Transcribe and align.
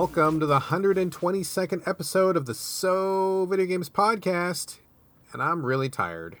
Welcome 0.00 0.40
to 0.40 0.46
the 0.46 0.60
122nd 0.60 1.86
episode 1.86 2.34
of 2.34 2.46
the 2.46 2.54
So 2.54 3.44
Video 3.44 3.66
Games 3.66 3.90
Podcast, 3.90 4.78
and 5.30 5.42
I'm 5.42 5.66
really 5.66 5.90
tired. 5.90 6.38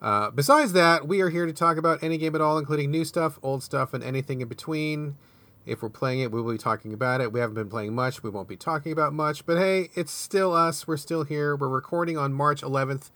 Uh, 0.00 0.30
besides 0.30 0.72
that, 0.72 1.06
we 1.06 1.20
are 1.20 1.28
here 1.28 1.44
to 1.44 1.52
talk 1.52 1.76
about 1.76 2.02
any 2.02 2.16
game 2.16 2.34
at 2.34 2.40
all, 2.40 2.56
including 2.56 2.90
new 2.90 3.04
stuff, 3.04 3.38
old 3.42 3.62
stuff, 3.62 3.92
and 3.92 4.02
anything 4.02 4.40
in 4.40 4.48
between. 4.48 5.18
If 5.66 5.82
we're 5.82 5.90
playing 5.90 6.20
it, 6.20 6.32
we 6.32 6.40
will 6.40 6.52
be 6.52 6.56
talking 6.56 6.94
about 6.94 7.20
it. 7.20 7.30
We 7.30 7.40
haven't 7.40 7.56
been 7.56 7.68
playing 7.68 7.94
much, 7.94 8.22
we 8.22 8.30
won't 8.30 8.48
be 8.48 8.56
talking 8.56 8.90
about 8.90 9.12
much, 9.12 9.44
but 9.44 9.58
hey, 9.58 9.90
it's 9.94 10.10
still 10.10 10.54
us. 10.54 10.86
We're 10.86 10.96
still 10.96 11.24
here. 11.24 11.54
We're 11.54 11.68
recording 11.68 12.16
on 12.16 12.32
March 12.32 12.62
11th, 12.62 13.10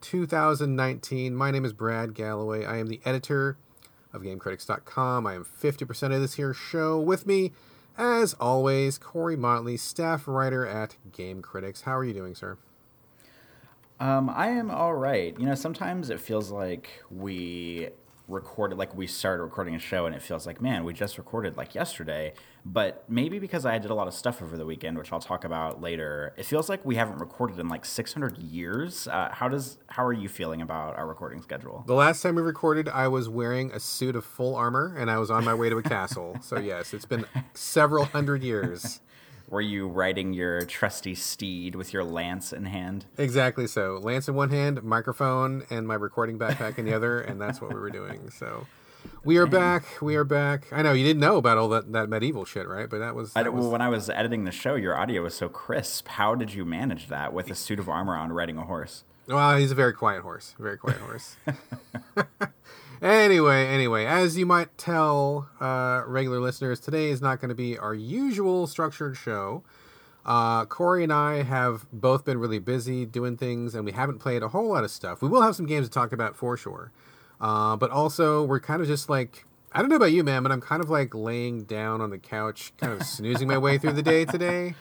2019. 0.00 1.36
My 1.36 1.50
name 1.50 1.66
is 1.66 1.74
Brad 1.74 2.14
Gallaway. 2.14 2.66
I 2.66 2.78
am 2.78 2.86
the 2.86 3.02
editor 3.04 3.58
of 4.14 4.22
GameCritics.com. 4.22 5.26
I 5.26 5.34
am 5.34 5.44
50% 5.44 6.14
of 6.14 6.22
this 6.22 6.36
here 6.36 6.54
show. 6.54 6.98
With 6.98 7.26
me, 7.26 7.52
as 8.00 8.34
always, 8.40 8.96
Corey 8.96 9.36
Motley, 9.36 9.76
staff 9.76 10.26
writer 10.26 10.66
at 10.66 10.96
Game 11.12 11.42
Critics. 11.42 11.82
How 11.82 11.96
are 11.96 12.04
you 12.04 12.14
doing, 12.14 12.34
sir? 12.34 12.56
Um, 14.00 14.30
I 14.30 14.48
am 14.48 14.70
all 14.70 14.94
right. 14.94 15.38
You 15.38 15.44
know, 15.44 15.54
sometimes 15.54 16.08
it 16.08 16.18
feels 16.18 16.50
like 16.50 17.04
we 17.10 17.90
recorded 18.30 18.78
like 18.78 18.94
we 18.94 19.06
started 19.06 19.42
recording 19.42 19.74
a 19.74 19.78
show 19.78 20.06
and 20.06 20.14
it 20.14 20.22
feels 20.22 20.46
like 20.46 20.60
man 20.60 20.84
we 20.84 20.92
just 20.92 21.18
recorded 21.18 21.56
like 21.56 21.74
yesterday. 21.74 22.32
But 22.64 23.04
maybe 23.08 23.38
because 23.38 23.64
i 23.64 23.78
did 23.78 23.90
a 23.90 23.94
lot 23.94 24.06
of 24.06 24.12
stuff 24.12 24.42
over 24.42 24.56
the 24.56 24.66
weekend 24.66 24.98
which 24.98 25.12
i'll 25.12 25.20
talk 25.20 25.44
about 25.44 25.80
later 25.80 26.34
it 26.36 26.44
feels 26.44 26.68
like 26.68 26.84
we 26.84 26.96
haven't 26.96 27.18
recorded 27.18 27.58
in 27.58 27.68
like 27.68 27.84
600 27.84 28.38
years. 28.38 29.08
Uh, 29.08 29.30
how 29.32 29.48
does 29.48 29.78
how 29.88 30.04
are 30.04 30.12
you 30.12 30.28
feeling 30.28 30.60
about 30.60 30.96
our 30.96 31.06
recording 31.06 31.42
schedule? 31.42 31.84
The 31.86 31.94
last 31.94 32.22
time 32.22 32.34
we 32.34 32.42
recorded 32.42 32.88
i 32.88 33.08
was 33.08 33.28
wearing 33.28 33.72
a 33.72 33.80
suit 33.80 34.14
of 34.14 34.24
full 34.24 34.54
armor 34.54 34.94
and 34.98 35.10
i 35.10 35.18
was 35.18 35.30
on 35.30 35.44
my 35.44 35.54
way 35.54 35.68
to 35.70 35.78
a 35.78 35.82
castle. 35.82 36.36
So 36.42 36.58
yes 36.58 36.92
it's 36.94 37.06
been 37.06 37.24
several 37.54 38.04
hundred 38.04 38.42
years 38.42 39.00
were 39.50 39.60
you 39.60 39.88
riding 39.88 40.32
your 40.32 40.64
trusty 40.64 41.14
steed 41.14 41.74
with 41.74 41.92
your 41.92 42.04
lance 42.04 42.52
in 42.52 42.66
hand? 42.66 43.04
Exactly 43.18 43.66
so. 43.66 44.00
Lance 44.02 44.28
in 44.28 44.34
one 44.34 44.50
hand, 44.50 44.82
microphone, 44.82 45.64
and 45.68 45.86
my 45.86 45.94
recording 45.94 46.38
backpack 46.38 46.78
in 46.78 46.84
the 46.84 46.94
other, 46.94 47.20
and 47.20 47.40
that's 47.40 47.60
what 47.60 47.74
we 47.74 47.80
were 47.80 47.90
doing. 47.90 48.30
So 48.30 48.66
we 49.24 49.36
are 49.38 49.46
back. 49.46 49.84
We 50.00 50.14
are 50.14 50.24
back. 50.24 50.72
I 50.72 50.82
know 50.82 50.92
you 50.92 51.04
didn't 51.04 51.20
know 51.20 51.36
about 51.36 51.58
all 51.58 51.68
that, 51.70 51.92
that 51.92 52.08
medieval 52.08 52.44
shit, 52.44 52.68
right? 52.68 52.88
But 52.88 53.00
that 53.00 53.14
was. 53.14 53.32
That 53.34 53.46
I, 53.46 53.48
was... 53.48 53.62
Well, 53.62 53.72
when 53.72 53.82
I 53.82 53.88
was 53.88 54.08
editing 54.08 54.44
the 54.44 54.52
show, 54.52 54.76
your 54.76 54.96
audio 54.96 55.22
was 55.22 55.34
so 55.34 55.48
crisp. 55.48 56.06
How 56.08 56.36
did 56.36 56.54
you 56.54 56.64
manage 56.64 57.08
that 57.08 57.32
with 57.32 57.50
a 57.50 57.54
suit 57.56 57.80
of 57.80 57.88
armor 57.88 58.16
on 58.16 58.32
riding 58.32 58.56
a 58.56 58.64
horse? 58.64 59.04
Well, 59.26 59.56
he's 59.56 59.70
a 59.70 59.76
very 59.76 59.92
quiet 59.92 60.22
horse. 60.22 60.54
Very 60.58 60.78
quiet 60.78 60.98
horse. 60.98 61.36
Anyway, 63.02 63.66
anyway, 63.66 64.04
as 64.04 64.36
you 64.36 64.44
might 64.44 64.76
tell 64.76 65.48
uh, 65.58 66.02
regular 66.06 66.38
listeners, 66.38 66.78
today 66.78 67.08
is 67.08 67.22
not 67.22 67.40
going 67.40 67.48
to 67.48 67.54
be 67.54 67.78
our 67.78 67.94
usual 67.94 68.66
structured 68.66 69.16
show. 69.16 69.62
Uh, 70.26 70.66
Corey 70.66 71.02
and 71.02 71.12
I 71.12 71.42
have 71.42 71.86
both 71.90 72.26
been 72.26 72.36
really 72.36 72.58
busy 72.58 73.06
doing 73.06 73.38
things, 73.38 73.74
and 73.74 73.86
we 73.86 73.92
haven't 73.92 74.18
played 74.18 74.42
a 74.42 74.48
whole 74.48 74.68
lot 74.68 74.84
of 74.84 74.90
stuff. 74.90 75.22
We 75.22 75.28
will 75.28 75.40
have 75.40 75.56
some 75.56 75.64
games 75.64 75.86
to 75.86 75.90
talk 75.90 76.12
about 76.12 76.36
for 76.36 76.58
sure, 76.58 76.92
uh, 77.40 77.74
but 77.76 77.90
also 77.90 78.44
we're 78.44 78.60
kind 78.60 78.82
of 78.82 78.86
just 78.86 79.08
like 79.08 79.46
I 79.72 79.80
don't 79.80 79.88
know 79.88 79.96
about 79.96 80.12
you, 80.12 80.22
man, 80.22 80.42
but 80.42 80.52
I'm 80.52 80.60
kind 80.60 80.82
of 80.82 80.90
like 80.90 81.14
laying 81.14 81.64
down 81.64 82.02
on 82.02 82.10
the 82.10 82.18
couch, 82.18 82.74
kind 82.76 82.92
of 82.92 83.06
snoozing 83.06 83.48
my 83.48 83.56
way 83.56 83.78
through 83.78 83.94
the 83.94 84.02
day 84.02 84.26
today, 84.26 84.74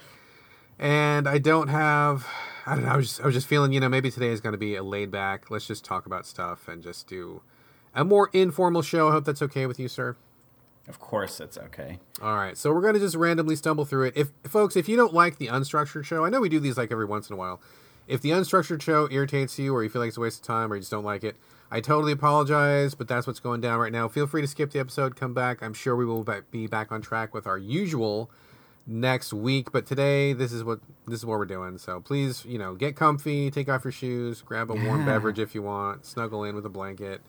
and 0.77 1.25
I 1.25 1.37
don't 1.37 1.69
have. 1.69 2.27
I 2.65 2.75
don't 2.75 2.83
know. 2.83 2.91
I 2.91 2.97
was 2.97 3.07
just, 3.07 3.21
I 3.21 3.25
was 3.25 3.33
just 3.33 3.47
feeling, 3.47 3.71
you 3.71 3.79
know, 3.79 3.87
maybe 3.89 4.11
today 4.11 4.27
is 4.27 4.41
going 4.41 4.51
to 4.51 4.59
be 4.59 4.75
a 4.75 4.83
laid 4.83 5.09
back. 5.09 5.49
Let's 5.49 5.65
just 5.65 5.85
talk 5.85 6.05
about 6.05 6.27
stuff 6.27 6.67
and 6.67 6.83
just 6.83 7.07
do 7.07 7.41
a 7.99 8.05
more 8.05 8.29
informal 8.31 8.81
show. 8.81 9.09
I 9.09 9.11
hope 9.11 9.25
that's 9.25 9.41
okay 9.41 9.65
with 9.65 9.77
you, 9.77 9.89
sir. 9.89 10.15
Of 10.87 10.99
course, 10.99 11.41
it's 11.41 11.57
okay. 11.57 11.99
All 12.21 12.35
right, 12.35 12.57
so 12.57 12.73
we're 12.73 12.81
going 12.81 12.93
to 12.93 12.99
just 12.99 13.15
randomly 13.15 13.57
stumble 13.57 13.83
through 13.83 14.05
it. 14.07 14.13
If 14.15 14.29
folks, 14.45 14.77
if 14.77 14.87
you 14.87 14.95
don't 14.95 15.13
like 15.13 15.37
the 15.37 15.47
unstructured 15.47 16.05
show, 16.05 16.23
I 16.23 16.29
know 16.29 16.39
we 16.39 16.47
do 16.47 16.61
these 16.61 16.77
like 16.77 16.93
every 16.93 17.05
once 17.05 17.29
in 17.29 17.33
a 17.33 17.37
while. 17.37 17.61
If 18.07 18.21
the 18.21 18.29
unstructured 18.29 18.81
show 18.81 19.09
irritates 19.11 19.59
you, 19.59 19.75
or 19.75 19.83
you 19.83 19.89
feel 19.89 20.01
like 20.01 20.07
it's 20.07 20.17
a 20.17 20.21
waste 20.21 20.39
of 20.39 20.47
time, 20.47 20.71
or 20.71 20.75
you 20.75 20.81
just 20.81 20.91
don't 20.91 21.03
like 21.03 21.25
it, 21.25 21.35
I 21.69 21.81
totally 21.81 22.13
apologize. 22.13 22.95
But 22.95 23.09
that's 23.09 23.27
what's 23.27 23.41
going 23.41 23.59
down 23.59 23.79
right 23.79 23.91
now. 23.91 24.07
Feel 24.07 24.25
free 24.25 24.41
to 24.41 24.47
skip 24.47 24.71
the 24.71 24.79
episode, 24.79 25.17
come 25.17 25.33
back. 25.33 25.61
I'm 25.61 25.73
sure 25.73 25.95
we 25.95 26.05
will 26.05 26.25
be 26.49 26.67
back 26.67 26.93
on 26.93 27.01
track 27.01 27.33
with 27.33 27.45
our 27.45 27.57
usual 27.57 28.31
next 28.87 29.33
week. 29.33 29.73
But 29.73 29.85
today, 29.85 30.31
this 30.31 30.53
is 30.53 30.63
what 30.63 30.79
this 31.05 31.19
is 31.19 31.25
what 31.25 31.37
we're 31.37 31.45
doing. 31.45 31.77
So 31.77 31.99
please, 31.99 32.45
you 32.45 32.57
know, 32.57 32.75
get 32.75 32.95
comfy, 32.95 33.51
take 33.51 33.67
off 33.67 33.83
your 33.83 33.91
shoes, 33.91 34.41
grab 34.41 34.71
a 34.71 34.73
warm 34.73 35.05
beverage 35.05 35.37
if 35.37 35.53
you 35.53 35.61
want, 35.61 36.05
snuggle 36.05 36.45
in 36.45 36.55
with 36.55 36.65
a 36.65 36.69
blanket 36.69 37.21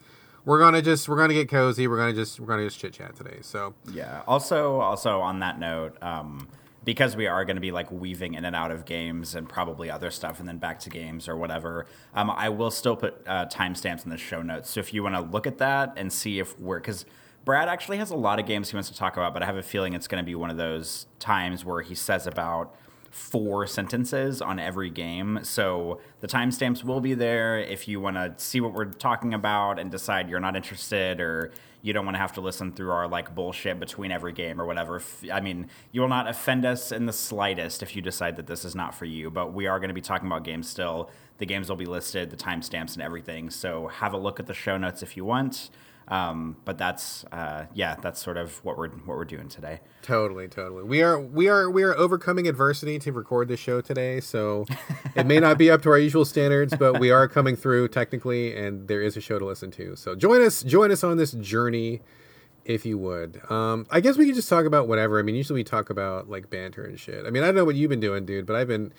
we're 0.44 0.58
gonna 0.58 0.82
just 0.82 1.08
we're 1.08 1.16
gonna 1.16 1.34
get 1.34 1.48
cozy. 1.48 1.86
We're 1.86 1.98
gonna 1.98 2.12
just 2.12 2.40
we're 2.40 2.46
gonna 2.46 2.64
just 2.64 2.78
chit 2.78 2.92
chat 2.92 3.16
today. 3.16 3.38
So 3.42 3.74
yeah. 3.92 4.22
Also, 4.26 4.80
also 4.80 5.20
on 5.20 5.40
that 5.40 5.58
note, 5.58 5.96
um, 6.02 6.48
because 6.84 7.16
we 7.16 7.26
are 7.26 7.44
going 7.44 7.56
to 7.56 7.60
be 7.60 7.72
like 7.72 7.90
weaving 7.92 8.34
in 8.34 8.44
and 8.44 8.56
out 8.56 8.70
of 8.70 8.84
games 8.84 9.34
and 9.34 9.48
probably 9.48 9.90
other 9.90 10.10
stuff, 10.10 10.40
and 10.40 10.48
then 10.48 10.58
back 10.58 10.78
to 10.80 10.90
games 10.90 11.28
or 11.28 11.36
whatever. 11.36 11.86
Um, 12.14 12.30
I 12.30 12.48
will 12.48 12.70
still 12.70 12.96
put 12.96 13.22
uh, 13.26 13.46
timestamps 13.46 14.04
in 14.04 14.10
the 14.10 14.18
show 14.18 14.42
notes. 14.42 14.70
So 14.70 14.80
if 14.80 14.94
you 14.94 15.02
want 15.02 15.14
to 15.14 15.20
look 15.20 15.46
at 15.46 15.58
that 15.58 15.94
and 15.96 16.12
see 16.12 16.38
if 16.38 16.58
we're 16.58 16.80
because. 16.80 17.04
Brad 17.42 17.70
actually 17.70 17.96
has 17.96 18.10
a 18.10 18.16
lot 18.16 18.38
of 18.38 18.44
games 18.44 18.70
he 18.70 18.76
wants 18.76 18.90
to 18.90 18.94
talk 18.94 19.16
about, 19.16 19.32
but 19.32 19.42
I 19.42 19.46
have 19.46 19.56
a 19.56 19.62
feeling 19.62 19.94
it's 19.94 20.06
going 20.06 20.22
to 20.22 20.26
be 20.26 20.34
one 20.34 20.50
of 20.50 20.58
those 20.58 21.06
times 21.18 21.64
where 21.64 21.80
he 21.80 21.94
says 21.94 22.26
about 22.26 22.76
four 23.10 23.66
sentences 23.66 24.40
on 24.40 24.58
every 24.58 24.88
game. 24.88 25.40
So 25.42 26.00
the 26.20 26.28
timestamps 26.28 26.84
will 26.84 27.00
be 27.00 27.14
there 27.14 27.58
if 27.58 27.88
you 27.88 28.00
want 28.00 28.16
to 28.16 28.32
see 28.36 28.60
what 28.60 28.72
we're 28.72 28.86
talking 28.86 29.34
about 29.34 29.78
and 29.78 29.90
decide 29.90 30.30
you're 30.30 30.40
not 30.40 30.56
interested 30.56 31.20
or 31.20 31.50
you 31.82 31.92
don't 31.92 32.04
want 32.04 32.14
to 32.14 32.20
have 32.20 32.32
to 32.34 32.40
listen 32.40 32.72
through 32.72 32.90
our 32.90 33.08
like 33.08 33.34
bullshit 33.34 33.80
between 33.80 34.12
every 34.12 34.32
game 34.32 34.60
or 34.60 34.66
whatever. 34.66 35.02
I 35.32 35.40
mean, 35.40 35.68
you 35.92 36.00
will 36.00 36.08
not 36.08 36.28
offend 36.28 36.64
us 36.64 36.92
in 36.92 37.06
the 37.06 37.12
slightest 37.12 37.82
if 37.82 37.96
you 37.96 38.02
decide 38.02 38.36
that 38.36 38.46
this 38.46 38.64
is 38.64 38.74
not 38.74 38.94
for 38.94 39.06
you, 39.06 39.30
but 39.30 39.52
we 39.52 39.66
are 39.66 39.78
going 39.78 39.88
to 39.88 39.94
be 39.94 40.00
talking 40.00 40.26
about 40.26 40.44
games 40.44 40.68
still. 40.68 41.10
The 41.38 41.46
games 41.46 41.68
will 41.68 41.76
be 41.76 41.86
listed, 41.86 42.30
the 42.30 42.36
timestamps 42.36 42.94
and 42.94 43.02
everything. 43.02 43.50
So 43.50 43.88
have 43.88 44.12
a 44.12 44.18
look 44.18 44.38
at 44.38 44.46
the 44.46 44.54
show 44.54 44.76
notes 44.76 45.02
if 45.02 45.16
you 45.16 45.24
want. 45.24 45.70
Um, 46.10 46.56
but 46.64 46.76
that's 46.76 47.24
uh, 47.26 47.66
yeah, 47.72 47.94
that's 47.94 48.20
sort 48.20 48.36
of 48.36 48.62
what 48.64 48.76
we're 48.76 48.88
what 48.88 49.16
we're 49.16 49.24
doing 49.24 49.48
today. 49.48 49.80
Totally, 50.02 50.48
totally. 50.48 50.82
We 50.82 51.02
are 51.02 51.20
we 51.20 51.48
are 51.48 51.70
we 51.70 51.84
are 51.84 51.96
overcoming 51.96 52.48
adversity 52.48 52.98
to 52.98 53.12
record 53.12 53.46
this 53.46 53.60
show 53.60 53.80
today, 53.80 54.20
so 54.20 54.66
it 55.14 55.26
may 55.26 55.38
not 55.38 55.56
be 55.56 55.70
up 55.70 55.82
to 55.82 55.90
our 55.90 55.98
usual 55.98 56.24
standards, 56.24 56.74
but 56.76 56.98
we 56.98 57.12
are 57.12 57.28
coming 57.28 57.54
through 57.54 57.88
technically, 57.88 58.56
and 58.56 58.88
there 58.88 59.00
is 59.00 59.16
a 59.16 59.20
show 59.20 59.38
to 59.38 59.44
listen 59.44 59.70
to. 59.72 59.94
So 59.94 60.16
join 60.16 60.42
us, 60.42 60.64
join 60.64 60.90
us 60.90 61.04
on 61.04 61.16
this 61.16 61.30
journey, 61.30 62.00
if 62.64 62.84
you 62.84 62.98
would. 62.98 63.40
Um, 63.48 63.86
I 63.88 64.00
guess 64.00 64.16
we 64.16 64.26
could 64.26 64.34
just 64.34 64.48
talk 64.48 64.66
about 64.66 64.88
whatever. 64.88 65.20
I 65.20 65.22
mean, 65.22 65.36
usually 65.36 65.60
we 65.60 65.64
talk 65.64 65.90
about 65.90 66.28
like 66.28 66.50
banter 66.50 66.84
and 66.84 66.98
shit. 66.98 67.24
I 67.24 67.30
mean, 67.30 67.44
I 67.44 67.46
don't 67.46 67.54
know 67.54 67.64
what 67.64 67.76
you've 67.76 67.90
been 67.90 68.00
doing, 68.00 68.26
dude, 68.26 68.46
but 68.46 68.56
I've 68.56 68.68
been 68.68 68.92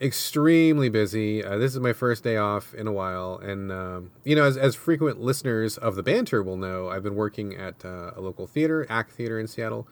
extremely 0.00 0.88
busy. 0.88 1.44
Uh, 1.44 1.56
this 1.56 1.72
is 1.72 1.80
my 1.80 1.92
first 1.92 2.24
day 2.24 2.36
off 2.36 2.74
in 2.74 2.86
a 2.86 2.92
while, 2.92 3.38
and 3.38 3.70
um, 3.70 4.10
you 4.24 4.34
know, 4.34 4.44
as, 4.44 4.56
as 4.56 4.74
frequent 4.74 5.20
listeners 5.20 5.76
of 5.78 5.96
the 5.96 6.02
banter 6.02 6.42
will 6.42 6.56
know, 6.56 6.88
I've 6.88 7.02
been 7.02 7.14
working 7.14 7.54
at 7.54 7.84
uh, 7.84 8.12
a 8.16 8.20
local 8.20 8.46
theater, 8.46 8.86
ACT 8.88 9.12
Theater 9.12 9.38
in 9.38 9.46
Seattle, 9.46 9.88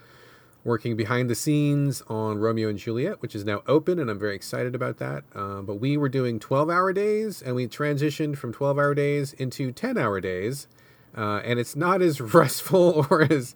working 0.64 0.96
behind 0.96 1.28
the 1.28 1.34
scenes 1.34 2.02
on 2.08 2.38
Romeo 2.38 2.68
and 2.68 2.78
Juliet, 2.78 3.20
which 3.20 3.34
is 3.34 3.44
now 3.44 3.62
open, 3.66 3.98
and 3.98 4.10
I'm 4.10 4.18
very 4.18 4.34
excited 4.34 4.74
about 4.74 4.98
that. 4.98 5.24
Uh, 5.34 5.62
but 5.62 5.76
we 5.76 5.96
were 5.96 6.08
doing 6.08 6.38
12-hour 6.38 6.92
days, 6.92 7.42
and 7.42 7.54
we 7.54 7.66
transitioned 7.66 8.36
from 8.36 8.52
12-hour 8.52 8.94
days 8.94 9.32
into 9.34 9.72
10-hour 9.72 10.20
days, 10.20 10.68
uh, 11.16 11.40
and 11.44 11.58
it's 11.58 11.76
not 11.76 12.02
as 12.02 12.20
restful 12.34 13.06
or 13.10 13.22
as 13.30 13.54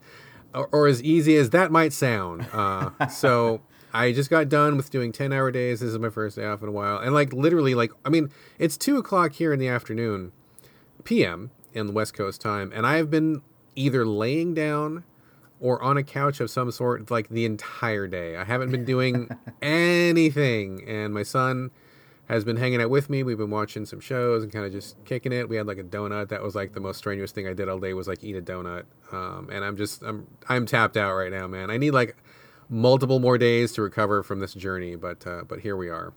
or, 0.54 0.68
or 0.72 0.86
as 0.86 1.02
easy 1.02 1.36
as 1.36 1.50
that 1.50 1.70
might 1.70 1.92
sound. 1.92 2.46
Uh, 2.52 3.08
so. 3.08 3.60
I 3.96 4.12
just 4.12 4.28
got 4.28 4.48
done 4.48 4.76
with 4.76 4.90
doing 4.90 5.10
10 5.10 5.32
hour 5.32 5.50
days. 5.50 5.80
This 5.80 5.90
is 5.90 5.98
my 5.98 6.10
first 6.10 6.36
day 6.36 6.44
off 6.44 6.62
in 6.62 6.68
a 6.68 6.72
while. 6.72 6.98
And 6.98 7.14
like 7.14 7.32
literally, 7.32 7.74
like, 7.74 7.92
I 8.04 8.10
mean, 8.10 8.30
it's 8.58 8.76
two 8.76 8.98
o'clock 8.98 9.32
here 9.32 9.52
in 9.52 9.58
the 9.58 9.68
afternoon, 9.68 10.32
PM 11.04 11.50
in 11.72 11.86
the 11.86 11.92
West 11.92 12.12
Coast 12.12 12.40
time. 12.40 12.70
And 12.74 12.86
I've 12.86 13.10
been 13.10 13.40
either 13.74 14.04
laying 14.04 14.52
down 14.52 15.04
or 15.60 15.82
on 15.82 15.96
a 15.96 16.02
couch 16.02 16.40
of 16.40 16.50
some 16.50 16.70
sort 16.70 17.10
like 17.10 17.30
the 17.30 17.46
entire 17.46 18.06
day. 18.06 18.36
I 18.36 18.44
haven't 18.44 18.70
been 18.70 18.84
doing 18.84 19.30
anything. 19.62 20.86
And 20.86 21.14
my 21.14 21.22
son 21.22 21.70
has 22.28 22.44
been 22.44 22.56
hanging 22.56 22.82
out 22.82 22.90
with 22.90 23.08
me. 23.08 23.22
We've 23.22 23.38
been 23.38 23.50
watching 23.50 23.86
some 23.86 24.00
shows 24.00 24.42
and 24.42 24.52
kind 24.52 24.66
of 24.66 24.72
just 24.72 25.02
kicking 25.04 25.32
it. 25.32 25.48
We 25.48 25.56
had 25.56 25.66
like 25.66 25.78
a 25.78 25.84
donut. 25.84 26.28
That 26.28 26.42
was 26.42 26.54
like 26.54 26.74
the 26.74 26.80
most 26.80 26.98
strenuous 26.98 27.32
thing 27.32 27.46
I 27.48 27.54
did 27.54 27.68
all 27.68 27.78
day 27.78 27.94
was 27.94 28.08
like 28.08 28.22
eat 28.22 28.36
a 28.36 28.42
donut. 28.42 28.84
Um, 29.12 29.48
and 29.50 29.64
I'm 29.64 29.76
just 29.76 30.02
I'm 30.02 30.26
I'm 30.48 30.66
tapped 30.66 30.96
out 30.96 31.14
right 31.14 31.30
now, 31.30 31.46
man. 31.46 31.70
I 31.70 31.78
need 31.78 31.92
like 31.92 32.16
multiple 32.68 33.20
more 33.20 33.38
days 33.38 33.72
to 33.72 33.82
recover 33.82 34.22
from 34.22 34.40
this 34.40 34.54
journey, 34.54 34.96
but 34.96 35.26
uh, 35.26 35.42
but 35.46 35.60
here 35.60 35.76
we 35.76 35.88
are. 35.88 36.12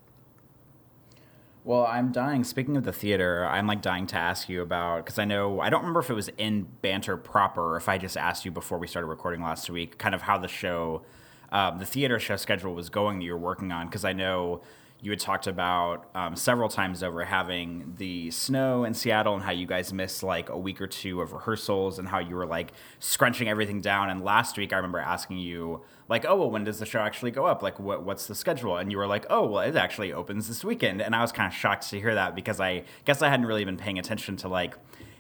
Well, 1.64 1.86
I'm 1.86 2.12
dying. 2.12 2.44
Speaking 2.44 2.78
of 2.78 2.84
the 2.84 2.94
theater, 2.94 3.46
I'm 3.46 3.68
like 3.68 3.82
dying 3.82 4.08
to 4.08 4.16
ask 4.16 4.50
you 4.50 4.62
about 4.62 5.06
because 5.06 5.20
I 5.20 5.26
know 5.26 5.60
I 5.60 5.70
don't 5.70 5.82
remember 5.82 6.00
if 6.00 6.10
it 6.10 6.14
was 6.14 6.30
in 6.38 6.68
banter 6.82 7.18
proper 7.18 7.76
if 7.78 7.90
I 7.90 7.98
just 7.98 8.18
asked 8.18 8.46
you 8.46 8.52
before 8.52 8.78
we 8.78 8.88
started 8.88 9.08
recording 9.08 9.42
last 9.42 9.70
week, 9.70 9.98
kind 9.98 10.16
of 10.16 10.24
how 10.24 10.38
the 10.38 10.48
show, 10.48 11.04
um, 11.52 11.78
the 11.78 11.86
theater 11.86 12.18
show 12.18 12.38
schedule 12.38 12.74
was 12.74 12.90
going 12.90 13.20
that 13.20 13.26
you 13.26 13.34
were 13.34 13.40
working 13.40 13.72
on. 13.72 13.88
Because 13.88 14.06
I 14.06 14.14
know 14.14 14.62
you 15.02 15.12
had 15.12 15.20
talked 15.20 15.48
about 15.48 16.10
um, 16.14 16.36
several 16.36 16.68
times 16.68 17.04
over 17.04 17.24
having 17.24 17.94
the 17.98 18.30
snow 18.32 18.84
in 18.84 18.94
Seattle 18.94 19.34
and 19.34 19.44
how 19.44 19.52
you 19.52 19.66
guys 19.66 19.94
missed 19.94 20.24
like 20.24 20.50
a 20.50 20.58
week 20.58 20.82
or 20.82 20.88
two 20.88 21.22
of 21.22 21.32
rehearsals 21.32 22.00
and 22.00 22.08
how 22.08 22.20
you 22.20 22.36
were 22.36 22.46
like 22.46 22.74
scrunching 23.00 23.48
everything 23.48 23.80
down. 23.80 24.10
And 24.10 24.22
last 24.22 24.58
week, 24.58 24.74
I 24.74 24.76
remember 24.76 25.00
asking 25.00 25.38
you 25.38 25.84
like, 26.10 26.26
"Oh, 26.28 26.36
well, 26.36 26.52
when 26.52 26.66
does 26.66 26.80
the 26.80 26.86
show 26.86 27.00
actually 27.00 27.32
go 27.32 27.46
up? 27.46 27.64
Like, 27.64 27.80
what 27.80 28.04
what's 28.04 28.28
the 28.28 28.36
schedule?" 28.36 28.76
And 28.76 28.92
you 28.92 28.98
were 28.98 29.08
like, 29.08 29.26
"Oh, 29.30 29.46
well, 29.46 29.64
it 29.64 29.78
actually 29.78 30.12
opens 30.12 30.50
this 30.50 30.66
weekend." 30.66 31.02
And 31.02 31.16
I 31.16 31.22
was 31.22 31.32
kind 31.32 31.48
of 31.48 31.58
shocked 31.58 31.90
to 31.92 32.00
hear 32.00 32.14
that 32.16 32.36
because 32.36 32.60
I 32.60 32.84
guess 33.06 33.22
I 33.22 33.30
hadn't 33.30 33.46
really 33.46 33.64
been 33.64 33.78
paying 33.78 34.00
attention 34.00 34.36
to 34.38 34.50
like 34.50 34.76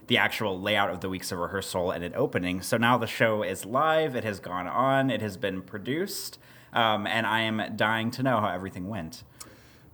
the 0.07 0.17
actual 0.17 0.59
layout 0.59 0.89
of 0.89 0.99
the 0.99 1.07
weeks 1.07 1.31
of 1.31 1.37
rehearsal 1.37 1.91
and 1.91 2.03
it 2.03 2.11
opening. 2.15 2.61
So 2.61 2.75
now 2.77 2.97
the 2.97 3.07
show 3.07 3.43
is 3.43 3.63
live. 3.63 4.15
It 4.15 4.23
has 4.25 4.39
gone 4.39 4.67
on. 4.67 5.09
It 5.09 5.21
has 5.21 5.37
been 5.37 5.61
produced. 5.61 6.39
Um, 6.73 7.07
and 7.07 7.25
I 7.25 7.41
am 7.41 7.75
dying 7.75 8.11
to 8.11 8.23
know 8.23 8.41
how 8.41 8.49
everything 8.49 8.87
went. 8.87 9.23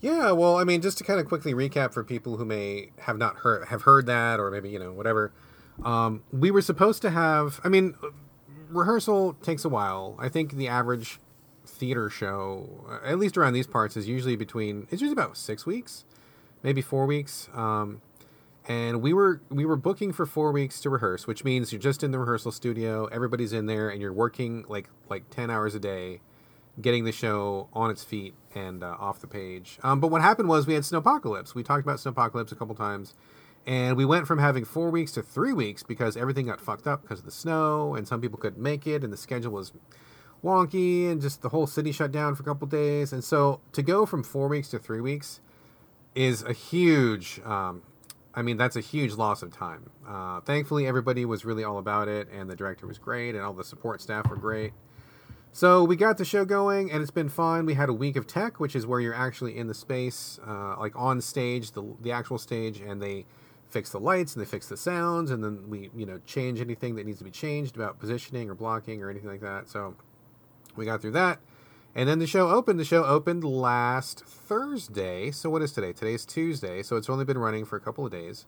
Yeah, 0.01 0.31
well, 0.31 0.57
I 0.57 0.63
mean, 0.63 0.81
just 0.81 0.97
to 0.99 1.03
kind 1.03 1.19
of 1.19 1.25
quickly 1.25 1.53
recap 1.53 1.93
for 1.93 2.03
people 2.03 2.37
who 2.37 2.45
may 2.45 2.91
have 2.99 3.17
not 3.17 3.37
heard 3.37 3.67
have 3.69 3.83
heard 3.83 4.05
that, 4.05 4.39
or 4.39 4.51
maybe 4.51 4.69
you 4.69 4.79
know 4.79 4.91
whatever. 4.91 5.31
Um, 5.83 6.23
we 6.31 6.51
were 6.51 6.61
supposed 6.61 7.01
to 7.03 7.09
have. 7.09 7.59
I 7.63 7.69
mean, 7.69 7.95
rehearsal 8.69 9.33
takes 9.41 9.65
a 9.65 9.69
while. 9.69 10.15
I 10.19 10.29
think 10.29 10.53
the 10.53 10.67
average 10.67 11.19
theater 11.65 12.09
show, 12.09 12.85
uh, 12.89 13.07
at 13.07 13.17
least 13.17 13.37
around 13.37 13.53
these 13.53 13.67
parts, 13.67 13.97
is 13.97 14.07
usually 14.07 14.35
between. 14.35 14.87
It's 14.91 15.01
usually 15.01 15.13
about 15.13 15.37
six 15.37 15.65
weeks, 15.65 16.05
maybe 16.61 16.81
four 16.81 17.05
weeks. 17.05 17.49
Um, 17.53 18.01
and 18.67 19.01
we 19.01 19.13
were 19.13 19.41
we 19.49 19.65
were 19.65 19.75
booking 19.75 20.11
for 20.11 20.25
four 20.25 20.51
weeks 20.51 20.81
to 20.81 20.89
rehearse, 20.89 21.27
which 21.27 21.43
means 21.43 21.71
you're 21.71 21.81
just 21.81 22.03
in 22.03 22.11
the 22.11 22.19
rehearsal 22.19 22.51
studio. 22.51 23.05
Everybody's 23.05 23.53
in 23.53 23.65
there, 23.65 23.89
and 23.89 24.01
you're 24.01 24.13
working 24.13 24.65
like 24.67 24.89
like 25.09 25.29
ten 25.29 25.49
hours 25.49 25.75
a 25.75 25.79
day 25.79 26.21
getting 26.81 27.05
the 27.05 27.11
show 27.11 27.69
on 27.73 27.89
its 27.89 28.03
feet 28.03 28.33
and 28.55 28.83
uh, 28.83 28.95
off 28.99 29.19
the 29.19 29.27
page. 29.27 29.77
Um, 29.83 29.99
but 29.99 30.07
what 30.07 30.21
happened 30.21 30.49
was 30.49 30.65
we 30.65 30.73
had 30.73 30.83
Snowpocalypse. 30.83 31.53
We 31.53 31.61
talked 31.61 31.83
about 31.83 31.97
Snowpocalypse 31.97 32.51
a 32.51 32.55
couple 32.55 32.73
times, 32.73 33.13
and 33.67 33.97
we 33.97 34.05
went 34.05 34.27
from 34.27 34.39
having 34.39 34.65
four 34.65 34.89
weeks 34.89 35.11
to 35.13 35.21
three 35.21 35.53
weeks 35.53 35.83
because 35.83 36.15
everything 36.15 36.47
got 36.47 36.61
fucked 36.61 36.87
up 36.87 37.01
because 37.01 37.19
of 37.19 37.25
the 37.25 37.31
snow, 37.31 37.93
and 37.93 38.07
some 38.07 38.21
people 38.21 38.39
couldn't 38.39 38.61
make 38.61 38.87
it, 38.87 39.03
and 39.03 39.11
the 39.11 39.17
schedule 39.17 39.51
was 39.51 39.73
wonky, 40.43 41.11
and 41.11 41.21
just 41.21 41.41
the 41.41 41.49
whole 41.49 41.67
city 41.67 41.91
shut 41.91 42.11
down 42.11 42.35
for 42.35 42.43
a 42.43 42.45
couple 42.45 42.67
days. 42.67 43.11
And 43.11 43.23
so 43.23 43.59
to 43.73 43.81
go 43.81 44.05
from 44.05 44.23
four 44.23 44.47
weeks 44.47 44.69
to 44.69 44.79
three 44.79 45.01
weeks 45.01 45.41
is 46.13 46.41
a 46.43 46.53
huge. 46.53 47.41
Um, 47.43 47.81
I 48.37 48.41
mean, 48.41 48.57
that's 48.57 48.75
a 48.75 48.81
huge 48.81 49.13
loss 49.13 49.41
of 49.41 49.51
time. 49.51 49.89
Uh, 50.07 50.41
thankfully, 50.41 50.85
everybody 50.85 51.23
was 51.25 51.45
really 51.45 51.63
all 51.63 51.77
about 51.77 52.07
it, 52.07 52.27
and 52.31 52.49
the 52.49 52.55
director 52.55 52.85
was 52.85 52.97
great, 52.97 53.33
and 53.33 53.43
all 53.43 53.53
the 53.53 53.63
support 53.63 54.01
staff 54.01 54.29
were 54.29 54.35
great. 54.35 54.73
So 55.55 55.85
we 55.85 55.95
got 55.95 56.17
the 56.17 56.25
show 56.25 56.43
going, 56.43 56.91
and 56.91 57.01
it's 57.01 57.11
been 57.11 57.29
fun. 57.29 57.65
We 57.65 57.75
had 57.75 57.87
a 57.87 57.93
week 57.93 58.17
of 58.17 58.27
tech, 58.27 58.59
which 58.59 58.75
is 58.75 58.85
where 58.85 58.99
you're 58.99 59.13
actually 59.13 59.57
in 59.57 59.67
the 59.67 59.73
space, 59.73 60.37
uh, 60.45 60.75
like 60.77 60.91
on 60.97 61.21
stage, 61.21 61.71
the 61.71 61.95
the 62.01 62.11
actual 62.11 62.37
stage, 62.37 62.81
and 62.81 63.01
they 63.01 63.25
fix 63.69 63.89
the 63.89 63.99
lights 64.01 64.35
and 64.35 64.45
they 64.45 64.49
fix 64.49 64.67
the 64.67 64.75
sounds, 64.75 65.31
and 65.31 65.41
then 65.41 65.69
we 65.69 65.89
you 65.95 66.05
know 66.05 66.19
change 66.25 66.59
anything 66.59 66.95
that 66.95 67.05
needs 67.05 67.19
to 67.19 67.23
be 67.23 67.31
changed 67.31 67.77
about 67.77 67.99
positioning 67.99 68.49
or 68.49 68.53
blocking 68.53 69.01
or 69.01 69.09
anything 69.09 69.29
like 69.29 69.39
that. 69.39 69.69
So 69.69 69.95
we 70.75 70.83
got 70.83 71.01
through 71.01 71.11
that, 71.11 71.39
and 71.95 72.09
then 72.09 72.19
the 72.19 72.27
show 72.27 72.49
opened. 72.49 72.77
The 72.77 72.83
show 72.83 73.05
opened 73.05 73.45
last 73.45 74.25
Thursday. 74.25 75.31
So 75.31 75.49
what 75.49 75.61
is 75.61 75.71
today? 75.71 75.93
Today's 75.93 76.25
Tuesday. 76.25 76.83
So 76.83 76.97
it's 76.97 77.09
only 77.09 77.23
been 77.23 77.37
running 77.37 77.63
for 77.63 77.77
a 77.77 77.79
couple 77.79 78.05
of 78.05 78.11
days, 78.11 78.45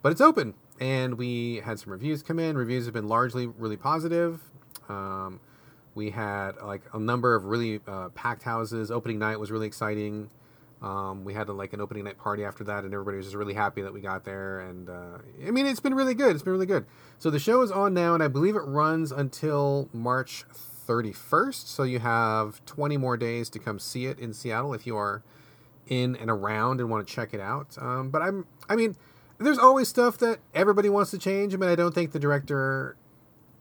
but 0.00 0.12
it's 0.12 0.22
open, 0.22 0.54
and 0.80 1.18
we 1.18 1.56
had 1.56 1.78
some 1.78 1.92
reviews 1.92 2.22
come 2.22 2.38
in. 2.38 2.56
Reviews 2.56 2.86
have 2.86 2.94
been 2.94 3.06
largely 3.06 3.46
really 3.46 3.76
positive. 3.76 4.40
Um, 4.88 5.40
we 5.98 6.10
had 6.10 6.52
like 6.62 6.82
a 6.94 6.98
number 6.98 7.34
of 7.34 7.44
really 7.44 7.80
uh, 7.86 8.08
packed 8.10 8.44
houses. 8.44 8.90
Opening 8.90 9.18
night 9.18 9.38
was 9.38 9.50
really 9.50 9.66
exciting. 9.66 10.30
Um, 10.80 11.24
we 11.24 11.34
had 11.34 11.48
a, 11.48 11.52
like 11.52 11.72
an 11.72 11.80
opening 11.80 12.04
night 12.04 12.18
party 12.18 12.44
after 12.44 12.62
that, 12.64 12.84
and 12.84 12.94
everybody 12.94 13.16
was 13.16 13.26
just 13.26 13.36
really 13.36 13.54
happy 13.54 13.82
that 13.82 13.92
we 13.92 14.00
got 14.00 14.24
there. 14.24 14.60
And 14.60 14.88
uh, 14.88 15.18
I 15.44 15.50
mean, 15.50 15.66
it's 15.66 15.80
been 15.80 15.94
really 15.94 16.14
good. 16.14 16.36
It's 16.36 16.44
been 16.44 16.52
really 16.52 16.66
good. 16.66 16.86
So 17.18 17.30
the 17.30 17.40
show 17.40 17.62
is 17.62 17.72
on 17.72 17.94
now, 17.94 18.14
and 18.14 18.22
I 18.22 18.28
believe 18.28 18.54
it 18.54 18.60
runs 18.60 19.10
until 19.10 19.88
March 19.92 20.44
31st. 20.88 21.66
So 21.66 21.82
you 21.82 21.98
have 21.98 22.64
20 22.64 22.96
more 22.96 23.16
days 23.16 23.50
to 23.50 23.58
come 23.58 23.80
see 23.80 24.06
it 24.06 24.20
in 24.20 24.32
Seattle 24.32 24.72
if 24.74 24.86
you 24.86 24.96
are 24.96 25.24
in 25.88 26.14
and 26.14 26.30
around 26.30 26.78
and 26.80 26.88
want 26.88 27.06
to 27.06 27.12
check 27.12 27.34
it 27.34 27.40
out. 27.40 27.76
Um, 27.76 28.10
but 28.10 28.22
I'm, 28.22 28.46
I 28.68 28.76
mean, 28.76 28.94
there's 29.38 29.58
always 29.58 29.88
stuff 29.88 30.16
that 30.18 30.38
everybody 30.54 30.88
wants 30.88 31.10
to 31.10 31.18
change. 31.18 31.54
I 31.54 31.56
mean, 31.56 31.70
I 31.70 31.74
don't 31.74 31.92
think 31.92 32.12
the 32.12 32.20
director 32.20 32.96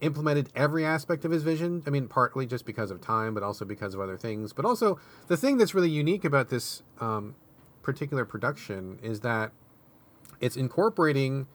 implemented 0.01 0.49
every 0.55 0.85
aspect 0.85 1.25
of 1.25 1.31
his 1.31 1.43
vision. 1.43 1.83
I 1.85 1.89
mean, 1.89 2.07
partly 2.07 2.45
just 2.45 2.65
because 2.65 2.91
of 2.91 3.01
time, 3.01 3.33
but 3.33 3.43
also 3.43 3.65
because 3.65 3.93
of 3.93 3.99
other 3.99 4.17
things. 4.17 4.53
But 4.53 4.65
also, 4.65 4.99
the 5.27 5.37
thing 5.37 5.57
that's 5.57 5.73
really 5.73 5.89
unique 5.89 6.23
about 6.23 6.49
this 6.49 6.83
um, 6.99 7.35
particular 7.81 8.25
production 8.25 8.99
is 9.01 9.21
that 9.21 9.51
it's 10.39 10.55
incorporating 10.55 11.47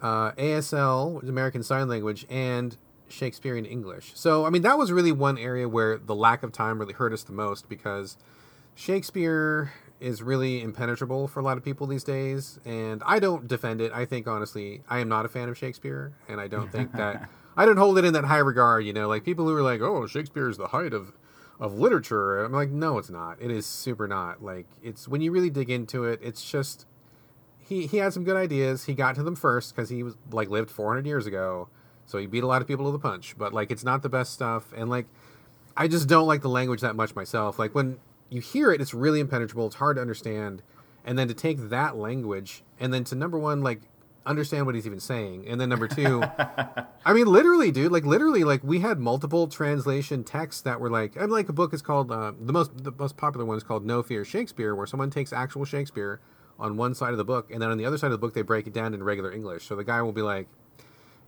uh, 0.00 0.32
ASL, 0.32 1.26
American 1.28 1.62
Sign 1.62 1.88
Language, 1.88 2.26
and 2.30 2.76
Shakespearean 3.08 3.64
English. 3.64 4.12
So, 4.14 4.46
I 4.46 4.50
mean, 4.50 4.62
that 4.62 4.78
was 4.78 4.92
really 4.92 5.12
one 5.12 5.38
area 5.38 5.68
where 5.68 5.98
the 5.98 6.14
lack 6.14 6.42
of 6.42 6.52
time 6.52 6.78
really 6.78 6.94
hurt 6.94 7.12
us 7.12 7.22
the 7.22 7.32
most 7.32 7.68
because 7.68 8.16
Shakespeare 8.74 9.72
is 10.00 10.22
really 10.22 10.62
impenetrable 10.62 11.28
for 11.28 11.40
a 11.40 11.42
lot 11.42 11.56
of 11.56 11.64
people 11.64 11.86
these 11.86 12.04
days. 12.04 12.58
And 12.64 13.02
I 13.04 13.18
don't 13.18 13.46
defend 13.46 13.80
it. 13.80 13.92
I 13.92 14.04
think, 14.04 14.26
honestly, 14.26 14.82
I 14.88 14.98
am 14.98 15.08
not 15.08 15.24
a 15.24 15.28
fan 15.28 15.48
of 15.48 15.58
Shakespeare, 15.58 16.12
and 16.28 16.40
I 16.40 16.48
don't 16.48 16.70
think 16.70 16.92
that. 16.92 17.28
I 17.56 17.64
don't 17.64 17.76
hold 17.76 17.98
it 17.98 18.04
in 18.04 18.14
that 18.14 18.24
high 18.24 18.38
regard, 18.38 18.84
you 18.84 18.92
know, 18.92 19.08
like 19.08 19.24
people 19.24 19.46
who 19.46 19.54
are 19.54 19.62
like, 19.62 19.80
"Oh, 19.80 20.06
Shakespeare 20.06 20.48
is 20.48 20.56
the 20.56 20.68
height 20.68 20.92
of 20.92 21.12
of 21.60 21.78
literature." 21.78 22.42
I'm 22.44 22.52
like, 22.52 22.70
"No, 22.70 22.98
it's 22.98 23.10
not. 23.10 23.40
It 23.40 23.50
is 23.50 23.66
super 23.66 24.08
not. 24.08 24.42
Like 24.42 24.66
it's 24.82 25.06
when 25.06 25.20
you 25.20 25.32
really 25.32 25.50
dig 25.50 25.70
into 25.70 26.04
it, 26.04 26.20
it's 26.22 26.48
just 26.48 26.86
he 27.58 27.86
he 27.86 27.98
had 27.98 28.12
some 28.12 28.24
good 28.24 28.36
ideas. 28.36 28.84
He 28.84 28.94
got 28.94 29.14
to 29.16 29.22
them 29.22 29.36
first 29.36 29.74
cuz 29.76 29.88
he 29.88 30.02
was 30.02 30.16
like 30.30 30.48
lived 30.50 30.70
400 30.70 31.06
years 31.06 31.26
ago. 31.26 31.68
So 32.06 32.18
he 32.18 32.26
beat 32.26 32.42
a 32.42 32.46
lot 32.46 32.62
of 32.62 32.68
people 32.68 32.86
to 32.86 32.92
the 32.92 32.98
punch, 32.98 33.36
but 33.38 33.52
like 33.52 33.70
it's 33.70 33.84
not 33.84 34.02
the 34.02 34.08
best 34.08 34.32
stuff 34.32 34.72
and 34.76 34.90
like 34.90 35.06
I 35.76 35.88
just 35.88 36.08
don't 36.08 36.26
like 36.26 36.42
the 36.42 36.48
language 36.48 36.80
that 36.80 36.96
much 36.96 37.14
myself. 37.14 37.58
Like 37.58 37.74
when 37.74 37.98
you 38.28 38.40
hear 38.40 38.72
it, 38.72 38.80
it's 38.80 38.94
really 38.94 39.20
impenetrable. 39.20 39.66
It's 39.66 39.76
hard 39.76 39.96
to 39.96 40.02
understand. 40.02 40.62
And 41.04 41.18
then 41.18 41.28
to 41.28 41.34
take 41.34 41.70
that 41.70 41.96
language 41.96 42.62
and 42.78 42.92
then 42.92 43.04
to 43.04 43.14
number 43.14 43.38
one, 43.38 43.62
like 43.62 43.82
understand 44.26 44.66
what 44.66 44.74
he's 44.74 44.86
even 44.86 45.00
saying. 45.00 45.46
And 45.48 45.60
then 45.60 45.68
number 45.68 45.88
two, 45.88 46.22
I 47.04 47.12
mean, 47.12 47.26
literally, 47.26 47.70
dude, 47.70 47.92
like 47.92 48.04
literally, 48.04 48.44
like 48.44 48.62
we 48.62 48.80
had 48.80 48.98
multiple 48.98 49.48
translation 49.48 50.24
texts 50.24 50.62
that 50.62 50.80
were 50.80 50.90
like, 50.90 51.16
and 51.16 51.30
like 51.30 51.48
a 51.48 51.52
book 51.52 51.74
is 51.74 51.82
called 51.82 52.10
uh, 52.10 52.32
the 52.40 52.52
most 52.52 52.84
the 52.84 52.92
most 52.92 53.16
popular 53.16 53.44
one 53.44 53.56
is 53.56 53.62
called 53.62 53.84
No 53.84 54.02
Fear 54.02 54.24
Shakespeare, 54.24 54.74
where 54.74 54.86
someone 54.86 55.10
takes 55.10 55.32
actual 55.32 55.64
Shakespeare 55.64 56.20
on 56.58 56.76
one 56.76 56.94
side 56.94 57.10
of 57.10 57.18
the 57.18 57.24
book, 57.24 57.50
and 57.50 57.60
then 57.60 57.70
on 57.70 57.78
the 57.78 57.84
other 57.84 57.98
side 57.98 58.06
of 58.06 58.12
the 58.12 58.18
book 58.18 58.34
they 58.34 58.42
break 58.42 58.66
it 58.66 58.72
down 58.72 58.94
in 58.94 59.02
regular 59.02 59.32
English. 59.32 59.66
So 59.66 59.74
the 59.76 59.84
guy 59.84 60.02
will 60.02 60.12
be 60.12 60.22
like, 60.22 60.48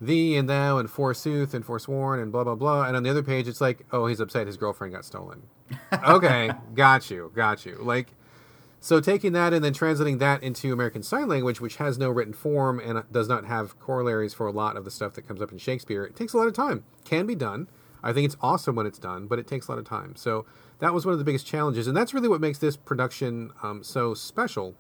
thee 0.01 0.37
and 0.37 0.49
thou 0.49 0.79
and 0.79 0.89
forsooth 0.91 1.55
and 1.55 1.65
forsworn 1.65 2.21
and 2.21 2.31
blah 2.31 2.45
blah 2.45 2.55
blah, 2.55 2.85
and 2.85 2.97
on 2.97 3.03
the 3.03 3.11
other 3.11 3.23
page 3.23 3.49
it's 3.49 3.61
like, 3.61 3.85
oh, 3.93 4.07
he's 4.07 4.21
upset 4.21 4.47
his 4.47 4.57
girlfriend 4.57 4.93
got 4.95 5.05
stolen. 5.05 5.43
okay, 6.09 6.51
got 6.75 7.11
you, 7.11 7.33
got 7.35 7.67
you. 7.67 7.79
Like 7.81 8.09
so 8.85 9.01
taking 9.01 9.33
that 9.33 9.55
and 9.55 9.65
then 9.65 9.73
translating 9.73 10.19
that 10.19 10.43
into 10.43 10.71
American 10.71 11.03
Sign 11.03 11.27
Language, 11.27 11.59
which 11.59 11.77
has 11.77 11.97
no 11.97 12.11
written 12.11 12.35
form 12.35 12.79
and 12.79 13.03
does 13.11 13.31
not 13.31 13.47
have 13.47 13.81
corollaries 13.81 14.35
for 14.35 14.47
a 14.47 14.53
lot 14.53 14.77
of 14.77 14.85
the 14.85 14.91
stuff 14.91 15.15
that 15.15 15.27
comes 15.27 15.41
up 15.41 15.51
in 15.51 15.57
Shakespeare, 15.57 16.05
it 16.05 16.15
takes 16.15 16.35
a 16.35 16.37
lot 16.37 16.49
of 16.49 16.53
time. 16.53 16.85
Can 17.03 17.25
be 17.25 17.35
done. 17.35 17.67
I 18.03 18.13
think 18.13 18.27
it's 18.27 18.37
awesome 18.43 18.77
when 18.77 18.85
it's 18.85 18.99
done, 18.99 19.27
but 19.27 19.39
it 19.39 19.47
takes 19.47 19.69
a 19.69 19.71
lot 19.71 19.79
of 19.79 19.87
time. 19.87 20.17
So 20.17 20.45
that 20.81 20.93
was 20.93 21.07
one 21.07 21.15
of 21.15 21.19
the 21.19 21.25
biggest 21.25 21.47
challenges, 21.47 21.87
and 21.87 21.97
that's 21.97 22.13
really 22.13 22.29
what 22.29 22.43
makes 22.43 22.59
this 22.59 22.77
production 22.77 23.53
um, 23.63 23.83
so 23.83 24.13
special. 24.13 24.75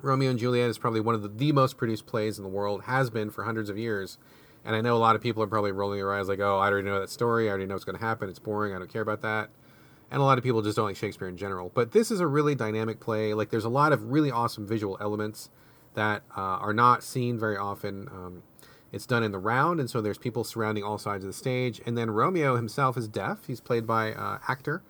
Romeo 0.00 0.30
and 0.30 0.38
Juliet 0.38 0.70
is 0.70 0.78
probably 0.78 1.00
one 1.00 1.14
of 1.14 1.20
the, 1.20 1.28
the 1.28 1.52
most 1.52 1.76
produced 1.76 2.06
plays 2.06 2.38
in 2.38 2.42
the 2.42 2.48
world, 2.48 2.84
has 2.84 3.10
been 3.10 3.28
for 3.28 3.44
hundreds 3.44 3.68
of 3.68 3.76
years. 3.76 4.16
And 4.64 4.74
I 4.74 4.80
know 4.80 4.96
a 4.96 4.98
lot 4.98 5.14
of 5.14 5.20
people 5.20 5.42
are 5.42 5.46
probably 5.46 5.72
rolling 5.72 5.98
their 5.98 6.14
eyes 6.14 6.26
like, 6.26 6.40
oh, 6.40 6.56
I 6.56 6.70
already 6.70 6.88
know 6.88 7.00
that 7.00 7.10
story. 7.10 7.48
I 7.48 7.50
already 7.50 7.66
know 7.66 7.74
what's 7.74 7.84
going 7.84 7.98
to 7.98 8.04
happen. 8.04 8.30
It's 8.30 8.38
boring. 8.38 8.74
I 8.74 8.78
don't 8.78 8.90
care 8.90 9.02
about 9.02 9.20
that 9.20 9.50
and 10.10 10.20
a 10.20 10.24
lot 10.24 10.38
of 10.38 10.44
people 10.44 10.62
just 10.62 10.76
don't 10.76 10.86
like 10.86 10.96
Shakespeare 10.96 11.28
in 11.28 11.36
general. 11.36 11.70
But 11.74 11.92
this 11.92 12.10
is 12.10 12.20
a 12.20 12.26
really 12.26 12.54
dynamic 12.54 13.00
play. 13.00 13.34
Like 13.34 13.50
there's 13.50 13.64
a 13.64 13.70
lot 13.70 13.92
of 13.92 14.10
really 14.10 14.30
awesome 14.30 14.66
visual 14.66 14.96
elements 15.00 15.50
that 15.94 16.22
uh, 16.36 16.40
are 16.40 16.72
not 16.72 17.02
seen 17.02 17.38
very 17.38 17.56
often. 17.56 18.08
Um, 18.08 18.42
it's 18.92 19.06
done 19.06 19.22
in 19.24 19.32
the 19.32 19.38
round, 19.38 19.80
and 19.80 19.90
so 19.90 20.00
there's 20.00 20.18
people 20.18 20.44
surrounding 20.44 20.84
all 20.84 20.96
sides 20.96 21.24
of 21.24 21.28
the 21.28 21.34
stage. 21.34 21.80
And 21.84 21.98
then 21.98 22.10
Romeo 22.10 22.56
himself 22.56 22.96
is 22.96 23.08
deaf. 23.08 23.46
He's 23.46 23.60
played 23.60 23.86
by 23.86 24.12
uh, 24.12 24.38
actor, 24.46 24.82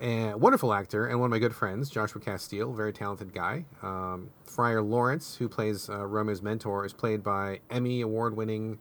a 0.00 0.34
wonderful 0.34 0.74
actor, 0.74 1.06
and 1.06 1.20
one 1.20 1.26
of 1.26 1.30
my 1.30 1.38
good 1.38 1.54
friends, 1.54 1.88
Joshua 1.88 2.20
Castille, 2.20 2.72
very 2.72 2.92
talented 2.92 3.32
guy. 3.32 3.66
Um, 3.82 4.30
Friar 4.44 4.82
Lawrence, 4.82 5.36
who 5.36 5.48
plays 5.48 5.88
uh, 5.88 6.06
Romeo's 6.06 6.42
mentor, 6.42 6.84
is 6.84 6.92
played 6.92 7.22
by 7.22 7.60
Emmy 7.70 8.00
award-winning 8.00 8.78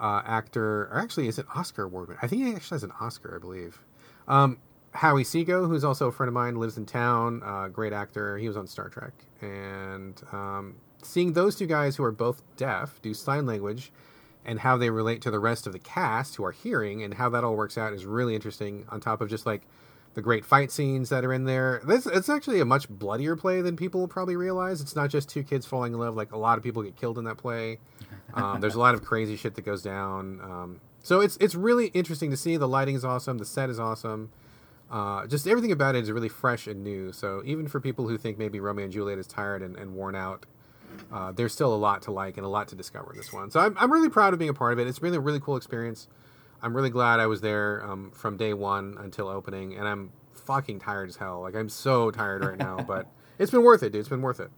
uh, 0.00 0.22
actor, 0.24 0.84
or 0.84 0.98
actually, 0.98 1.28
is 1.28 1.38
it 1.38 1.46
Oscar 1.54 1.84
award-winning? 1.84 2.20
I 2.22 2.26
think 2.28 2.42
he 2.42 2.54
actually 2.54 2.76
has 2.76 2.84
an 2.84 2.92
Oscar, 3.00 3.36
I 3.36 3.38
believe. 3.38 3.82
Um, 4.26 4.58
Howie 4.92 5.24
Seago, 5.24 5.66
who's 5.66 5.84
also 5.84 6.08
a 6.08 6.12
friend 6.12 6.28
of 6.28 6.34
mine, 6.34 6.56
lives 6.56 6.76
in 6.76 6.86
town. 6.86 7.42
Uh, 7.44 7.68
great 7.68 7.92
actor. 7.92 8.38
He 8.38 8.46
was 8.46 8.56
on 8.56 8.66
Star 8.66 8.88
Trek. 8.88 9.12
And 9.40 10.20
um, 10.32 10.76
seeing 11.02 11.32
those 11.32 11.56
two 11.56 11.66
guys 11.66 11.96
who 11.96 12.04
are 12.04 12.12
both 12.12 12.42
deaf 12.56 13.00
do 13.02 13.14
sign 13.14 13.46
language 13.46 13.92
and 14.44 14.60
how 14.60 14.76
they 14.76 14.90
relate 14.90 15.22
to 15.22 15.30
the 15.30 15.38
rest 15.38 15.66
of 15.66 15.72
the 15.72 15.78
cast 15.78 16.36
who 16.36 16.44
are 16.44 16.52
hearing 16.52 17.02
and 17.02 17.14
how 17.14 17.28
that 17.30 17.44
all 17.44 17.56
works 17.56 17.78
out 17.78 17.92
is 17.92 18.04
really 18.04 18.34
interesting. 18.34 18.84
On 18.90 19.00
top 19.00 19.20
of 19.20 19.30
just 19.30 19.46
like 19.46 19.62
the 20.14 20.22
great 20.22 20.44
fight 20.44 20.70
scenes 20.70 21.08
that 21.08 21.24
are 21.24 21.32
in 21.32 21.44
there. 21.44 21.80
This 21.84 22.06
it's 22.06 22.28
actually 22.28 22.60
a 22.60 22.64
much 22.64 22.88
bloodier 22.88 23.36
play 23.36 23.62
than 23.62 23.76
people 23.76 24.06
probably 24.08 24.36
realize. 24.36 24.80
It's 24.80 24.94
not 24.94 25.10
just 25.10 25.28
two 25.28 25.42
kids 25.42 25.64
falling 25.64 25.94
in 25.94 25.98
love. 25.98 26.16
Like 26.16 26.32
a 26.32 26.38
lot 26.38 26.58
of 26.58 26.64
people 26.64 26.82
get 26.82 26.96
killed 26.96 27.18
in 27.18 27.24
that 27.24 27.36
play. 27.36 27.78
Um, 28.34 28.62
there's 28.62 28.76
a 28.76 28.78
lot 28.78 28.94
of 28.94 29.04
crazy 29.04 29.36
shit 29.36 29.56
that 29.56 29.66
goes 29.66 29.82
down. 29.82 30.40
Um, 30.40 30.80
so 31.02 31.20
it's 31.20 31.36
it's 31.36 31.54
really 31.54 31.88
interesting 31.88 32.30
to 32.30 32.36
see. 32.38 32.56
The 32.56 32.66
lighting 32.66 32.94
is 32.94 33.04
awesome. 33.04 33.36
The 33.36 33.44
set 33.44 33.68
is 33.68 33.78
awesome. 33.78 34.30
Uh, 34.92 35.26
just 35.26 35.48
everything 35.48 35.72
about 35.72 35.94
it 35.94 36.02
is 36.02 36.10
really 36.12 36.28
fresh 36.28 36.66
and 36.66 36.84
new. 36.84 37.12
So 37.12 37.42
even 37.46 37.66
for 37.66 37.80
people 37.80 38.06
who 38.06 38.18
think 38.18 38.36
maybe 38.36 38.60
Romeo 38.60 38.84
and 38.84 38.92
Juliet 38.92 39.18
is 39.18 39.26
tired 39.26 39.62
and, 39.62 39.74
and 39.74 39.94
worn 39.94 40.14
out, 40.14 40.44
uh, 41.10 41.32
there's 41.32 41.54
still 41.54 41.74
a 41.74 41.76
lot 41.76 42.02
to 42.02 42.10
like 42.10 42.36
and 42.36 42.44
a 42.44 42.48
lot 42.48 42.68
to 42.68 42.76
discover 42.76 43.12
in 43.12 43.16
this 43.16 43.32
one. 43.32 43.50
So 43.50 43.58
I'm, 43.58 43.74
I'm 43.78 43.90
really 43.90 44.10
proud 44.10 44.34
of 44.34 44.38
being 44.38 44.50
a 44.50 44.54
part 44.54 44.74
of 44.74 44.78
it. 44.78 44.86
It's 44.86 44.98
been 44.98 45.14
a 45.14 45.20
really 45.20 45.40
cool 45.40 45.56
experience. 45.56 46.08
I'm 46.60 46.76
really 46.76 46.90
glad 46.90 47.20
I 47.20 47.26
was 47.26 47.40
there 47.40 47.82
um, 47.84 48.10
from 48.10 48.36
day 48.36 48.52
one 48.52 48.96
until 49.00 49.28
opening, 49.28 49.74
and 49.74 49.88
I'm 49.88 50.12
fucking 50.34 50.80
tired 50.80 51.08
as 51.08 51.16
hell. 51.16 51.40
Like 51.40 51.56
I'm 51.56 51.70
so 51.70 52.10
tired 52.10 52.44
right 52.44 52.58
now, 52.58 52.76
but 52.86 53.06
it's 53.38 53.50
been 53.50 53.62
worth 53.62 53.82
it, 53.82 53.92
dude. 53.92 54.00
It's 54.00 54.08
been 54.10 54.22
worth 54.22 54.40
it. 54.40 54.50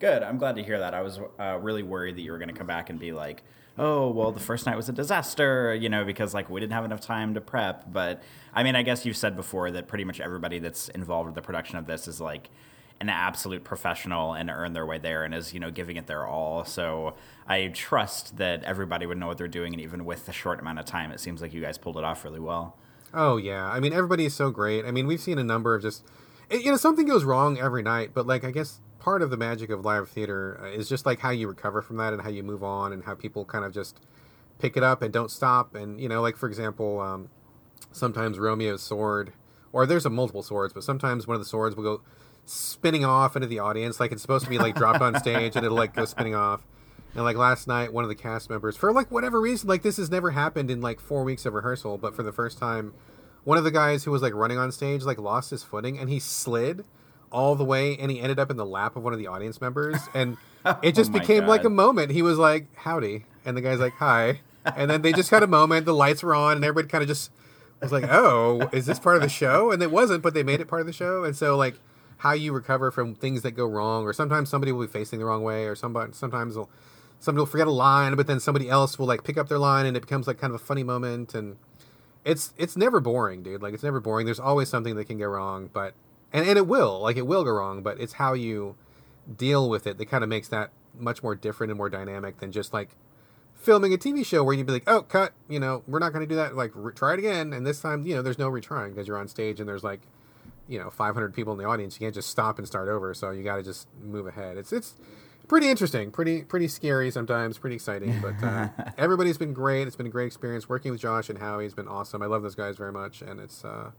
Good. 0.00 0.22
I'm 0.22 0.38
glad 0.38 0.56
to 0.56 0.62
hear 0.62 0.78
that. 0.78 0.94
I 0.94 1.02
was 1.02 1.20
uh, 1.38 1.58
really 1.60 1.82
worried 1.82 2.16
that 2.16 2.22
you 2.22 2.32
were 2.32 2.38
going 2.38 2.48
to 2.48 2.54
come 2.54 2.66
back 2.66 2.88
and 2.88 2.98
be 2.98 3.12
like, 3.12 3.42
"Oh, 3.78 4.08
well, 4.10 4.32
the 4.32 4.40
first 4.40 4.66
night 4.66 4.76
was 4.76 4.88
a 4.88 4.92
disaster," 4.92 5.74
you 5.74 5.88
know, 5.88 6.04
because 6.04 6.34
like 6.34 6.50
we 6.50 6.60
didn't 6.60 6.72
have 6.72 6.84
enough 6.84 7.00
time 7.00 7.34
to 7.34 7.40
prep. 7.40 7.92
But 7.92 8.22
I 8.54 8.62
mean, 8.62 8.76
I 8.76 8.82
guess 8.82 9.04
you've 9.06 9.16
said 9.16 9.36
before 9.36 9.70
that 9.70 9.88
pretty 9.88 10.04
much 10.04 10.20
everybody 10.20 10.58
that's 10.58 10.88
involved 10.90 11.26
with 11.26 11.34
the 11.34 11.42
production 11.42 11.78
of 11.78 11.86
this 11.86 12.08
is 12.08 12.20
like 12.20 12.50
an 13.00 13.08
absolute 13.08 13.62
professional 13.62 14.32
and 14.32 14.50
earned 14.50 14.74
their 14.74 14.84
way 14.84 14.98
there 14.98 15.22
and 15.22 15.32
is 15.34 15.54
you 15.54 15.60
know 15.60 15.70
giving 15.70 15.96
it 15.96 16.06
their 16.06 16.26
all. 16.26 16.64
So 16.64 17.14
I 17.46 17.68
trust 17.68 18.38
that 18.38 18.64
everybody 18.64 19.06
would 19.06 19.18
know 19.18 19.26
what 19.26 19.38
they're 19.38 19.48
doing, 19.48 19.72
and 19.72 19.80
even 19.80 20.04
with 20.04 20.26
the 20.26 20.32
short 20.32 20.60
amount 20.60 20.78
of 20.78 20.84
time, 20.84 21.10
it 21.10 21.20
seems 21.20 21.40
like 21.40 21.52
you 21.52 21.60
guys 21.60 21.78
pulled 21.78 21.96
it 21.96 22.04
off 22.04 22.24
really 22.24 22.40
well. 22.40 22.76
Oh 23.14 23.36
yeah, 23.36 23.64
I 23.70 23.80
mean 23.80 23.92
everybody 23.92 24.24
is 24.24 24.34
so 24.34 24.50
great. 24.50 24.84
I 24.84 24.90
mean 24.90 25.06
we've 25.06 25.20
seen 25.20 25.38
a 25.38 25.44
number 25.44 25.74
of 25.74 25.82
just 25.82 26.04
you 26.50 26.70
know 26.70 26.76
something 26.76 27.06
goes 27.06 27.24
wrong 27.24 27.58
every 27.58 27.82
night, 27.82 28.10
but 28.14 28.26
like 28.26 28.44
I 28.44 28.50
guess 28.50 28.80
part 28.98 29.22
of 29.22 29.30
the 29.30 29.36
magic 29.36 29.70
of 29.70 29.84
live 29.84 30.08
theater 30.08 30.60
uh, 30.62 30.66
is 30.66 30.88
just 30.88 31.06
like 31.06 31.20
how 31.20 31.30
you 31.30 31.48
recover 31.48 31.82
from 31.82 31.96
that 31.96 32.12
and 32.12 32.22
how 32.22 32.28
you 32.28 32.42
move 32.42 32.62
on 32.62 32.92
and 32.92 33.04
how 33.04 33.14
people 33.14 33.44
kind 33.44 33.64
of 33.64 33.72
just 33.72 34.00
pick 34.58 34.76
it 34.76 34.82
up 34.82 35.02
and 35.02 35.12
don't 35.12 35.30
stop. 35.30 35.74
And 35.74 36.00
you 36.00 36.08
know, 36.08 36.20
like 36.20 36.36
for 36.36 36.48
example, 36.48 37.00
um, 37.00 37.30
sometimes 37.92 38.38
Romeo's 38.38 38.82
sword, 38.82 39.32
or 39.72 39.86
there's 39.86 40.06
a 40.06 40.10
multiple 40.10 40.42
swords, 40.42 40.72
but 40.72 40.84
sometimes 40.84 41.26
one 41.26 41.34
of 41.34 41.40
the 41.40 41.48
swords 41.48 41.76
will 41.76 41.84
go 41.84 42.02
spinning 42.44 43.04
off 43.04 43.36
into 43.36 43.46
the 43.46 43.58
audience, 43.58 44.00
like 44.00 44.12
it's 44.12 44.22
supposed 44.22 44.44
to 44.44 44.50
be 44.50 44.58
like 44.58 44.74
dropped 44.74 45.00
on 45.00 45.18
stage 45.20 45.54
and 45.54 45.64
it'll 45.64 45.76
like 45.76 45.94
go 45.94 46.04
spinning 46.04 46.34
off. 46.34 46.66
And 47.14 47.24
like 47.24 47.36
last 47.36 47.66
night, 47.66 47.92
one 47.92 48.04
of 48.04 48.08
the 48.08 48.14
cast 48.14 48.50
members, 48.50 48.76
for 48.76 48.92
like 48.92 49.10
whatever 49.10 49.40
reason, 49.40 49.68
like 49.68 49.82
this 49.82 49.96
has 49.96 50.10
never 50.10 50.30
happened 50.30 50.70
in 50.70 50.80
like 50.80 51.00
four 51.00 51.24
weeks 51.24 51.46
of 51.46 51.54
rehearsal, 51.54 51.98
but 51.98 52.14
for 52.14 52.22
the 52.22 52.32
first 52.32 52.58
time, 52.58 52.94
one 53.44 53.58
of 53.58 53.64
the 53.64 53.70
guys 53.70 54.04
who 54.04 54.10
was 54.10 54.22
like 54.22 54.34
running 54.34 54.58
on 54.58 54.70
stage 54.72 55.04
like 55.04 55.18
lost 55.18 55.50
his 55.50 55.62
footing 55.62 55.98
and 55.98 56.10
he 56.10 56.18
slid 56.18 56.84
all 57.30 57.54
the 57.54 57.64
way 57.64 57.96
and 57.98 58.10
he 58.10 58.20
ended 58.20 58.38
up 58.38 58.50
in 58.50 58.56
the 58.56 58.66
lap 58.66 58.96
of 58.96 59.02
one 59.02 59.12
of 59.12 59.18
the 59.18 59.26
audience 59.26 59.60
members 59.60 59.96
and 60.14 60.36
it 60.82 60.94
just 60.94 61.10
Oh 61.10 61.18
became 61.18 61.46
like 61.46 61.64
a 61.64 61.70
moment. 61.70 62.10
He 62.10 62.22
was 62.22 62.38
like, 62.38 62.74
"Howdy," 62.76 63.24
and 63.44 63.56
the 63.56 63.60
guy's 63.60 63.78
like, 63.80 63.94
"Hi," 63.94 64.40
and 64.64 64.90
then 64.90 65.02
they 65.02 65.12
just 65.12 65.30
had 65.30 65.42
a 65.42 65.46
moment. 65.46 65.86
The 65.86 65.94
lights 65.94 66.22
were 66.22 66.34
on 66.34 66.56
and 66.56 66.64
everybody 66.64 66.88
kind 66.90 67.02
of 67.02 67.08
just 67.08 67.30
was 67.80 67.92
like, 67.92 68.04
"Oh, 68.08 68.68
is 68.72 68.86
this 68.86 68.98
part 68.98 69.16
of 69.16 69.22
the 69.22 69.28
show?" 69.28 69.70
And 69.70 69.82
it 69.82 69.90
wasn't, 69.90 70.22
but 70.22 70.34
they 70.34 70.42
made 70.42 70.60
it 70.60 70.66
part 70.66 70.80
of 70.80 70.86
the 70.86 70.92
show. 70.92 71.24
And 71.24 71.36
so 71.36 71.56
like 71.56 71.78
how 72.18 72.32
you 72.32 72.52
recover 72.52 72.90
from 72.90 73.14
things 73.14 73.42
that 73.42 73.52
go 73.52 73.66
wrong, 73.66 74.04
or 74.04 74.12
sometimes 74.12 74.48
somebody 74.48 74.72
will 74.72 74.86
be 74.86 74.92
facing 74.92 75.18
the 75.18 75.24
wrong 75.24 75.42
way, 75.42 75.66
or 75.66 75.74
somebody 75.74 76.12
sometimes 76.12 76.56
will 76.56 76.68
somebody 77.20 77.40
will 77.40 77.46
forget 77.46 77.66
a 77.66 77.72
line, 77.72 78.14
but 78.16 78.26
then 78.26 78.40
somebody 78.40 78.68
else 78.68 78.98
will 78.98 79.06
like 79.06 79.24
pick 79.24 79.38
up 79.38 79.48
their 79.48 79.58
line, 79.58 79.86
and 79.86 79.96
it 79.96 80.00
becomes 80.00 80.26
like 80.26 80.38
kind 80.38 80.52
of 80.52 80.60
a 80.60 80.64
funny 80.64 80.82
moment. 80.82 81.34
And 81.34 81.56
it's 82.24 82.52
it's 82.56 82.76
never 82.76 83.00
boring, 83.00 83.42
dude. 83.42 83.62
Like 83.62 83.74
it's 83.74 83.82
never 83.82 84.00
boring. 84.00 84.26
There's 84.26 84.40
always 84.40 84.68
something 84.68 84.96
that 84.96 85.06
can 85.06 85.18
go 85.18 85.26
wrong, 85.26 85.70
but 85.72 85.94
and 86.32 86.46
and 86.46 86.58
it 86.58 86.66
will, 86.66 87.00
like 87.00 87.16
it 87.16 87.26
will 87.26 87.44
go 87.44 87.50
wrong, 87.52 87.82
but 87.82 88.00
it's 88.00 88.14
how 88.14 88.34
you 88.34 88.76
deal 89.36 89.68
with 89.68 89.86
it 89.86 89.98
that 89.98 90.06
kind 90.06 90.24
of 90.24 90.30
makes 90.30 90.48
that 90.48 90.70
much 90.96 91.22
more 91.22 91.34
different 91.34 91.70
and 91.70 91.76
more 91.78 91.90
dynamic 91.90 92.38
than 92.38 92.50
just 92.50 92.72
like 92.72 92.90
filming 93.54 93.92
a 93.92 93.98
TV 93.98 94.24
show 94.24 94.42
where 94.44 94.54
you'd 94.54 94.66
be 94.66 94.72
like, 94.72 94.88
oh, 94.88 95.02
cut, 95.02 95.32
you 95.48 95.60
know, 95.60 95.82
we're 95.86 95.98
not 95.98 96.12
going 96.12 96.26
to 96.26 96.28
do 96.28 96.36
that. 96.36 96.54
Like, 96.54 96.70
re- 96.74 96.92
try 96.92 97.14
it 97.14 97.18
again. 97.18 97.52
And 97.52 97.66
this 97.66 97.80
time, 97.80 98.06
you 98.06 98.14
know, 98.14 98.22
there's 98.22 98.38
no 98.38 98.50
retrying 98.50 98.90
because 98.90 99.08
you're 99.08 99.18
on 99.18 99.28
stage 99.28 99.60
and 99.60 99.68
there's 99.68 99.84
like, 99.84 100.00
you 100.68 100.78
know, 100.78 100.90
500 100.90 101.34
people 101.34 101.52
in 101.52 101.58
the 101.58 101.64
audience. 101.64 101.96
You 101.96 102.06
can't 102.06 102.14
just 102.14 102.30
stop 102.30 102.58
and 102.58 102.66
start 102.66 102.88
over. 102.88 103.12
So 103.14 103.30
you 103.30 103.42
got 103.42 103.56
to 103.56 103.62
just 103.62 103.88
move 104.02 104.26
ahead. 104.26 104.56
It's, 104.56 104.72
it's 104.72 104.94
pretty 105.48 105.68
interesting, 105.68 106.10
pretty, 106.10 106.42
pretty 106.42 106.68
scary 106.68 107.10
sometimes, 107.10 107.58
pretty 107.58 107.76
exciting. 107.76 108.20
But 108.22 108.42
uh, 108.46 108.68
everybody's 108.98 109.38
been 109.38 109.52
great. 109.52 109.86
It's 109.86 109.96
been 109.96 110.06
a 110.06 110.10
great 110.10 110.26
experience 110.26 110.68
working 110.68 110.92
with 110.92 111.00
Josh 111.00 111.28
and 111.28 111.38
Howie. 111.38 111.64
has 111.64 111.74
been 111.74 111.88
awesome. 111.88 112.22
I 112.22 112.26
love 112.26 112.42
those 112.42 112.54
guys 112.54 112.76
very 112.76 112.92
much. 112.92 113.22
And 113.22 113.40
it's, 113.40 113.64
uh, 113.64 113.90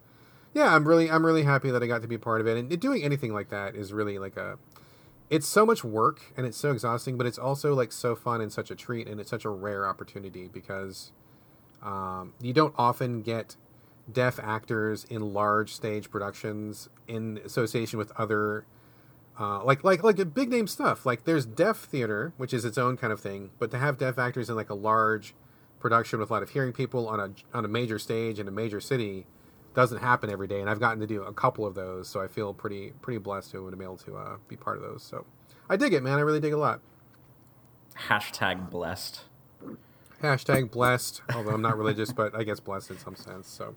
yeah, 0.54 0.74
I'm 0.74 0.88
really, 0.88 1.10
I'm 1.10 1.26
really 1.26 1.44
happy 1.44 1.72
that 1.72 1.84
I 1.84 1.88
got 1.88 2.02
to 2.02 2.08
be 2.08 2.16
a 2.16 2.20
part 2.20 2.42
of 2.42 2.48
it. 2.48 2.58
And 2.58 2.80
doing 2.80 3.04
anything 3.04 3.34
like 3.34 3.50
that 3.50 3.76
is 3.76 3.94
really 3.94 4.18
like 4.18 4.38
a, 4.38 4.58
it's 5.30 5.48
so 5.48 5.66
much 5.66 5.84
work 5.84 6.34
and 6.36 6.46
it's 6.46 6.58
so 6.58 6.72
exhausting, 6.72 7.18
but 7.18 7.28
it's 7.28 7.38
also 7.38 7.74
like 7.74 7.92
so 7.92 8.16
fun 8.16 8.42
and 8.42 8.52
such 8.52 8.72
a 8.72 8.76
treat, 8.76 9.08
and 9.08 9.20
it's 9.20 9.30
such 9.30 9.46
a 9.46 9.50
rare 9.50 9.88
opportunity 9.88 10.48
because 10.48 11.12
um, 11.84 12.34
you 12.42 12.54
don't 12.54 12.74
often 12.78 13.22
get 13.22 13.56
deaf 14.12 14.40
actors 14.42 15.06
in 15.06 15.34
large 15.34 15.74
stage 15.74 16.10
productions 16.10 16.90
in 17.08 17.40
association 17.46 18.00
with 18.00 18.12
other 18.18 18.66
uh, 19.40 19.64
like 19.64 19.84
like 19.84 20.04
like 20.04 20.34
big 20.34 20.50
name 20.50 20.68
stuff. 20.68 21.06
Like 21.06 21.24
there's 21.24 21.46
deaf 21.46 21.78
theater, 21.78 22.34
which 22.38 22.54
is 22.54 22.66
its 22.66 22.78
own 22.78 22.98
kind 22.98 23.14
of 23.14 23.22
thing, 23.22 23.52
but 23.60 23.72
to 23.72 23.78
have 23.78 23.98
deaf 23.98 24.18
actors 24.18 24.50
in 24.50 24.56
like 24.56 24.70
a 24.70 24.76
large 24.76 25.34
production 25.80 26.20
with 26.20 26.30
a 26.30 26.34
lot 26.34 26.44
of 26.44 26.50
hearing 26.50 26.74
people 26.74 27.08
on 27.08 27.20
a 27.20 27.58
on 27.58 27.64
a 27.64 27.68
major 27.68 27.98
stage 27.98 28.40
in 28.40 28.48
a 28.48 28.52
major 28.52 28.82
city 28.82 29.26
doesn't 29.80 30.00
happen 30.00 30.30
every 30.30 30.48
day. 30.48 30.60
And 30.60 30.70
I've 30.70 30.82
gotten 30.82 31.00
to 31.00 31.08
do 31.08 31.24
a 31.24 31.32
couple 31.32 31.66
of 31.66 31.74
those, 31.74 32.10
so 32.10 32.20
I 32.20 32.28
feel 32.28 32.54
pretty 32.54 32.92
pretty 33.02 33.18
blessed 33.18 33.52
to 33.52 33.64
have 33.64 33.72
been 33.72 33.82
able 33.82 33.96
to 34.00 34.18
uh, 34.18 34.36
be 34.50 34.58
part 34.58 34.76
of 34.76 34.84
those. 34.84 35.02
So 35.02 35.26
I 35.70 35.78
dig 35.78 35.94
it, 35.94 36.04
man. 36.04 36.20
I 36.20 36.22
really 36.22 36.42
dig 36.42 36.52
it 36.52 36.56
a 36.56 36.60
lot. 36.60 36.82
Hashtag 37.98 38.70
blessed. 38.70 39.22
Hashtag 40.22 40.70
blessed, 40.70 41.22
although 41.34 41.52
I'm 41.52 41.62
not 41.62 41.78
religious, 41.78 42.12
but 42.12 42.36
I 42.36 42.44
guess 42.44 42.60
blessed 42.60 42.92
in 42.92 42.98
some 42.98 43.16
sense. 43.16 43.48
So 43.48 43.76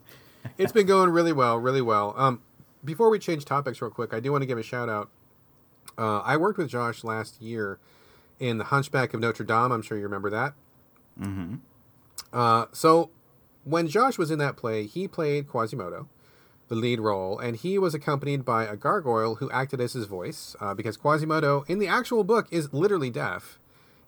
it's 0.59 0.73
been 0.73 0.89
going 0.89 1.11
really 1.11 1.33
well, 1.33 1.57
really 1.59 1.83
well. 1.83 2.15
Um, 2.17 2.43
before 2.85 3.09
we 3.09 3.21
change 3.21 3.45
topics 3.45 3.81
real 3.81 3.93
quick, 3.93 4.13
I 4.13 4.19
do 4.19 4.33
want 4.33 4.43
to 4.43 4.47
give 4.47 4.59
a 4.59 4.63
shout 4.65 4.89
out. 4.89 5.09
Uh, 5.97 6.19
I 6.23 6.37
worked 6.37 6.59
with 6.59 6.69
Josh 6.69 7.05
last 7.05 7.41
year 7.41 7.79
in 8.41 8.59
The 8.59 8.65
Hunchback 8.65 9.15
of 9.15 9.21
Notre 9.21 9.45
Dame. 9.45 9.71
I'm 9.71 9.83
sure 9.83 9.97
you 9.97 10.03
remember 10.03 10.31
that. 10.31 10.55
Mm-hmm. 11.21 11.57
Uh, 12.33 12.67
so 12.73 13.11
when 13.65 13.89
Josh 13.89 14.19
was 14.19 14.31
in 14.31 14.39
that 14.39 14.57
play, 14.57 14.87
he 14.87 15.07
played 15.07 15.49
Quasimodo, 15.49 16.09
the 16.69 16.75
lead 16.75 17.01
role, 17.01 17.39
and 17.39 17.57
he 17.57 17.79
was 17.79 17.95
accompanied 17.95 18.45
by 18.45 18.65
a 18.65 18.77
gargoyle 18.77 19.37
who 19.37 19.51
acted 19.51 19.81
as 19.81 19.93
his 19.93 20.07
voice 20.07 20.57
uh, 20.61 20.75
because 20.75 20.97
Quasimodo 20.97 21.65
in 21.69 21.79
the 21.79 21.89
actual 21.89 22.25
book 22.25 22.49
is 22.51 22.73
literally 22.73 23.11
deaf. 23.11 23.59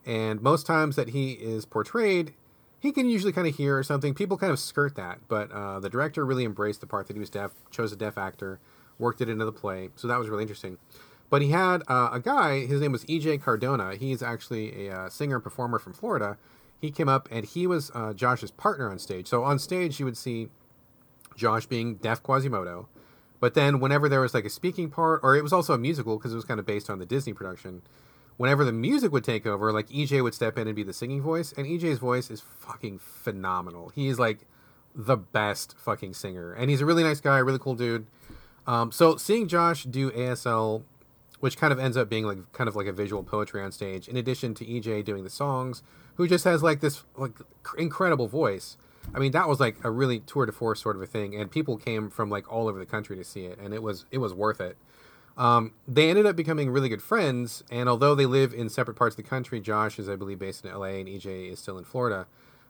And 0.07 0.43
most 0.43 0.67
times 0.67 0.97
that 0.97 1.11
he 1.11 1.33
is 1.33 1.65
portrayed, 1.65 2.35
he 2.79 2.93
can 2.93 3.09
usually 3.09 3.33
kind 3.33 3.47
of 3.47 3.57
hear 3.57 3.79
or 3.79 3.83
something. 3.83 4.13
People 4.13 4.37
kind 4.37 4.53
of 4.53 4.59
skirt 4.59 4.95
that, 4.97 5.21
but 5.29 5.51
uh, 5.51 5.81
the 5.81 5.89
director 5.89 6.25
really 6.25 6.45
embraced 6.45 6.81
the 6.81 6.87
part 6.87 7.07
that 7.07 7.15
he 7.15 7.21
was 7.21 7.31
deaf, 7.31 7.53
chose 7.71 7.93
a 7.93 7.97
deaf 7.97 8.19
actor, 8.19 8.61
worked 8.99 9.21
it 9.21 9.29
into 9.29 9.45
the 9.45 9.53
play. 9.53 9.89
So 9.97 10.07
that 10.09 10.19
was 10.19 10.29
really 10.29 10.43
interesting. 10.43 10.79
But 11.31 11.43
he 11.43 11.49
had 11.49 11.83
uh, 11.89 12.11
a 12.13 12.21
guy, 12.21 12.67
his 12.67 12.81
name 12.81 12.93
was 12.93 13.05
EJ 13.07 13.43
Cardona. 13.43 13.97
He's 13.97 14.23
actually 14.23 14.87
a 14.87 14.95
uh, 14.95 15.09
singer 15.09 15.37
and 15.37 15.45
performer 15.45 15.79
from 15.79 15.95
Florida. 15.95 16.37
He 16.85 16.91
came 16.91 17.09
up 17.09 17.29
and 17.31 17.47
he 17.47 17.67
was 17.67 17.91
uh, 17.95 18.13
Josh's 18.13 18.51
partner 18.51 18.91
on 18.91 18.99
stage. 18.99 19.27
So 19.27 19.43
on 19.43 19.59
stage, 19.59 19.99
you 19.99 20.05
would 20.05 20.19
see 20.19 20.49
Josh 21.35 21.65
being 21.65 21.95
deaf 21.95 22.23
Quasimodo. 22.23 22.89
But 23.41 23.55
then 23.55 23.81
whenever 23.81 24.07
there 24.07 24.21
was 24.21 24.35
like 24.35 24.45
a 24.45 24.51
speaking 24.51 24.91
part, 24.91 25.21
or 25.23 25.35
it 25.35 25.43
was 25.43 25.53
also 25.53 25.73
a 25.73 25.79
musical 25.79 26.19
because 26.19 26.35
it 26.35 26.37
was 26.37 26.45
kind 26.45 26.61
of 26.61 26.67
based 26.67 26.91
on 26.91 26.99
the 26.99 27.07
Disney 27.07 27.33
production, 27.33 27.81
whenever 28.37 28.67
the 28.67 28.73
music 28.73 29.13
would 29.13 29.25
take 29.25 29.47
over, 29.47 29.73
like 29.73 29.89
EJ 29.89 30.23
would 30.23 30.35
step 30.35 30.59
in 30.59 30.67
and 30.67 30.77
be 30.77 30.83
the 30.83 30.93
singing 30.93 31.23
voice, 31.23 31.53
and 31.57 31.67
EJ's 31.67 31.99
voice 31.99 32.31
is 32.31 32.43
fucking 32.43 32.99
phenomenal. 32.99 33.91
He's 33.95 34.19
like 34.19 34.41
the 34.95 35.17
best 35.17 35.75
fucking 35.79 36.13
singer, 36.13 36.53
and 36.53 36.69
he's 36.69 36.83
a 36.83 36.87
really 36.87 37.03
nice 37.03 37.21
guy, 37.21 37.39
really 37.39 37.59
cool 37.59 37.77
dude. 37.77 38.07
Um, 38.67 38.93
so 38.93 39.17
seeing 39.17 39.49
Josh 39.49 39.85
do 39.85 40.11
ASL, 40.11 40.83
which 41.41 41.57
kind 41.57 41.73
of 41.73 41.79
ends 41.79 41.97
up 41.97 42.11
being 42.11 42.27
like 42.27 42.53
kind 42.53 42.69
of 42.69 42.77
like 42.77 42.87
a 42.87 42.93
visual 42.93 43.23
poetry 43.23 43.63
on 43.63 43.73
stage, 43.73 44.07
in 44.07 44.19
addition 44.19 44.53
to 44.53 44.67
EJ 44.67 45.03
doing 45.07 45.25
the 45.25 45.31
songs, 45.31 45.83
who 46.17 46.29
just 46.29 46.45
has 46.45 46.63
like 46.63 46.81
this 46.81 47.05
like 47.17 47.33
incredible 47.79 48.29
voice. 48.29 48.77
I 49.15 49.19
mean, 49.19 49.33
that 49.33 49.49
was 49.49 49.61
like 49.61 49.77
a 49.85 49.91
really 49.91 50.21
tour 50.21 50.47
de 50.47 50.53
force 50.53 50.81
sort 50.81 50.97
of 50.97 51.03
a 51.03 51.07
thing, 51.07 51.35
and 51.37 51.51
people 51.51 51.77
came 51.77 52.11
from 52.11 52.31
like 52.31 52.51
all 52.51 52.69
over 52.69 52.79
the 52.79 52.87
country 52.87 53.17
to 53.17 53.25
see 53.25 53.45
it, 53.47 53.59
and 53.59 53.75
it 53.75 53.83
was 53.83 54.07
it 54.11 54.19
was 54.19 54.33
worth 54.33 54.61
it. 54.61 54.77
Um, 55.37 55.73
they 55.87 56.11
ended 56.11 56.27
up 56.27 56.37
becoming 56.37 56.71
really 56.71 56.89
good 56.89 57.03
friends, 57.03 57.65
and 57.71 57.89
although 57.89 58.15
they 58.15 58.27
live 58.27 58.55
in 58.55 58.69
separate 58.69 58.95
parts 58.95 59.15
of 59.15 59.25
the 59.25 59.29
country, 59.29 59.61
Josh 59.61 59.99
is, 59.99 60.09
I 60.09 60.17
believe, 60.17 60.39
based 60.39 60.65
in 60.65 60.73
LA, 60.73 60.87
and 60.87 61.09
EJ 61.09 61.53
is 61.53 61.59
still 61.59 61.77
in 61.77 61.85
Florida. 61.85 62.27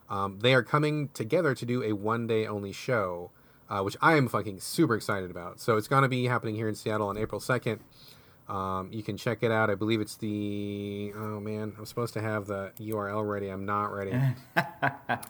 Um, 0.09 0.39
they 0.39 0.53
are 0.53 0.63
coming 0.63 1.09
together 1.09 1.53
to 1.55 1.65
do 1.65 1.83
a 1.83 1.93
one 1.93 2.27
day 2.27 2.47
only 2.47 2.71
show, 2.71 3.31
uh, 3.69 3.81
which 3.81 3.97
I 4.01 4.15
am 4.15 4.27
fucking 4.27 4.59
super 4.59 4.95
excited 4.95 5.31
about. 5.31 5.59
So 5.59 5.77
it's 5.77 5.87
going 5.87 6.03
to 6.03 6.09
be 6.09 6.25
happening 6.25 6.55
here 6.55 6.67
in 6.67 6.75
Seattle 6.75 7.07
on 7.07 7.17
April 7.17 7.39
2nd. 7.39 7.79
Um, 8.47 8.89
you 8.91 9.01
can 9.01 9.17
check 9.17 9.39
it 9.41 9.51
out. 9.51 9.69
I 9.69 9.75
believe 9.75 10.01
it's 10.01 10.15
the. 10.17 11.11
Oh 11.15 11.39
man, 11.39 11.73
I'm 11.77 11.85
supposed 11.85 12.13
to 12.13 12.21
have 12.21 12.45
the 12.45 12.71
URL 12.79 13.27
ready. 13.27 13.49
I'm 13.49 13.65
not 13.65 13.85
ready. 13.91 14.13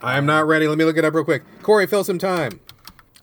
I 0.02 0.18
am 0.18 0.26
not 0.26 0.48
ready. 0.48 0.68
Let 0.68 0.78
me 0.78 0.84
look 0.84 0.98
it 0.98 1.06
up 1.06 1.14
real 1.14 1.24
quick. 1.24 1.44
Corey, 1.62 1.88
fill 1.88 2.04
some 2.04 2.20
time. 2.20 2.60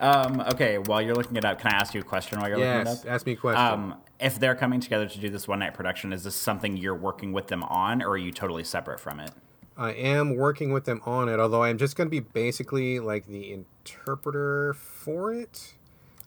Um, 0.01 0.41
okay, 0.41 0.79
while 0.79 1.01
you're 1.01 1.15
looking 1.15 1.37
it 1.37 1.45
up, 1.45 1.61
can 1.61 1.73
I 1.73 1.77
ask 1.77 1.95
you 1.95 2.01
a 2.01 2.05
question 2.05 2.41
while 2.41 2.49
you're 2.49 2.59
looking 2.59 2.73
Yes, 2.73 3.05
it 3.05 3.07
up? 3.07 3.15
ask 3.15 3.27
me 3.27 3.33
a 3.33 3.37
question. 3.37 3.65
Um, 3.65 3.95
if 4.19 4.39
they're 4.41 4.57
coming 4.57 4.81
together 4.81 5.07
to 5.07 5.19
do 5.21 5.29
this 5.29 5.47
one 5.47 5.61
night 5.61 5.75
production, 5.75 6.13
is 6.13 6.25
this 6.25 6.35
something 6.35 6.77
you're 6.77 6.95
working 6.97 7.33
with 7.33 7.49
them 7.49 7.63
on, 7.65 8.03
or 8.03 8.11
are 8.11 8.17
you 8.17 8.33
totally 8.33 8.65
separate 8.65 8.99
from 8.99 9.21
it? 9.21 9.31
I 9.77 9.93
am 9.93 10.37
working 10.37 10.73
with 10.73 10.85
them 10.87 11.01
on 11.05 11.29
it, 11.29 11.39
although 11.39 11.63
I'm 11.63 11.79
just 11.79 11.97
going 11.97 12.07
to 12.07 12.11
be 12.11 12.21
basically 12.21 12.99
like 12.99 13.27
the 13.27 13.53
interpreter 13.53 14.75
for 14.75 15.33
it. 15.33 15.75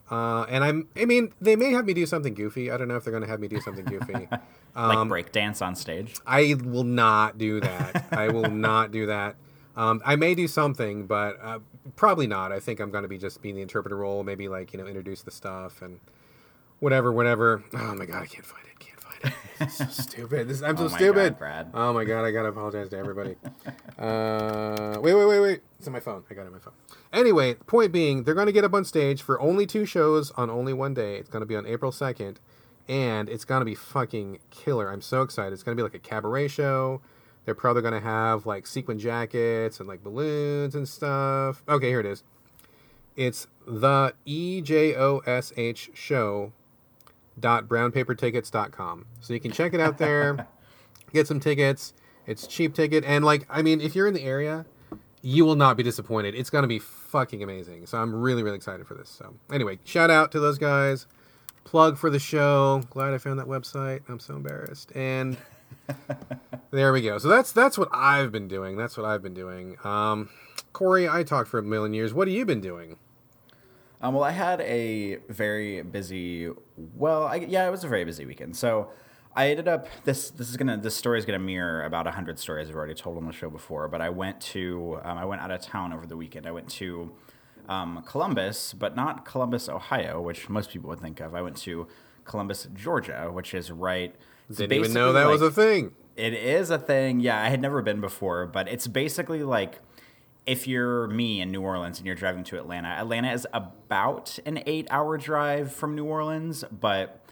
Uh, 0.10 0.44
and 0.44 0.64
I'm, 0.64 0.88
I 0.96 1.06
mean, 1.06 1.34
they 1.42 1.56
may 1.56 1.72
have 1.72 1.86
me 1.86 1.94
do 1.94 2.06
something 2.06 2.34
goofy. 2.34 2.70
I 2.70 2.78
don't 2.78 2.88
know 2.88 2.96
if 2.96 3.04
they're 3.04 3.12
going 3.12 3.24
to 3.24 3.30
have 3.30 3.40
me 3.40 3.48
do 3.48 3.60
something 3.62 3.86
goofy. 3.86 4.28
Like 4.76 4.96
Um, 4.96 5.08
break 5.08 5.32
dance 5.32 5.62
on 5.62 5.74
stage? 5.74 6.16
I 6.28 6.56
will 6.62 6.84
not 6.84 7.38
do 7.38 7.62
that. 7.62 8.08
I 8.12 8.28
will 8.28 8.50
not 8.52 8.92
do 8.92 9.06
that. 9.06 9.38
Um, 9.78 10.02
I 10.06 10.18
may 10.18 10.36
do 10.36 10.50
something, 10.50 11.08
but 11.08 11.38
uh, 11.42 11.60
probably 11.96 12.28
not. 12.28 12.52
I 12.52 12.60
think 12.60 12.82
I'm 12.82 12.92
going 12.92 13.04
to 13.04 13.08
be 13.08 13.18
just 13.18 13.42
being 13.42 13.56
the 13.56 13.62
interpreter 13.62 13.96
role, 13.96 14.24
maybe 14.24 14.50
like 14.50 14.74
you 14.74 14.80
know 14.80 14.86
introduce 14.86 15.22
the 15.22 15.32
stuff 15.32 15.82
and 15.82 16.02
whatever, 16.80 17.12
whatever. 17.14 17.64
Oh 17.74 17.96
my 17.96 18.06
god, 18.06 18.24
I 18.24 18.26
can't 18.26 18.46
find 18.46 18.65
so 19.70 19.86
stupid. 19.90 20.48
This, 20.48 20.62
I'm 20.62 20.78
so 20.78 20.86
Oh 20.86 20.90
my 20.90 20.98
stupid. 20.98 21.34
God, 21.34 21.40
Brad. 21.40 21.72
Oh 21.74 21.94
my 21.94 22.04
god, 22.06 22.24
I 22.26 22.32
gotta 22.32 22.50
apologize 22.50 22.90
to 22.90 22.98
everybody. 22.98 23.36
uh, 23.98 24.98
wait, 25.02 25.14
wait, 25.14 25.26
wait, 25.26 25.40
wait. 25.40 25.62
It's 25.78 25.88
on 25.88 25.94
my 25.94 26.00
phone. 26.00 26.24
I 26.30 26.34
got 26.34 26.42
it 26.44 26.48
on 26.48 26.54
my 26.54 26.60
phone. 26.60 26.74
Anyway, 27.14 27.54
point 27.54 27.92
being, 27.92 28.24
they're 28.24 28.34
going 28.34 28.48
to 28.48 28.52
get 28.52 28.64
up 28.64 28.74
on 28.74 28.84
stage 28.84 29.22
for 29.22 29.40
only 29.40 29.66
two 29.66 29.86
shows 29.86 30.32
on 30.32 30.50
only 30.50 30.74
one 30.74 30.94
day. 30.94 31.18
It's 31.18 31.30
going 31.30 31.42
to 31.42 31.46
be 31.46 31.56
on 31.56 31.66
April 31.66 31.92
2nd, 31.92 32.38
and 32.90 33.30
it's 33.30 33.46
going 33.46 33.62
to 33.62 33.66
be 33.66 33.76
fucking 33.76 34.40
killer. 34.52 34.92
I'm 34.92 35.02
so 35.02 35.22
excited. 35.22 35.54
It's 35.54 35.64
going 35.64 35.78
to 35.78 35.80
be 35.80 35.84
like 35.84 35.94
a 35.96 36.00
cabaret 36.00 36.50
show. 36.50 37.02
They're 37.46 37.56
probably 37.56 37.84
going 37.84 37.94
to 37.94 38.00
have 38.02 38.46
like 38.46 38.66
sequin 38.68 39.00
jackets 39.00 39.80
and 39.80 39.88
like 39.88 40.04
balloons 40.04 40.76
and 40.76 40.88
stuff. 40.90 41.64
Okay, 41.70 41.90
here 41.90 42.00
it 42.00 42.06
is. 42.06 42.24
It's 43.16 43.48
the 43.66 44.14
E 44.26 44.62
J 44.62 44.96
O 44.96 45.20
S 45.20 45.54
H 45.56 45.92
show 45.94 46.52
dot 47.40 47.68
brownpapertickets.com. 47.68 49.06
So 49.20 49.34
you 49.34 49.40
can 49.40 49.52
check 49.52 49.74
it 49.74 49.80
out 49.80 49.98
there, 49.98 50.48
get 51.14 51.28
some 51.28 51.40
tickets. 51.40 51.94
It's 52.28 52.48
cheap 52.48 52.74
ticket 52.74 53.04
and 53.06 53.24
like 53.24 53.46
I 53.50 53.62
mean 53.62 53.82
if 53.82 53.96
you're 53.96 54.08
in 54.08 54.14
the 54.14 54.24
area, 54.24 54.66
you 55.22 55.46
will 55.46 55.56
not 55.56 55.78
be 55.78 55.84
disappointed. 55.84 56.36
It's 56.36 56.50
going 56.50 56.64
to 56.64 56.68
be 56.68 56.80
fucking 56.80 57.44
amazing. 57.44 57.86
So 57.86 57.98
I'm 57.98 58.16
really 58.16 58.44
really 58.44 58.56
excited 58.56 58.88
for 58.88 58.96
this. 58.96 59.10
So 59.10 59.36
anyway, 59.52 59.80
shout 59.84 60.10
out 60.10 60.32
to 60.32 60.40
those 60.40 60.58
guys. 60.58 61.08
Plug 61.64 61.98
for 61.98 62.10
the 62.10 62.20
show. 62.20 62.84
Glad 62.90 63.14
I 63.14 63.18
found 63.18 63.40
that 63.40 63.48
website. 63.48 64.02
I'm 64.08 64.20
so 64.20 64.36
embarrassed. 64.36 64.92
And 64.96 65.38
there 66.72 66.94
we 66.94 67.02
go. 67.02 67.18
So 67.18 67.28
that's 67.28 67.52
that's 67.52 67.78
what 67.78 67.90
I've 67.92 68.32
been 68.32 68.48
doing. 68.48 68.78
That's 68.78 68.98
what 68.98 69.06
I've 69.06 69.22
been 69.22 69.34
doing. 69.34 69.78
Um, 69.84 70.30
Corey, 70.74 71.08
I 71.08 71.24
talked 71.24 71.50
for 71.50 71.58
a 71.58 71.64
million 71.64 71.94
years. 71.94 72.14
What 72.14 72.28
have 72.28 72.36
you 72.36 72.46
been 72.46 72.62
doing? 72.62 72.98
Um, 74.06 74.14
well, 74.14 74.24
I 74.24 74.32
had 74.32 74.62
a 74.62 75.16
very 75.30 75.82
busy. 75.82 76.52
Well, 76.78 77.24
I, 77.24 77.38
yeah, 77.38 77.68
it 77.68 77.72
was 77.72 77.84
a 77.84 77.88
very 77.88 78.06
busy 78.06 78.24
weekend. 78.24 78.56
So 78.56 78.90
I 79.36 79.50
ended 79.50 79.68
up 79.68 79.88
this. 80.04 80.30
This 80.30 80.48
is 80.48 80.58
gonna. 80.58 80.78
This 80.78 80.96
story 80.96 81.18
is 81.18 81.26
gonna 81.26 81.40
mirror 81.40 81.84
about 81.86 82.06
hundred 82.06 82.38
stories 82.38 82.70
I've 82.70 82.76
already 82.76 82.94
told 82.94 83.18
on 83.18 83.26
the 83.26 83.34
show 83.34 83.50
before. 83.50 83.88
But 83.88 84.02
I 84.02 84.10
went 84.10 84.40
to. 84.54 85.00
Um, 85.04 85.18
I 85.18 85.26
went 85.26 85.42
out 85.42 85.50
of 85.50 85.60
town 85.62 85.92
over 85.92 86.06
the 86.06 86.16
weekend. 86.16 86.46
I 86.46 86.52
went 86.52 86.70
to 86.72 87.14
um, 87.68 88.04
Columbus, 88.06 88.74
but 88.74 88.96
not 88.96 89.26
Columbus, 89.26 89.68
Ohio, 89.68 90.22
which 90.22 90.50
most 90.50 90.70
people 90.70 90.88
would 90.92 91.00
think 91.00 91.20
of. 91.20 91.34
I 91.34 91.42
went 91.42 91.58
to 91.58 91.88
Columbus, 92.26 92.68
Georgia, 92.76 93.32
which 93.32 93.56
is 93.56 93.72
right. 93.72 94.14
Didn't 94.56 94.72
even 94.74 94.94
know 94.94 95.14
that 95.14 95.28
was 95.28 95.42
a 95.42 95.50
thing. 95.50 95.94
it 96.16 96.34
is 96.34 96.70
a 96.70 96.78
thing. 96.78 97.22
Yeah, 97.22 97.42
I 97.42 97.50
had 97.50 97.60
never 97.60 97.82
been 97.82 98.02
before, 98.02 98.46
but 98.46 98.68
it's 98.68 98.86
basically 98.86 99.42
like 99.42 99.80
if 100.46 100.68
you're 100.68 101.08
me 101.08 101.42
in 101.42 101.52
New 101.52 101.62
Orleans 101.62 101.98
and 101.98 102.06
you're 102.06 102.16
driving 102.16 102.44
to 102.46 102.58
Atlanta. 102.58 102.90
Atlanta 102.90 103.32
is 103.32 103.48
about 103.54 104.38
an 104.46 104.62
eight-hour 104.66 105.18
drive 105.18 105.72
from 105.74 105.96
New 105.96 106.06
Orleans, 106.06 106.64
but 106.72 107.26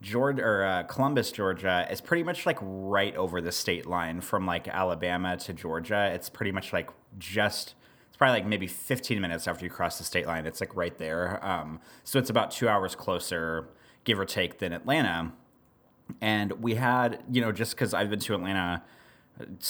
Georgia 0.00 0.42
or 0.42 0.64
uh, 0.64 0.82
Columbus, 0.84 1.32
Georgia, 1.32 1.86
is 1.90 2.00
pretty 2.00 2.22
much 2.22 2.46
like 2.46 2.58
right 2.60 3.16
over 3.16 3.40
the 3.40 3.52
state 3.52 3.86
line 3.86 4.20
from 4.20 4.46
like 4.46 4.68
Alabama 4.68 5.36
to 5.38 5.52
Georgia. 5.52 6.10
It's 6.14 6.28
pretty 6.28 6.52
much 6.52 6.72
like 6.72 6.90
just. 7.18 7.74
It's 8.08 8.16
probably 8.16 8.40
like 8.40 8.46
maybe 8.46 8.66
15 8.66 9.20
minutes 9.20 9.46
after 9.46 9.64
you 9.64 9.70
cross 9.70 9.98
the 9.98 10.04
state 10.04 10.26
line. 10.26 10.46
It's 10.46 10.60
like 10.60 10.74
right 10.76 10.96
there. 10.98 11.44
Um, 11.44 11.80
so 12.04 12.18
it's 12.18 12.30
about 12.30 12.50
two 12.50 12.68
hours 12.68 12.94
closer, 12.94 13.68
give 14.04 14.18
or 14.18 14.24
take, 14.24 14.58
than 14.58 14.72
Atlanta 14.72 15.32
and 16.20 16.52
we 16.52 16.74
had 16.74 17.22
you 17.30 17.40
know 17.40 17.52
just 17.52 17.72
because 17.72 17.94
i've 17.94 18.10
been 18.10 18.18
to 18.18 18.34
atlanta 18.34 18.82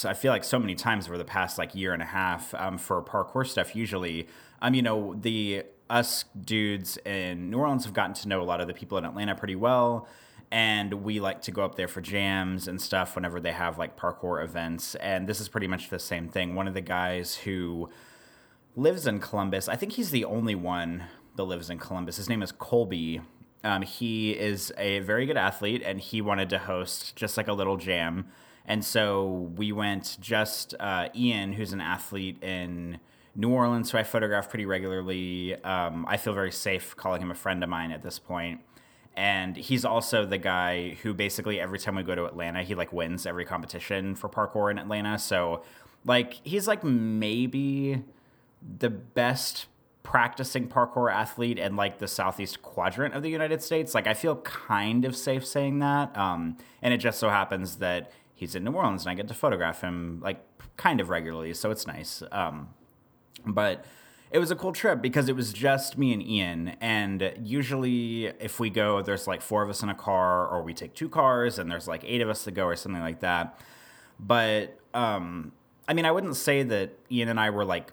i 0.04 0.14
feel 0.14 0.32
like 0.32 0.44
so 0.44 0.58
many 0.58 0.74
times 0.74 1.06
over 1.06 1.18
the 1.18 1.24
past 1.24 1.58
like 1.58 1.74
year 1.74 1.92
and 1.92 2.02
a 2.02 2.06
half 2.06 2.54
um, 2.54 2.78
for 2.78 3.02
parkour 3.02 3.46
stuff 3.46 3.74
usually 3.74 4.26
um 4.62 4.74
you 4.74 4.82
know 4.82 5.14
the 5.20 5.62
us 5.90 6.24
dudes 6.44 6.98
in 7.04 7.50
new 7.50 7.58
orleans 7.58 7.84
have 7.84 7.94
gotten 7.94 8.14
to 8.14 8.28
know 8.28 8.40
a 8.40 8.44
lot 8.44 8.60
of 8.60 8.66
the 8.66 8.74
people 8.74 8.98
in 8.98 9.04
atlanta 9.04 9.34
pretty 9.34 9.56
well 9.56 10.06
and 10.50 10.94
we 11.04 11.20
like 11.20 11.42
to 11.42 11.50
go 11.50 11.62
up 11.62 11.74
there 11.74 11.88
for 11.88 12.00
jams 12.00 12.68
and 12.68 12.80
stuff 12.80 13.14
whenever 13.14 13.38
they 13.40 13.52
have 13.52 13.78
like 13.78 13.96
parkour 13.96 14.42
events 14.42 14.94
and 14.96 15.26
this 15.26 15.40
is 15.40 15.48
pretty 15.48 15.66
much 15.66 15.90
the 15.90 15.98
same 15.98 16.28
thing 16.28 16.54
one 16.54 16.66
of 16.66 16.74
the 16.74 16.80
guys 16.80 17.36
who 17.36 17.88
lives 18.78 19.06
in 19.06 19.18
Columbus. 19.18 19.68
I 19.68 19.76
think 19.76 19.92
he's 19.92 20.10
the 20.10 20.24
only 20.24 20.54
one 20.54 21.04
that 21.36 21.44
lives 21.44 21.68
in 21.68 21.78
Columbus. 21.78 22.16
His 22.16 22.28
name 22.28 22.42
is 22.42 22.52
Colby. 22.52 23.20
Um, 23.64 23.82
he 23.82 24.30
is 24.30 24.72
a 24.78 25.00
very 25.00 25.26
good 25.26 25.36
athlete, 25.36 25.82
and 25.84 26.00
he 26.00 26.20
wanted 26.20 26.48
to 26.50 26.58
host 26.58 27.16
just 27.16 27.36
like 27.36 27.48
a 27.48 27.52
little 27.52 27.76
jam. 27.76 28.28
And 28.68 28.84
so 28.84 29.50
we 29.56 29.72
went 29.72 30.18
just 30.20 30.74
uh, 30.78 31.08
Ian, 31.16 31.54
who's 31.54 31.72
an 31.72 31.80
athlete 31.80 32.42
in 32.44 32.98
New 33.34 33.48
Orleans, 33.48 33.90
who 33.90 33.98
I 33.98 34.02
photograph 34.02 34.50
pretty 34.50 34.66
regularly. 34.66 35.56
Um, 35.64 36.04
I 36.06 36.18
feel 36.18 36.34
very 36.34 36.52
safe 36.52 36.94
calling 36.94 37.22
him 37.22 37.30
a 37.30 37.34
friend 37.34 37.64
of 37.64 37.70
mine 37.70 37.90
at 37.92 38.02
this 38.02 38.18
point. 38.18 38.60
And 39.16 39.56
he's 39.56 39.86
also 39.86 40.26
the 40.26 40.38
guy 40.38 40.98
who 41.02 41.14
basically 41.14 41.58
every 41.58 41.78
time 41.78 41.96
we 41.96 42.02
go 42.02 42.14
to 42.14 42.26
Atlanta, 42.26 42.62
he 42.62 42.74
like 42.74 42.92
wins 42.92 43.24
every 43.24 43.46
competition 43.46 44.14
for 44.14 44.28
parkour 44.28 44.70
in 44.70 44.78
Atlanta. 44.78 45.18
So 45.18 45.62
like 46.04 46.34
he's 46.44 46.68
like 46.68 46.84
maybe 46.84 48.04
the 48.78 48.90
best 48.90 49.66
practicing 50.02 50.68
parkour 50.68 51.12
athlete 51.12 51.58
in 51.58 51.74
like 51.74 51.98
the 51.98 52.08
southeast 52.08 52.62
quadrant 52.62 53.14
of 53.14 53.22
the 53.22 53.30
United 53.30 53.62
States. 53.62 53.94
Like 53.94 54.06
I 54.06 54.14
feel 54.14 54.36
kind 54.36 55.04
of 55.04 55.16
safe 55.16 55.46
saying 55.46 55.78
that. 55.78 56.16
Um, 56.16 56.58
and 56.82 56.92
it 56.92 56.98
just 56.98 57.18
so 57.18 57.28
happens 57.30 57.76
that 57.76 58.12
he's 58.38 58.54
in 58.54 58.64
New 58.64 58.72
Orleans 58.72 59.02
and 59.02 59.10
I 59.10 59.14
get 59.14 59.28
to 59.28 59.34
photograph 59.34 59.80
him 59.80 60.20
like 60.22 60.40
kind 60.76 61.00
of 61.00 61.10
regularly, 61.10 61.52
so 61.54 61.70
it's 61.70 61.86
nice. 61.86 62.22
Um, 62.32 62.68
but 63.44 63.84
it 64.30 64.38
was 64.38 64.50
a 64.50 64.56
cool 64.56 64.72
trip 64.72 65.00
because 65.00 65.28
it 65.28 65.36
was 65.36 65.52
just 65.52 65.98
me 65.98 66.12
and 66.12 66.22
Ian. 66.22 66.68
And 66.80 67.32
usually, 67.42 68.26
if 68.26 68.60
we 68.60 68.70
go, 68.70 69.02
there's 69.02 69.26
like 69.26 69.42
four 69.42 69.62
of 69.62 69.70
us 69.70 69.82
in 69.82 69.88
a 69.88 69.94
car, 69.94 70.46
or 70.46 70.62
we 70.62 70.74
take 70.74 70.94
two 70.94 71.08
cars, 71.08 71.58
and 71.58 71.70
there's 71.70 71.88
like 71.88 72.04
eight 72.04 72.20
of 72.20 72.28
us 72.28 72.44
to 72.44 72.50
go, 72.50 72.66
or 72.66 72.76
something 72.76 73.00
like 73.02 73.20
that. 73.20 73.58
But 74.20 74.78
um, 74.94 75.52
I 75.88 75.94
mean, 75.94 76.04
I 76.04 76.12
wouldn't 76.12 76.36
say 76.36 76.62
that 76.62 76.98
Ian 77.10 77.28
and 77.28 77.40
I 77.40 77.50
were 77.50 77.64
like 77.64 77.92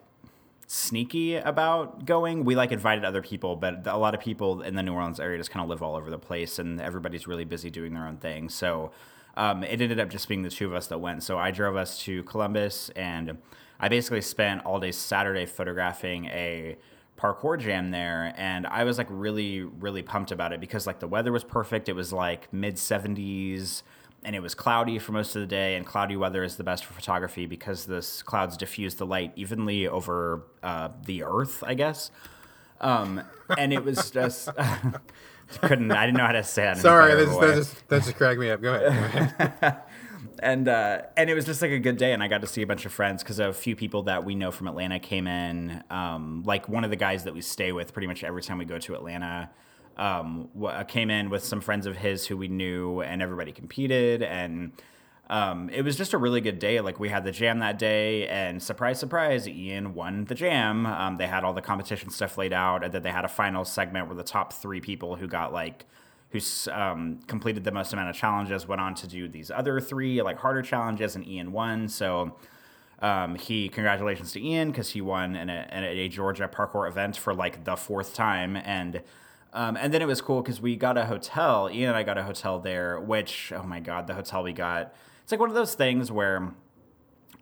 sneaky 0.67 1.35
about 1.35 2.05
going. 2.05 2.43
We 2.43 2.55
like 2.55 2.71
invited 2.71 3.05
other 3.05 3.21
people, 3.21 3.55
but 3.55 3.87
a 3.87 3.97
lot 3.97 4.13
of 4.13 4.19
people 4.19 4.61
in 4.61 4.75
the 4.75 4.83
New 4.83 4.93
Orleans 4.93 5.19
area 5.19 5.37
just 5.37 5.51
kind 5.51 5.63
of 5.63 5.69
live 5.69 5.81
all 5.81 5.95
over 5.95 6.09
the 6.09 6.19
place, 6.19 6.59
and 6.59 6.81
everybody's 6.81 7.27
really 7.27 7.45
busy 7.45 7.69
doing 7.69 7.93
their 7.93 8.05
own 8.05 8.17
thing. 8.17 8.49
So 8.49 8.91
um, 9.37 9.63
it 9.63 9.81
ended 9.81 9.99
up 9.99 10.09
just 10.09 10.27
being 10.27 10.41
the 10.43 10.49
two 10.49 10.67
of 10.67 10.73
us 10.73 10.87
that 10.87 10.99
went. 10.99 11.23
So 11.23 11.37
I 11.37 11.51
drove 11.51 11.75
us 11.75 11.99
to 12.03 12.23
Columbus, 12.23 12.89
and 12.95 13.37
I 13.79 13.89
basically 13.89 14.21
spent 14.21 14.65
all 14.65 14.79
day 14.79 14.91
Saturday 14.91 15.45
photographing 15.45 16.25
a 16.25 16.77
parkour 17.17 17.57
jam 17.57 17.91
there 17.91 18.33
and 18.35 18.67
i 18.67 18.83
was 18.83 18.97
like 18.97 19.07
really 19.09 19.61
really 19.61 20.01
pumped 20.01 20.31
about 20.31 20.51
it 20.51 20.59
because 20.59 20.85
like 20.85 20.99
the 20.99 21.07
weather 21.07 21.31
was 21.31 21.43
perfect 21.43 21.87
it 21.87 21.93
was 21.93 22.11
like 22.11 22.51
mid 22.51 22.75
70s 22.75 23.83
and 24.23 24.35
it 24.35 24.41
was 24.41 24.53
cloudy 24.53 24.99
for 24.99 25.13
most 25.13 25.35
of 25.35 25.41
the 25.41 25.47
day 25.47 25.75
and 25.75 25.85
cloudy 25.85 26.17
weather 26.17 26.43
is 26.43 26.57
the 26.57 26.63
best 26.63 26.83
for 26.83 26.93
photography 26.93 27.45
because 27.45 27.85
the 27.85 28.05
clouds 28.25 28.57
diffuse 28.57 28.95
the 28.95 29.05
light 29.05 29.31
evenly 29.35 29.87
over 29.87 30.43
uh, 30.61 30.89
the 31.05 31.23
earth 31.23 31.63
i 31.65 31.73
guess 31.73 32.11
um, 32.81 33.21
and 33.57 33.71
it 33.71 33.85
was 33.85 34.11
just 34.11 34.49
couldn't 35.61 35.91
i 35.91 36.05
didn't 36.05 36.17
know 36.17 36.25
how 36.25 36.31
to 36.31 36.43
say 36.43 36.63
that 36.63 36.77
Sorry, 36.77 37.15
that's, 37.15 37.37
that 37.37 37.55
just 37.55 37.87
that 37.89 38.03
just 38.03 38.15
cracked 38.15 38.39
me 38.39 38.49
up. 38.49 38.61
Go 38.61 38.73
ahead. 38.73 39.33
Go 39.37 39.45
ahead. 39.45 39.81
and 40.39 40.67
uh, 40.67 41.01
and 41.17 41.29
it 41.29 41.33
was 41.33 41.45
just 41.45 41.61
like 41.61 41.71
a 41.71 41.79
good 41.79 41.97
day, 41.97 42.13
and 42.13 42.21
I 42.21 42.27
got 42.27 42.41
to 42.41 42.47
see 42.47 42.61
a 42.61 42.67
bunch 42.67 42.85
of 42.85 42.91
friends 42.91 43.23
because 43.23 43.39
a 43.39 43.53
few 43.53 43.75
people 43.75 44.03
that 44.03 44.23
we 44.23 44.35
know 44.35 44.51
from 44.51 44.67
Atlanta 44.67 44.99
came 44.99 45.27
in. 45.27 45.83
Um, 45.89 46.43
like 46.45 46.67
one 46.67 46.83
of 46.83 46.89
the 46.89 46.95
guys 46.95 47.23
that 47.23 47.33
we 47.33 47.41
stay 47.41 47.71
with, 47.71 47.93
pretty 47.93 48.07
much 48.07 48.23
every 48.23 48.41
time 48.41 48.57
we 48.57 48.65
go 48.65 48.77
to 48.79 48.95
Atlanta, 48.95 49.49
um, 49.97 50.49
w- 50.59 50.83
came 50.85 51.09
in 51.09 51.29
with 51.29 51.43
some 51.43 51.61
friends 51.61 51.85
of 51.85 51.97
his 51.97 52.25
who 52.27 52.37
we 52.37 52.47
knew, 52.47 53.01
and 53.01 53.21
everybody 53.21 53.51
competed, 53.51 54.23
and 54.23 54.71
um, 55.29 55.69
it 55.69 55.81
was 55.81 55.95
just 55.95 56.13
a 56.13 56.17
really 56.17 56.41
good 56.41 56.59
day. 56.59 56.81
Like 56.81 56.99
we 56.99 57.09
had 57.09 57.23
the 57.23 57.31
jam 57.31 57.59
that 57.59 57.79
day, 57.79 58.27
and 58.27 58.61
surprise, 58.61 58.99
surprise, 58.99 59.47
Ian 59.47 59.93
won 59.93 60.25
the 60.25 60.35
jam. 60.35 60.85
Um, 60.85 61.17
they 61.17 61.27
had 61.27 61.43
all 61.43 61.53
the 61.53 61.61
competition 61.61 62.09
stuff 62.09 62.37
laid 62.37 62.53
out, 62.53 62.83
and 62.83 62.93
then 62.93 63.01
they 63.01 63.11
had 63.11 63.25
a 63.25 63.29
final 63.29 63.65
segment 63.65 64.07
where 64.07 64.15
the 64.15 64.23
top 64.23 64.53
three 64.53 64.81
people 64.81 65.15
who 65.15 65.27
got 65.27 65.51
like 65.51 65.85
who 66.29 66.39
um, 66.71 67.19
completed 67.27 67.63
the 67.63 67.71
most 67.71 67.93
amount 67.93 68.09
of 68.09 68.15
challenges 68.15 68.67
went 68.67 68.81
on 68.81 68.93
to 68.95 69.07
do 69.07 69.27
these 69.27 69.49
other 69.49 69.79
three 69.79 70.21
like 70.21 70.37
harder 70.37 70.61
challenges, 70.61 71.15
and 71.15 71.27
Ian 71.27 71.51
won. 71.51 71.87
So 71.89 72.35
Um, 73.01 73.35
he 73.35 73.67
congratulations 73.69 74.31
to 74.33 74.39
Ian 74.41 74.71
because 74.71 74.91
he 74.91 75.01
won 75.01 75.35
in 75.35 75.49
a, 75.49 75.67
in 75.71 75.83
a 75.83 76.07
Georgia 76.07 76.47
parkour 76.47 76.87
event 76.87 77.17
for 77.17 77.33
like 77.33 77.65
the 77.65 77.75
fourth 77.75 78.13
time, 78.13 78.55
and 78.55 79.01
um, 79.53 79.75
and 79.77 79.93
then 79.93 80.01
it 80.01 80.07
was 80.07 80.21
cool 80.21 80.41
because 80.41 80.61
we 80.61 80.75
got 80.77 80.97
a 80.97 81.05
hotel. 81.05 81.69
Ian 81.71 81.89
and 81.89 81.97
I 81.97 82.03
got 82.03 82.17
a 82.17 82.23
hotel 82.23 82.59
there, 82.59 82.99
which 82.99 83.51
oh 83.53 83.63
my 83.63 83.79
god, 83.81 84.07
the 84.07 84.13
hotel 84.13 84.43
we 84.43 84.53
got. 84.53 84.93
It's 85.25 85.31
like 85.31 85.39
one 85.39 85.49
of 85.49 85.55
those 85.55 85.73
things 85.73 86.11
where 86.11 86.53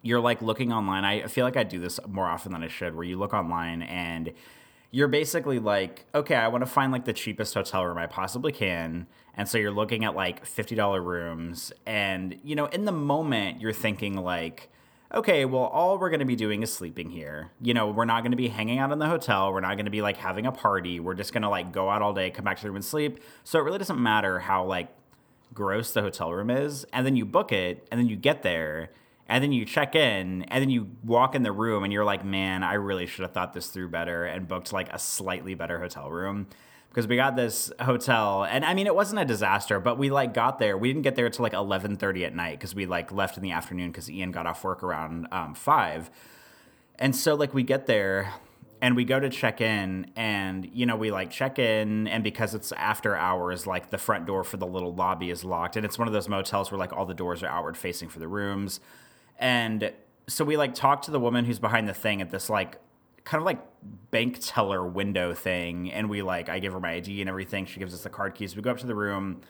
you're 0.01 0.21
like 0.21 0.41
looking 0.41 0.71
online. 0.71 1.03
I 1.03 1.27
feel 1.27 1.43
like 1.43 1.57
I 1.57 1.63
do 1.63 1.81
this 1.81 1.99
more 2.07 2.25
often 2.25 2.53
than 2.53 2.63
I 2.63 2.69
should, 2.69 2.95
where 2.95 3.03
you 3.03 3.17
look 3.17 3.33
online 3.33 3.81
and 3.81 4.31
you're 4.91 5.09
basically 5.09 5.59
like, 5.59 6.05
okay, 6.15 6.35
I 6.35 6.47
want 6.47 6.61
to 6.61 6.65
find 6.65 6.93
like 6.93 7.03
the 7.03 7.11
cheapest 7.11 7.53
hotel 7.53 7.83
room 7.83 7.97
I 7.97 8.07
possibly 8.07 8.53
can. 8.53 9.05
And 9.33 9.49
so 9.49 9.57
you're 9.57 9.69
looking 9.69 10.05
at 10.05 10.15
like 10.15 10.45
$50 10.45 11.03
rooms. 11.03 11.73
And, 11.85 12.39
you 12.41 12.55
know, 12.55 12.67
in 12.67 12.85
the 12.85 12.93
moment, 12.93 13.59
you're 13.59 13.73
thinking 13.73 14.15
like, 14.15 14.69
okay, 15.13 15.43
well, 15.43 15.63
all 15.63 15.97
we're 15.97 16.09
going 16.09 16.21
to 16.21 16.25
be 16.25 16.37
doing 16.37 16.63
is 16.63 16.71
sleeping 16.71 17.09
here. 17.09 17.51
You 17.61 17.73
know, 17.73 17.91
we're 17.91 18.05
not 18.05 18.21
going 18.21 18.31
to 18.31 18.37
be 18.37 18.47
hanging 18.47 18.79
out 18.79 18.93
in 18.93 18.99
the 18.99 19.09
hotel. 19.09 19.51
We're 19.51 19.59
not 19.59 19.75
going 19.75 19.87
to 19.87 19.91
be 19.91 20.01
like 20.01 20.15
having 20.15 20.45
a 20.45 20.53
party. 20.53 21.01
We're 21.01 21.15
just 21.15 21.33
going 21.33 21.43
to 21.43 21.49
like 21.49 21.73
go 21.73 21.89
out 21.89 22.01
all 22.01 22.13
day, 22.13 22.31
come 22.31 22.45
back 22.45 22.55
to 22.59 22.63
the 22.63 22.69
room 22.69 22.77
and 22.77 22.85
sleep. 22.85 23.19
So 23.43 23.59
it 23.59 23.63
really 23.63 23.77
doesn't 23.77 24.01
matter 24.01 24.39
how 24.39 24.63
like 24.63 24.87
gross 25.53 25.91
the 25.91 26.01
hotel 26.01 26.33
room 26.33 26.49
is. 26.49 26.85
And 26.91 27.05
then 27.05 27.15
you 27.15 27.25
book 27.25 27.51
it 27.51 27.87
and 27.91 27.99
then 27.99 28.07
you 28.07 28.15
get 28.15 28.43
there 28.43 28.89
and 29.27 29.43
then 29.43 29.51
you 29.51 29.65
check 29.65 29.95
in 29.95 30.43
and 30.43 30.61
then 30.61 30.69
you 30.69 30.89
walk 31.03 31.35
in 31.35 31.43
the 31.43 31.51
room 31.51 31.83
and 31.83 31.93
you're 31.93 32.05
like 32.05 32.25
man 32.25 32.63
i 32.63 32.73
really 32.73 33.05
should 33.05 33.21
have 33.21 33.31
thought 33.31 33.53
this 33.53 33.67
through 33.67 33.89
better 33.89 34.25
and 34.25 34.47
booked 34.47 34.73
like 34.73 34.91
a 34.93 34.99
slightly 34.99 35.55
better 35.55 35.79
hotel 35.79 36.09
room 36.09 36.47
because 36.89 37.07
we 37.07 37.15
got 37.15 37.35
this 37.35 37.71
hotel 37.79 38.43
and 38.43 38.65
i 38.65 38.73
mean 38.73 38.87
it 38.87 38.95
wasn't 38.95 39.19
a 39.19 39.25
disaster 39.25 39.79
but 39.79 39.97
we 39.97 40.09
like 40.09 40.33
got 40.33 40.59
there 40.59 40.77
we 40.77 40.89
didn't 40.89 41.03
get 41.03 41.15
there 41.15 41.25
until 41.25 41.43
like 41.43 41.53
11.30 41.53 42.25
at 42.25 42.35
night 42.35 42.59
because 42.59 42.75
we 42.75 42.85
like 42.85 43.11
left 43.11 43.37
in 43.37 43.43
the 43.43 43.51
afternoon 43.51 43.91
because 43.91 44.09
ian 44.09 44.31
got 44.31 44.45
off 44.45 44.63
work 44.63 44.83
around 44.83 45.27
um, 45.31 45.53
5 45.53 46.11
and 46.99 47.15
so 47.15 47.35
like 47.35 47.53
we 47.53 47.63
get 47.63 47.85
there 47.85 48.33
and 48.83 48.97
we 48.97 49.05
go 49.05 49.17
to 49.17 49.29
check 49.29 49.61
in 49.61 50.11
and 50.17 50.69
you 50.73 50.85
know 50.85 50.97
we 50.97 51.09
like 51.09 51.31
check 51.31 51.57
in 51.57 52.05
and 52.07 52.21
because 52.21 52.53
it's 52.53 52.73
after 52.73 53.15
hours 53.15 53.65
like 53.65 53.89
the 53.89 53.97
front 53.97 54.25
door 54.25 54.43
for 54.43 54.57
the 54.57 54.67
little 54.67 54.93
lobby 54.93 55.29
is 55.29 55.45
locked 55.45 55.77
and 55.77 55.85
it's 55.85 55.97
one 55.97 56.07
of 56.07 56.13
those 56.13 56.27
motels 56.27 56.69
where 56.69 56.77
like 56.77 56.91
all 56.91 57.05
the 57.05 57.13
doors 57.13 57.41
are 57.41 57.47
outward 57.47 57.77
facing 57.77 58.09
for 58.09 58.19
the 58.19 58.27
rooms 58.27 58.81
and 59.39 59.93
so 60.27 60.43
we 60.43 60.57
like 60.57 60.75
talk 60.75 61.01
to 61.01 61.11
the 61.11 61.19
woman 61.19 61.45
who's 61.45 61.59
behind 61.59 61.87
the 61.87 61.93
thing 61.93 62.21
at 62.21 62.29
this 62.29 62.49
like 62.49 62.77
kind 63.23 63.41
of 63.41 63.45
like 63.45 63.59
bank 64.11 64.37
teller 64.41 64.85
window 64.85 65.33
thing 65.33 65.91
and 65.91 66.09
we 66.09 66.21
like 66.21 66.49
I 66.49 66.59
give 66.59 66.73
her 66.73 66.79
my 66.79 66.93
ID 66.93 67.21
and 67.21 67.29
everything. 67.29 67.65
She 67.65 67.79
gives 67.79 67.93
us 67.93 68.03
the 68.03 68.09
card 68.09 68.35
keys. 68.35 68.55
We 68.55 68.61
go 68.61 68.71
up 68.71 68.79
to 68.79 68.87
the 68.87 68.95
room 68.95 69.41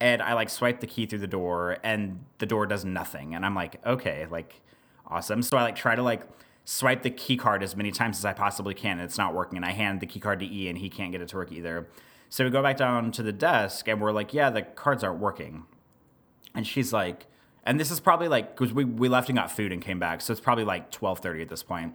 and 0.00 0.20
I 0.20 0.34
like 0.34 0.50
swipe 0.50 0.80
the 0.80 0.86
key 0.86 1.06
through 1.06 1.20
the 1.20 1.26
door 1.26 1.78
and 1.82 2.24
the 2.38 2.46
door 2.46 2.66
does 2.66 2.84
nothing. 2.84 3.34
And 3.34 3.46
I'm 3.46 3.54
like, 3.54 3.84
okay, 3.86 4.26
like 4.30 4.60
awesome. 5.06 5.42
So 5.42 5.56
I 5.56 5.62
like 5.62 5.76
try 5.76 5.94
to 5.94 6.02
like 6.02 6.22
swipe 6.64 7.02
the 7.02 7.10
key 7.10 7.36
card 7.36 7.62
as 7.62 7.76
many 7.76 7.90
times 7.90 8.18
as 8.18 8.24
I 8.24 8.32
possibly 8.32 8.74
can 8.74 8.92
and 8.92 9.02
it's 9.02 9.18
not 9.18 9.34
working. 9.34 9.56
And 9.56 9.66
I 9.66 9.72
hand 9.72 10.00
the 10.00 10.06
key 10.06 10.20
card 10.20 10.40
to 10.40 10.46
E 10.46 10.68
and 10.68 10.78
he 10.78 10.88
can't 10.88 11.12
get 11.12 11.20
it 11.20 11.28
to 11.28 11.36
work 11.36 11.52
either. 11.52 11.88
So 12.28 12.44
we 12.44 12.50
go 12.50 12.62
back 12.62 12.76
down 12.76 13.12
to 13.12 13.22
the 13.22 13.32
desk 13.32 13.86
and 13.86 14.00
we're 14.00 14.12
like, 14.12 14.32
yeah, 14.34 14.50
the 14.50 14.62
cards 14.62 15.04
aren't 15.04 15.20
working. 15.20 15.64
And 16.54 16.66
she's 16.66 16.92
like, 16.92 17.26
and 17.64 17.80
this 17.80 17.90
is 17.90 18.00
probably 18.00 18.28
like 18.28 18.56
because 18.56 18.72
we, 18.74 18.84
we 18.84 19.08
left 19.08 19.28
and 19.28 19.36
got 19.38 19.50
food 19.50 19.72
and 19.72 19.82
came 19.82 19.98
back 19.98 20.20
so 20.20 20.32
it's 20.32 20.40
probably 20.40 20.64
like 20.64 20.90
12.30 20.90 21.42
at 21.42 21.48
this 21.48 21.62
point. 21.62 21.94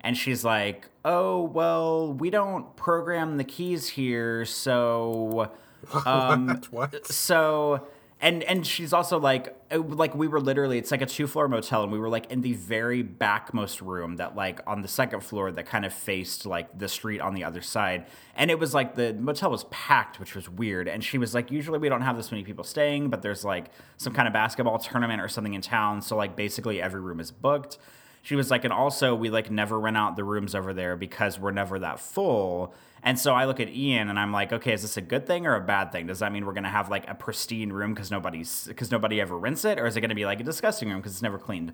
and 0.00 0.16
she's 0.16 0.44
like 0.44 0.88
oh 1.04 1.42
well 1.42 2.12
we 2.12 2.30
don't 2.30 2.76
program 2.76 3.36
the 3.36 3.44
keys 3.44 3.88
here 3.88 4.44
so 4.44 5.50
um, 6.06 6.60
what? 6.70 7.06
so 7.06 7.86
and 8.20 8.42
and 8.44 8.66
she's 8.66 8.92
also 8.92 9.18
like 9.18 9.56
like 9.72 10.14
we 10.14 10.26
were 10.26 10.40
literally 10.40 10.76
it's 10.76 10.90
like 10.90 11.02
a 11.02 11.06
two 11.06 11.26
floor 11.26 11.46
motel 11.46 11.84
and 11.84 11.92
we 11.92 11.98
were 11.98 12.08
like 12.08 12.30
in 12.32 12.40
the 12.40 12.54
very 12.54 13.02
backmost 13.02 13.80
room 13.80 14.16
that 14.16 14.34
like 14.34 14.60
on 14.66 14.82
the 14.82 14.88
second 14.88 15.20
floor 15.20 15.52
that 15.52 15.66
kind 15.66 15.84
of 15.84 15.92
faced 15.92 16.44
like 16.44 16.76
the 16.76 16.88
street 16.88 17.20
on 17.20 17.34
the 17.34 17.44
other 17.44 17.60
side. 17.60 18.06
And 18.34 18.50
it 18.50 18.58
was 18.58 18.74
like 18.74 18.96
the 18.96 19.14
motel 19.14 19.50
was 19.50 19.64
packed 19.64 20.18
which 20.18 20.34
was 20.34 20.48
weird. 20.48 20.88
And 20.88 21.04
she 21.04 21.16
was 21.16 21.32
like 21.32 21.52
usually 21.52 21.78
we 21.78 21.88
don't 21.88 22.02
have 22.02 22.16
this 22.16 22.32
many 22.32 22.42
people 22.42 22.64
staying 22.64 23.08
but 23.08 23.22
there's 23.22 23.44
like 23.44 23.70
some 23.98 24.12
kind 24.12 24.26
of 24.26 24.34
basketball 24.34 24.78
tournament 24.78 25.20
or 25.20 25.28
something 25.28 25.54
in 25.54 25.60
town 25.60 26.02
so 26.02 26.16
like 26.16 26.34
basically 26.34 26.82
every 26.82 27.00
room 27.00 27.20
is 27.20 27.30
booked 27.30 27.78
she 28.22 28.36
was 28.36 28.50
like 28.50 28.64
and 28.64 28.72
also 28.72 29.14
we 29.14 29.30
like 29.30 29.50
never 29.50 29.78
rent 29.78 29.96
out 29.96 30.16
the 30.16 30.24
rooms 30.24 30.54
over 30.54 30.72
there 30.72 30.96
because 30.96 31.38
we're 31.38 31.50
never 31.50 31.78
that 31.78 32.00
full 32.00 32.74
and 33.02 33.18
so 33.18 33.34
I 33.34 33.44
look 33.44 33.60
at 33.60 33.68
Ian 33.68 34.08
and 34.08 34.18
I'm 34.18 34.32
like, 34.32 34.52
okay, 34.52 34.72
is 34.72 34.82
this 34.82 34.96
a 34.96 35.00
good 35.00 35.26
thing 35.26 35.46
or 35.46 35.54
a 35.54 35.60
bad 35.60 35.92
thing? 35.92 36.06
Does 36.06 36.18
that 36.18 36.32
mean 36.32 36.44
we're 36.46 36.52
gonna 36.52 36.68
have 36.68 36.90
like 36.90 37.08
a 37.08 37.14
pristine 37.14 37.72
room 37.72 37.94
because 37.94 38.10
nobody's 38.10 38.66
because 38.66 38.90
nobody 38.90 39.20
ever 39.20 39.38
rinse 39.38 39.64
it, 39.64 39.78
or 39.78 39.86
is 39.86 39.96
it 39.96 40.00
gonna 40.00 40.14
be 40.14 40.26
like 40.26 40.40
a 40.40 40.44
disgusting 40.44 40.88
room 40.88 40.98
because 40.98 41.12
it's 41.12 41.22
never 41.22 41.38
cleaned? 41.38 41.72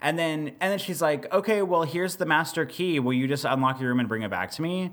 And 0.00 0.18
then 0.18 0.48
and 0.60 0.70
then 0.70 0.78
she's 0.78 1.02
like, 1.02 1.32
okay, 1.32 1.62
well 1.62 1.82
here's 1.82 2.16
the 2.16 2.26
master 2.26 2.64
key. 2.64 3.00
Will 3.00 3.12
you 3.12 3.26
just 3.26 3.44
unlock 3.44 3.80
your 3.80 3.88
room 3.88 4.00
and 4.00 4.08
bring 4.08 4.22
it 4.22 4.30
back 4.30 4.50
to 4.52 4.62
me? 4.62 4.92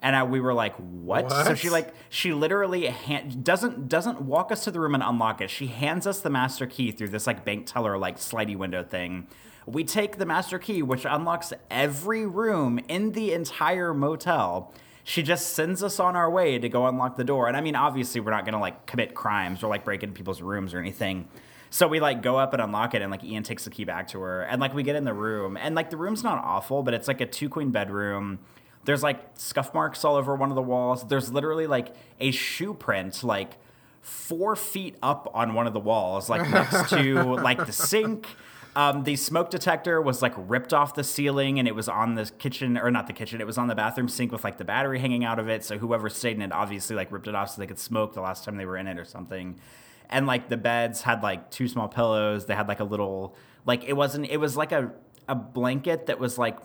And 0.00 0.14
I, 0.14 0.22
we 0.22 0.38
were 0.38 0.54
like, 0.54 0.74
what? 0.76 1.24
what? 1.24 1.46
So 1.46 1.54
she 1.54 1.70
like 1.70 1.94
she 2.10 2.32
literally 2.32 2.86
hand, 2.86 3.42
doesn't 3.44 3.88
doesn't 3.88 4.20
walk 4.20 4.52
us 4.52 4.64
to 4.64 4.70
the 4.70 4.78
room 4.78 4.94
and 4.94 5.02
unlock 5.02 5.40
it. 5.40 5.48
She 5.48 5.68
hands 5.68 6.06
us 6.06 6.20
the 6.20 6.30
master 6.30 6.66
key 6.66 6.92
through 6.92 7.08
this 7.08 7.26
like 7.26 7.44
bank 7.44 7.66
teller 7.66 7.96
like 7.96 8.18
slidey 8.18 8.56
window 8.56 8.84
thing. 8.84 9.26
We 9.68 9.84
take 9.84 10.16
the 10.16 10.26
master 10.26 10.58
key, 10.58 10.82
which 10.82 11.04
unlocks 11.04 11.52
every 11.70 12.26
room 12.26 12.80
in 12.88 13.12
the 13.12 13.32
entire 13.32 13.92
motel 13.94 14.72
she 15.08 15.22
just 15.22 15.54
sends 15.54 15.82
us 15.82 15.98
on 15.98 16.16
our 16.16 16.30
way 16.30 16.58
to 16.58 16.68
go 16.68 16.86
unlock 16.86 17.16
the 17.16 17.24
door. 17.24 17.48
And 17.48 17.56
I 17.56 17.62
mean, 17.62 17.74
obviously, 17.74 18.20
we're 18.20 18.30
not 18.30 18.44
going 18.44 18.52
to 18.52 18.58
like 18.58 18.84
commit 18.84 19.14
crimes 19.14 19.62
or 19.62 19.68
like 19.68 19.82
break 19.82 20.02
into 20.02 20.14
people's 20.14 20.42
rooms 20.42 20.74
or 20.74 20.78
anything. 20.78 21.28
So 21.70 21.88
we 21.88 21.98
like 21.98 22.20
go 22.20 22.36
up 22.36 22.52
and 22.52 22.60
unlock 22.60 22.92
it, 22.92 23.00
and 23.00 23.10
like 23.10 23.24
Ian 23.24 23.42
takes 23.42 23.64
the 23.64 23.70
key 23.70 23.84
back 23.84 24.08
to 24.08 24.20
her, 24.20 24.42
and 24.42 24.60
like 24.60 24.74
we 24.74 24.82
get 24.82 24.96
in 24.96 25.04
the 25.04 25.14
room, 25.14 25.56
and 25.56 25.74
like 25.74 25.88
the 25.88 25.96
room's 25.96 26.22
not 26.22 26.44
awful, 26.44 26.82
but 26.82 26.92
it's 26.92 27.08
like 27.08 27.22
a 27.22 27.26
two 27.26 27.48
queen 27.48 27.70
bedroom. 27.70 28.38
There's 28.84 29.02
like 29.02 29.20
scuff 29.34 29.72
marks 29.72 30.04
all 30.04 30.16
over 30.16 30.34
one 30.34 30.50
of 30.50 30.56
the 30.56 30.62
walls. 30.62 31.08
There's 31.08 31.32
literally 31.32 31.66
like 31.66 31.94
a 32.20 32.30
shoe 32.30 32.74
print, 32.74 33.24
like 33.24 33.56
four 34.02 34.56
feet 34.56 34.96
up 35.02 35.30
on 35.32 35.54
one 35.54 35.66
of 35.66 35.72
the 35.72 35.80
walls, 35.80 36.28
like 36.28 36.50
next 36.50 36.90
to 36.90 37.22
like 37.42 37.64
the 37.64 37.72
sink. 37.72 38.26
Um, 38.76 39.04
the 39.04 39.16
smoke 39.16 39.50
detector 39.50 40.00
was 40.00 40.22
like 40.22 40.34
ripped 40.36 40.72
off 40.72 40.94
the 40.94 41.02
ceiling 41.02 41.58
and 41.58 41.66
it 41.66 41.74
was 41.74 41.88
on 41.88 42.14
the 42.14 42.30
kitchen 42.38 42.78
or 42.78 42.90
not 42.90 43.06
the 43.06 43.12
kitchen 43.12 43.40
it 43.40 43.46
was 43.46 43.58
on 43.58 43.66
the 43.66 43.74
bathroom 43.74 44.08
sink 44.08 44.30
with 44.30 44.44
like 44.44 44.58
the 44.58 44.64
battery 44.64 45.00
hanging 45.00 45.24
out 45.24 45.38
of 45.40 45.48
it 45.48 45.64
so 45.64 45.78
whoever 45.78 46.08
stayed 46.08 46.36
in 46.36 46.42
it 46.42 46.52
obviously 46.52 46.94
like 46.94 47.10
ripped 47.10 47.26
it 47.26 47.34
off 47.34 47.50
so 47.50 47.60
they 47.60 47.66
could 47.66 47.78
smoke 47.78 48.14
the 48.14 48.20
last 48.20 48.44
time 48.44 48.56
they 48.56 48.66
were 48.66 48.76
in 48.76 48.86
it 48.86 48.98
or 48.98 49.04
something. 49.04 49.58
And 50.10 50.26
like 50.26 50.48
the 50.48 50.56
beds 50.56 51.02
had 51.02 51.22
like 51.22 51.50
two 51.50 51.66
small 51.66 51.88
pillows 51.88 52.46
they 52.46 52.54
had 52.54 52.68
like 52.68 52.80
a 52.80 52.84
little 52.84 53.34
like 53.66 53.84
it 53.84 53.94
wasn't 53.94 54.26
it 54.26 54.38
was 54.38 54.56
like 54.56 54.72
a 54.72 54.92
a 55.28 55.34
blanket 55.34 56.06
that 56.06 56.18
was 56.18 56.38
like 56.38 56.58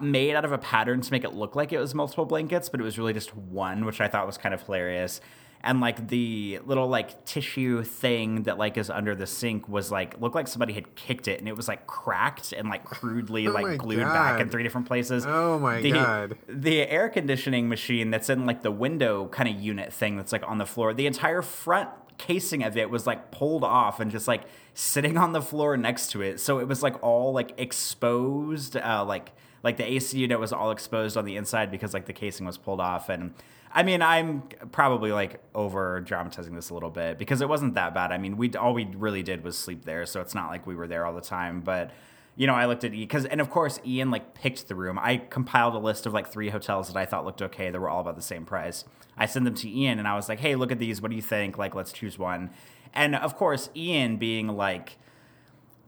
made 0.00 0.34
out 0.34 0.44
of 0.44 0.52
a 0.52 0.58
pattern 0.58 1.00
to 1.00 1.10
make 1.10 1.24
it 1.24 1.34
look 1.34 1.56
like 1.56 1.72
it 1.72 1.78
was 1.78 1.94
multiple 1.94 2.24
blankets 2.24 2.68
but 2.68 2.80
it 2.80 2.84
was 2.84 2.98
really 2.98 3.12
just 3.12 3.34
one 3.34 3.84
which 3.84 4.00
i 4.00 4.06
thought 4.06 4.26
was 4.26 4.36
kind 4.38 4.54
of 4.54 4.62
hilarious 4.62 5.20
and 5.62 5.80
like 5.80 6.08
the 6.08 6.58
little 6.64 6.88
like 6.88 7.24
tissue 7.24 7.82
thing 7.82 8.44
that 8.44 8.56
like 8.58 8.78
is 8.78 8.88
under 8.88 9.14
the 9.14 9.26
sink 9.26 9.68
was 9.68 9.90
like 9.90 10.18
looked 10.20 10.34
like 10.34 10.48
somebody 10.48 10.72
had 10.72 10.94
kicked 10.94 11.28
it 11.28 11.38
and 11.38 11.48
it 11.48 11.56
was 11.56 11.68
like 11.68 11.86
cracked 11.86 12.52
and 12.52 12.68
like 12.68 12.84
crudely 12.84 13.46
oh 13.48 13.52
like 13.52 13.78
glued 13.78 14.00
god. 14.00 14.12
back 14.12 14.40
in 14.40 14.48
three 14.48 14.62
different 14.62 14.86
places. 14.86 15.24
Oh 15.26 15.58
my 15.58 15.82
the, 15.82 15.92
god. 15.92 16.38
The 16.48 16.82
air 16.88 17.08
conditioning 17.08 17.68
machine 17.68 18.10
that's 18.10 18.30
in 18.30 18.46
like 18.46 18.62
the 18.62 18.70
window 18.70 19.28
kind 19.28 19.48
of 19.48 19.60
unit 19.60 19.92
thing 19.92 20.16
that's 20.16 20.32
like 20.32 20.48
on 20.48 20.58
the 20.58 20.66
floor. 20.66 20.94
The 20.94 21.06
entire 21.06 21.42
front 21.42 21.90
casing 22.16 22.62
of 22.62 22.76
it 22.76 22.90
was 22.90 23.06
like 23.06 23.30
pulled 23.30 23.64
off 23.64 24.00
and 24.00 24.10
just 24.10 24.28
like 24.28 24.42
sitting 24.74 25.16
on 25.16 25.32
the 25.32 25.42
floor 25.42 25.76
next 25.76 26.10
to 26.12 26.22
it. 26.22 26.40
So 26.40 26.58
it 26.58 26.68
was 26.68 26.82
like 26.82 27.02
all 27.02 27.32
like 27.32 27.52
exposed 27.58 28.76
uh 28.76 29.04
like 29.06 29.32
like 29.62 29.76
the 29.76 29.84
AC 29.84 30.16
unit 30.16 30.40
was 30.40 30.54
all 30.54 30.70
exposed 30.70 31.18
on 31.18 31.26
the 31.26 31.36
inside 31.36 31.70
because 31.70 31.92
like 31.92 32.06
the 32.06 32.14
casing 32.14 32.46
was 32.46 32.56
pulled 32.56 32.80
off 32.80 33.10
and 33.10 33.34
I 33.72 33.82
mean, 33.84 34.02
I'm 34.02 34.42
probably 34.72 35.12
like 35.12 35.40
over 35.54 36.00
dramatizing 36.00 36.54
this 36.54 36.70
a 36.70 36.74
little 36.74 36.90
bit 36.90 37.18
because 37.18 37.40
it 37.40 37.48
wasn't 37.48 37.74
that 37.74 37.94
bad. 37.94 38.10
I 38.10 38.18
mean, 38.18 38.36
we 38.36 38.52
all 38.54 38.74
we 38.74 38.86
really 38.96 39.22
did 39.22 39.44
was 39.44 39.56
sleep 39.56 39.84
there, 39.84 40.06
so 40.06 40.20
it's 40.20 40.34
not 40.34 40.50
like 40.50 40.66
we 40.66 40.74
were 40.74 40.88
there 40.88 41.06
all 41.06 41.14
the 41.14 41.20
time. 41.20 41.60
But 41.60 41.92
you 42.34 42.46
know, 42.46 42.54
I 42.54 42.66
looked 42.66 42.84
at 42.84 42.92
because, 42.92 43.26
and 43.26 43.40
of 43.40 43.50
course, 43.50 43.78
Ian 43.86 44.10
like 44.10 44.34
picked 44.34 44.66
the 44.66 44.74
room. 44.74 44.98
I 44.98 45.18
compiled 45.18 45.74
a 45.74 45.78
list 45.78 46.06
of 46.06 46.12
like 46.12 46.26
three 46.28 46.48
hotels 46.48 46.88
that 46.88 46.96
I 46.96 47.06
thought 47.06 47.24
looked 47.24 47.42
okay. 47.42 47.70
That 47.70 47.80
were 47.80 47.88
all 47.88 48.00
about 48.00 48.16
the 48.16 48.22
same 48.22 48.44
price. 48.44 48.84
I 49.16 49.26
sent 49.26 49.44
them 49.44 49.54
to 49.54 49.70
Ian, 49.70 49.98
and 49.98 50.08
I 50.08 50.16
was 50.16 50.28
like, 50.28 50.40
"Hey, 50.40 50.56
look 50.56 50.72
at 50.72 50.78
these. 50.78 51.00
What 51.00 51.10
do 51.10 51.16
you 51.16 51.22
think? 51.22 51.56
Like, 51.56 51.74
let's 51.74 51.92
choose 51.92 52.18
one." 52.18 52.50
And 52.92 53.14
of 53.14 53.36
course, 53.36 53.70
Ian 53.76 54.16
being 54.16 54.48
like 54.48 54.96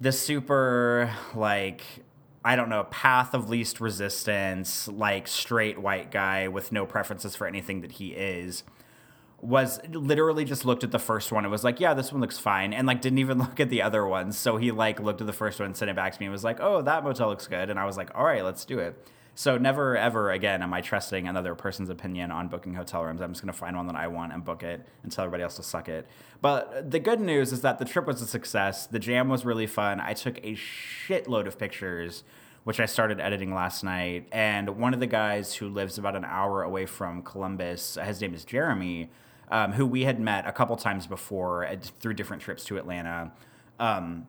the 0.00 0.12
super 0.12 1.12
like 1.34 1.82
I 2.44 2.56
don't 2.56 2.68
know, 2.68 2.84
path 2.84 3.34
of 3.34 3.48
least 3.48 3.80
resistance, 3.80 4.88
like 4.88 5.28
straight 5.28 5.78
white 5.78 6.10
guy 6.10 6.48
with 6.48 6.72
no 6.72 6.86
preferences 6.86 7.36
for 7.36 7.46
anything 7.46 7.82
that 7.82 7.92
he 7.92 8.08
is, 8.08 8.64
was 9.40 9.80
literally 9.88 10.44
just 10.44 10.64
looked 10.64 10.82
at 10.82 10.90
the 10.90 10.98
first 10.98 11.30
one 11.30 11.44
and 11.44 11.52
was 11.52 11.64
like, 11.64 11.78
yeah, 11.78 11.94
this 11.94 12.12
one 12.12 12.20
looks 12.20 12.38
fine. 12.38 12.72
And 12.72 12.86
like 12.86 13.00
didn't 13.00 13.18
even 13.18 13.38
look 13.40 13.60
at 13.60 13.70
the 13.70 13.82
other 13.82 14.06
ones. 14.06 14.36
So 14.36 14.56
he 14.56 14.72
like 14.72 14.98
looked 15.00 15.20
at 15.20 15.26
the 15.26 15.32
first 15.32 15.60
one, 15.60 15.74
sent 15.74 15.90
it 15.90 15.96
back 15.96 16.12
to 16.14 16.20
me 16.20 16.26
and 16.26 16.32
was 16.32 16.44
like, 16.44 16.58
oh, 16.60 16.82
that 16.82 17.04
motel 17.04 17.28
looks 17.28 17.46
good. 17.46 17.70
And 17.70 17.78
I 17.78 17.84
was 17.84 17.96
like, 17.96 18.10
all 18.14 18.24
right, 18.24 18.44
let's 18.44 18.64
do 18.64 18.78
it. 18.78 19.08
So 19.34 19.56
never 19.56 19.96
ever 19.96 20.30
again 20.30 20.62
am 20.62 20.74
I 20.74 20.82
trusting 20.82 21.26
another 21.26 21.54
person's 21.54 21.88
opinion 21.88 22.30
on 22.30 22.48
booking 22.48 22.74
hotel 22.74 23.02
rooms. 23.02 23.20
I'm 23.20 23.32
just 23.32 23.42
going 23.42 23.52
to 23.52 23.58
find 23.58 23.76
one 23.76 23.86
that 23.86 23.96
I 23.96 24.08
want 24.08 24.32
and 24.32 24.44
book 24.44 24.62
it 24.62 24.86
and 25.02 25.10
tell 25.10 25.24
everybody 25.24 25.42
else 25.42 25.56
to 25.56 25.62
suck 25.62 25.88
it. 25.88 26.06
But 26.40 26.90
the 26.90 26.98
good 26.98 27.20
news 27.20 27.52
is 27.52 27.62
that 27.62 27.78
the 27.78 27.84
trip 27.84 28.06
was 28.06 28.20
a 28.20 28.26
success. 28.26 28.86
The 28.86 28.98
jam 28.98 29.28
was 29.28 29.44
really 29.44 29.66
fun. 29.66 30.00
I 30.00 30.12
took 30.12 30.38
a 30.38 30.54
shitload 30.54 31.46
of 31.46 31.58
pictures 31.58 32.24
which 32.64 32.78
I 32.78 32.86
started 32.86 33.20
editing 33.20 33.54
last 33.54 33.82
night. 33.82 34.28
And 34.30 34.76
one 34.78 34.94
of 34.94 35.00
the 35.00 35.06
guys 35.06 35.54
who 35.54 35.68
lives 35.68 35.98
about 35.98 36.14
an 36.14 36.24
hour 36.24 36.62
away 36.62 36.86
from 36.86 37.22
Columbus, 37.22 37.98
his 38.02 38.20
name 38.20 38.34
is 38.34 38.44
Jeremy, 38.44 39.10
um, 39.50 39.72
who 39.72 39.86
we 39.86 40.04
had 40.04 40.20
met 40.20 40.46
a 40.46 40.52
couple 40.52 40.76
times 40.76 41.06
before 41.06 41.64
at, 41.64 41.84
through 42.00 42.14
different 42.14 42.42
trips 42.42 42.64
to 42.64 42.76
Atlanta. 42.76 43.32
Um, 43.80 44.26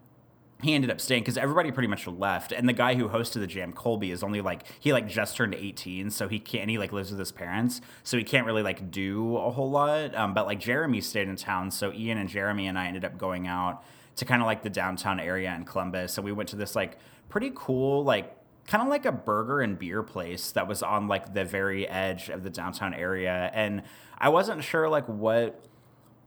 he 0.64 0.74
ended 0.74 0.90
up 0.90 1.00
staying 1.00 1.22
because 1.22 1.38
everybody 1.38 1.72
pretty 1.72 1.88
much 1.88 2.08
left 2.08 2.52
and 2.52 2.68
the 2.68 2.74
guy 2.74 2.96
who 2.96 3.10
hosted 3.10 3.40
the 3.40 3.48
jam 3.48 3.74
colby 3.74 4.12
is 4.12 4.24
only 4.24 4.42
like 4.42 4.64
he 4.80 4.94
like 4.94 5.08
just 5.08 5.36
turned 5.36 5.54
18 5.54 6.10
so 6.10 6.28
he 6.28 6.40
can't 6.40 6.70
he 6.70 6.78
like 6.78 6.92
lives 6.92 7.10
with 7.10 7.20
his 7.20 7.32
parents 7.32 7.82
so 8.04 8.18
he 8.18 8.24
can't 8.24 8.46
really 8.46 8.64
like 8.64 8.92
do 8.92 9.38
a 9.38 9.52
whole 9.52 9.70
lot 9.70 10.16
um, 10.16 10.34
but 10.34 10.46
like 10.46 10.60
jeremy 10.60 11.02
stayed 11.02 11.28
in 11.28 11.36
town 11.36 11.70
so 11.70 11.92
ian 11.94 12.18
and 12.18 12.30
jeremy 12.30 12.68
and 12.68 12.78
i 12.78 12.88
ended 12.88 13.06
up 13.06 13.18
going 13.18 13.48
out 13.48 13.84
to 14.16 14.26
kind 14.26 14.42
of 14.42 14.46
like 14.46 14.64
the 14.64 14.70
downtown 14.70 15.20
area 15.20 15.54
in 15.54 15.66
columbus 15.66 16.14
so 16.14 16.22
we 16.22 16.32
went 16.32 16.50
to 16.50 16.56
this 16.56 16.76
like 16.76 16.98
pretty 17.30 17.52
cool 17.56 18.04
like 18.04 18.36
kind 18.68 18.82
of 18.82 18.88
like 18.88 19.06
a 19.06 19.12
burger 19.12 19.60
and 19.60 19.78
beer 19.78 20.02
place 20.02 20.52
that 20.52 20.68
was 20.68 20.82
on 20.82 21.08
like 21.08 21.34
the 21.34 21.44
very 21.44 21.88
edge 21.88 22.30
of 22.30 22.44
the 22.44 22.50
downtown 22.50 22.94
area 22.94 23.52
and 23.54 23.84
i 24.18 24.30
wasn't 24.30 24.64
sure 24.64 24.88
like 24.88 25.08
what 25.08 25.66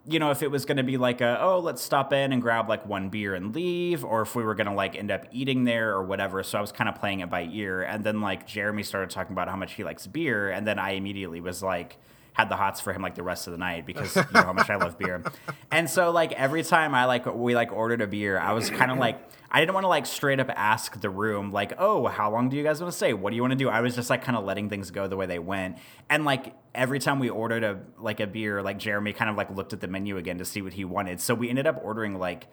you 0.08 0.18
know, 0.18 0.30
if 0.30 0.42
it 0.42 0.50
was 0.50 0.64
going 0.64 0.76
to 0.76 0.84
be 0.84 0.96
like 0.96 1.20
a, 1.20 1.40
oh, 1.40 1.58
let's 1.58 1.82
stop 1.82 2.12
in 2.12 2.32
and 2.32 2.40
grab 2.40 2.68
like 2.68 2.86
one 2.86 3.08
beer 3.08 3.34
and 3.34 3.54
leave, 3.54 4.04
or 4.04 4.22
if 4.22 4.34
we 4.36 4.44
were 4.44 4.54
going 4.54 4.68
to 4.68 4.72
like 4.72 4.94
end 4.96 5.10
up 5.10 5.26
eating 5.32 5.64
there 5.64 5.90
or 5.90 6.02
whatever. 6.04 6.42
So 6.42 6.58
I 6.58 6.60
was 6.60 6.72
kind 6.72 6.88
of 6.88 6.94
playing 6.94 7.20
it 7.20 7.30
by 7.30 7.48
ear. 7.52 7.82
And 7.82 8.04
then 8.04 8.20
like 8.20 8.46
Jeremy 8.46 8.84
started 8.84 9.10
talking 9.10 9.32
about 9.32 9.48
how 9.48 9.56
much 9.56 9.72
he 9.72 9.84
likes 9.84 10.06
beer. 10.06 10.50
And 10.50 10.66
then 10.66 10.78
I 10.78 10.92
immediately 10.92 11.40
was 11.40 11.62
like, 11.62 11.98
had 12.34 12.50
the 12.50 12.56
hots 12.56 12.82
for 12.82 12.92
him 12.92 13.00
like 13.00 13.14
the 13.14 13.22
rest 13.22 13.46
of 13.46 13.52
the 13.52 13.58
night 13.58 13.86
because 13.86 14.14
you 14.14 14.22
know 14.34 14.42
how 14.42 14.52
much 14.52 14.68
I 14.68 14.76
love 14.76 14.98
beer. 14.98 15.24
And 15.72 15.88
so 15.88 16.10
like 16.10 16.32
every 16.32 16.62
time 16.62 16.94
I 16.94 17.06
like 17.06 17.26
we 17.26 17.54
like 17.54 17.72
ordered 17.72 18.02
a 18.02 18.06
beer, 18.06 18.38
I 18.38 18.52
was 18.52 18.70
kind 18.70 18.90
of 18.90 18.98
like 18.98 19.18
I 19.50 19.60
didn't 19.60 19.74
want 19.74 19.84
to 19.84 19.88
like 19.88 20.06
straight 20.06 20.40
up 20.40 20.50
ask 20.54 21.00
the 21.00 21.10
room 21.10 21.52
like, 21.52 21.72
"Oh, 21.78 22.06
how 22.06 22.30
long 22.30 22.48
do 22.48 22.56
you 22.56 22.62
guys 22.62 22.80
want 22.80 22.92
to 22.92 22.96
stay? 22.96 23.12
What 23.12 23.30
do 23.30 23.36
you 23.36 23.42
want 23.42 23.52
to 23.52 23.56
do?" 23.56 23.68
I 23.68 23.80
was 23.80 23.94
just 23.94 24.10
like 24.10 24.22
kind 24.22 24.36
of 24.36 24.44
letting 24.44 24.68
things 24.68 24.90
go 24.90 25.06
the 25.06 25.16
way 25.16 25.26
they 25.26 25.38
went. 25.38 25.78
And 26.10 26.24
like 26.24 26.54
every 26.74 26.98
time 26.98 27.18
we 27.18 27.30
ordered 27.30 27.64
a 27.64 27.80
like 27.98 28.20
a 28.20 28.26
beer, 28.26 28.62
like 28.62 28.78
Jeremy 28.78 29.12
kind 29.12 29.30
of 29.30 29.36
like 29.36 29.50
looked 29.50 29.72
at 29.72 29.80
the 29.80 29.88
menu 29.88 30.16
again 30.16 30.38
to 30.38 30.44
see 30.44 30.62
what 30.62 30.72
he 30.74 30.84
wanted. 30.84 31.20
So 31.20 31.34
we 31.34 31.48
ended 31.48 31.66
up 31.66 31.80
ordering 31.82 32.18
like 32.18 32.48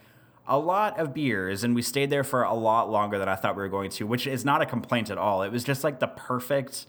a 0.47 0.57
lot 0.57 0.99
of 0.99 1.13
beers 1.13 1.63
and 1.63 1.73
we 1.73 1.81
stayed 1.81 2.09
there 2.09 2.23
for 2.23 2.43
a 2.43 2.53
lot 2.53 2.89
longer 2.89 3.17
than 3.17 3.29
I 3.29 3.35
thought 3.35 3.55
we 3.55 3.61
were 3.61 3.69
going 3.69 3.89
to, 3.91 4.05
which 4.05 4.27
is 4.27 4.43
not 4.43 4.61
a 4.61 4.65
complaint 4.65 5.09
at 5.09 5.17
all. 5.17 5.41
It 5.41 5.51
was 5.51 5.63
just 5.63 5.83
like 5.83 5.99
the 5.99 6.07
perfect 6.07 6.85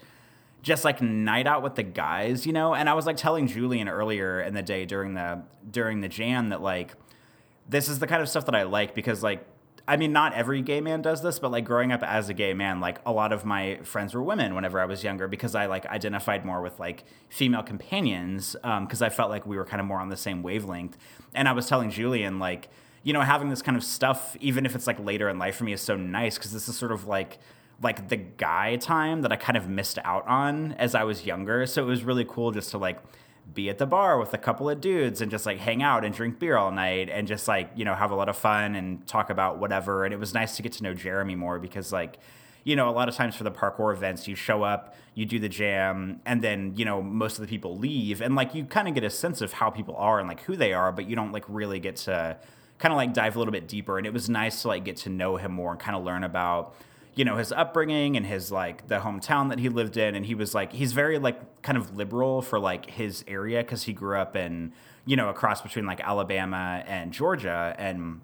just 0.62 0.82
like 0.84 1.02
night 1.02 1.46
out 1.46 1.62
with 1.62 1.74
the 1.74 1.82
guys, 1.82 2.46
you 2.46 2.52
know? 2.52 2.74
And 2.74 2.88
I 2.88 2.94
was 2.94 3.06
like 3.06 3.16
telling 3.16 3.46
Julian 3.46 3.88
earlier 3.88 4.40
in 4.40 4.54
the 4.54 4.62
day 4.62 4.86
during 4.86 5.14
the 5.14 5.42
during 5.70 6.00
the 6.00 6.08
jam 6.08 6.48
that 6.48 6.62
like 6.62 6.94
this 7.68 7.88
is 7.88 7.98
the 7.98 8.06
kind 8.06 8.22
of 8.22 8.28
stuff 8.28 8.46
that 8.46 8.54
I 8.54 8.64
like 8.64 8.94
because 8.94 9.22
like 9.22 9.46
I 9.86 9.98
mean, 9.98 10.12
not 10.12 10.32
every 10.32 10.62
gay 10.62 10.80
man 10.80 11.02
does 11.02 11.22
this, 11.22 11.38
but 11.38 11.50
like 11.50 11.66
growing 11.66 11.92
up 11.92 12.02
as 12.02 12.30
a 12.30 12.34
gay 12.34 12.54
man, 12.54 12.80
like 12.80 13.00
a 13.04 13.12
lot 13.12 13.32
of 13.32 13.44
my 13.44 13.78
friends 13.82 14.14
were 14.14 14.22
women 14.22 14.54
whenever 14.54 14.80
I 14.80 14.86
was 14.86 15.04
younger 15.04 15.28
because 15.28 15.54
I 15.54 15.66
like 15.66 15.84
identified 15.86 16.44
more 16.46 16.62
with 16.62 16.80
like 16.80 17.04
female 17.28 17.62
companions 17.62 18.56
because 18.62 19.02
um, 19.02 19.06
I 19.06 19.10
felt 19.10 19.28
like 19.28 19.46
we 19.46 19.56
were 19.56 19.66
kind 19.66 19.80
of 19.80 19.86
more 19.86 20.00
on 20.00 20.08
the 20.08 20.16
same 20.16 20.42
wavelength. 20.42 20.96
And 21.34 21.48
I 21.48 21.52
was 21.52 21.66
telling 21.66 21.90
Julian, 21.90 22.38
like, 22.38 22.70
you 23.02 23.12
know, 23.12 23.20
having 23.20 23.50
this 23.50 23.60
kind 23.60 23.76
of 23.76 23.84
stuff, 23.84 24.36
even 24.40 24.64
if 24.64 24.74
it's 24.74 24.86
like 24.86 24.98
later 24.98 25.28
in 25.28 25.38
life 25.38 25.56
for 25.56 25.64
me, 25.64 25.74
is 25.74 25.82
so 25.82 25.96
nice 25.96 26.38
because 26.38 26.52
this 26.52 26.66
is 26.66 26.76
sort 26.76 26.92
of 26.92 27.06
like 27.06 27.38
like 27.82 28.08
the 28.08 28.16
guy 28.16 28.76
time 28.76 29.22
that 29.22 29.32
I 29.32 29.36
kind 29.36 29.56
of 29.56 29.68
missed 29.68 29.98
out 30.04 30.26
on 30.26 30.72
as 30.74 30.94
I 30.94 31.04
was 31.04 31.26
younger. 31.26 31.66
So 31.66 31.82
it 31.82 31.86
was 31.86 32.04
really 32.04 32.24
cool 32.24 32.52
just 32.52 32.70
to 32.70 32.78
like 32.78 32.98
be 33.52 33.68
at 33.68 33.78
the 33.78 33.86
bar 33.86 34.18
with 34.18 34.32
a 34.32 34.38
couple 34.38 34.70
of 34.70 34.80
dudes 34.80 35.20
and 35.20 35.30
just 35.30 35.44
like 35.44 35.58
hang 35.58 35.82
out 35.82 36.04
and 36.04 36.14
drink 36.14 36.38
beer 36.38 36.56
all 36.56 36.70
night 36.70 37.10
and 37.10 37.28
just 37.28 37.46
like, 37.46 37.70
you 37.76 37.84
know, 37.84 37.94
have 37.94 38.10
a 38.10 38.14
lot 38.14 38.28
of 38.28 38.36
fun 38.36 38.74
and 38.74 39.06
talk 39.06 39.28
about 39.28 39.58
whatever. 39.58 40.04
And 40.04 40.14
it 40.14 40.18
was 40.18 40.32
nice 40.32 40.56
to 40.56 40.62
get 40.62 40.72
to 40.74 40.82
know 40.82 40.94
Jeremy 40.94 41.34
more 41.34 41.58
because 41.58 41.92
like, 41.92 42.18
you 42.64 42.74
know, 42.74 42.88
a 42.88 42.92
lot 42.92 43.08
of 43.08 43.14
times 43.14 43.36
for 43.36 43.44
the 43.44 43.50
parkour 43.50 43.92
events, 43.92 44.26
you 44.26 44.34
show 44.34 44.62
up, 44.62 44.96
you 45.14 45.26
do 45.26 45.38
the 45.38 45.50
jam, 45.50 46.20
and 46.24 46.40
then, 46.40 46.72
you 46.76 46.84
know, 46.86 47.02
most 47.02 47.38
of 47.38 47.42
the 47.42 47.46
people 47.46 47.76
leave. 47.76 48.22
And 48.22 48.34
like 48.34 48.54
you 48.54 48.64
kind 48.64 48.88
of 48.88 48.94
get 48.94 49.04
a 49.04 49.10
sense 49.10 49.42
of 49.42 49.52
how 49.52 49.68
people 49.68 49.94
are 49.96 50.18
and 50.18 50.26
like 50.26 50.40
who 50.44 50.56
they 50.56 50.72
are, 50.72 50.90
but 50.90 51.06
you 51.06 51.14
don't 51.14 51.32
like 51.32 51.44
really 51.46 51.78
get 51.78 51.96
to 51.96 52.38
kind 52.78 52.92
of 52.92 52.96
like 52.96 53.12
dive 53.12 53.36
a 53.36 53.38
little 53.38 53.52
bit 53.52 53.68
deeper. 53.68 53.98
And 53.98 54.06
it 54.06 54.12
was 54.12 54.30
nice 54.30 54.62
to 54.62 54.68
like 54.68 54.84
get 54.84 54.96
to 54.98 55.10
know 55.10 55.36
him 55.36 55.52
more 55.52 55.72
and 55.72 55.78
kind 55.78 55.96
of 55.96 56.02
learn 56.04 56.24
about 56.24 56.74
you 57.14 57.24
know 57.24 57.36
his 57.36 57.52
upbringing 57.52 58.16
and 58.16 58.26
his 58.26 58.50
like 58.50 58.88
the 58.88 58.98
hometown 58.98 59.48
that 59.50 59.58
he 59.58 59.68
lived 59.68 59.96
in. 59.96 60.14
And 60.14 60.26
he 60.26 60.34
was 60.34 60.54
like 60.54 60.72
he's 60.72 60.92
very 60.92 61.18
like 61.18 61.62
kind 61.62 61.78
of 61.78 61.96
liberal 61.96 62.42
for 62.42 62.58
like 62.58 62.90
his 62.90 63.24
area 63.28 63.62
because 63.62 63.84
he 63.84 63.92
grew 63.92 64.18
up 64.18 64.36
in 64.36 64.72
you 65.06 65.16
know 65.16 65.28
a 65.28 65.34
cross 65.34 65.60
between 65.60 65.86
like 65.86 66.00
alabama 66.00 66.82
and 66.86 67.12
georgia. 67.12 67.74
And 67.78 68.20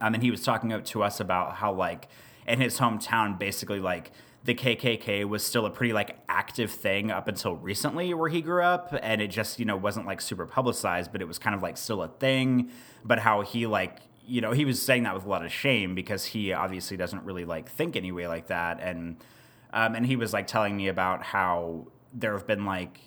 um, 0.00 0.14
and 0.14 0.22
he 0.22 0.30
was 0.30 0.42
talking 0.42 0.82
to 0.82 1.02
us 1.02 1.20
about 1.20 1.56
how 1.56 1.72
like 1.72 2.08
in 2.46 2.60
his 2.60 2.78
hometown 2.78 3.38
basically 3.38 3.80
like 3.80 4.12
the 4.44 4.54
KKK 4.54 5.26
was 5.26 5.42
still 5.42 5.64
a 5.64 5.70
pretty 5.70 5.94
like 5.94 6.18
active 6.28 6.70
thing 6.70 7.10
up 7.10 7.28
until 7.28 7.56
recently 7.56 8.12
where 8.12 8.28
he 8.28 8.42
grew 8.42 8.62
up. 8.62 8.94
And 9.02 9.20
it 9.20 9.28
just 9.28 9.58
you 9.58 9.64
know 9.64 9.76
wasn't 9.76 10.06
like 10.06 10.20
super 10.20 10.46
publicized 10.46 11.10
but 11.10 11.20
it 11.20 11.26
was 11.26 11.38
kind 11.38 11.56
of 11.56 11.62
like 11.62 11.76
still 11.76 12.02
a 12.02 12.08
thing. 12.08 12.70
But 13.04 13.18
how 13.18 13.40
he 13.40 13.66
like 13.66 13.98
you 14.26 14.40
know, 14.40 14.52
he 14.52 14.64
was 14.64 14.80
saying 14.80 15.02
that 15.04 15.14
with 15.14 15.24
a 15.24 15.28
lot 15.28 15.44
of 15.44 15.52
shame 15.52 15.94
because 15.94 16.24
he 16.24 16.52
obviously 16.52 16.96
doesn't 16.96 17.24
really 17.24 17.44
like 17.44 17.70
think 17.70 17.96
anyway 17.96 18.26
like 18.26 18.48
that. 18.48 18.80
And 18.80 19.16
um, 19.72 19.94
and 19.94 20.06
he 20.06 20.16
was 20.16 20.32
like 20.32 20.46
telling 20.46 20.76
me 20.76 20.88
about 20.88 21.22
how 21.22 21.88
there 22.12 22.32
have 22.32 22.46
been 22.46 22.64
like 22.64 23.00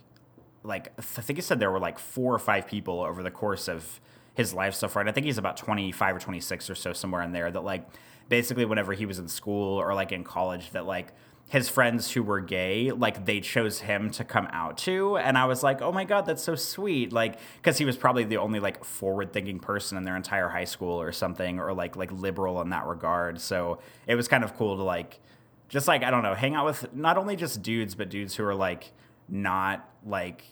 like 0.63 0.91
I 0.97 1.01
think 1.01 1.37
he 1.37 1.41
said 1.41 1.59
there 1.59 1.71
were 1.71 1.79
like 1.79 1.97
four 1.97 2.33
or 2.33 2.39
five 2.39 2.67
people 2.67 3.01
over 3.01 3.23
the 3.23 3.31
course 3.31 3.67
of 3.67 3.99
his 4.33 4.53
life 4.53 4.75
so 4.75 4.87
far, 4.87 5.01
and 5.01 5.09
I 5.09 5.13
think 5.13 5.25
he's 5.25 5.37
about 5.37 5.57
twenty 5.57 5.91
five 5.91 6.15
or 6.15 6.19
twenty 6.19 6.41
six 6.41 6.69
or 6.69 6.75
so 6.75 6.93
somewhere 6.93 7.21
in 7.21 7.31
there. 7.31 7.49
That 7.49 7.63
like 7.63 7.87
basically 8.29 8.65
whenever 8.65 8.93
he 8.93 9.05
was 9.05 9.17
in 9.17 9.27
school 9.27 9.77
or 9.77 9.93
like 9.93 10.11
in 10.11 10.23
college, 10.23 10.71
that 10.71 10.85
like 10.85 11.13
his 11.49 11.69
friends 11.69 12.11
who 12.11 12.23
were 12.23 12.41
gay, 12.41 12.91
like 12.91 13.25
they 13.25 13.39
chose 13.39 13.79
him 13.79 14.11
to 14.11 14.23
come 14.25 14.47
out 14.51 14.77
to. 14.79 15.17
And 15.17 15.37
I 15.37 15.45
was 15.45 15.63
like, 15.63 15.81
oh 15.81 15.93
my 15.93 16.03
God, 16.03 16.25
that's 16.25 16.43
so 16.43 16.55
sweet. 16.55 17.13
Like, 17.13 17.39
cause 17.63 17.77
he 17.77 17.85
was 17.85 17.95
probably 17.95 18.25
the 18.25 18.37
only 18.37 18.59
like 18.59 18.83
forward 18.83 19.31
thinking 19.31 19.59
person 19.59 19.97
in 19.97 20.03
their 20.03 20.17
entire 20.17 20.49
high 20.49 20.65
school 20.65 20.99
or 20.99 21.13
something, 21.13 21.59
or 21.59 21.73
like, 21.73 21.95
like 21.95 22.11
liberal 22.11 22.61
in 22.61 22.71
that 22.71 22.85
regard. 22.85 23.39
So 23.39 23.79
it 24.07 24.15
was 24.15 24.27
kind 24.27 24.43
of 24.43 24.57
cool 24.57 24.75
to 24.75 24.83
like, 24.83 25.21
just 25.69 25.87
like, 25.87 26.03
I 26.03 26.11
don't 26.11 26.23
know, 26.23 26.33
hang 26.33 26.53
out 26.53 26.65
with 26.65 26.93
not 26.93 27.17
only 27.17 27.37
just 27.37 27.61
dudes, 27.61 27.95
but 27.95 28.09
dudes 28.09 28.35
who 28.35 28.43
are 28.43 28.55
like 28.55 28.91
not 29.29 29.89
like, 30.05 30.43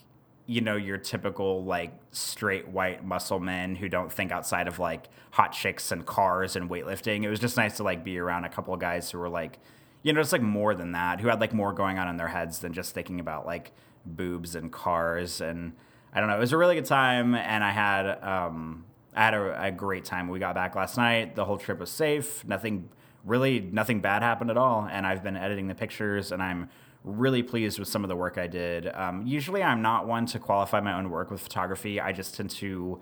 you 0.46 0.62
know, 0.62 0.78
your 0.78 0.98
typical 0.98 1.66
like 1.66 1.92
straight 2.12 2.70
white 2.70 3.04
muscle 3.04 3.42
men 3.42 3.76
who 3.76 3.90
don't 3.90 4.12
think 4.12 4.32
outside 4.32 4.68
of 4.68 4.80
like 4.80 5.10
hot 5.32 5.52
chicks 5.52 5.92
and 5.92 6.06
cars 6.06 6.56
and 6.56 6.70
weightlifting. 6.70 7.24
It 7.24 7.30
was 7.30 7.40
just 7.40 7.58
nice 7.58 7.76
to 7.78 7.84
like 7.84 8.06
be 8.06 8.18
around 8.18 8.46
a 8.46 8.50
couple 8.50 8.74
of 8.74 8.80
guys 8.80 9.12
who 9.12 9.18
were 9.18 9.28
like, 9.30 9.60
you 10.06 10.14
know, 10.14 10.22
it's 10.22 10.32
like 10.32 10.42
more 10.44 10.76
than 10.76 10.92
that, 10.92 11.20
who 11.20 11.30
had 11.30 11.42
like 11.42 11.52
more 11.52 11.74
going 11.74 11.98
on 11.98 12.08
in 12.08 12.16
their 12.16 12.28
heads 12.28 12.60
than 12.60 12.74
just 12.74 12.94
thinking 12.94 13.20
about 13.20 13.48
like 13.48 13.72
boobs 14.06 14.54
and 14.54 14.72
cars. 14.72 15.42
And 15.42 15.74
I 16.14 16.20
don't 16.20 16.30
know, 16.30 16.36
it 16.36 16.40
was 16.40 16.54
a 16.54 16.58
really 16.58 16.76
good 16.76 16.86
time. 16.86 17.34
And 17.34 17.64
I 17.64 17.72
had, 17.72 18.24
um, 18.24 18.86
I 19.16 19.26
had 19.26 19.34
a, 19.34 19.64
a 19.64 19.72
great 19.72 20.06
time. 20.06 20.28
We 20.28 20.38
got 20.38 20.54
back 20.54 20.76
last 20.76 20.96
night. 20.96 21.36
The 21.36 21.44
whole 21.44 21.58
trip 21.58 21.80
was 21.80 21.90
safe. 21.90 22.46
Nothing 22.46 22.90
really, 23.24 23.60
nothing 23.60 24.00
bad 24.00 24.22
happened 24.22 24.52
at 24.52 24.58
all. 24.58 24.88
And 24.92 25.08
I've 25.08 25.24
been 25.24 25.36
editing 25.36 25.70
the 25.70 25.74
pictures 25.74 26.32
and 26.32 26.40
I'm 26.40 26.70
really 27.04 27.42
pleased 27.42 27.80
with 27.80 27.88
some 27.88 28.04
of 28.04 28.08
the 28.08 28.16
work 28.16 28.38
I 28.38 28.46
did. 28.46 28.88
Um, 28.94 29.26
usually, 29.26 29.64
I'm 29.64 29.82
not 29.82 30.06
one 30.06 30.28
to 30.28 30.38
qualify 30.38 30.82
my 30.82 30.94
own 30.94 31.10
work 31.10 31.32
with 31.32 31.42
photography. 31.42 32.00
I 32.00 32.12
just 32.12 32.36
tend 32.36 32.52
to 32.52 33.00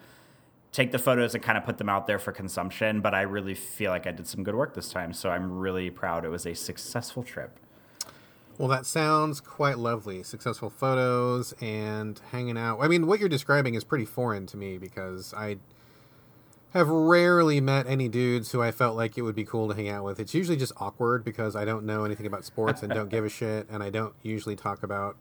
take 0.74 0.92
the 0.92 1.00
photos 1.00 1.34
and 1.34 1.42
kind 1.42 1.58
of 1.58 1.64
put 1.64 1.78
them 1.78 1.88
out 1.88 2.06
there 2.06 2.20
for 2.20 2.34
consumption. 2.34 3.00
But 3.00 3.14
I 3.14 3.22
really 3.22 3.56
feel 3.56 3.92
like 3.92 4.06
I 4.06 4.12
did 4.12 4.28
some 4.28 4.44
good 4.44 4.56
work 4.56 4.74
this 4.74 4.92
time. 4.92 5.14
So 5.14 5.30
I'm 5.30 5.60
really 5.60 5.90
proud 5.90 6.26
it 6.26 6.30
was 6.30 6.46
a 6.46 6.54
successful 6.54 7.24
trip. 7.24 7.58
Well, 8.58 8.68
that 8.68 8.86
sounds 8.86 9.40
quite 9.40 9.80
lovely. 9.80 10.22
Successful 10.22 10.70
photos 10.70 11.54
and 11.62 12.20
hanging 12.32 12.58
out. 12.58 12.80
I 12.82 12.88
mean, 12.88 13.08
what 13.08 13.20
you're 13.20 13.30
describing 13.30 13.74
is 13.74 13.84
pretty 13.84 14.06
foreign 14.06 14.46
to 14.48 14.58
me 14.58 14.78
because 14.78 15.34
I 15.34 15.58
have 16.74 16.88
rarely 16.88 17.62
met 17.62 17.88
any 17.88 18.10
dudes 18.10 18.52
who 18.52 18.62
I 18.62 18.72
felt 18.72 18.96
like 18.96 19.18
it 19.18 19.22
would 19.22 19.36
be 19.36 19.44
cool 19.44 19.70
to 19.70 19.76
hang 19.76 19.90
out 19.90 20.04
with. 20.04 20.20
It's 20.20 20.34
usually 20.34 20.58
just 20.58 20.74
awkward 20.78 21.24
because 21.24 21.56
I 21.56 21.66
don't 21.66 21.86
know 21.86 22.04
anything 22.04 22.26
about 22.26 22.46
sports 22.46 22.82
and 22.82 22.92
don't 22.92 23.10
give 23.10 23.24
a 23.24 23.30
shit, 23.30 23.68
and 23.70 23.84
I 23.84 23.92
don't 23.92 24.14
usually 24.24 24.56
talk 24.56 24.82
about 24.82 25.16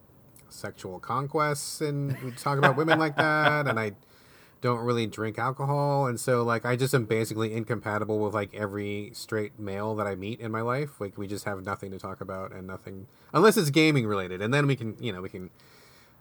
sexual 0.49 0.99
conquests 0.99 1.83
and 1.83 2.37
talk 2.39 2.57
about 2.57 2.77
women 2.77 2.99
like 2.99 3.17
that, 3.17 3.69
and 3.69 3.79
I 3.79 3.93
don't 4.63 4.79
really 4.79 5.07
drink 5.07 5.39
alcohol 5.39 6.07
and 6.07 6.19
so 6.19 6.43
like 6.43 6.65
i 6.65 6.77
just 6.77 6.95
am 6.95 7.05
basically 7.05 7.53
incompatible 7.53 8.21
with 8.21 8.33
like 8.33 8.55
every 8.55 9.11
straight 9.13 9.59
male 9.59 9.95
that 9.97 10.07
i 10.07 10.15
meet 10.15 10.41
in 10.41 10.51
my 10.51 10.63
life. 10.63 11.01
Like 11.01 11.19
we 11.19 11.27
just 11.27 11.45
have 11.45 11.63
nothing 11.65 11.91
to 11.91 11.99
talk 11.99 12.21
about 12.21 12.53
and 12.53 12.67
nothing 12.67 13.09
unless 13.35 13.57
it's 13.57 13.71
gaming 13.71 14.07
related 14.07 14.41
and 14.41 14.55
then 14.55 14.67
we 14.67 14.77
can 14.77 14.97
you 15.01 15.13
know 15.13 15.21
we 15.21 15.29
can 15.29 15.51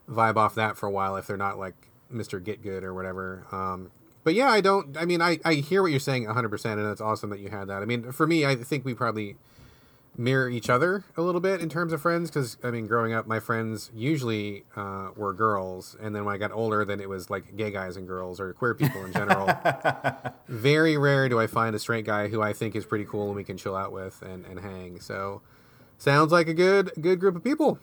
vibe 0.10 0.36
off 0.36 0.56
that 0.56 0.76
for 0.76 0.88
a 0.88 0.92
while 0.92 1.16
if 1.16 1.28
they're 1.28 1.38
not 1.38 1.58
like 1.60 1.76
mr 2.12 2.44
get 2.44 2.62
good 2.62 2.84
or 2.84 2.94
whatever. 2.94 3.46
Um 3.52 3.92
but 4.24 4.34
yeah 4.34 4.50
i 4.50 4.60
don't 4.60 4.98
i 4.98 5.06
mean 5.06 5.22
i 5.22 5.40
i 5.46 5.54
hear 5.54 5.82
what 5.84 5.92
you're 5.92 6.00
saying 6.00 6.26
100% 6.26 6.66
and 6.66 6.92
it's 6.92 7.00
awesome 7.00 7.30
that 7.30 7.40
you 7.40 7.50
had 7.50 7.68
that. 7.68 7.82
I 7.84 7.86
mean 7.86 8.12
for 8.12 8.26
me 8.26 8.46
i 8.46 8.56
think 8.56 8.84
we 8.84 8.94
probably 8.96 9.38
mirror 10.18 10.50
each 10.50 10.70
other 10.70 11.04
a 11.16 11.22
little 11.22 11.40
bit 11.40 11.62
in 11.62 11.70
terms 11.70 11.94
of 11.94 12.02
friends 12.02 12.30
because 12.30 12.58
I 12.64 12.72
mean, 12.72 12.88
growing 12.88 13.14
up, 13.14 13.28
my 13.28 13.40
friends 13.40 13.90
usually 13.94 14.66
uh, 14.76 15.10
were 15.16 15.34
girls, 15.34 15.96
and 16.02 16.16
then 16.16 16.26
when 16.26 16.36
I 16.36 16.38
got 16.38 16.52
older, 16.52 16.84
then 16.84 17.00
it 17.00 17.10
was 17.10 17.30
like 17.30 17.56
gay 17.56 17.72
guys 17.72 17.98
and 17.98 18.08
girls 18.08 18.40
or 18.40 18.54
queer 18.54 18.74
people 18.74 19.04
in 19.06 19.14
general. 19.14 19.50
Very 20.48 20.98
rare 20.98 21.30
do 21.30 21.40
I 21.40 21.48
find 21.48 21.76
a 21.76 21.80
straight 21.80 22.06
guy 22.06 22.28
who 22.28 22.42
I 22.42 22.54
think 22.54 22.76
is 22.76 22.86
pretty 22.86 23.06
cool 23.06 23.28
and 23.28 23.36
we 23.36 23.44
can 23.44 23.58
chill 23.58 23.76
out 23.76 23.92
with 23.92 24.22
and, 24.22 24.46
and 24.46 24.60
hang. 24.60 25.00
So, 25.00 25.42
sounds 25.98 26.32
like 26.32 26.48
a 26.48 26.54
good 26.54 26.92
good 27.00 27.20
group 27.20 27.36
of 27.36 27.44
people. 27.44 27.80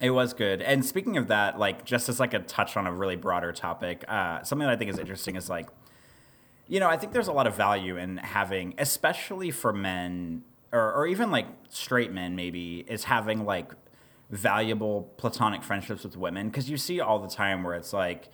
It 0.00 0.10
was 0.10 0.32
good. 0.32 0.62
And 0.62 0.84
speaking 0.84 1.16
of 1.16 1.28
that, 1.28 1.58
like 1.58 1.84
just 1.84 2.08
as 2.08 2.20
like 2.20 2.34
a 2.34 2.38
touch 2.40 2.76
on 2.76 2.86
a 2.86 2.92
really 2.92 3.16
broader 3.16 3.52
topic, 3.52 4.04
uh, 4.06 4.42
something 4.42 4.66
that 4.66 4.72
I 4.72 4.76
think 4.76 4.90
is 4.90 4.98
interesting 4.98 5.36
is 5.36 5.50
like, 5.50 5.68
you 6.68 6.78
know, 6.78 6.88
I 6.88 6.96
think 6.96 7.12
there's 7.12 7.26
a 7.26 7.32
lot 7.32 7.48
of 7.48 7.56
value 7.56 7.96
in 7.96 8.18
having, 8.18 8.74
especially 8.78 9.50
for 9.50 9.72
men 9.72 10.44
or, 10.72 10.92
or 10.92 11.06
even 11.06 11.30
like 11.30 11.46
straight 11.68 12.12
men, 12.12 12.36
maybe, 12.36 12.84
is 12.88 13.04
having 13.04 13.44
like 13.44 13.72
valuable 14.30 15.12
platonic 15.16 15.62
friendships 15.62 16.04
with 16.04 16.16
women 16.16 16.48
because 16.48 16.70
you 16.70 16.76
see 16.76 17.00
all 17.00 17.18
the 17.18 17.28
time 17.28 17.64
where 17.64 17.74
it's 17.74 17.92
like 17.92 18.28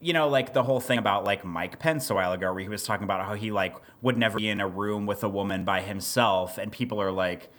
you 0.00 0.10
know 0.10 0.26
like 0.26 0.54
the 0.54 0.62
whole 0.62 0.80
thing 0.80 0.98
about 0.98 1.22
like 1.22 1.44
mike 1.44 1.78
pence 1.78 2.08
a 2.08 2.14
while 2.14 2.32
ago 2.32 2.50
where 2.50 2.62
he 2.62 2.68
was 2.70 2.82
talking 2.82 3.04
about 3.04 3.26
how 3.26 3.34
he 3.34 3.50
like 3.50 3.76
would 4.00 4.16
never 4.16 4.38
be 4.38 4.48
in 4.48 4.58
a 4.58 4.66
room 4.66 5.04
with 5.04 5.22
a 5.22 5.28
woman 5.28 5.62
by 5.62 5.82
himself 5.82 6.56
and 6.56 6.72
people 6.72 6.98
are 6.98 7.12
like 7.12 7.50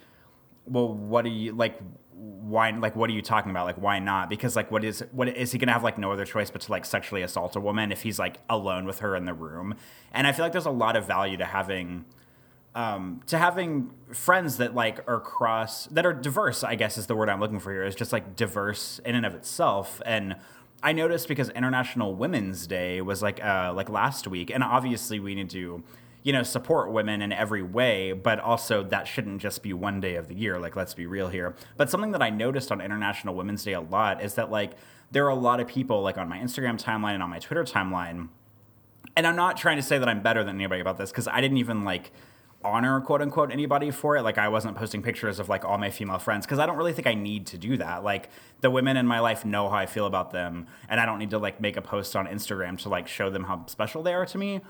well 0.66 0.92
what 0.92 1.24
are 1.24 1.28
you 1.28 1.52
like 1.52 1.78
why 2.16 2.70
like 2.70 2.96
what 2.96 3.10
are 3.10 3.12
you 3.12 3.20
talking 3.20 3.50
about? 3.50 3.66
Like 3.66 3.76
why 3.76 3.98
not? 3.98 4.30
Because 4.30 4.56
like 4.56 4.70
what 4.70 4.84
is 4.84 5.04
what 5.12 5.28
is 5.28 5.52
he 5.52 5.58
gonna 5.58 5.72
have 5.72 5.84
like 5.84 5.98
no 5.98 6.12
other 6.12 6.24
choice 6.24 6.50
but 6.50 6.62
to 6.62 6.72
like 6.72 6.86
sexually 6.86 7.22
assault 7.22 7.56
a 7.56 7.60
woman 7.60 7.92
if 7.92 8.02
he's 8.02 8.18
like 8.18 8.38
alone 8.48 8.86
with 8.86 9.00
her 9.00 9.14
in 9.14 9.26
the 9.26 9.34
room? 9.34 9.74
And 10.12 10.26
i 10.26 10.32
feel 10.32 10.44
like 10.44 10.52
there's 10.52 10.66
a 10.66 10.70
lot 10.70 10.96
of 10.96 11.06
value 11.06 11.36
to 11.36 11.44
having 11.44 12.06
um, 12.76 13.22
to 13.26 13.38
having 13.38 13.90
friends 14.12 14.58
that 14.58 14.74
like 14.74 15.00
are 15.08 15.18
cross 15.18 15.86
that 15.86 16.06
are 16.06 16.12
diverse 16.12 16.62
i 16.62 16.76
guess 16.76 16.96
is 16.96 17.06
the 17.06 17.16
word 17.16 17.28
i'm 17.28 17.40
looking 17.40 17.58
for 17.58 17.72
here 17.72 17.82
is 17.82 17.94
just 17.94 18.12
like 18.12 18.36
diverse 18.36 19.00
in 19.04 19.16
and 19.16 19.26
of 19.26 19.34
itself. 19.34 20.00
And 20.04 20.36
i 20.82 20.92
noticed 20.92 21.26
because 21.26 21.48
international 21.50 22.14
women's 22.14 22.66
day 22.66 23.00
was 23.00 23.22
like 23.22 23.42
uh 23.42 23.72
like 23.74 23.88
last 23.88 24.28
week 24.28 24.50
and 24.50 24.62
obviously 24.62 25.18
we 25.18 25.34
need 25.34 25.48
to 25.50 25.82
you 26.22 26.32
know 26.32 26.42
support 26.42 26.92
women 26.92 27.22
in 27.22 27.32
every 27.32 27.62
way 27.62 28.12
but 28.12 28.38
also 28.38 28.82
that 28.82 29.08
shouldn't 29.08 29.40
just 29.40 29.62
be 29.62 29.72
one 29.72 29.98
day 29.98 30.16
of 30.16 30.28
the 30.28 30.34
year 30.34 30.60
like 30.60 30.76
let's 30.76 30.92
be 30.92 31.06
real 31.06 31.28
here. 31.28 31.56
But 31.78 31.88
something 31.88 32.12
that 32.12 32.22
i 32.22 32.28
noticed 32.28 32.70
on 32.70 32.82
international 32.82 33.34
women's 33.34 33.64
day 33.64 33.72
a 33.72 33.80
lot 33.80 34.22
is 34.22 34.34
that 34.34 34.50
like 34.50 34.72
there 35.10 35.24
are 35.24 35.30
a 35.30 35.34
lot 35.34 35.60
of 35.60 35.66
people 35.66 36.02
like 36.02 36.18
on 36.18 36.28
my 36.28 36.38
instagram 36.38 36.80
timeline 36.80 37.14
and 37.14 37.22
on 37.22 37.30
my 37.30 37.38
twitter 37.38 37.64
timeline 37.64 38.28
and 39.16 39.26
i'm 39.26 39.36
not 39.36 39.56
trying 39.56 39.76
to 39.76 39.82
say 39.82 39.98
that 39.98 40.08
i'm 40.08 40.22
better 40.22 40.44
than 40.44 40.56
anybody 40.56 40.82
about 40.82 40.98
this 40.98 41.10
because 41.10 41.26
i 41.26 41.40
didn't 41.40 41.56
even 41.56 41.84
like 41.84 42.12
honor 42.64 43.00
quote 43.00 43.22
unquote 43.22 43.52
anybody 43.52 43.90
for 43.90 44.16
it 44.16 44.22
like 44.22 44.38
i 44.38 44.48
wasn't 44.48 44.74
posting 44.76 45.00
pictures 45.02 45.38
of 45.38 45.48
like 45.48 45.64
all 45.64 45.78
my 45.78 45.90
female 45.90 46.18
friends 46.18 46.44
because 46.44 46.58
i 46.58 46.66
don't 46.66 46.76
really 46.76 46.92
think 46.92 47.06
i 47.06 47.14
need 47.14 47.46
to 47.46 47.56
do 47.56 47.76
that 47.76 48.02
like 48.02 48.28
the 48.60 48.70
women 48.70 48.96
in 48.96 49.06
my 49.06 49.20
life 49.20 49.44
know 49.44 49.68
how 49.68 49.76
i 49.76 49.86
feel 49.86 50.06
about 50.06 50.32
them 50.32 50.66
and 50.88 50.98
i 51.00 51.06
don't 51.06 51.18
need 51.18 51.30
to 51.30 51.38
like 51.38 51.60
make 51.60 51.76
a 51.76 51.82
post 51.82 52.16
on 52.16 52.26
instagram 52.26 52.76
to 52.76 52.88
like 52.88 53.06
show 53.06 53.30
them 53.30 53.44
how 53.44 53.64
special 53.66 54.02
they 54.02 54.12
are 54.14 54.26
to 54.26 54.36
me 54.38 54.60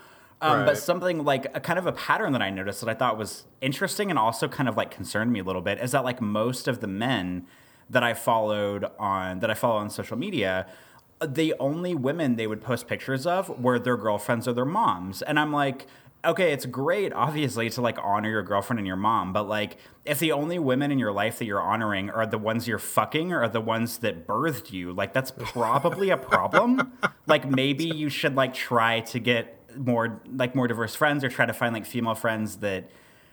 um, 0.43 0.59
Right. 0.59 0.67
but 0.67 0.79
something 0.79 1.25
like 1.25 1.47
a 1.57 1.61
kind 1.61 1.79
of 1.79 1.87
a 1.87 1.93
pattern 1.93 2.33
that 2.33 2.43
i 2.43 2.51
noticed 2.51 2.81
that 2.81 2.91
i 2.91 2.95
thought 2.95 3.17
was 3.17 3.45
interesting 3.63 4.11
and 4.11 4.19
also 4.19 4.47
kind 4.49 4.69
of 4.69 4.77
like 4.77 4.91
concerned 4.91 5.33
me 5.33 5.41
a 5.41 5.45
little 5.45 5.63
bit 5.63 5.79
is 5.81 5.93
that 5.93 6.05
like 6.05 6.21
most 6.21 6.69
of 6.69 6.81
the 6.81 6.87
men 6.89 7.47
that 7.89 8.03
i 8.03 8.13
followed 8.13 8.85
on 8.99 9.39
that 9.39 9.51
i 9.51 9.55
follow 9.55 9.77
on 9.77 9.89
social 9.89 10.19
media 10.19 10.67
the 11.27 11.55
only 11.59 11.95
women 11.95 12.37
they 12.37 12.47
would 12.47 12.61
post 12.61 12.87
pictures 12.87 13.27
of 13.27 13.49
were 13.59 13.79
their 13.79 13.97
girlfriends 13.97 14.47
or 14.47 14.53
their 14.53 14.67
moms. 14.67 15.23
And 15.23 15.41
I'm 15.41 15.51
like, 15.51 15.87
okay, 16.27 16.53
it's 16.53 16.67
great, 16.67 17.13
obviously, 17.13 17.71
to 17.71 17.81
like 17.81 17.99
honor 18.03 18.29
your 18.31 18.43
girlfriend 18.43 18.79
and 18.79 18.87
your 18.87 18.97
mom, 18.97 19.33
but 19.33 19.49
like, 19.49 19.79
if 20.05 20.19
the 20.19 20.33
only 20.33 20.59
women 20.59 20.91
in 20.91 20.99
your 20.99 21.13
life 21.13 21.39
that 21.39 21.47
you're 21.47 21.61
honoring 21.61 22.11
are 22.11 22.27
the 22.27 22.39
ones 22.39 22.69
you're 22.69 22.79
fucking 22.79 23.33
or 23.33 23.43
are 23.43 23.49
the 23.49 23.61
ones 23.61 23.99
that 23.99 24.27
birthed 24.27 24.73
you, 24.73 24.93
like, 24.93 25.13
that's 25.13 25.31
probably 25.31 26.11
a 26.11 26.17
problem. 26.17 26.93
like, 27.27 27.49
maybe 27.49 27.85
you 27.85 28.09
should 28.09 28.35
like 28.35 28.55
try 28.55 29.01
to 29.01 29.19
get 29.19 29.59
more, 29.77 30.21
like, 30.27 30.55
more 30.55 30.69
diverse 30.69 30.95
friends 30.95 31.25
or 31.25 31.29
try 31.29 31.47
to 31.47 31.53
find 31.53 31.73
like 31.73 31.87
female 31.87 32.15
friends 32.15 32.57
that 32.57 32.91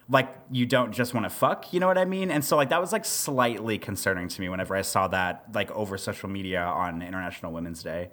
like 0.10 0.36
you 0.52 0.66
don't 0.66 0.92
just 0.92 1.14
want 1.14 1.26
to 1.26 1.30
fuck 1.30 1.72
you 1.72 1.80
know 1.80 1.88
what 1.88 1.98
i 1.98 2.04
mean 2.04 2.30
and 2.30 2.44
so 2.44 2.58
like 2.58 2.68
that 2.68 2.82
was 2.82 2.92
like 2.92 3.06
slightly 3.06 3.78
concerning 3.78 4.28
to 4.28 4.42
me 4.42 4.50
whenever 4.50 4.76
i 4.76 4.82
saw 4.82 5.08
that 5.08 5.46
like 5.54 5.72
over 5.72 5.98
social 5.98 6.28
media 6.28 6.62
on 6.62 7.02
international 7.02 7.54
women's 7.54 7.82
day 7.82 8.10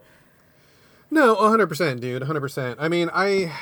No, 1.10 1.34
100%, 1.34 2.00
dude. 2.00 2.22
100%. 2.22 2.76
I 2.78 2.88
mean, 2.88 3.10
I, 3.12 3.52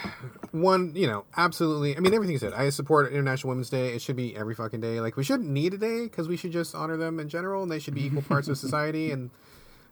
one, 0.53 0.93
you 0.95 1.07
know, 1.07 1.25
absolutely. 1.37 1.97
I 1.97 2.01
mean, 2.01 2.13
everything 2.13 2.35
you 2.35 2.39
said. 2.39 2.53
I 2.53 2.69
support 2.69 3.11
International 3.11 3.49
Women's 3.49 3.71
Day. 3.71 3.95
It 3.95 4.03
should 4.03 4.17
be 4.17 4.37
every 4.37 4.55
fucking 4.55 4.81
day. 4.81 5.01
Like, 5.01 5.17
we 5.17 5.25
shouldn't 5.25 5.49
need 5.49 5.73
a 5.73 5.79
day 5.79 6.03
because 6.03 6.29
we 6.29 6.37
should 6.37 6.53
just 6.53 6.75
honor 6.75 6.99
them 6.99 7.19
in 7.19 7.29
general 7.29 7.63
and 7.63 7.73
they 7.73 7.79
should 7.79 7.95
be 7.95 8.05
equal 8.05 8.23
parts 8.23 8.49
of 8.49 8.59
society 8.67 9.11
and, 9.11 9.31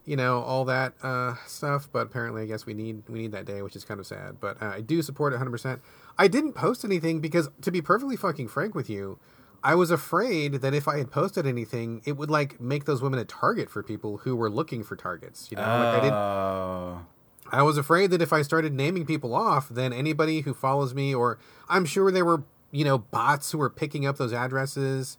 you 0.05 0.15
know, 0.15 0.41
all 0.43 0.65
that 0.65 0.93
uh, 1.01 1.33
stuff. 1.47 1.89
But 1.91 2.07
apparently, 2.07 2.43
I 2.43 2.45
guess 2.45 2.67
we 2.67 2.75
need 2.75 3.01
we 3.09 3.17
need 3.17 3.31
that 3.31 3.45
day, 3.45 3.63
which 3.63 3.75
is 3.75 3.83
kind 3.83 3.99
of 3.99 4.05
sad. 4.05 4.39
But 4.39 4.61
uh, 4.61 4.73
I 4.75 4.81
do 4.81 5.01
support 5.01 5.33
it 5.33 5.39
100%. 5.39 5.79
I 6.17 6.27
didn't 6.27 6.53
post 6.53 6.85
anything 6.85 7.21
because, 7.21 7.49
to 7.61 7.71
be 7.71 7.81
perfectly 7.81 8.17
fucking 8.17 8.49
frank 8.49 8.75
with 8.75 8.87
you, 8.87 9.17
I 9.63 9.73
was 9.73 9.89
afraid 9.89 10.55
that 10.61 10.75
if 10.75 10.87
I 10.87 10.99
had 10.99 11.09
posted 11.09 11.47
anything, 11.47 12.03
it 12.05 12.17
would, 12.17 12.29
like, 12.29 12.61
make 12.61 12.85
those 12.85 13.01
women 13.01 13.19
a 13.19 13.25
target 13.25 13.71
for 13.71 13.81
people 13.81 14.17
who 14.17 14.35
were 14.35 14.49
looking 14.49 14.83
for 14.83 14.95
targets. 14.95 15.49
You 15.49 15.57
know, 15.57 15.63
like, 15.63 15.71
I 15.71 15.99
didn't. 16.01 17.05
I 17.51 17.61
was 17.63 17.77
afraid 17.77 18.11
that 18.11 18.21
if 18.21 18.33
I 18.33 18.41
started 18.41 18.73
naming 18.73 19.05
people 19.05 19.33
off, 19.33 19.69
then 19.69 19.93
anybody 19.93 20.41
who 20.41 20.53
follows 20.53 20.93
me, 20.93 21.13
or 21.13 21.39
I'm 21.69 21.85
sure 21.85 22.11
there 22.11 22.25
were, 22.25 22.43
you 22.71 22.83
know, 22.83 22.97
bots 22.97 23.51
who 23.51 23.57
were 23.57 23.69
picking 23.69 24.05
up 24.05 24.17
those 24.17 24.33
addresses, 24.33 25.17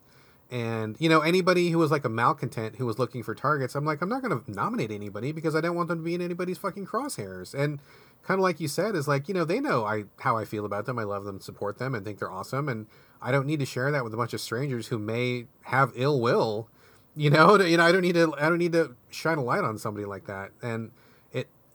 and 0.50 0.96
you 0.98 1.08
know, 1.08 1.20
anybody 1.20 1.70
who 1.70 1.78
was 1.78 1.90
like 1.90 2.04
a 2.04 2.08
malcontent 2.08 2.76
who 2.76 2.86
was 2.86 2.98
looking 2.98 3.22
for 3.22 3.34
targets, 3.34 3.74
I'm 3.74 3.84
like, 3.84 4.00
I'm 4.00 4.08
not 4.08 4.22
going 4.22 4.40
to 4.40 4.50
nominate 4.50 4.90
anybody 4.90 5.30
because 5.32 5.54
I 5.54 5.60
don't 5.60 5.76
want 5.76 5.88
them 5.88 5.98
to 5.98 6.04
be 6.04 6.14
in 6.14 6.22
anybody's 6.22 6.56
fucking 6.56 6.86
crosshairs. 6.86 7.52
And 7.52 7.80
kind 8.22 8.38
of 8.38 8.42
like 8.42 8.58
you 8.58 8.68
said, 8.68 8.94
is 8.94 9.06
like, 9.06 9.28
you 9.28 9.34
know, 9.34 9.44
they 9.44 9.60
know 9.60 9.84
I 9.84 10.04
how 10.20 10.36
I 10.38 10.44
feel 10.44 10.64
about 10.64 10.86
them. 10.86 10.98
I 10.98 11.04
love 11.04 11.24
them, 11.24 11.40
support 11.40 11.78
them, 11.78 11.94
and 11.94 12.04
think 12.04 12.18
they're 12.18 12.30
awesome, 12.30 12.68
and 12.68 12.86
I 13.20 13.30
don't 13.30 13.46
need 13.46 13.60
to 13.60 13.66
share 13.66 13.90
that 13.90 14.04
with 14.04 14.14
a 14.14 14.16
bunch 14.16 14.32
of 14.32 14.40
strangers 14.40 14.88
who 14.88 14.98
may 14.98 15.46
have 15.64 15.92
ill 15.94 16.20
will. 16.20 16.68
You 17.14 17.30
know, 17.30 17.58
to- 17.58 17.68
you 17.70 17.76
know, 17.76 17.84
I 17.84 17.92
don't 17.92 18.02
need 18.02 18.14
to. 18.14 18.34
I 18.38 18.48
don't 18.48 18.58
need 18.58 18.72
to 18.72 18.94
shine 19.10 19.38
a 19.38 19.44
light 19.44 19.64
on 19.64 19.76
somebody 19.76 20.06
like 20.06 20.26
that, 20.26 20.52
and 20.62 20.92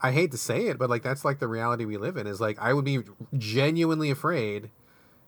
I 0.03 0.11
hate 0.11 0.31
to 0.31 0.37
say 0.37 0.67
it, 0.67 0.77
but 0.77 0.89
like 0.89 1.01
that's 1.01 1.23
like 1.23 1.39
the 1.39 1.47
reality 1.47 1.85
we 1.85 1.97
live 1.97 2.17
in. 2.17 2.27
Is 2.27 2.41
like 2.41 2.59
I 2.59 2.73
would 2.73 2.85
be 2.85 2.99
genuinely 3.37 4.11
afraid 4.11 4.69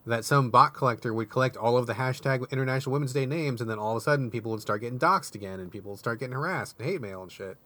that 0.06 0.24
some 0.24 0.50
bot 0.50 0.74
collector 0.74 1.12
would 1.12 1.30
collect 1.30 1.56
all 1.56 1.76
of 1.76 1.86
the 1.86 1.94
hashtag 1.94 2.48
International 2.50 2.92
Women's 2.92 3.12
Day 3.12 3.26
names, 3.26 3.60
and 3.60 3.68
then 3.68 3.78
all 3.78 3.92
of 3.92 3.96
a 3.96 4.00
sudden 4.00 4.30
people 4.30 4.52
would 4.52 4.60
start 4.60 4.82
getting 4.82 4.98
doxxed 4.98 5.34
again, 5.34 5.58
and 5.58 5.72
people 5.72 5.92
would 5.92 5.98
start 5.98 6.20
getting 6.20 6.34
harassed 6.34 6.76
and 6.78 6.88
hate 6.88 7.00
mail 7.00 7.22
and 7.22 7.32
shit. 7.32 7.56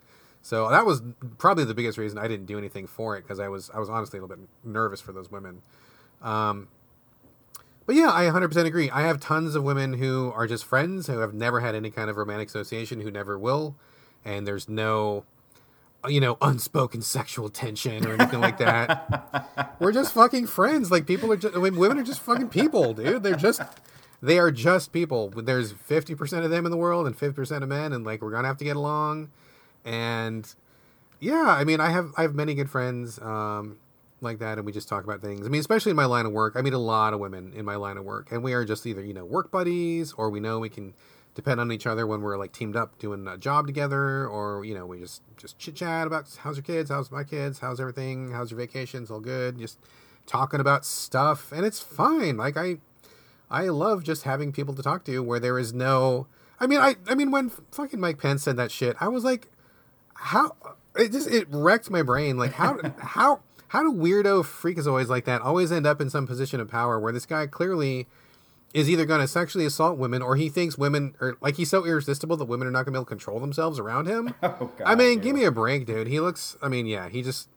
So 0.40 0.70
that 0.70 0.87
was 0.87 1.03
probably 1.37 1.64
the 1.64 1.75
biggest 1.75 1.99
reason 1.99 2.16
I 2.16 2.29
didn't 2.29 2.46
do 2.46 2.57
anything 2.57 2.87
for 2.87 3.16
it 3.16 3.23
because 3.23 3.40
I 3.40 3.49
was 3.49 3.70
I 3.75 3.79
was 3.79 3.90
honestly 3.90 4.18
a 4.18 4.23
little 4.23 4.37
bit 4.37 4.49
nervous 4.64 5.01
for 5.01 5.12
those 5.12 5.31
women. 5.31 5.62
Um, 6.23 6.68
but 7.87 7.96
yeah, 7.96 8.12
I 8.12 8.27
100% 8.27 8.66
agree. 8.66 8.88
I 8.88 9.03
have 9.03 9.18
tons 9.18 9.57
of 9.57 9.64
women 9.64 9.94
who 9.94 10.33
are 10.37 10.46
just 10.46 10.64
friends 10.64 11.09
who 11.09 11.18
have 11.18 11.35
never 11.35 11.59
had 11.59 11.75
any 11.75 11.90
kind 11.90 12.09
of 12.09 12.16
romantic 12.16 12.46
association, 12.49 13.01
who 13.01 13.11
never 13.11 13.37
will, 13.37 13.75
and 14.25 14.46
there's 14.46 14.68
no, 14.68 15.25
you 16.09 16.21
know, 16.21 16.39
unspoken 16.41 17.03
sexual 17.03 17.49
tension 17.49 18.07
or 18.07 18.15
anything 18.15 18.41
like 18.41 18.59
that. 18.59 19.77
We're 19.79 19.93
just 19.93 20.15
fucking 20.15 20.47
friends. 20.47 20.91
Like 20.91 21.07
people 21.07 21.33
are 21.33 21.37
just, 21.37 21.55
women 21.57 21.99
are 21.99 22.03
just 22.03 22.21
fucking 22.21 22.49
people, 22.49 22.95
dude. 22.95 23.23
They're 23.23 23.35
just, 23.35 23.61
they 24.23 24.39
are 24.39 24.51
just 24.51 24.93
people. 24.93 25.31
There's 25.31 25.73
50% 25.73 26.45
of 26.45 26.51
them 26.51 26.65
in 26.65 26.71
the 26.71 26.77
world 26.77 27.07
and 27.07 27.17
50% 27.17 27.63
of 27.63 27.69
men, 27.69 27.93
and 27.93 28.05
like 28.05 28.23
we're 28.23 28.31
gonna 28.31 28.49
have 28.49 28.59
to 28.59 28.65
get 28.65 28.77
along. 28.77 29.31
And 29.85 30.53
yeah, 31.21 31.47
I 31.47 31.65
mean, 31.65 31.81
I 31.81 31.91
have 31.91 32.13
I 32.17 32.23
have 32.23 32.35
many 32.35 32.55
good 32.55 32.71
friends 32.71 33.19
um, 33.21 33.79
like 34.21 34.39
that, 34.39 34.59
and 34.59 34.67
we 34.67 34.73
just 34.73 34.89
talk 34.89 35.05
about 35.05 35.21
things. 35.21 35.47
I 35.47 35.51
mean, 35.51 35.61
especially 35.61 35.91
in 35.91 35.97
my 35.97 36.07
line 36.07 36.27
of 36.27 36.33
work, 36.33 36.55
I 36.57 36.63
meet 36.63 36.73
a 36.73 36.79
lot 36.79 37.15
of 37.15 37.21
women 37.21 37.53
in 37.55 37.65
my 37.65 37.77
line 37.77 37.97
of 37.97 38.05
work, 38.05 38.33
and 38.33 38.43
we 38.43 38.53
are 38.53 38.65
just 38.65 38.87
either 38.87 39.05
you 39.05 39.15
know 39.15 39.25
work 39.25 39.51
buddies, 39.51 40.13
or 40.15 40.31
we 40.31 40.41
know 40.41 40.59
we 40.59 40.69
can 40.69 40.95
depend 41.35 41.61
on 41.61 41.71
each 41.73 41.87
other 41.87 42.07
when 42.07 42.23
we're 42.23 42.37
like 42.37 42.52
teamed 42.52 42.77
up 42.77 42.98
doing 42.98 43.27
a 43.27 43.38
job 43.38 43.67
together, 43.67 44.27
or 44.27 44.65
you 44.65 44.75
know 44.75 44.87
we 44.87 44.98
just 45.00 45.23
just 45.37 45.59
chit 45.59 45.77
chat 45.77 46.07
about 46.07 46.27
how's 46.40 46.57
your 46.57 46.65
kids, 46.65 46.90
how's 46.90 47.11
my 47.11 47.25
kids, 47.25 47.59
how's 47.61 47.81
everything, 47.81 48.33
how's 48.33 48.50
your 48.50 48.59
vacations, 48.59 49.11
all 49.11 49.21
good, 49.21 49.59
just 49.59 49.79
talking 50.27 50.61
about 50.61 50.85
stuff, 50.85 51.52
and 51.52 51.65
it's 51.65 51.81
fine. 51.81 52.37
Like 52.37 52.57
I 52.57 52.79
I 53.50 53.69
love 53.69 54.04
just 54.04 54.23
having 54.23 54.52
people 54.52 54.75
to 54.75 54.83
talk 54.83 55.04
to 55.04 55.23
where 55.23 55.40
there 55.40 55.59
is 55.59 55.73
no. 55.73 56.27
I 56.59 56.67
mean, 56.67 56.81
I 56.81 56.96
I 57.09 57.15
mean 57.15 57.31
when 57.31 57.50
fucking 57.73 58.00
Mike 58.00 58.19
Pence 58.19 58.42
said 58.42 58.57
that 58.57 58.71
shit, 58.71 58.96
I 59.00 59.09
was 59.09 59.25
like, 59.25 59.48
how 60.15 60.57
it 60.96 61.13
just 61.13 61.29
it 61.31 61.46
wrecked 61.50 61.90
my 61.90 62.02
brain. 62.02 62.37
Like 62.37 62.52
how 62.52 62.79
how 62.98 63.40
how 63.69 63.83
do 63.83 63.92
weirdo 63.92 64.44
freakazoids 64.44 65.09
like 65.09 65.25
that 65.25 65.42
always 65.42 65.73
end 65.73 65.87
up 65.87 66.00
in 66.00 66.11
some 66.11 66.27
position 66.27 66.61
of 66.61 66.69
power 66.69 66.98
where 66.98 67.13
this 67.13 67.27
guy 67.27 67.46
clearly 67.46 68.07
is 68.73 68.88
either 68.88 69.04
going 69.04 69.21
to 69.21 69.29
sexually 69.29 69.64
assault 69.64 69.98
women 69.98 70.23
or 70.23 70.37
he 70.37 70.48
thinks 70.48 70.79
women 70.79 71.14
are 71.21 71.37
like 71.40 71.56
he's 71.56 71.71
so 71.71 71.85
irresistible 71.85 72.37
that 72.37 72.44
women 72.44 72.68
are 72.68 72.71
not 72.71 72.85
going 72.85 72.87
to 72.87 72.90
be 72.92 72.96
able 72.98 73.04
to 73.04 73.08
control 73.08 73.40
themselves 73.40 73.79
around 73.79 74.06
him. 74.06 74.35
Oh, 74.42 74.71
God, 74.77 74.87
I 74.87 74.94
mean, 74.94 75.21
give 75.21 75.35
me 75.35 75.44
a 75.44 75.50
break, 75.50 75.87
dude. 75.87 76.06
He 76.06 76.21
looks. 76.21 76.56
I 76.62 76.68
mean, 76.68 76.87
yeah, 76.87 77.08
he 77.08 77.23
just 77.23 77.48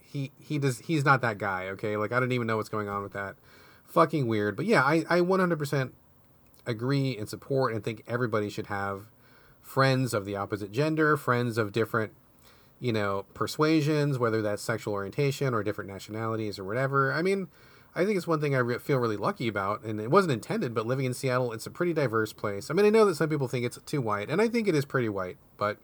he 0.00 0.30
he 0.38 0.58
does. 0.58 0.80
He's 0.80 1.04
not 1.04 1.20
that 1.22 1.38
guy. 1.38 1.68
Okay, 1.68 1.96
like 1.96 2.12
I 2.12 2.20
don't 2.20 2.32
even 2.32 2.46
know 2.46 2.56
what's 2.56 2.68
going 2.68 2.88
on 2.88 3.02
with 3.02 3.12
that. 3.12 3.36
Fucking 3.86 4.26
weird. 4.26 4.56
But 4.56 4.66
yeah, 4.66 4.82
I 4.82 5.04
I 5.08 5.20
100% 5.20 5.92
agree 6.66 7.16
and 7.16 7.28
support 7.28 7.74
and 7.74 7.82
think 7.82 8.02
everybody 8.06 8.48
should 8.48 8.66
have 8.66 9.06
friends 9.60 10.12
of 10.14 10.24
the 10.24 10.36
opposite 10.36 10.72
gender, 10.72 11.16
friends 11.16 11.58
of 11.58 11.72
different, 11.72 12.12
you 12.80 12.92
know, 12.92 13.24
persuasions, 13.34 14.18
whether 14.18 14.42
that's 14.42 14.62
sexual 14.62 14.94
orientation 14.94 15.54
or 15.54 15.62
different 15.62 15.90
nationalities 15.90 16.58
or 16.58 16.64
whatever. 16.64 17.12
I 17.12 17.22
mean, 17.22 17.48
I 17.94 18.04
think 18.04 18.16
it's 18.16 18.26
one 18.26 18.40
thing 18.40 18.54
I 18.54 18.58
re- 18.58 18.78
feel 18.78 18.98
really 18.98 19.18
lucky 19.18 19.48
about, 19.48 19.84
and 19.84 20.00
it 20.00 20.10
wasn't 20.10 20.32
intended, 20.32 20.74
but 20.74 20.86
living 20.86 21.04
in 21.04 21.12
Seattle, 21.12 21.52
it's 21.52 21.66
a 21.66 21.70
pretty 21.70 21.92
diverse 21.92 22.32
place. 22.32 22.70
I 22.70 22.74
mean, 22.74 22.86
I 22.86 22.90
know 22.90 23.04
that 23.04 23.16
some 23.16 23.28
people 23.28 23.48
think 23.48 23.66
it's 23.66 23.78
too 23.84 24.00
white, 24.00 24.30
and 24.30 24.40
I 24.40 24.48
think 24.48 24.66
it 24.66 24.74
is 24.74 24.86
pretty 24.86 25.10
white, 25.10 25.36
but 25.58 25.78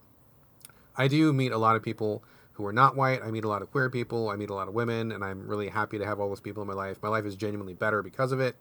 I 0.97 1.07
do 1.07 1.33
meet 1.33 1.53
a 1.53 1.59
lot 1.59 1.77
of 1.77 1.83
people 1.83 2.25
who 2.53 2.67
are 2.67 2.73
not 2.73 2.97
white. 2.97 3.23
I 3.23 3.31
meet 3.31 3.45
a 3.45 3.49
lot 3.49 3.63
of 3.63 3.71
queer 3.71 3.91
people. 3.91 4.31
I 4.31 4.37
meet 4.37 4.51
a 4.51 4.55
lot 4.55 4.69
of 4.69 4.75
women, 4.75 5.13
and 5.13 5.23
I'm 5.23 5.47
really 5.47 5.69
happy 5.69 5.99
to 5.99 6.07
have 6.07 6.19
all 6.19 6.29
those 6.29 6.41
people 6.41 6.63
in 6.63 6.67
my 6.67 6.75
life. 6.75 6.99
My 7.03 7.09
life 7.09 7.27
is 7.27 7.37
genuinely 7.37 7.75
better 7.75 8.03
because 8.03 8.33
of 8.33 8.41
it. 8.41 8.57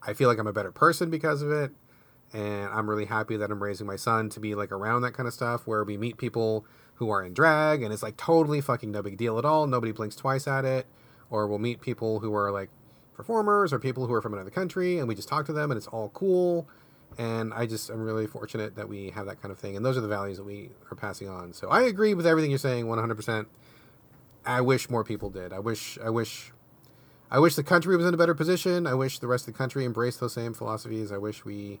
I 0.00 0.14
feel 0.14 0.28
like 0.28 0.38
I'm 0.38 0.46
a 0.46 0.52
better 0.52 0.72
person 0.72 1.10
because 1.10 1.42
of 1.42 1.50
it, 1.50 1.72
and 2.32 2.68
I'm 2.68 2.88
really 2.88 3.06
happy 3.06 3.36
that 3.36 3.50
I'm 3.50 3.62
raising 3.62 3.86
my 3.86 3.96
son 3.96 4.30
to 4.30 4.40
be 4.40 4.54
like 4.54 4.70
around 4.70 5.02
that 5.02 5.12
kind 5.12 5.26
of 5.26 5.34
stuff 5.34 5.66
where 5.66 5.82
we 5.82 5.96
meet 5.96 6.18
people 6.18 6.64
who 6.94 7.10
are 7.10 7.22
in 7.22 7.34
drag, 7.34 7.82
and 7.82 7.92
it's 7.92 8.02
like 8.02 8.16
totally 8.16 8.60
fucking 8.60 8.92
no 8.92 9.02
big 9.02 9.16
deal 9.16 9.38
at 9.38 9.44
all. 9.44 9.66
Nobody 9.66 9.92
blinks 9.92 10.14
twice 10.14 10.46
at 10.46 10.64
it. 10.64 10.86
Or 11.30 11.46
we'll 11.48 11.58
meet 11.58 11.80
people 11.80 12.20
who 12.20 12.34
are 12.34 12.52
like 12.52 12.68
performers 13.14 13.72
or 13.72 13.78
people 13.78 14.06
who 14.06 14.14
are 14.14 14.22
from 14.22 14.34
another 14.34 14.50
country 14.50 14.98
and 14.98 15.08
we 15.08 15.14
just 15.14 15.28
talk 15.28 15.46
to 15.46 15.52
them 15.52 15.70
and 15.70 15.78
it's 15.78 15.86
all 15.86 16.08
cool. 16.10 16.68
And 17.18 17.52
i 17.52 17.66
just 17.66 17.90
i'm 17.90 18.00
really 18.00 18.26
fortunate 18.26 18.76
that 18.76 18.88
we 18.88 19.10
have 19.10 19.26
that 19.26 19.40
kind 19.42 19.52
of 19.52 19.58
thing 19.58 19.76
and 19.76 19.84
those 19.84 19.98
are 19.98 20.00
the 20.00 20.08
values 20.08 20.38
that 20.38 20.44
we 20.44 20.70
are 20.90 20.96
passing 20.96 21.28
on. 21.28 21.52
So 21.52 21.68
i 21.68 21.82
agree 21.82 22.14
with 22.14 22.26
everything 22.26 22.50
you're 22.50 22.58
saying 22.58 22.86
100% 22.86 23.46
i 24.46 24.60
wish 24.60 24.88
more 24.88 25.04
people 25.04 25.30
did. 25.30 25.52
I 25.52 25.58
wish 25.58 25.98
i 26.02 26.08
wish 26.08 26.52
i 27.30 27.38
wish 27.38 27.54
the 27.54 27.62
country 27.62 27.96
was 27.96 28.06
in 28.06 28.14
a 28.14 28.16
better 28.16 28.34
position. 28.34 28.86
I 28.86 28.94
wish 28.94 29.18
the 29.18 29.26
rest 29.26 29.46
of 29.46 29.54
the 29.54 29.58
country 29.58 29.84
embraced 29.84 30.20
those 30.20 30.32
same 30.32 30.54
philosophies. 30.54 31.12
I 31.12 31.18
wish 31.18 31.44
we 31.44 31.80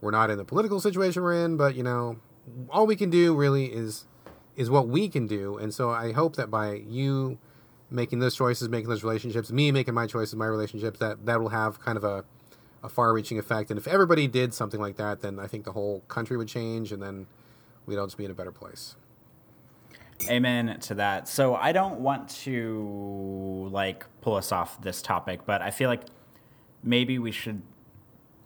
were 0.00 0.12
not 0.12 0.30
in 0.30 0.38
the 0.38 0.44
political 0.44 0.80
situation 0.80 1.22
we're 1.22 1.44
in 1.44 1.56
but 1.56 1.74
you 1.74 1.82
know 1.82 2.20
all 2.70 2.86
we 2.86 2.96
can 2.96 3.10
do 3.10 3.34
really 3.34 3.66
is 3.66 4.06
is 4.54 4.70
what 4.70 4.88
we 4.88 5.08
can 5.08 5.26
do. 5.26 5.56
And 5.58 5.74
so 5.74 5.90
i 5.90 6.12
hope 6.12 6.36
that 6.36 6.52
by 6.52 6.74
you 6.74 7.38
making 7.90 8.18
those 8.18 8.34
choices, 8.34 8.68
making 8.68 8.88
those 8.88 9.02
relationships, 9.02 9.50
me 9.50 9.72
making 9.72 9.94
my 9.94 10.06
choices, 10.06 10.34
my 10.34 10.46
relationships, 10.46 10.98
that 10.98 11.24
that 11.26 11.40
will 11.40 11.48
have 11.48 11.80
kind 11.80 11.96
of 11.96 12.04
a, 12.04 12.24
a 12.82 12.88
far-reaching 12.88 13.38
effect. 13.38 13.70
And 13.70 13.78
if 13.78 13.86
everybody 13.86 14.26
did 14.26 14.52
something 14.54 14.80
like 14.80 14.96
that, 14.96 15.20
then 15.20 15.38
I 15.38 15.46
think 15.46 15.64
the 15.64 15.72
whole 15.72 16.00
country 16.08 16.36
would 16.36 16.48
change, 16.48 16.92
and 16.92 17.02
then 17.02 17.26
we'd 17.86 17.98
all 17.98 18.06
just 18.06 18.18
be 18.18 18.24
in 18.24 18.30
a 18.30 18.34
better 18.34 18.52
place. 18.52 18.96
Amen 20.28 20.80
to 20.80 20.94
that. 20.96 21.28
So 21.28 21.54
I 21.54 21.72
don't 21.72 22.00
want 22.00 22.28
to 22.42 23.68
like 23.70 24.04
pull 24.20 24.34
us 24.34 24.50
off 24.50 24.80
this 24.82 25.00
topic, 25.00 25.40
but 25.46 25.62
I 25.62 25.70
feel 25.70 25.88
like 25.88 26.02
maybe 26.82 27.18
we 27.18 27.30
should 27.30 27.62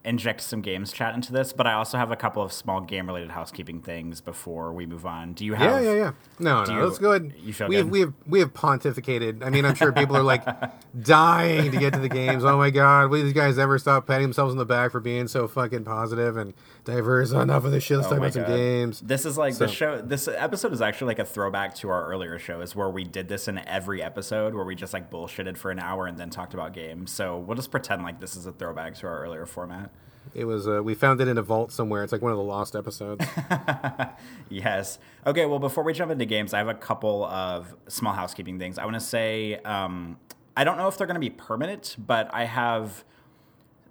inject 0.04 0.40
some 0.40 0.60
games 0.60 0.92
chat 0.92 1.14
into 1.14 1.32
this, 1.32 1.52
but 1.52 1.66
I 1.66 1.74
also 1.74 1.96
have 1.96 2.10
a 2.10 2.16
couple 2.16 2.42
of 2.42 2.52
small 2.52 2.80
game 2.80 3.06
related 3.06 3.30
housekeeping 3.30 3.80
things 3.80 4.20
before 4.20 4.72
we 4.72 4.86
move 4.86 5.06
on. 5.06 5.32
Do 5.32 5.44
you 5.44 5.54
have? 5.54 5.82
Yeah, 5.82 5.92
yeah, 5.92 5.96
yeah. 5.96 6.12
No, 6.38 6.64
no, 6.64 6.74
you, 6.74 6.86
that's 6.86 6.98
good. 6.98 7.32
You 7.38 7.52
feel 7.52 7.68
we 7.68 7.76
good? 7.76 7.84
have 7.84 7.90
we 7.90 8.00
have 8.00 8.14
we 8.26 8.40
have 8.40 8.52
pontificated. 8.52 9.44
I 9.44 9.50
mean, 9.50 9.64
I'm 9.64 9.74
sure 9.74 9.92
people 9.92 10.16
are 10.16 10.22
like 10.22 10.44
dying 11.02 11.70
to 11.70 11.78
get 11.78 11.92
to 11.92 12.00
the 12.00 12.08
games. 12.08 12.44
Oh 12.44 12.56
my 12.56 12.70
god, 12.70 13.10
will 13.10 13.22
these 13.22 13.32
guys 13.32 13.58
ever 13.58 13.78
stop 13.78 14.06
patting 14.06 14.24
themselves 14.24 14.52
on 14.52 14.58
the 14.58 14.66
back 14.66 14.90
for 14.90 15.00
being 15.00 15.28
so 15.28 15.46
fucking 15.46 15.84
positive 15.84 16.36
and 16.36 16.54
diverse? 16.84 17.32
Enough 17.32 17.64
of 17.64 17.72
this 17.72 17.84
shit. 17.84 17.96
Let's 17.98 18.06
Oh 18.08 18.10
talk 18.10 18.18
about 18.18 18.32
some 18.32 18.44
games. 18.46 19.00
This 19.00 19.24
is 19.26 19.38
like 19.38 19.54
So- 19.54 19.66
the 19.66 19.72
show. 19.72 20.00
This 20.02 20.28
episode 20.28 20.72
is 20.72 20.80
actually 20.82 21.08
like 21.08 21.18
a 21.18 21.24
throwback 21.24 21.74
to 21.76 21.88
our 21.90 22.06
earlier 22.06 22.38
shows 22.38 22.74
where 22.76 22.90
we 22.90 23.04
did 23.04 23.28
this 23.28 23.48
in 23.48 23.58
every 23.66 24.02
episode 24.02 24.54
where 24.54 24.64
we 24.64 24.74
just 24.74 24.92
like 24.92 25.10
bullshitted 25.10 25.56
for 25.56 25.70
an 25.70 25.78
hour 25.78 26.06
and 26.06 26.18
then 26.18 26.30
talked 26.30 26.54
about 26.54 26.72
games. 26.72 27.10
So 27.10 27.38
we'll 27.38 27.56
just 27.56 27.70
pretend 27.70 28.02
like 28.02 28.20
this 28.20 28.36
is 28.36 28.46
a 28.46 28.52
throwback 28.52 28.94
to 28.96 29.06
our 29.06 29.22
earlier 29.22 29.46
format. 29.46 29.90
It 30.34 30.44
was 30.44 30.68
uh, 30.68 30.80
we 30.82 30.94
found 30.94 31.20
it 31.20 31.26
in 31.28 31.36
a 31.36 31.42
vault 31.42 31.72
somewhere. 31.72 32.04
It's 32.04 32.12
like 32.12 32.22
one 32.22 32.30
of 32.32 32.38
the 32.38 32.44
lost 32.44 32.74
episodes. 32.76 33.24
Yes. 34.48 34.98
Okay. 35.26 35.46
Well, 35.46 35.58
before 35.58 35.82
we 35.84 35.92
jump 35.92 36.10
into 36.10 36.24
games, 36.26 36.52
I 36.54 36.58
have 36.58 36.68
a 36.68 36.74
couple 36.74 37.24
of 37.24 37.74
small 37.88 38.12
housekeeping 38.12 38.58
things. 38.58 38.78
I 38.78 38.84
want 38.84 38.94
to 38.94 39.00
say 39.00 39.56
um, 39.64 40.18
I 40.56 40.64
don't 40.64 40.76
know 40.76 40.88
if 40.88 40.98
they're 40.98 41.06
going 41.06 41.14
to 41.14 41.20
be 41.20 41.30
permanent, 41.30 41.96
but 41.98 42.28
I 42.32 42.44
have 42.44 43.04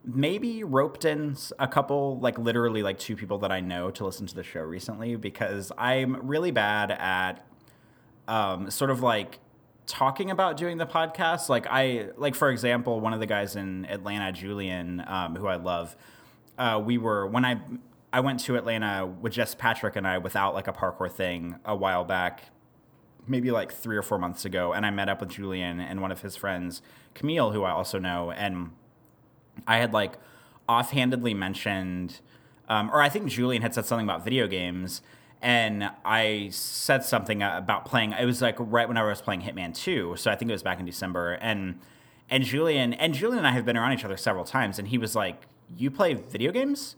maybe 0.03 0.63
roped 0.63 1.05
in 1.05 1.35
a 1.59 1.67
couple, 1.67 2.19
like 2.19 2.37
literally 2.37 2.83
like 2.83 2.97
two 2.97 3.15
people 3.15 3.37
that 3.39 3.51
I 3.51 3.59
know 3.59 3.91
to 3.91 4.05
listen 4.05 4.25
to 4.27 4.35
the 4.35 4.43
show 4.43 4.61
recently 4.61 5.15
because 5.15 5.71
I'm 5.77 6.27
really 6.27 6.51
bad 6.51 6.91
at 6.91 7.45
um, 8.27 8.71
sort 8.71 8.89
of 8.89 9.01
like 9.01 9.39
talking 9.85 10.31
about 10.31 10.57
doing 10.57 10.77
the 10.77 10.85
podcast. 10.85 11.49
Like 11.49 11.67
I 11.69 12.09
like 12.17 12.35
for 12.35 12.49
example, 12.49 12.99
one 12.99 13.13
of 13.13 13.19
the 13.19 13.25
guys 13.25 13.55
in 13.55 13.85
Atlanta, 13.85 14.31
Julian, 14.31 15.03
um, 15.05 15.35
who 15.35 15.47
I 15.47 15.57
love. 15.57 15.95
Uh, 16.57 16.81
we 16.83 16.97
were 16.97 17.27
when 17.27 17.45
I 17.45 17.59
I 18.13 18.19
went 18.21 18.39
to 18.41 18.55
Atlanta 18.55 19.05
with 19.05 19.33
Jess 19.33 19.55
Patrick 19.55 19.95
and 19.95 20.07
I 20.07 20.17
without 20.17 20.53
like 20.53 20.67
a 20.67 20.73
parkour 20.73 21.11
thing 21.11 21.55
a 21.63 21.75
while 21.75 22.03
back, 22.03 22.45
maybe 23.27 23.51
like 23.51 23.71
three 23.71 23.97
or 23.97 24.01
four 24.01 24.17
months 24.17 24.45
ago, 24.45 24.73
and 24.73 24.85
I 24.85 24.89
met 24.89 25.09
up 25.09 25.19
with 25.19 25.29
Julian 25.29 25.79
and 25.79 26.01
one 26.01 26.11
of 26.11 26.21
his 26.21 26.35
friends, 26.35 26.81
Camille, 27.13 27.51
who 27.51 27.63
I 27.63 27.71
also 27.71 27.99
know, 27.99 28.31
and 28.31 28.71
I 29.67 29.77
had 29.77 29.93
like 29.93 30.13
offhandedly 30.67 31.33
mentioned, 31.33 32.19
um, 32.69 32.89
or 32.91 33.01
I 33.01 33.09
think 33.09 33.27
Julian 33.27 33.61
had 33.61 33.73
said 33.73 33.85
something 33.85 34.05
about 34.05 34.23
video 34.23 34.47
games, 34.47 35.01
and 35.41 35.89
I 36.05 36.49
said 36.51 37.03
something 37.03 37.41
about 37.41 37.85
playing. 37.85 38.13
It 38.13 38.25
was 38.25 38.41
like 38.41 38.55
right 38.59 38.87
when 38.87 38.97
I 38.97 39.03
was 39.03 39.21
playing 39.21 39.41
Hitman 39.41 39.75
Two, 39.75 40.15
so 40.17 40.31
I 40.31 40.35
think 40.35 40.49
it 40.49 40.53
was 40.53 40.63
back 40.63 40.79
in 40.79 40.85
December, 40.85 41.33
and 41.33 41.79
and 42.29 42.43
Julian 42.43 42.93
and 42.93 43.13
Julian 43.13 43.39
and 43.39 43.47
I 43.47 43.51
have 43.51 43.65
been 43.65 43.77
around 43.77 43.93
each 43.93 44.05
other 44.05 44.17
several 44.17 44.45
times, 44.45 44.79
and 44.79 44.87
he 44.87 44.97
was 44.97 45.15
like, 45.15 45.47
"You 45.75 45.91
play 45.91 46.13
video 46.13 46.51
games?" 46.51 46.95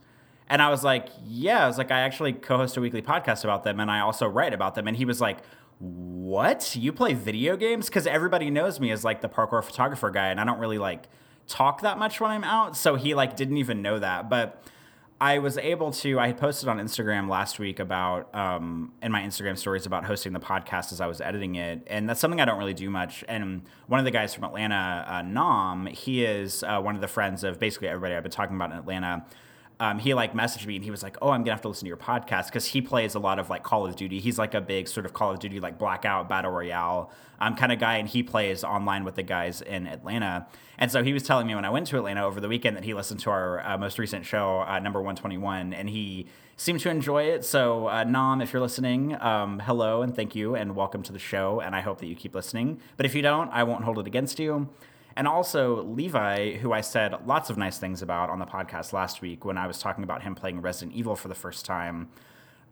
And 0.49 0.61
I 0.61 0.69
was 0.69 0.83
like, 0.83 1.07
"Yeah." 1.25 1.63
I 1.63 1.67
was 1.67 1.77
like, 1.77 1.89
"I 1.91 2.01
actually 2.01 2.33
co-host 2.33 2.77
a 2.77 2.81
weekly 2.81 3.01
podcast 3.01 3.43
about 3.43 3.63
them, 3.63 3.79
and 3.79 3.89
I 3.89 4.01
also 4.01 4.27
write 4.27 4.53
about 4.53 4.75
them." 4.75 4.87
And 4.87 4.97
he 4.97 5.05
was 5.05 5.19
like. 5.21 5.39
What? 5.79 6.77
You 6.77 6.93
play 6.93 7.13
video 7.13 7.57
games? 7.57 7.87
Because 7.87 8.07
everybody 8.07 8.49
knows 8.49 8.79
me 8.79 8.91
as 8.91 9.03
like 9.03 9.19
the 9.19 9.27
parkour 9.27 9.61
photographer 9.61 10.11
guy, 10.11 10.27
and 10.29 10.39
I 10.39 10.45
don't 10.45 10.59
really 10.59 10.77
like 10.77 11.09
talk 11.47 11.81
that 11.81 11.97
much 11.97 12.19
when 12.19 12.31
I'm 12.31 12.43
out. 12.43 12.75
So 12.77 12.95
he 12.95 13.13
like 13.13 13.35
didn't 13.35 13.57
even 13.57 13.81
know 13.81 13.99
that. 13.99 14.29
But 14.29 14.63
I 15.23 15.39
was 15.39 15.57
able 15.57 15.91
to. 15.91 16.19
I 16.19 16.27
had 16.27 16.37
posted 16.37 16.67
on 16.67 16.79
Instagram 16.79 17.29
last 17.29 17.57
week 17.57 17.79
about 17.79 18.33
um, 18.35 18.91
in 19.01 19.09
my 19.09 19.21
Instagram 19.21 19.57
stories 19.57 19.85
about 19.85 20.03
hosting 20.03 20.33
the 20.33 20.39
podcast 20.39 20.91
as 20.91 20.99
I 20.99 21.07
was 21.07 21.21
editing 21.21 21.55
it, 21.55 21.87
and 21.87 22.09
that's 22.09 22.19
something 22.19 22.41
I 22.41 22.45
don't 22.45 22.59
really 22.59 22.73
do 22.73 22.89
much. 22.89 23.23
And 23.29 23.61
one 23.87 23.99
of 23.99 24.05
the 24.05 24.11
guys 24.11 24.33
from 24.33 24.43
Atlanta, 24.43 25.05
uh, 25.07 25.21
Nam, 25.21 25.85
he 25.85 26.25
is 26.25 26.63
uh, 26.63 26.81
one 26.81 26.95
of 26.95 27.01
the 27.01 27.07
friends 27.07 27.45
of 27.45 27.57
basically 27.57 27.87
everybody 27.87 28.15
I've 28.15 28.23
been 28.23 28.33
talking 28.33 28.57
about 28.57 28.71
in 28.71 28.77
Atlanta. 28.77 29.25
Um, 29.83 29.99
he 29.99 30.13
like 30.13 30.33
messaged 30.33 30.65
me 30.65 30.77
and 30.77 30.85
he 30.85 30.91
was 30.91 31.03
like, 31.03 31.17
"Oh, 31.21 31.31
I'm 31.31 31.41
gonna 31.41 31.51
have 31.51 31.61
to 31.63 31.67
listen 31.67 31.83
to 31.83 31.89
your 31.89 31.97
podcast 31.97 32.45
because 32.45 32.67
he 32.67 32.81
plays 32.81 33.15
a 33.15 33.19
lot 33.19 33.37
of 33.37 33.49
like 33.49 33.63
Call 33.63 33.85
of 33.85 33.97
Duty. 33.97 34.21
He's 34.21 34.39
like 34.39 34.53
a 34.53 34.61
big 34.61 34.87
sort 34.87 35.05
of 35.05 35.11
Call 35.11 35.31
of 35.31 35.39
Duty 35.39 35.59
like 35.59 35.77
Blackout 35.77 36.29
Battle 36.29 36.51
Royale 36.51 37.11
um, 37.41 37.55
kind 37.57 37.69
of 37.73 37.79
guy, 37.79 37.97
and 37.97 38.07
he 38.07 38.23
plays 38.23 38.63
online 38.63 39.03
with 39.03 39.15
the 39.15 39.23
guys 39.23 39.61
in 39.61 39.85
Atlanta. 39.85 40.47
And 40.77 40.89
so 40.89 41.03
he 41.03 41.11
was 41.11 41.23
telling 41.23 41.47
me 41.47 41.55
when 41.55 41.65
I 41.65 41.69
went 41.69 41.87
to 41.87 41.97
Atlanta 41.97 42.25
over 42.25 42.39
the 42.39 42.47
weekend 42.47 42.77
that 42.77 42.85
he 42.85 42.93
listened 42.93 43.19
to 43.21 43.29
our 43.29 43.59
uh, 43.65 43.77
most 43.77 43.99
recent 43.99 44.25
show, 44.25 44.63
uh, 44.65 44.79
number 44.79 44.99
121, 44.99 45.73
and 45.73 45.89
he 45.89 46.27
seemed 46.55 46.79
to 46.79 46.89
enjoy 46.89 47.23
it. 47.23 47.43
So 47.43 47.89
uh, 47.89 48.05
Nam, 48.05 48.41
if 48.41 48.53
you're 48.53 48.61
listening, 48.61 49.21
um, 49.21 49.59
hello 49.59 50.01
and 50.01 50.15
thank 50.15 50.33
you 50.33 50.55
and 50.55 50.77
welcome 50.77 51.03
to 51.03 51.11
the 51.11 51.19
show. 51.19 51.59
And 51.59 51.75
I 51.75 51.81
hope 51.81 51.99
that 51.99 52.07
you 52.07 52.15
keep 52.15 52.33
listening. 52.33 52.79
But 52.95 53.05
if 53.05 53.13
you 53.15 53.21
don't, 53.21 53.49
I 53.49 53.63
won't 53.63 53.83
hold 53.83 53.99
it 53.99 54.07
against 54.07 54.39
you. 54.39 54.69
And 55.15 55.27
also 55.27 55.83
Levi, 55.83 56.57
who 56.57 56.71
I 56.71 56.81
said 56.81 57.15
lots 57.25 57.49
of 57.49 57.57
nice 57.57 57.77
things 57.77 58.01
about 58.01 58.29
on 58.29 58.39
the 58.39 58.45
podcast 58.45 58.93
last 58.93 59.21
week 59.21 59.45
when 59.45 59.57
I 59.57 59.67
was 59.67 59.79
talking 59.79 60.03
about 60.03 60.23
him 60.23 60.35
playing 60.35 60.61
Resident 60.61 60.95
Evil 60.95 61.15
for 61.15 61.27
the 61.27 61.35
first 61.35 61.65
time. 61.65 62.09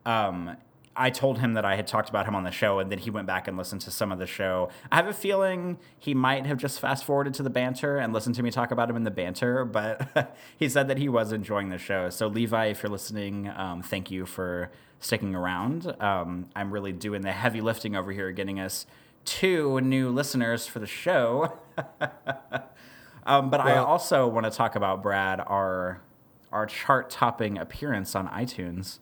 Um, 0.05 0.57
I 0.95 1.09
told 1.09 1.39
him 1.39 1.53
that 1.53 1.63
I 1.63 1.75
had 1.75 1.87
talked 1.87 2.09
about 2.09 2.27
him 2.27 2.35
on 2.35 2.43
the 2.43 2.51
show, 2.51 2.79
and 2.79 2.91
then 2.91 2.99
he 2.99 3.09
went 3.09 3.25
back 3.25 3.47
and 3.47 3.57
listened 3.57 3.81
to 3.81 3.91
some 3.91 4.11
of 4.11 4.19
the 4.19 4.27
show. 4.27 4.69
I 4.91 4.97
have 4.97 5.07
a 5.07 5.13
feeling 5.13 5.77
he 5.97 6.13
might 6.13 6.45
have 6.45 6.57
just 6.57 6.79
fast 6.79 7.05
forwarded 7.05 7.33
to 7.35 7.43
the 7.43 7.49
banter 7.49 7.97
and 7.97 8.11
listened 8.11 8.35
to 8.35 8.43
me 8.43 8.51
talk 8.51 8.71
about 8.71 8.89
him 8.89 8.97
in 8.97 9.03
the 9.05 9.11
banter, 9.11 9.63
but 9.63 10.35
he 10.57 10.67
said 10.67 10.89
that 10.89 10.97
he 10.97 11.07
was 11.07 11.31
enjoying 11.31 11.69
the 11.69 11.77
show. 11.77 12.09
So, 12.09 12.27
Levi, 12.27 12.65
if 12.65 12.83
you're 12.83 12.91
listening, 12.91 13.47
um, 13.55 13.81
thank 13.81 14.11
you 14.11 14.25
for 14.25 14.69
sticking 14.99 15.33
around. 15.33 15.95
Um, 16.01 16.49
I'm 16.55 16.71
really 16.71 16.91
doing 16.91 17.21
the 17.21 17.31
heavy 17.31 17.61
lifting 17.61 17.95
over 17.95 18.11
here, 18.11 18.31
getting 18.31 18.59
us 18.59 18.85
two 19.25 19.81
new 19.81 20.09
listeners 20.09 20.67
for 20.67 20.79
the 20.79 20.87
show. 20.87 21.59
um, 23.25 23.49
but 23.49 23.59
I 23.59 23.77
also 23.77 24.27
want 24.27 24.45
to 24.45 24.51
talk 24.51 24.75
about 24.75 25.01
Brad, 25.01 25.39
our 25.39 26.01
our 26.51 26.65
chart 26.65 27.09
topping 27.09 27.57
appearance 27.57 28.15
on 28.15 28.27
iTunes. 28.27 28.99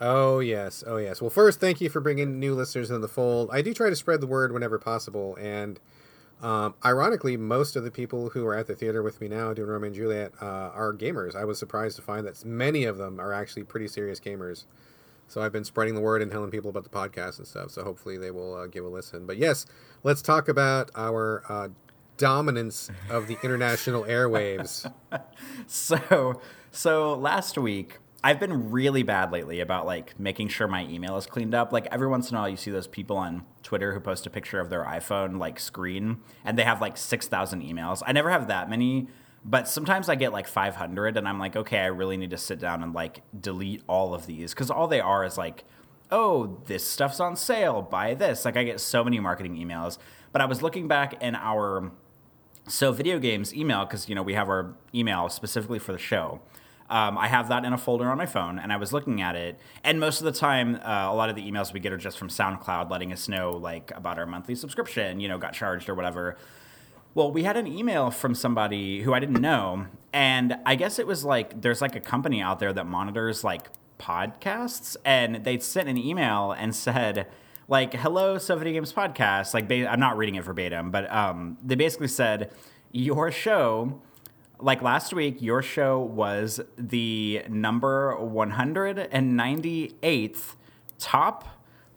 Oh 0.00 0.40
yes, 0.40 0.82
oh 0.86 0.96
yes. 0.96 1.20
Well, 1.20 1.30
first, 1.30 1.60
thank 1.60 1.80
you 1.80 1.90
for 1.90 2.00
bringing 2.00 2.38
new 2.38 2.54
listeners 2.54 2.90
into 2.90 3.00
the 3.00 3.08
fold. 3.08 3.50
I 3.52 3.62
do 3.62 3.74
try 3.74 3.90
to 3.90 3.96
spread 3.96 4.20
the 4.20 4.26
word 4.26 4.52
whenever 4.52 4.78
possible, 4.78 5.36
and 5.40 5.78
um, 6.42 6.74
ironically, 6.84 7.36
most 7.36 7.76
of 7.76 7.84
the 7.84 7.90
people 7.90 8.30
who 8.30 8.46
are 8.46 8.56
at 8.56 8.66
the 8.66 8.74
theater 8.74 9.02
with 9.02 9.20
me 9.20 9.28
now 9.28 9.52
doing 9.52 9.68
Romeo 9.68 9.88
and 9.88 9.94
Juliet 9.94 10.32
uh, 10.40 10.44
are 10.74 10.94
gamers. 10.94 11.34
I 11.34 11.44
was 11.44 11.58
surprised 11.58 11.96
to 11.96 12.02
find 12.02 12.26
that 12.26 12.44
many 12.44 12.84
of 12.84 12.96
them 12.96 13.20
are 13.20 13.32
actually 13.32 13.64
pretty 13.64 13.88
serious 13.88 14.20
gamers. 14.20 14.64
So 15.30 15.40
I've 15.40 15.52
been 15.52 15.62
spreading 15.62 15.94
the 15.94 16.00
word 16.00 16.22
and 16.22 16.30
telling 16.30 16.50
people 16.50 16.70
about 16.70 16.82
the 16.82 16.90
podcast 16.90 17.38
and 17.38 17.46
stuff. 17.46 17.70
So 17.70 17.84
hopefully 17.84 18.18
they 18.18 18.32
will 18.32 18.54
uh, 18.56 18.66
give 18.66 18.84
a 18.84 18.88
listen. 18.88 19.26
But 19.26 19.38
yes, 19.38 19.64
let's 20.02 20.22
talk 20.22 20.48
about 20.48 20.90
our 20.96 21.44
uh, 21.48 21.68
dominance 22.16 22.90
of 23.08 23.28
the 23.28 23.38
international 23.44 24.04
airwaves. 24.04 24.92
So, 25.66 26.40
so 26.70 27.14
last 27.14 27.58
week 27.58 27.98
I've 28.22 28.38
been 28.38 28.70
really 28.70 29.02
bad 29.02 29.32
lately 29.32 29.60
about 29.60 29.86
like 29.86 30.18
making 30.20 30.48
sure 30.48 30.68
my 30.68 30.84
email 30.84 31.16
is 31.16 31.26
cleaned 31.26 31.54
up. 31.54 31.72
Like 31.72 31.86
every 31.90 32.06
once 32.06 32.30
in 32.30 32.36
a 32.36 32.40
while, 32.40 32.48
you 32.48 32.56
see 32.56 32.70
those 32.70 32.86
people 32.86 33.16
on 33.16 33.44
Twitter 33.62 33.94
who 33.94 34.00
post 34.00 34.26
a 34.26 34.30
picture 34.30 34.60
of 34.60 34.68
their 34.68 34.84
iPhone 34.84 35.38
like 35.38 35.58
screen, 35.58 36.18
and 36.44 36.58
they 36.58 36.64
have 36.64 36.80
like 36.80 36.96
six 36.96 37.26
thousand 37.28 37.62
emails. 37.62 38.02
I 38.06 38.12
never 38.12 38.30
have 38.30 38.48
that 38.48 38.68
many, 38.68 39.08
but 39.44 39.68
sometimes 39.68 40.08
I 40.08 40.14
get 40.14 40.32
like 40.32 40.46
five 40.46 40.76
hundred, 40.76 41.16
and 41.16 41.28
I'm 41.28 41.38
like, 41.38 41.56
okay, 41.56 41.78
I 41.78 41.86
really 41.86 42.16
need 42.16 42.30
to 42.30 42.38
sit 42.38 42.58
down 42.58 42.82
and 42.82 42.92
like 42.92 43.22
delete 43.38 43.82
all 43.86 44.14
of 44.14 44.26
these 44.26 44.52
because 44.52 44.70
all 44.70 44.88
they 44.88 45.00
are 45.00 45.24
is 45.24 45.38
like, 45.38 45.64
oh, 46.10 46.60
this 46.66 46.86
stuff's 46.86 47.20
on 47.20 47.36
sale, 47.36 47.82
buy 47.82 48.14
this. 48.14 48.44
Like 48.44 48.56
I 48.56 48.64
get 48.64 48.80
so 48.80 49.02
many 49.04 49.20
marketing 49.20 49.56
emails. 49.56 49.98
But 50.32 50.42
I 50.42 50.44
was 50.44 50.62
looking 50.62 50.88
back 50.88 51.22
in 51.22 51.34
our 51.34 51.90
so 52.68 52.92
video 52.92 53.18
games 53.18 53.54
email 53.54 53.84
because 53.84 54.08
you 54.08 54.14
know 54.14 54.22
we 54.22 54.34
have 54.34 54.48
our 54.48 54.74
email 54.94 55.28
specifically 55.28 55.78
for 55.78 55.92
the 55.92 55.98
show. 55.98 56.40
Um, 56.90 57.16
I 57.16 57.28
have 57.28 57.48
that 57.50 57.64
in 57.64 57.72
a 57.72 57.78
folder 57.78 58.10
on 58.10 58.18
my 58.18 58.26
phone, 58.26 58.58
and 58.58 58.72
I 58.72 58.76
was 58.76 58.92
looking 58.92 59.22
at 59.22 59.36
it. 59.36 59.60
And 59.84 60.00
most 60.00 60.20
of 60.20 60.24
the 60.24 60.32
time, 60.32 60.74
uh, 60.74 61.06
a 61.08 61.14
lot 61.14 61.30
of 61.30 61.36
the 61.36 61.48
emails 61.48 61.72
we 61.72 61.78
get 61.78 61.92
are 61.92 61.96
just 61.96 62.18
from 62.18 62.28
SoundCloud, 62.28 62.90
letting 62.90 63.12
us 63.12 63.28
know 63.28 63.52
like 63.52 63.92
about 63.94 64.18
our 64.18 64.26
monthly 64.26 64.56
subscription, 64.56 65.20
you 65.20 65.28
know, 65.28 65.38
got 65.38 65.52
charged 65.52 65.88
or 65.88 65.94
whatever. 65.94 66.36
Well, 67.14 67.32
we 67.32 67.42
had 67.42 67.56
an 67.56 67.66
email 67.66 68.10
from 68.10 68.34
somebody 68.34 69.02
who 69.02 69.14
I 69.14 69.18
didn't 69.18 69.40
know, 69.40 69.86
and 70.12 70.56
I 70.64 70.76
guess 70.76 70.98
it 70.98 71.06
was 71.06 71.24
like 71.24 71.60
there's 71.60 71.80
like 71.80 71.96
a 71.96 72.00
company 72.00 72.40
out 72.40 72.60
there 72.60 72.72
that 72.72 72.86
monitors 72.86 73.42
like 73.42 73.68
podcasts, 73.98 74.96
and 75.04 75.44
they 75.44 75.58
sent 75.58 75.88
an 75.88 75.96
email 75.96 76.52
and 76.52 76.74
said 76.74 77.26
like, 77.66 77.94
"Hello, 77.94 78.38
So 78.38 78.56
Games 78.58 78.92
Podcast." 78.92 79.54
Like, 79.54 79.70
I'm 79.70 79.98
not 79.98 80.16
reading 80.16 80.36
it 80.36 80.44
verbatim, 80.44 80.92
but 80.92 81.12
um, 81.12 81.58
they 81.64 81.74
basically 81.74 82.08
said 82.08 82.52
your 82.92 83.32
show 83.32 84.00
like 84.62 84.82
last 84.82 85.14
week, 85.14 85.40
your 85.40 85.62
show 85.62 85.98
was 85.98 86.60
the 86.76 87.42
number 87.48 88.14
198th 88.20 90.54
top 90.98 91.48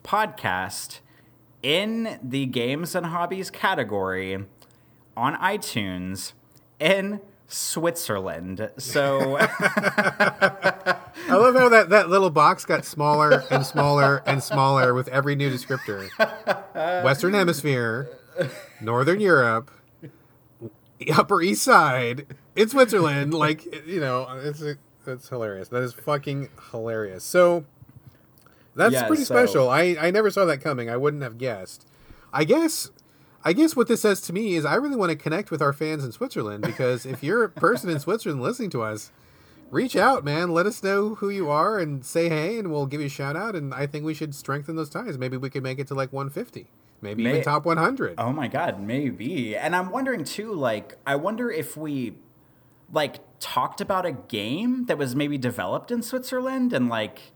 podcast 0.03 0.99
in 1.61 2.20
the 2.24 2.45
games 2.45 2.95
and 2.95 3.07
hobbies 3.07 3.49
category 3.49 4.45
on 5.16 5.36
iTunes 5.38 6.34
in 6.80 7.22
Switzerland. 7.47 8.70
So 8.78 9.38
I 9.39 10.97
love 11.30 11.55
how 11.55 11.70
that, 11.70 11.89
that 11.89 12.09
little 12.09 12.30
box 12.30 12.66
got 12.66 12.86
smaller 12.86 13.43
and 13.51 13.66
smaller 13.66 14.24
and 14.26 14.41
smaller 14.43 14.93
with 14.93 15.07
every 15.09 15.36
new 15.36 15.51
descriptor. 15.51 16.09
Western 17.03 17.34
Hemisphere, 17.34 18.09
Northern 18.82 19.20
Europe, 19.20 19.72
Upper 21.14 21.41
East 21.41 21.64
Side, 21.64 22.26
in 22.55 22.70
Switzerland. 22.70 23.34
Like 23.34 23.86
you 23.86 23.99
know, 23.99 24.28
it's 24.43 24.64
it's 25.05 25.30
hilarious. 25.30 25.68
That 25.70 25.84
is 25.84 25.93
fucking 25.93 26.49
hilarious. 26.72 27.24
So 27.24 27.66
that's 28.76 28.93
Yeah, 28.93 29.07
pretty 29.07 29.24
so- 29.24 29.34
special. 29.36 29.70
I 29.70 29.95
I 29.99 30.11
never 30.11 30.32
saw 30.32 30.45
that 30.45 30.61
coming. 30.61 30.89
I 30.89 30.97
wouldn't 30.97 31.24
have 31.24 31.38
guessed. 31.38 31.86
I 32.32 32.45
guess. 32.45 32.89
I 33.45 33.53
guess 33.53 33.75
what 33.75 33.87
this 33.87 34.01
says 34.01 34.21
to 34.21 34.33
me 34.33 34.55
is 34.55 34.63
I 34.63 34.75
really 34.75 34.95
want 34.95 35.11
to 35.11 35.17
connect 35.17 35.51
with 35.51 35.61
our 35.61 35.73
fans 35.73 36.03
in 36.03 36.11
Switzerland 36.11 36.63
because 36.63 37.05
if 37.05 37.21
you're 37.21 37.43
a 37.43 37.49
person 37.49 37.89
in 37.89 37.99
Switzerland 37.99 38.41
listening 38.41 38.69
to 38.71 38.81
us, 38.81 39.11
reach 39.69 39.95
out, 39.97 40.23
man. 40.23 40.51
Let 40.51 40.65
us 40.65 40.81
know 40.81 41.15
who 41.15 41.29
you 41.29 41.49
are 41.49 41.77
and 41.77 42.05
say 42.05 42.29
hey, 42.29 42.57
and 42.57 42.71
we'll 42.71 42.85
give 42.85 43.01
you 43.01 43.07
a 43.07 43.09
shout 43.09 43.35
out. 43.35 43.55
And 43.55 43.73
I 43.73 43.85
think 43.85 44.05
we 44.05 44.13
should 44.13 44.33
strengthen 44.33 44.77
those 44.77 44.89
ties. 44.89 45.17
Maybe 45.17 45.35
we 45.35 45.49
could 45.49 45.63
make 45.63 45.77
it 45.79 45.87
to 45.87 45.93
like 45.93 46.13
150, 46.13 46.67
maybe 47.01 47.23
May- 47.23 47.31
even 47.31 47.43
top 47.43 47.65
100. 47.65 48.15
Oh 48.17 48.31
my 48.31 48.47
god, 48.47 48.79
maybe. 48.79 49.57
And 49.57 49.75
I'm 49.75 49.89
wondering 49.91 50.23
too, 50.23 50.53
like, 50.53 50.97
I 51.05 51.15
wonder 51.17 51.51
if 51.51 51.75
we 51.75 52.15
like 52.93 53.17
talked 53.39 53.81
about 53.81 54.05
a 54.05 54.11
game 54.13 54.85
that 54.85 54.97
was 54.97 55.15
maybe 55.15 55.37
developed 55.37 55.91
in 55.91 56.01
Switzerland 56.01 56.71
and 56.71 56.87
like 56.87 57.33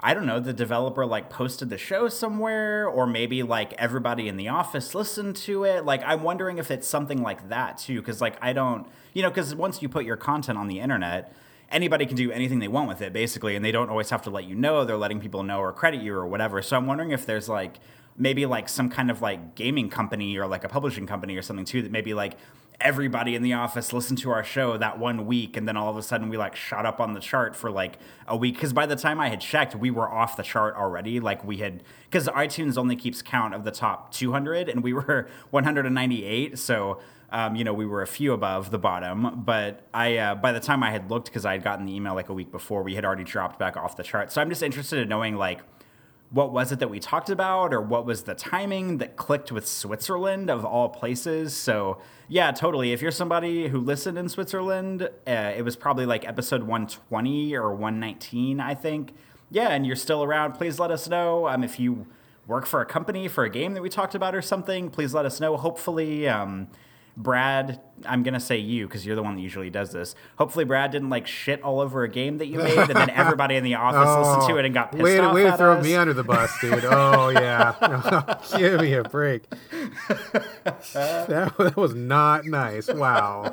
I 0.00 0.14
don't 0.14 0.26
know, 0.26 0.38
the 0.38 0.52
developer 0.52 1.04
like 1.04 1.28
posted 1.28 1.70
the 1.70 1.78
show 1.78 2.08
somewhere, 2.08 2.86
or 2.86 3.06
maybe 3.06 3.42
like 3.42 3.72
everybody 3.74 4.28
in 4.28 4.36
the 4.36 4.48
office 4.48 4.94
listened 4.94 5.34
to 5.36 5.64
it. 5.64 5.84
Like, 5.84 6.02
I'm 6.04 6.22
wondering 6.22 6.58
if 6.58 6.70
it's 6.70 6.86
something 6.86 7.20
like 7.20 7.48
that 7.48 7.78
too, 7.78 8.00
because 8.00 8.20
like 8.20 8.36
I 8.40 8.52
don't, 8.52 8.86
you 9.12 9.22
know, 9.22 9.28
because 9.28 9.54
once 9.54 9.82
you 9.82 9.88
put 9.88 10.04
your 10.04 10.16
content 10.16 10.56
on 10.56 10.68
the 10.68 10.78
internet, 10.78 11.32
anybody 11.70 12.06
can 12.06 12.16
do 12.16 12.30
anything 12.30 12.60
they 12.60 12.68
want 12.68 12.88
with 12.88 13.02
it 13.02 13.12
basically, 13.12 13.56
and 13.56 13.64
they 13.64 13.72
don't 13.72 13.90
always 13.90 14.10
have 14.10 14.22
to 14.22 14.30
let 14.30 14.44
you 14.44 14.54
know. 14.54 14.84
They're 14.84 14.96
letting 14.96 15.20
people 15.20 15.42
know 15.42 15.58
or 15.58 15.72
credit 15.72 16.00
you 16.00 16.14
or 16.14 16.26
whatever. 16.26 16.62
So 16.62 16.76
I'm 16.76 16.86
wondering 16.86 17.10
if 17.10 17.26
there's 17.26 17.48
like 17.48 17.80
maybe 18.16 18.46
like 18.46 18.68
some 18.68 18.90
kind 18.90 19.10
of 19.10 19.20
like 19.20 19.56
gaming 19.56 19.88
company 19.88 20.36
or 20.36 20.46
like 20.46 20.64
a 20.64 20.68
publishing 20.68 21.06
company 21.06 21.36
or 21.36 21.42
something 21.42 21.64
too 21.64 21.82
that 21.82 21.90
maybe 21.90 22.14
like 22.14 22.36
everybody 22.80 23.34
in 23.34 23.42
the 23.42 23.52
office 23.52 23.92
listened 23.92 24.18
to 24.18 24.30
our 24.30 24.44
show 24.44 24.76
that 24.76 24.98
one 24.98 25.26
week 25.26 25.56
and 25.56 25.66
then 25.66 25.76
all 25.76 25.90
of 25.90 25.96
a 25.96 26.02
sudden 26.02 26.28
we 26.28 26.36
like 26.36 26.54
shot 26.54 26.86
up 26.86 27.00
on 27.00 27.12
the 27.12 27.20
chart 27.20 27.56
for 27.56 27.70
like 27.70 27.98
a 28.28 28.36
week. 28.36 28.54
Because 28.54 28.72
by 28.72 28.86
the 28.86 28.94
time 28.94 29.18
i 29.18 29.28
had 29.28 29.40
checked 29.40 29.74
we 29.74 29.90
were 29.90 30.08
off 30.08 30.36
the 30.36 30.44
chart 30.44 30.76
already. 30.76 31.18
Like 31.18 31.44
we 31.44 31.56
had 31.56 31.82
because 32.08 32.28
itunes 32.28 32.78
only 32.78 32.94
keeps 32.94 33.20
count 33.20 33.52
of 33.54 33.64
the 33.64 33.72
top 33.72 34.12
200 34.12 34.68
and 34.68 34.82
we 34.84 34.92
were 34.92 35.28
198 35.50 36.58
so 36.58 37.00
um, 37.30 37.56
you 37.56 37.64
know 37.64 37.74
we 37.74 37.84
were 37.84 38.00
a 38.00 38.06
few 38.06 38.32
above 38.32 38.70
the 38.70 38.78
bottom. 38.78 39.42
But 39.44 39.88
i 39.92 40.16
uh, 40.16 40.34
by 40.36 40.52
the 40.52 40.60
time 40.60 40.84
i 40.84 40.92
had 40.92 41.10
looked 41.10 41.26
because 41.26 41.44
i 41.44 41.52
had 41.52 41.64
gotten 41.64 41.84
the 41.84 41.94
email 41.94 42.14
like 42.14 42.28
a 42.28 42.34
week 42.34 42.52
before 42.52 42.84
we 42.84 42.94
had 42.94 43.04
already 43.04 43.24
dropped 43.24 43.58
back 43.58 43.76
off 43.76 43.96
the 43.96 44.04
chart. 44.04 44.30
So 44.30 44.40
i'm 44.40 44.48
just 44.48 44.62
interested 44.62 45.00
in 45.00 45.08
knowing 45.08 45.34
like 45.34 45.62
what 46.30 46.52
was 46.52 46.72
it 46.72 46.78
that 46.78 46.90
we 46.90 47.00
talked 47.00 47.30
about 47.30 47.72
or 47.72 47.80
what 47.80 48.04
was 48.04 48.24
the 48.24 48.34
timing 48.34 48.98
that 48.98 49.16
clicked 49.16 49.50
with 49.50 49.66
Switzerland 49.66 50.50
of 50.50 50.64
all 50.64 50.90
places. 50.90 51.56
So, 51.56 51.98
yeah, 52.28 52.50
totally. 52.52 52.92
If 52.92 53.00
you're 53.00 53.10
somebody 53.10 53.68
who 53.68 53.80
listened 53.80 54.18
in 54.18 54.28
Switzerland, 54.28 55.08
uh, 55.26 55.52
it 55.56 55.64
was 55.64 55.74
probably 55.74 56.04
like 56.04 56.28
episode 56.28 56.62
120 56.62 57.56
or 57.56 57.72
119, 57.72 58.60
I 58.60 58.74
think. 58.74 59.14
Yeah, 59.50 59.68
and 59.68 59.86
you're 59.86 59.96
still 59.96 60.22
around, 60.22 60.52
please 60.52 60.78
let 60.78 60.90
us 60.90 61.08
know. 61.08 61.48
Um, 61.48 61.64
if 61.64 61.80
you 61.80 62.06
work 62.46 62.66
for 62.66 62.82
a 62.82 62.86
company 62.86 63.28
for 63.28 63.44
a 63.44 63.50
game 63.50 63.72
that 63.72 63.82
we 63.82 63.88
talked 63.88 64.14
about 64.14 64.34
or 64.34 64.42
something, 64.42 64.90
please 64.90 65.14
let 65.14 65.24
us 65.24 65.40
know. 65.40 65.56
Hopefully, 65.56 66.28
um, 66.28 66.68
Brad, 67.18 67.80
I'm 68.06 68.22
gonna 68.22 68.38
say 68.38 68.58
you 68.58 68.86
because 68.86 69.04
you're 69.04 69.16
the 69.16 69.24
one 69.24 69.34
that 69.34 69.42
usually 69.42 69.70
does 69.70 69.90
this. 69.90 70.14
Hopefully, 70.38 70.64
Brad 70.64 70.92
didn't 70.92 71.10
like 71.10 71.26
shit 71.26 71.60
all 71.62 71.80
over 71.80 72.04
a 72.04 72.08
game 72.08 72.38
that 72.38 72.46
you 72.46 72.58
made, 72.58 72.78
and 72.78 72.94
then 72.94 73.10
everybody 73.10 73.56
in 73.56 73.64
the 73.64 73.74
office 73.74 74.24
listened 74.24 74.48
to 74.48 74.54
oh, 74.54 74.58
it 74.58 74.64
and 74.64 74.72
got 74.72 74.92
pissed 74.92 75.02
way, 75.02 75.18
off 75.18 75.34
way 75.34 75.42
to 75.42 75.56
throw 75.56 75.78
us. 75.78 75.84
me 75.84 75.96
under 75.96 76.14
the 76.14 76.22
bus, 76.22 76.56
dude. 76.60 76.84
Oh 76.88 77.30
yeah, 77.30 78.36
give 78.56 78.80
me 78.80 78.92
a 78.92 79.02
break. 79.02 79.50
that, 80.92 81.26
that 81.58 81.76
was 81.76 81.92
not 81.92 82.44
nice. 82.44 82.86
Wow. 82.86 83.52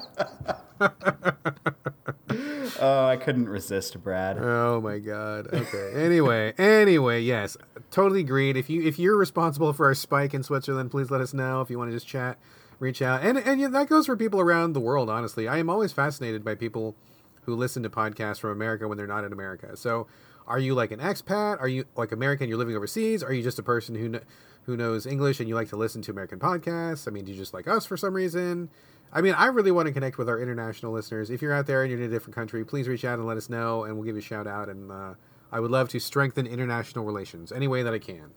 Oh, 2.79 3.07
I 3.07 3.17
couldn't 3.17 3.49
resist, 3.49 4.01
Brad. 4.03 4.37
Oh 4.37 4.79
my 4.79 4.99
god. 4.99 5.47
Okay. 5.51 5.91
Anyway, 5.95 6.53
anyway, 6.59 7.21
yes, 7.21 7.57
totally 7.89 8.19
agreed. 8.19 8.57
If 8.57 8.69
you 8.69 8.83
if 8.83 8.99
you're 8.99 9.17
responsible 9.17 9.73
for 9.73 9.87
our 9.87 9.95
spike 9.95 10.35
in 10.35 10.43
Switzerland, 10.43 10.91
please 10.91 11.09
let 11.09 11.21
us 11.21 11.33
know. 11.33 11.61
If 11.61 11.71
you 11.71 11.79
want 11.79 11.89
to 11.89 11.95
just 11.95 12.07
chat, 12.07 12.37
reach 12.79 13.01
out, 13.01 13.23
and 13.23 13.37
and 13.37 13.73
that 13.73 13.89
goes 13.89 14.05
for 14.05 14.15
people 14.15 14.39
around 14.39 14.73
the 14.73 14.79
world. 14.79 15.09
Honestly, 15.09 15.47
I 15.47 15.57
am 15.57 15.69
always 15.69 15.91
fascinated 15.91 16.43
by 16.43 16.55
people 16.55 16.95
who 17.43 17.55
listen 17.55 17.83
to 17.83 17.89
podcasts 17.89 18.39
from 18.39 18.51
America 18.51 18.87
when 18.87 18.97
they're 18.97 19.07
not 19.07 19.23
in 19.23 19.31
America. 19.31 19.77
So, 19.77 20.07
are 20.47 20.59
you 20.59 20.73
like 20.73 20.91
an 20.91 20.99
expat? 20.99 21.59
Are 21.59 21.67
you 21.67 21.85
like 21.95 22.11
American? 22.11 22.49
You're 22.49 22.57
living 22.57 22.75
overseas? 22.75 23.23
Are 23.23 23.33
you 23.33 23.43
just 23.43 23.59
a 23.59 23.63
person 23.63 23.95
who 23.95 24.11
kn- 24.11 24.23
who 24.63 24.75
knows 24.75 25.05
English 25.05 25.39
and 25.39 25.47
you 25.47 25.55
like 25.55 25.69
to 25.69 25.75
listen 25.75 26.01
to 26.03 26.11
American 26.11 26.39
podcasts? 26.39 27.07
I 27.07 27.11
mean, 27.11 27.25
do 27.25 27.31
you 27.31 27.37
just 27.37 27.53
like 27.53 27.67
us 27.67 27.85
for 27.85 27.97
some 27.97 28.13
reason? 28.13 28.69
I 29.13 29.21
mean, 29.21 29.33
I 29.33 29.45
really 29.45 29.71
want 29.71 29.87
to 29.87 29.93
connect 29.93 30.17
with 30.17 30.27
our 30.27 30.39
international 30.39 30.91
listeners. 30.91 31.29
If 31.29 31.41
you're 31.41 31.53
out 31.53 31.67
there 31.67 31.83
and 31.83 31.91
you're 31.91 32.01
in 32.01 32.07
a 32.07 32.11
different 32.11 32.35
country, 32.35 32.65
please 32.65 32.87
reach 32.87 33.05
out 33.05 33.17
and 33.17 33.27
let 33.27 33.37
us 33.37 33.49
know, 33.49 33.83
and 33.83 33.95
we'll 33.95 34.03
give 34.03 34.15
you 34.15 34.21
a 34.21 34.23
shout 34.23 34.47
out. 34.47 34.67
And 34.67 34.91
uh, 34.91 35.13
I 35.51 35.59
would 35.59 35.71
love 35.71 35.89
to 35.89 35.99
strengthen 35.99 36.47
international 36.47 37.05
relations 37.05 37.51
any 37.51 37.67
way 37.67 37.83
that 37.83 37.93
I 37.93 37.99
can. 37.99 38.31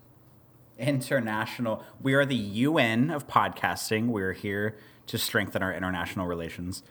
International. 0.78 1.82
We 2.00 2.14
are 2.14 2.24
the 2.24 2.36
UN 2.36 3.10
of 3.10 3.26
podcasting. 3.26 4.06
We're 4.08 4.32
here 4.32 4.76
to 5.08 5.18
strengthen 5.18 5.62
our 5.62 5.72
international 5.72 6.26
relations. 6.26 6.82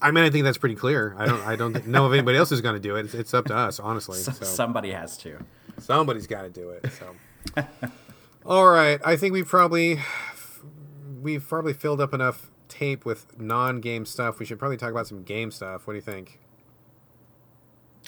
I 0.00 0.10
mean, 0.10 0.24
I 0.24 0.30
think 0.30 0.44
that's 0.44 0.58
pretty 0.58 0.74
clear. 0.74 1.14
I 1.18 1.26
don't, 1.26 1.40
I 1.46 1.56
don't 1.56 1.86
know 1.86 2.06
if 2.06 2.12
anybody 2.12 2.36
else 2.38 2.52
is 2.52 2.60
going 2.60 2.74
to 2.74 2.80
do 2.80 2.96
it. 2.96 3.06
It's, 3.06 3.14
it's 3.14 3.34
up 3.34 3.46
to 3.46 3.56
us, 3.56 3.80
honestly. 3.80 4.18
So 4.18 4.30
So 4.32 4.44
Somebody 4.44 4.90
has 4.92 5.16
to. 5.18 5.38
somebody's 5.78 6.26
got 6.26 6.42
to 6.42 6.50
do 6.50 6.70
it. 6.70 6.86
So, 6.92 7.64
all 8.46 8.68
right, 8.68 9.00
I 9.04 9.16
think 9.16 9.32
we've 9.32 9.48
probably 9.48 9.98
we've 11.22 11.46
probably 11.48 11.72
filled 11.72 12.00
up 12.00 12.12
enough 12.12 12.50
tape 12.68 13.04
with 13.06 13.38
non-game 13.40 14.04
stuff. 14.04 14.38
We 14.38 14.44
should 14.44 14.58
probably 14.58 14.76
talk 14.76 14.90
about 14.90 15.06
some 15.06 15.22
game 15.22 15.50
stuff. 15.50 15.86
What 15.86 15.94
do 15.94 15.96
you 15.96 16.02
think? 16.02 16.40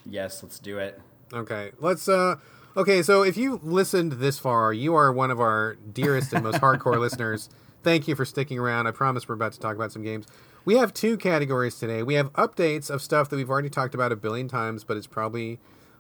Yes, 0.05 0.43
let's 0.43 0.59
do 0.59 0.79
it. 0.79 1.01
Okay, 1.33 1.73
let's. 1.81 2.09
uh 2.09 2.37
Okay, 2.77 3.03
so 3.03 3.23
if 3.23 3.37
you 3.37 3.61
listened 3.63 4.13
this 4.13 4.39
far, 4.39 4.73
you 4.73 4.95
are 4.95 5.13
one 5.13 5.31
of 5.31 5.41
our 5.41 5.77
dearest 5.93 6.33
and 6.33 6.45
most 6.45 6.61
hardcore 6.61 6.99
listeners. 7.01 7.49
Thank 7.83 8.07
you 8.07 8.15
for 8.15 8.25
sticking 8.25 8.59
around. 8.59 8.87
I 8.87 8.91
promise 8.91 9.29
we're 9.29 9.35
about 9.35 9.53
to 9.53 9.61
talk 9.61 9.75
about 9.75 9.91
some 9.91 10.03
games. 10.03 10.27
We 10.65 10.77
have 10.77 10.93
two 10.93 11.17
categories 11.17 11.79
today. 11.79 12.03
We 12.03 12.15
have 12.15 12.33
updates 12.35 12.91
of 12.91 13.01
stuff 13.01 13.31
that 13.31 13.37
we've 13.37 13.49
already 13.51 13.71
talked 13.71 13.95
about 13.95 14.13
a 14.13 14.17
billion 14.17 14.49
times, 14.49 14.85
but 14.85 14.97
it's 14.97 15.07
probably 15.07 15.59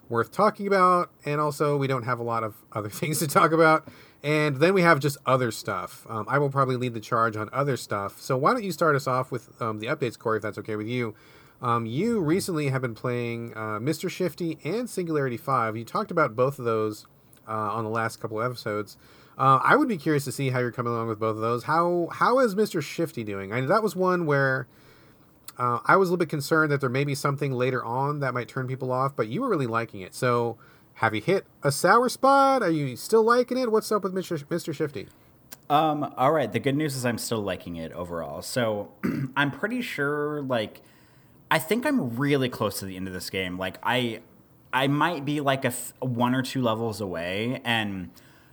worth 0.08 0.30
talking 0.30 0.66
about, 0.66 1.10
and 1.24 1.40
also 1.40 1.76
we 1.76 1.86
don't 1.86 2.04
have 2.04 2.18
a 2.18 2.22
lot 2.22 2.44
of 2.44 2.54
other 2.72 2.90
things 2.90 3.18
to 3.20 3.26
talk 3.26 3.52
about. 3.52 3.88
And 4.22 4.56
then 4.56 4.74
we 4.74 4.82
have 4.82 5.00
just 5.00 5.16
other 5.26 5.50
stuff. 5.50 6.06
Um, 6.08 6.26
I 6.28 6.38
will 6.38 6.50
probably 6.50 6.76
lead 6.76 6.92
the 6.92 7.00
charge 7.00 7.36
on 7.36 7.48
other 7.52 7.76
stuff. 7.76 8.20
So 8.20 8.36
why 8.36 8.52
don't 8.52 8.64
you 8.64 8.72
start 8.72 8.94
us 8.94 9.06
off 9.06 9.30
with 9.30 9.60
um, 9.62 9.78
the 9.78 9.86
updates, 9.86 10.18
Corey, 10.18 10.36
if 10.38 10.42
that's 10.42 10.58
okay 10.58 10.76
with 10.76 10.88
you? 10.88 11.14
Um, 11.60 11.86
you 11.86 12.20
recently 12.20 12.68
have 12.68 12.82
been 12.82 12.94
playing 12.94 13.52
uh, 13.54 13.78
Mr. 13.80 14.08
Shifty 14.08 14.58
and 14.64 14.88
Singularity 14.88 15.36
5. 15.36 15.76
You 15.76 15.84
talked 15.84 16.10
about 16.10 16.36
both 16.36 16.58
of 16.58 16.64
those 16.64 17.06
uh, 17.48 17.52
on 17.52 17.84
the 17.84 17.90
last 17.90 18.20
couple 18.20 18.40
of 18.40 18.50
episodes. 18.50 18.96
Uh, 19.36 19.60
I 19.62 19.76
would 19.76 19.88
be 19.88 19.96
curious 19.96 20.24
to 20.24 20.32
see 20.32 20.50
how 20.50 20.58
you're 20.58 20.72
coming 20.72 20.92
along 20.92 21.08
with 21.08 21.18
both 21.18 21.36
of 21.36 21.42
those. 21.42 21.64
How 21.64 22.08
how 22.12 22.40
is 22.40 22.54
Mr. 22.54 22.82
Shifty 22.82 23.22
doing? 23.22 23.52
I 23.52 23.60
know 23.60 23.68
that 23.68 23.82
was 23.82 23.94
one 23.94 24.26
where 24.26 24.66
uh, 25.56 25.78
I 25.84 25.96
was 25.96 26.08
a 26.08 26.12
little 26.12 26.18
bit 26.18 26.28
concerned 26.28 26.72
that 26.72 26.80
there 26.80 26.90
may 26.90 27.04
be 27.04 27.14
something 27.14 27.52
later 27.52 27.84
on 27.84 28.20
that 28.20 28.34
might 28.34 28.48
turn 28.48 28.66
people 28.66 28.92
off, 28.92 29.14
but 29.14 29.28
you 29.28 29.40
were 29.40 29.48
really 29.48 29.66
liking 29.66 30.00
it. 30.00 30.14
So 30.14 30.58
have 30.94 31.14
you 31.14 31.20
hit 31.20 31.46
a 31.62 31.70
sour 31.70 32.08
spot? 32.08 32.62
Are 32.62 32.70
you 32.70 32.96
still 32.96 33.22
liking 33.22 33.58
it? 33.58 33.70
What's 33.70 33.90
up 33.92 34.02
with 34.02 34.14
Mr. 34.14 34.44
Mr. 34.46 34.74
Shifty? 34.74 35.08
Um, 35.70 36.12
all 36.16 36.32
right. 36.32 36.52
The 36.52 36.58
good 36.60 36.76
news 36.76 36.96
is 36.96 37.04
I'm 37.04 37.18
still 37.18 37.40
liking 37.40 37.76
it 37.76 37.92
overall. 37.92 38.42
So 38.42 38.90
I'm 39.36 39.50
pretty 39.50 39.82
sure, 39.82 40.42
like, 40.42 40.80
I 41.50 41.58
think 41.58 41.86
I'm 41.86 42.16
really 42.16 42.48
close 42.48 42.78
to 42.80 42.84
the 42.84 42.96
end 42.96 43.08
of 43.08 43.14
this 43.14 43.30
game. 43.30 43.58
Like, 43.58 43.78
I, 43.82 44.20
I 44.72 44.86
might 44.86 45.24
be 45.24 45.40
like 45.40 45.64
a 45.64 45.68
f- 45.68 45.94
one 46.00 46.34
or 46.34 46.42
two 46.42 46.62
levels 46.62 47.00
away, 47.00 47.60
and 47.64 48.10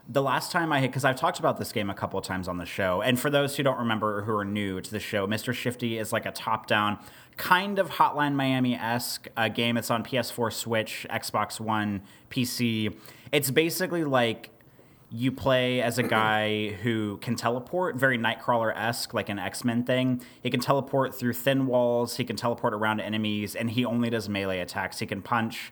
the 0.08 0.22
last 0.22 0.52
time 0.52 0.72
I 0.72 0.80
hit, 0.82 0.92
because 0.92 1.04
I've 1.04 1.16
talked 1.16 1.40
about 1.40 1.58
this 1.58 1.72
game 1.72 1.90
a 1.90 1.94
couple 1.94 2.20
of 2.20 2.26
times 2.26 2.48
on 2.48 2.58
the 2.58 2.66
show, 2.66 3.02
and 3.02 3.20
for 3.20 3.30
those 3.30 3.58
who 3.58 3.64
don't 3.64 3.80
remember 3.80 4.20
or 4.20 4.22
who 4.22 4.34
are 4.36 4.46
new 4.46 4.80
to 4.80 4.92
the 4.92 5.00
show, 5.00 5.28
Mr. 5.28 5.54
Shifty 5.54 5.98
is 5.98 6.14
like 6.14 6.26
a 6.26 6.32
top 6.32 6.68
down, 6.68 7.00
kind 7.38 7.80
of 7.80 7.90
Hotline 7.90 8.34
Miami 8.34 8.76
esque 8.76 9.28
uh, 9.36 9.50
game. 9.50 9.78
It's 9.78 9.90
on 9.90 10.04
PS4, 10.04 10.54
Switch, 10.54 11.08
Xbox 11.10 11.60
One, 11.60 12.02
PC. 12.30 12.96
It's 13.32 13.52
basically 13.52 14.04
like 14.04 14.52
you 15.12 15.32
play 15.32 15.82
as 15.82 15.98
a 15.98 16.04
guy 16.04 16.70
who 16.82 17.18
can 17.18 17.36
teleport, 17.36 17.96
very 17.96 18.18
Nightcrawler 18.18 18.76
esque, 18.76 19.14
like 19.14 19.30
an 19.30 19.40
X 19.40 19.64
Men 19.64 19.84
thing. 19.84 20.22
He 20.42 20.50
can 20.50 20.60
teleport 20.60 21.14
through 21.16 21.34
thin 21.34 21.68
walls, 21.68 22.18
he 22.18 22.26
can 22.26 22.36
teleport 22.36 22.74
around 22.74 23.00
enemies, 23.00 23.56
and 23.56 23.72
he 23.72 23.86
only 23.86 24.10
does 24.10 24.28
melee 24.28 24.60
attacks. 24.60 25.00
He 25.00 25.06
can 25.06 25.22
punch 25.22 25.72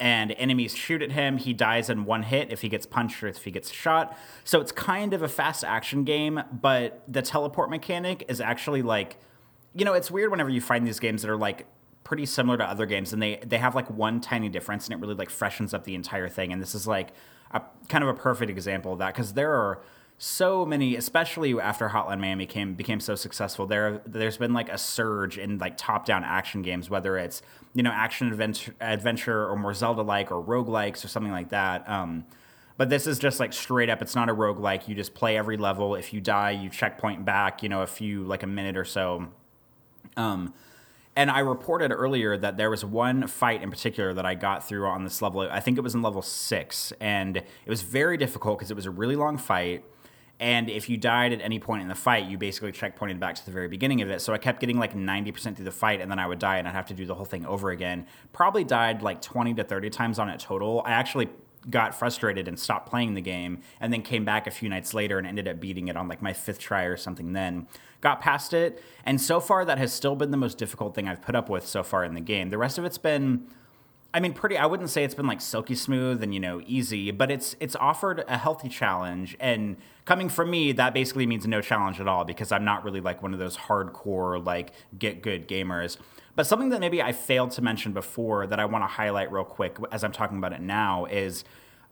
and 0.00 0.32
enemies 0.32 0.74
shoot 0.74 1.00
at 1.00 1.12
him. 1.12 1.36
He 1.36 1.52
dies 1.52 1.88
in 1.88 2.04
one 2.04 2.24
hit 2.24 2.50
if 2.50 2.62
he 2.62 2.68
gets 2.68 2.86
punched 2.86 3.22
or 3.22 3.28
if 3.28 3.44
he 3.44 3.52
gets 3.52 3.70
shot. 3.70 4.18
So 4.42 4.60
it's 4.60 4.72
kind 4.72 5.14
of 5.14 5.22
a 5.22 5.28
fast 5.28 5.62
action 5.62 6.02
game, 6.02 6.42
but 6.52 7.02
the 7.06 7.22
teleport 7.22 7.70
mechanic 7.70 8.24
is 8.28 8.40
actually 8.40 8.82
like, 8.82 9.16
you 9.74 9.84
know, 9.84 9.92
it's 9.92 10.10
weird 10.10 10.32
whenever 10.32 10.50
you 10.50 10.60
find 10.60 10.84
these 10.86 10.98
games 10.98 11.22
that 11.22 11.30
are 11.30 11.36
like 11.36 11.66
pretty 12.02 12.26
similar 12.26 12.58
to 12.58 12.64
other 12.64 12.84
games 12.84 13.12
and 13.12 13.22
they 13.22 13.38
they 13.46 13.58
have 13.58 13.76
like 13.76 13.88
one 13.88 14.20
tiny 14.20 14.48
difference 14.48 14.86
and 14.86 14.94
it 14.94 15.00
really 15.00 15.14
like 15.14 15.30
freshens 15.30 15.72
up 15.72 15.84
the 15.84 15.94
entire 15.94 16.28
thing. 16.28 16.52
And 16.52 16.60
this 16.60 16.74
is 16.74 16.86
like 16.86 17.12
a 17.52 17.62
kind 17.88 18.02
of 18.04 18.10
a 18.10 18.14
perfect 18.14 18.50
example 18.50 18.92
of 18.94 18.98
that 18.98 19.14
because 19.14 19.34
there 19.34 19.52
are 19.52 19.80
so 20.18 20.64
many, 20.64 20.94
especially 20.94 21.58
after 21.60 21.88
Hotline 21.88 22.20
Miami 22.20 22.46
came 22.46 22.74
became 22.74 23.00
so 23.00 23.16
successful. 23.16 23.66
There, 23.66 24.00
there's 24.06 24.36
been 24.36 24.52
like 24.52 24.68
a 24.68 24.78
surge 24.78 25.36
in 25.36 25.58
like 25.58 25.76
top-down 25.76 26.22
action 26.22 26.62
games, 26.62 26.88
whether 26.88 27.18
it's 27.18 27.42
you 27.74 27.82
know 27.82 27.90
action 27.90 28.28
adventure, 28.28 28.72
adventure 28.80 29.48
or 29.48 29.56
more 29.56 29.74
Zelda-like 29.74 30.30
or 30.30 30.40
roguelikes 30.40 31.04
or 31.04 31.08
something 31.08 31.32
like 31.32 31.48
that. 31.48 31.88
Um, 31.88 32.24
but 32.76 32.88
this 32.88 33.08
is 33.08 33.18
just 33.18 33.40
like 33.40 33.52
straight 33.52 33.90
up. 33.90 34.00
It's 34.00 34.14
not 34.14 34.28
a 34.28 34.34
roguelike. 34.34 34.86
You 34.86 34.94
just 34.94 35.14
play 35.14 35.36
every 35.36 35.56
level. 35.56 35.96
If 35.96 36.12
you 36.12 36.20
die, 36.20 36.52
you 36.52 36.70
checkpoint 36.70 37.24
back. 37.24 37.62
You 37.62 37.68
know, 37.68 37.82
a 37.82 37.86
few 37.88 38.22
like 38.22 38.44
a 38.44 38.46
minute 38.46 38.76
or 38.76 38.84
so. 38.84 39.28
Um, 40.16 40.54
and 41.14 41.30
I 41.30 41.40
reported 41.40 41.92
earlier 41.92 42.36
that 42.36 42.56
there 42.56 42.70
was 42.70 42.84
one 42.84 43.26
fight 43.26 43.62
in 43.62 43.70
particular 43.70 44.14
that 44.14 44.24
I 44.24 44.34
got 44.34 44.66
through 44.66 44.86
on 44.86 45.04
this 45.04 45.20
level. 45.20 45.40
I 45.42 45.60
think 45.60 45.78
it 45.78 45.82
was 45.82 45.94
in 45.94 46.02
level 46.02 46.22
six, 46.22 46.92
and 47.00 47.36
it 47.36 47.68
was 47.68 47.82
very 47.82 48.16
difficult 48.16 48.58
because 48.58 48.70
it 48.70 48.74
was 48.74 48.86
a 48.86 48.90
really 48.90 49.16
long 49.16 49.36
fight 49.36 49.84
and 50.42 50.68
if 50.68 50.88
you 50.88 50.96
died 50.96 51.32
at 51.32 51.40
any 51.40 51.60
point 51.60 51.82
in 51.82 51.88
the 51.88 51.94
fight, 51.94 52.26
you 52.26 52.36
basically 52.36 52.72
checkpointed 52.72 53.20
back 53.20 53.36
to 53.36 53.44
the 53.44 53.52
very 53.52 53.68
beginning 53.68 54.02
of 54.02 54.10
it. 54.10 54.20
So 54.20 54.32
I 54.32 54.38
kept 54.38 54.58
getting 54.58 54.76
like 54.76 54.92
90% 54.92 55.54
through 55.54 55.64
the 55.64 55.70
fight, 55.70 56.00
and 56.00 56.10
then 56.10 56.18
I 56.18 56.26
would 56.26 56.40
die, 56.40 56.58
and 56.58 56.66
I'd 56.66 56.74
have 56.74 56.86
to 56.86 56.94
do 56.94 57.06
the 57.06 57.14
whole 57.14 57.24
thing 57.24 57.46
over 57.46 57.70
again. 57.70 58.06
Probably 58.32 58.64
died 58.64 59.02
like 59.02 59.22
20 59.22 59.54
to 59.54 59.62
30 59.62 59.90
times 59.90 60.18
on 60.18 60.28
it 60.28 60.40
total. 60.40 60.82
I 60.84 60.90
actually 60.90 61.28
got 61.70 61.94
frustrated 61.94 62.48
and 62.48 62.58
stopped 62.58 62.88
playing 62.88 63.14
the 63.14 63.20
game, 63.20 63.60
and 63.80 63.92
then 63.92 64.02
came 64.02 64.24
back 64.24 64.46
a 64.46 64.50
few 64.50 64.68
nights 64.68 64.94
later 64.94 65.18
and 65.18 65.26
ended 65.26 65.48
up 65.48 65.60
beating 65.60 65.88
it 65.88 65.96
on 65.96 66.08
like 66.08 66.22
my 66.22 66.32
fifth 66.32 66.58
try 66.58 66.84
or 66.84 66.96
something 66.96 67.32
then. 67.32 67.66
Got 68.00 68.20
past 68.20 68.52
it, 68.52 68.82
and 69.04 69.20
so 69.20 69.40
far 69.40 69.64
that 69.64 69.78
has 69.78 69.92
still 69.92 70.16
been 70.16 70.30
the 70.30 70.36
most 70.36 70.58
difficult 70.58 70.94
thing 70.94 71.08
I've 71.08 71.22
put 71.22 71.34
up 71.34 71.48
with 71.48 71.66
so 71.66 71.82
far 71.82 72.04
in 72.04 72.14
the 72.14 72.20
game. 72.20 72.50
The 72.50 72.58
rest 72.58 72.78
of 72.78 72.84
it's 72.84 72.98
been 72.98 73.46
I 74.14 74.20
mean, 74.20 74.34
pretty. 74.34 74.58
I 74.58 74.66
wouldn't 74.66 74.90
say 74.90 75.04
it's 75.04 75.14
been 75.14 75.26
like 75.26 75.40
silky 75.40 75.74
smooth 75.74 76.22
and 76.22 76.34
you 76.34 76.40
know 76.40 76.60
easy, 76.66 77.10
but 77.10 77.30
it's 77.30 77.56
it's 77.60 77.74
offered 77.76 78.24
a 78.28 78.36
healthy 78.36 78.68
challenge. 78.68 79.36
And 79.40 79.76
coming 80.04 80.28
from 80.28 80.50
me, 80.50 80.72
that 80.72 80.92
basically 80.92 81.26
means 81.26 81.46
no 81.46 81.62
challenge 81.62 81.98
at 81.98 82.06
all 82.06 82.24
because 82.24 82.52
I'm 82.52 82.64
not 82.64 82.84
really 82.84 83.00
like 83.00 83.22
one 83.22 83.32
of 83.32 83.38
those 83.38 83.56
hardcore 83.56 84.44
like 84.44 84.72
get 84.98 85.22
good 85.22 85.48
gamers. 85.48 85.96
But 86.34 86.46
something 86.46 86.70
that 86.70 86.80
maybe 86.80 87.02
I 87.02 87.12
failed 87.12 87.50
to 87.52 87.62
mention 87.62 87.92
before 87.92 88.46
that 88.46 88.58
I 88.58 88.64
want 88.64 88.82
to 88.84 88.88
highlight 88.88 89.30
real 89.30 89.44
quick 89.44 89.76
as 89.90 90.02
I'm 90.02 90.12
talking 90.12 90.38
about 90.38 90.52
it 90.52 90.60
now 90.60 91.04
is 91.04 91.44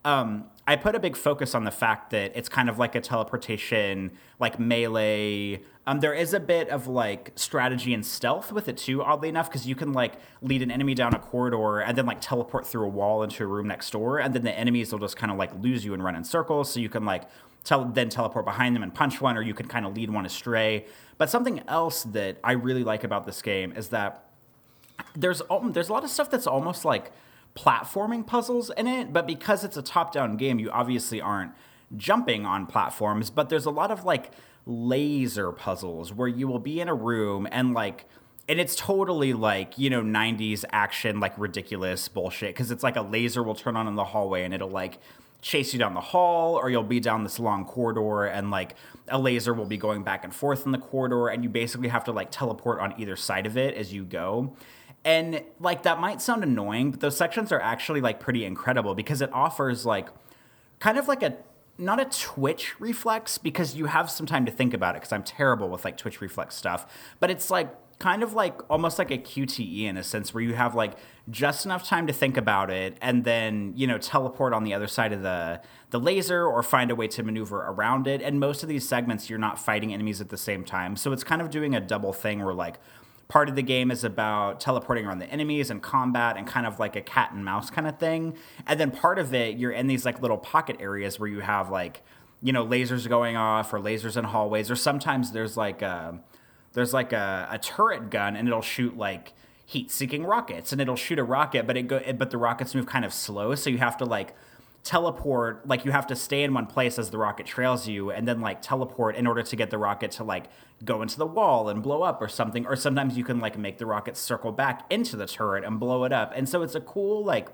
um, 0.05 0.45
I 0.67 0.77
put 0.77 0.95
a 0.95 1.01
big 1.01 1.15
focus 1.15 1.55
on 1.55 1.65
the 1.65 1.71
fact 1.71 2.11
that 2.11 2.33
it's 2.35 2.49
kind 2.49 2.71
of 2.71 2.79
like 2.79 2.95
a 2.95 3.01
teleportation, 3.03 4.13
like 4.39 4.59
melee. 4.59 5.61
Um, 5.87 6.01
there 6.01 6.15
is 6.15 6.33
a 6.33 6.41
bit 6.41 6.71
of 6.71 6.87
like 6.87 7.33
strategy 7.35 7.93
and 7.93 8.07
stealth 8.07 8.51
with 8.51 8.67
it 8.69 8.79
too, 8.79 9.03
oddly 9.03 9.29
enough, 9.29 9.51
because 9.51 9.67
you 9.67 9.75
can 9.75 9.93
like 9.93 10.15
lead 10.41 10.63
an 10.63 10.71
enemy 10.71 10.95
down 10.95 11.13
a 11.13 11.19
corridor 11.19 11.81
and 11.81 11.99
then 11.99 12.07
like 12.07 12.21
teleport 12.23 12.67
through 12.67 12.87
a 12.87 12.89
wall 12.89 13.23
into 13.23 13.45
a 13.45 13.47
room 13.47 13.69
next 13.69 13.91
door, 13.91 14.19
and 14.19 14.33
then 14.33 14.43
the 14.43 14.59
enemies 14.59 14.91
will 14.91 15.01
just 15.01 15.17
kind 15.17 15.31
of 15.31 15.37
like 15.37 15.53
lose 15.61 15.85
you 15.85 15.93
and 15.93 16.03
run 16.03 16.15
in 16.15 16.25
circles. 16.25 16.73
So 16.73 16.81
you 16.81 16.89
can 16.89 17.05
like 17.05 17.25
tell 17.65 17.85
then 17.85 18.09
teleport 18.09 18.47
behind 18.47 18.75
them 18.75 18.83
and 18.83 18.95
punch 18.95 19.21
one, 19.21 19.37
or 19.37 19.43
you 19.43 19.53
can 19.53 19.67
kind 19.67 19.85
of 19.85 19.95
lead 19.95 20.09
one 20.09 20.25
astray. 20.25 20.87
But 21.19 21.29
something 21.29 21.63
else 21.69 22.05
that 22.05 22.39
I 22.43 22.53
really 22.53 22.85
like 22.85 23.05
about 23.05 23.27
this 23.27 23.43
game 23.43 23.75
is 23.77 23.89
that 23.89 24.30
there's 25.15 25.43
there's 25.71 25.89
a 25.89 25.93
lot 25.93 26.05
of 26.05 26.11
stuff 26.11 26.31
that's 26.31 26.47
almost 26.47 26.85
like 26.85 27.13
platforming 27.57 28.27
puzzles 28.27 28.71
in 28.77 28.87
it, 28.87 29.13
but 29.13 29.27
because 29.27 29.65
it's 29.65 29.77
a 29.77 29.83
top 29.83 30.13
down 30.13 30.37
game, 30.37 30.59
you 30.59 30.71
obviously 30.71 31.21
aren't 31.21 31.53
jumping 31.97 32.47
on 32.47 32.67
platforms, 32.67 33.31
but 33.31 33.49
there's 33.49 33.67
a 33.67 33.71
lot 33.71 33.91
of 33.91 34.05
like 34.05 34.31
laser 34.67 35.53
puzzles 35.53 36.13
where 36.13 36.29
you 36.29 36.47
will 36.47 36.59
be 36.59 36.81
in 36.81 36.89
a 36.89 36.95
room 36.95 37.49
and 37.51 37.75
like 37.75 38.07
and 38.49 38.61
it's 38.61 38.77
totally 38.77 39.33
like 39.33 39.79
you 39.79 39.89
know 39.89 40.03
90s 40.03 40.65
action 40.71 41.19
like 41.19 41.37
ridiculous 41.39 42.09
bullshit 42.09 42.51
because 42.51 42.71
it's 42.71 42.83
like 42.83 42.97
a 42.97 43.01
laser 43.01 43.43
will 43.43 43.55
turn 43.55 43.75
on 43.75 43.89
in 43.89 43.95
the 43.95 44.05
hallway 44.05 44.45
and 44.45 44.53
it'll 44.53 44.69
like 44.69 44.99
chase 45.41 45.73
you 45.73 45.79
down 45.79 45.95
the 45.95 46.01
hall 46.01 46.57
or 46.57 46.69
you'll 46.69 46.83
be 46.83 47.01
down 47.01 47.25
this 47.25 47.39
long 47.39 47.65
corridor 47.65 48.25
and 48.25 48.51
like 48.51 48.77
a 49.09 49.19
laser 49.19 49.55
will 49.55 49.65
be 49.65 49.79
going 49.79 50.03
back 50.03 50.25
and 50.25 50.35
forth 50.35 50.67
in 50.67 50.73
the 50.73 50.79
corridor 50.79 51.29
and 51.29 51.43
you 51.43 51.49
basically 51.49 51.89
have 51.89 52.05
to 52.05 52.13
like 52.13 52.31
teleport 52.31 52.79
on 52.81 52.95
either 53.01 53.17
side 53.17 53.47
of 53.47 53.57
it 53.57 53.75
as 53.75 53.93
you 53.93 54.05
go 54.05 54.55
and 55.05 55.43
like 55.59 55.83
that 55.85 56.01
might 56.01 56.21
sound 56.21 56.43
annoying, 56.43 56.91
but 56.91 57.01
those 57.01 57.17
sections 57.17 57.53
are 57.53 57.61
actually 57.61 58.01
like 58.01 58.21
pretty 58.21 58.45
incredible 58.45 58.95
because 58.95 59.23
it 59.23 59.33
offers 59.33 59.87
like 59.87 60.09
kind 60.79 60.99
of 60.99 61.09
like 61.09 61.23
a 61.23 61.37
not 61.79 61.99
a 61.99 62.05
twitch 62.05 62.79
reflex 62.79 63.39
because 63.39 63.75
you 63.75 63.87
have 63.87 64.11
some 64.11 64.27
time 64.27 64.45
to 64.45 64.53
think 64.53 64.75
about 64.75 64.95
it 64.95 65.01
because 65.01 65.13
I'm 65.13 65.23
terrible 65.23 65.71
with 65.71 65.85
like 65.85 65.97
twitch 65.97 66.21
reflex 66.21 66.55
stuff, 66.55 66.87
but 67.21 67.31
it's 67.31 67.51
like 67.51 67.75
kind 67.99 68.23
of 68.23 68.33
like 68.33 68.59
almost 68.71 68.99
like 68.99 69.11
a 69.11 69.19
QTE 69.19 69.85
in 69.85 69.97
a 69.97 70.03
sense 70.03 70.33
where 70.33 70.43
you 70.43 70.55
have 70.55 70.75
like 70.75 70.95
just 71.29 71.67
enough 71.67 71.87
time 71.87 72.07
to 72.07 72.13
think 72.13 72.37
about 72.37 72.71
it 72.71 72.97
and 73.01 73.25
then, 73.25 73.73
you 73.77 73.87
know, 73.87 73.99
teleport 73.99 74.53
on 74.55 74.65
the 74.65 74.75
other 74.75 74.87
side 74.87 75.13
of 75.13 75.23
the 75.23 75.61
the 75.91 76.01
laser 76.01 76.45
or 76.47 76.63
find 76.63 76.91
a 76.91 76.95
way 76.95 77.09
to 77.09 77.23
maneuver 77.23 77.59
around 77.59 78.07
it. 78.07 78.23
And 78.23 78.41
most 78.41 78.63
of 78.63 78.69
these 78.69 78.89
segments 78.89 79.29
you're 79.31 79.39
not 79.39 79.59
fighting 79.59 79.93
enemies 79.93 80.21
at 80.21 80.31
the 80.31 80.39
same 80.39 80.65
time. 80.65 80.97
So 80.97 81.13
it's 81.13 81.25
kind 81.25 81.43
of 81.43 81.51
doing 81.51 81.75
a 81.75 81.81
double 81.81 82.13
thing 82.13 82.43
where 82.43 82.55
like 82.55 82.79
part 83.31 83.49
of 83.49 83.55
the 83.55 83.63
game 83.63 83.91
is 83.91 84.05
about 84.05 84.61
teleporting 84.61 85.07
around 85.07 85.21
the 85.21 85.31
enemies 85.31 85.71
and 85.71 85.81
combat 85.81 86.37
and 86.37 86.47
kind 86.47 86.67
of 86.67 86.79
like 86.79 86.97
a 86.97 87.01
cat 87.01 87.31
and 87.33 87.45
mouse 87.45 87.71
kind 87.71 87.87
of 87.87 87.99
thing. 87.99 88.35
And 88.67 88.79
then 88.79 88.91
part 88.91 89.19
of 89.19 89.33
it, 89.33 89.57
you're 89.57 89.71
in 89.71 89.87
these 89.87 90.05
like 90.05 90.21
little 90.21 90.37
pocket 90.37 90.77
areas 90.81 91.19
where 91.19 91.29
you 91.29 91.41
have 91.41 91.71
like, 91.71 92.03
you 92.43 92.53
know, 92.53 92.67
lasers 92.67 93.09
going 93.09 93.37
off 93.37 93.73
or 93.73 93.79
lasers 93.79 94.17
in 94.17 94.25
hallways, 94.25 94.71
or 94.71 94.77
sometimes 94.77 95.31
there's 95.33 95.57
like 95.57 95.81
a, 95.81 96.21
there's 96.73 96.93
like 96.93 97.13
a, 97.13 97.49
a 97.51 97.59
turret 97.59 98.11
gun 98.11 98.35
and 98.35 98.49
it'll 98.49 98.61
shoot 98.61 98.97
like 98.97 99.33
heat-seeking 99.65 100.25
rockets 100.25 100.73
and 100.73 100.81
it'll 100.81 100.97
shoot 100.97 101.19
a 101.21 101.25
rocket, 101.25 101.67
but 101.67 101.77
it 101.77 101.85
go, 101.85 102.03
but 102.19 102.31
the 102.31 102.39
rockets 102.39 102.75
move 102.75 102.87
kind 102.87 103.05
of 103.05 103.13
slow, 103.13 103.55
so 103.55 103.71
you 103.71 103.79
have 103.79 103.97
to 103.97 104.05
like 104.05 104.35
teleport 104.83 105.67
like 105.69 105.85
you 105.85 105.93
have 105.93 106.07
to 106.07 106.17
stay 106.17 106.43
in 106.43 106.55
one 106.55 106.67
place 106.67 106.99
as 106.99 107.11
the 107.11 107.19
rocket 107.19 107.45
trails 107.45 107.87
you 107.87 108.11
and 108.11 108.27
then 108.27 108.41
like 108.41 108.63
teleport 108.63 109.15
in 109.15 109.27
order 109.27 109.43
to 109.43 109.55
get 109.55 109.71
the 109.71 109.77
rocket 109.77 110.11
to 110.11 110.25
like 110.25 110.47
go 110.85 111.03
into 111.03 111.19
the 111.19 111.27
wall 111.27 111.69
and 111.69 111.83
blow 111.83 112.03
up 112.03 112.21
or 112.23 112.29
something. 112.29 112.67
Or 112.67 112.77
sometimes 112.77 113.17
you 113.17 113.25
can 113.25 113.41
like 113.41 113.59
make 113.59 113.79
the 113.79 113.87
rocket 113.87 114.17
circle 114.17 114.53
back 114.53 114.87
into 114.91 115.17
the 115.17 115.27
turret 115.27 115.65
and 115.65 115.79
blow 115.79 116.05
it 116.05 116.13
up. 116.13 116.33
And 116.35 116.49
so 116.49 116.63
it's 116.63 116.75
a 116.75 116.81
cool 116.81 117.23
like 117.23 117.49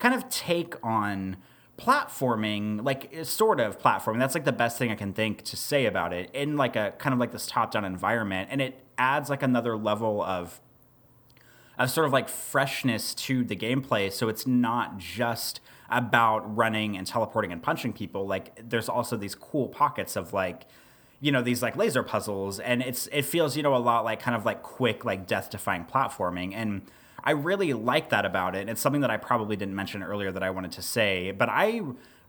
kind 0.00 0.14
of 0.14 0.28
take 0.28 0.74
on 0.84 1.36
platforming 1.78 2.84
like 2.84 3.14
sort 3.24 3.60
of 3.60 3.78
platforming. 3.78 4.18
That's 4.18 4.34
like 4.34 4.44
the 4.44 4.52
best 4.52 4.76
thing 4.78 4.90
i 4.90 4.94
can 4.96 5.12
think 5.12 5.42
to 5.42 5.56
say 5.56 5.86
about 5.86 6.12
it 6.12 6.30
in 6.32 6.56
like 6.56 6.74
a 6.74 6.94
kind 6.98 7.12
of 7.12 7.20
like 7.20 7.30
this 7.30 7.46
top 7.46 7.70
down 7.70 7.84
environment. 7.84 8.48
And 8.50 8.60
it 8.60 8.82
adds 8.98 9.30
like 9.30 9.42
another 9.42 9.76
level 9.76 10.22
of 10.22 10.60
of 11.78 11.90
sort 11.90 12.06
of 12.06 12.12
like 12.12 12.28
freshness 12.28 13.14
to 13.14 13.44
the 13.44 13.54
gameplay. 13.54 14.10
So 14.10 14.28
it's 14.28 14.46
not 14.46 14.98
just 14.98 15.60
about 15.88 16.56
running 16.56 16.96
and 16.96 17.06
teleporting 17.06 17.52
and 17.52 17.62
punching 17.62 17.92
people. 17.92 18.26
Like 18.26 18.68
there's 18.68 18.88
also 18.88 19.16
these 19.16 19.34
cool 19.34 19.68
pockets 19.68 20.16
of 20.16 20.32
like 20.32 20.66
you 21.20 21.32
know 21.32 21.42
these 21.42 21.62
like 21.62 21.76
laser 21.76 22.02
puzzles 22.02 22.60
and 22.60 22.82
it's 22.82 23.06
it 23.10 23.22
feels 23.22 23.56
you 23.56 23.62
know 23.62 23.74
a 23.74 23.78
lot 23.78 24.04
like 24.04 24.20
kind 24.20 24.36
of 24.36 24.44
like 24.44 24.62
quick 24.62 25.04
like 25.04 25.26
death 25.26 25.48
defying 25.50 25.84
platforming 25.84 26.52
and 26.54 26.82
I 27.24 27.32
really 27.32 27.72
like 27.72 28.10
that 28.10 28.24
about 28.24 28.54
it. 28.54 28.68
It's 28.68 28.80
something 28.80 29.00
that 29.00 29.10
I 29.10 29.16
probably 29.16 29.56
didn't 29.56 29.74
mention 29.74 30.00
earlier 30.04 30.30
that 30.30 30.44
I 30.44 30.50
wanted 30.50 30.70
to 30.72 30.82
say, 30.82 31.32
but 31.32 31.48
I 31.48 31.82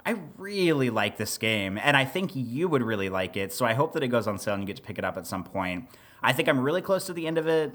I 0.06 0.16
really 0.38 0.90
like 0.90 1.18
this 1.18 1.38
game 1.38 1.78
and 1.78 1.98
I 1.98 2.06
think 2.06 2.32
you 2.34 2.68
would 2.70 2.82
really 2.82 3.10
like 3.10 3.36
it. 3.38 3.54
So 3.54 3.66
I 3.66 3.74
hope 3.74 3.94
that 3.94 4.04
it 4.04 4.08
goes 4.08 4.28
on 4.28 4.40
sale 4.40 4.54
and 4.54 4.64
you 4.64 4.68
get 4.68 4.78
to 4.78 4.82
pick 4.82 4.98
it 4.98 5.04
up 5.04 5.18
at 5.18 5.28
some 5.28 5.44
point. 5.44 5.90
I 6.24 6.34
think 6.34 6.48
I'm 6.48 6.60
really 6.60 6.82
close 6.82 7.06
to 7.08 7.14
the 7.14 7.28
end 7.28 7.38
of 7.38 7.48
it. 7.48 7.74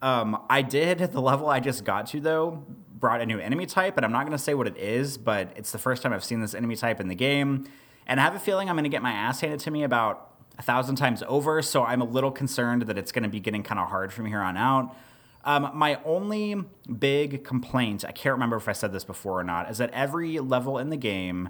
Um, 0.00 0.42
I 0.48 0.62
did 0.62 0.98
the 1.12 1.20
level 1.20 1.48
I 1.48 1.60
just 1.60 1.84
got 1.84 2.06
to 2.08 2.20
though 2.20 2.64
brought 3.02 3.20
a 3.20 3.26
new 3.26 3.40
enemy 3.40 3.66
type, 3.66 3.96
and 3.96 4.06
I'm 4.06 4.12
not 4.12 4.20
going 4.20 4.38
to 4.38 4.42
say 4.42 4.54
what 4.54 4.68
it 4.68 4.76
is, 4.78 5.18
but 5.18 5.52
it's 5.56 5.72
the 5.72 5.78
first 5.78 6.02
time 6.02 6.12
I've 6.12 6.24
seen 6.24 6.40
this 6.40 6.54
enemy 6.54 6.76
type 6.76 7.00
in 7.00 7.08
the 7.08 7.16
game, 7.16 7.68
and 8.06 8.20
I 8.20 8.22
have 8.22 8.36
a 8.36 8.38
feeling 8.38 8.70
I'm 8.70 8.76
going 8.76 8.84
to 8.84 8.88
get 8.88 9.02
my 9.02 9.10
ass 9.10 9.40
handed 9.40 9.58
to 9.60 9.72
me 9.72 9.82
about 9.82 10.30
a 10.56 10.62
thousand 10.62 10.96
times 10.96 11.22
over. 11.26 11.60
So 11.62 11.82
I'm 11.82 12.00
a 12.00 12.04
little 12.04 12.30
concerned 12.30 12.82
that 12.82 12.96
it's 12.96 13.10
going 13.10 13.24
to 13.24 13.28
be 13.28 13.40
getting 13.40 13.64
kind 13.64 13.80
of 13.80 13.88
hard 13.88 14.12
from 14.12 14.26
here 14.26 14.40
on 14.40 14.56
out. 14.56 14.94
Um, 15.44 15.72
my 15.74 15.98
only 16.04 16.54
big 16.98 17.42
complaint, 17.42 18.04
I 18.06 18.12
can't 18.12 18.34
remember 18.34 18.56
if 18.56 18.68
I 18.68 18.72
said 18.72 18.92
this 18.92 19.02
before 19.02 19.40
or 19.40 19.44
not, 19.44 19.68
is 19.68 19.78
that 19.78 19.90
every 19.90 20.38
level 20.38 20.78
in 20.78 20.90
the 20.90 20.96
game, 20.96 21.48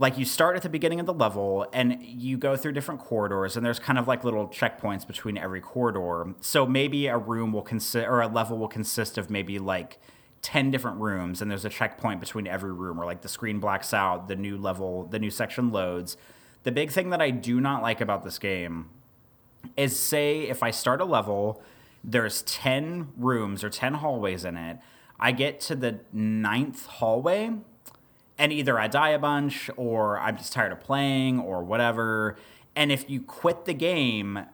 like 0.00 0.18
you 0.18 0.24
start 0.24 0.56
at 0.56 0.62
the 0.62 0.68
beginning 0.68 0.98
of 0.98 1.06
the 1.06 1.14
level 1.14 1.68
and 1.72 2.02
you 2.02 2.36
go 2.36 2.56
through 2.56 2.72
different 2.72 3.00
corridors, 3.00 3.56
and 3.56 3.64
there's 3.64 3.78
kind 3.78 3.96
of 3.96 4.08
like 4.08 4.24
little 4.24 4.48
checkpoints 4.48 5.06
between 5.06 5.38
every 5.38 5.60
corridor. 5.60 6.34
So 6.40 6.66
maybe 6.66 7.06
a 7.06 7.16
room 7.16 7.52
will 7.52 7.62
consist, 7.62 8.08
or 8.08 8.20
a 8.20 8.26
level 8.26 8.58
will 8.58 8.66
consist 8.66 9.16
of 9.16 9.30
maybe 9.30 9.60
like 9.60 10.00
10 10.42 10.70
different 10.70 11.00
rooms, 11.00 11.40
and 11.40 11.50
there's 11.50 11.64
a 11.64 11.70
checkpoint 11.70 12.20
between 12.20 12.46
every 12.46 12.72
room, 12.72 13.00
or 13.00 13.06
like 13.06 13.22
the 13.22 13.28
screen 13.28 13.60
blacks 13.60 13.94
out, 13.94 14.28
the 14.28 14.36
new 14.36 14.56
level, 14.56 15.04
the 15.04 15.18
new 15.18 15.30
section 15.30 15.70
loads 15.70 16.16
the 16.64 16.72
big 16.72 16.90
thing 16.90 17.10
that 17.10 17.20
I 17.20 17.30
do 17.30 17.60
not 17.60 17.82
like 17.82 18.00
about 18.00 18.24
this 18.24 18.38
game 18.38 18.90
is 19.76 19.98
say 19.98 20.42
if 20.42 20.62
I 20.62 20.70
start 20.70 21.00
a 21.00 21.04
level, 21.04 21.62
there's 22.04 22.42
10 22.42 23.12
rooms 23.16 23.64
or 23.64 23.70
10 23.70 23.94
hallways 23.94 24.44
in 24.44 24.56
it. 24.56 24.78
I 25.18 25.32
get 25.32 25.60
to 25.60 25.76
the 25.76 26.00
ninth 26.12 26.86
hallway, 26.86 27.52
and 28.38 28.52
either 28.52 28.78
I 28.78 28.88
die 28.88 29.10
a 29.10 29.18
bunch 29.18 29.70
or 29.76 30.18
I'm 30.18 30.36
just 30.36 30.52
tired 30.52 30.72
of 30.72 30.80
playing 30.80 31.40
or 31.40 31.62
whatever. 31.62 32.36
And 32.74 32.90
if 32.90 33.08
you 33.08 33.20
quit 33.20 33.66
the 33.66 33.74
game, 33.74 34.46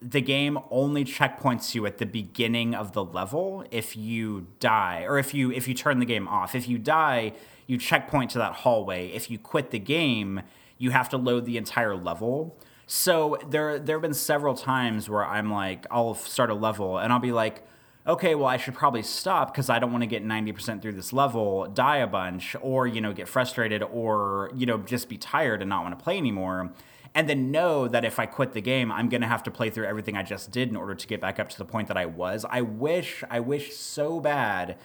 the 0.00 0.20
game 0.20 0.58
only 0.70 1.04
checkpoints 1.04 1.74
you 1.74 1.84
at 1.86 1.98
the 1.98 2.06
beginning 2.06 2.74
of 2.74 2.92
the 2.92 3.04
level 3.04 3.64
if 3.70 3.96
you 3.96 4.46
die 4.60 5.02
or 5.02 5.18
if 5.18 5.34
you 5.34 5.50
if 5.50 5.66
you 5.66 5.74
turn 5.74 5.98
the 5.98 6.06
game 6.06 6.28
off. 6.28 6.54
If 6.54 6.68
you 6.68 6.78
die, 6.78 7.32
you 7.66 7.78
checkpoint 7.78 8.30
to 8.32 8.38
that 8.38 8.52
hallway. 8.54 9.08
If 9.08 9.30
you 9.30 9.38
quit 9.38 9.70
the 9.70 9.78
game, 9.78 10.42
you 10.78 10.90
have 10.90 11.08
to 11.10 11.16
load 11.16 11.46
the 11.46 11.56
entire 11.56 11.96
level. 11.96 12.56
So 12.86 13.38
there 13.48 13.78
there 13.78 13.96
have 13.96 14.02
been 14.02 14.14
several 14.14 14.54
times 14.54 15.10
where 15.10 15.24
I'm 15.24 15.50
like, 15.50 15.86
I'll 15.90 16.14
start 16.14 16.50
a 16.50 16.54
level 16.54 16.98
and 16.98 17.12
I'll 17.12 17.18
be 17.18 17.32
like, 17.32 17.66
okay, 18.06 18.36
well 18.36 18.46
I 18.46 18.56
should 18.56 18.74
probably 18.74 19.02
stop 19.02 19.52
because 19.52 19.68
I 19.68 19.80
don't 19.80 19.90
want 19.90 20.02
to 20.02 20.06
get 20.06 20.24
90% 20.24 20.80
through 20.80 20.92
this 20.92 21.12
level, 21.12 21.66
die 21.66 21.98
a 21.98 22.06
bunch, 22.06 22.54
or 22.62 22.86
you 22.86 23.00
know, 23.00 23.12
get 23.12 23.28
frustrated 23.28 23.82
or, 23.82 24.50
you 24.54 24.64
know, 24.64 24.78
just 24.78 25.08
be 25.08 25.18
tired 25.18 25.60
and 25.60 25.68
not 25.68 25.82
want 25.82 25.98
to 25.98 26.02
play 26.02 26.16
anymore. 26.16 26.72
And 27.14 27.28
then 27.28 27.50
know 27.50 27.88
that 27.88 28.04
if 28.04 28.18
I 28.18 28.26
quit 28.26 28.52
the 28.52 28.60
game, 28.60 28.92
I'm 28.92 29.08
gonna 29.08 29.28
have 29.28 29.42
to 29.44 29.50
play 29.50 29.70
through 29.70 29.86
everything 29.86 30.16
I 30.16 30.22
just 30.22 30.50
did 30.50 30.68
in 30.68 30.76
order 30.76 30.94
to 30.94 31.06
get 31.06 31.20
back 31.20 31.38
up 31.38 31.48
to 31.50 31.58
the 31.58 31.64
point 31.64 31.88
that 31.88 31.96
I 31.96 32.06
was. 32.06 32.44
I 32.48 32.60
wish, 32.62 33.24
I 33.30 33.40
wish 33.40 33.74
so 33.74 34.20
bad 34.20 34.76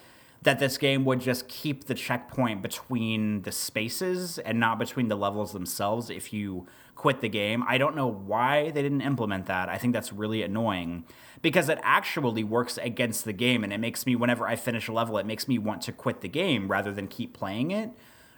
that 0.43 0.59
this 0.59 0.77
game 0.77 1.05
would 1.05 1.21
just 1.21 1.47
keep 1.47 1.85
the 1.85 1.93
checkpoint 1.93 2.61
between 2.61 3.43
the 3.43 3.51
spaces 3.51 4.37
and 4.39 4.59
not 4.59 4.77
between 4.77 5.07
the 5.07 5.15
levels 5.15 5.53
themselves 5.53 6.09
if 6.09 6.33
you 6.33 6.67
quit 6.95 7.21
the 7.21 7.29
game. 7.29 7.63
I 7.67 7.77
don't 7.77 7.95
know 7.95 8.07
why 8.07 8.71
they 8.71 8.81
didn't 8.81 9.01
implement 9.01 9.45
that. 9.47 9.69
I 9.69 9.77
think 9.77 9.93
that's 9.93 10.11
really 10.11 10.43
annoying 10.43 11.05
because 11.41 11.69
it 11.69 11.79
actually 11.81 12.43
works 12.43 12.77
against 12.77 13.25
the 13.25 13.33
game 13.33 13.63
and 13.63 13.71
it 13.71 13.79
makes 13.79 14.05
me 14.05 14.15
whenever 14.15 14.47
I 14.47 14.55
finish 14.55 14.87
a 14.87 14.93
level 14.93 15.17
it 15.17 15.25
makes 15.25 15.47
me 15.47 15.57
want 15.57 15.81
to 15.83 15.91
quit 15.91 16.21
the 16.21 16.29
game 16.29 16.69
rather 16.69 16.91
than 16.91 17.07
keep 17.07 17.33
playing 17.33 17.71
it 17.71 17.91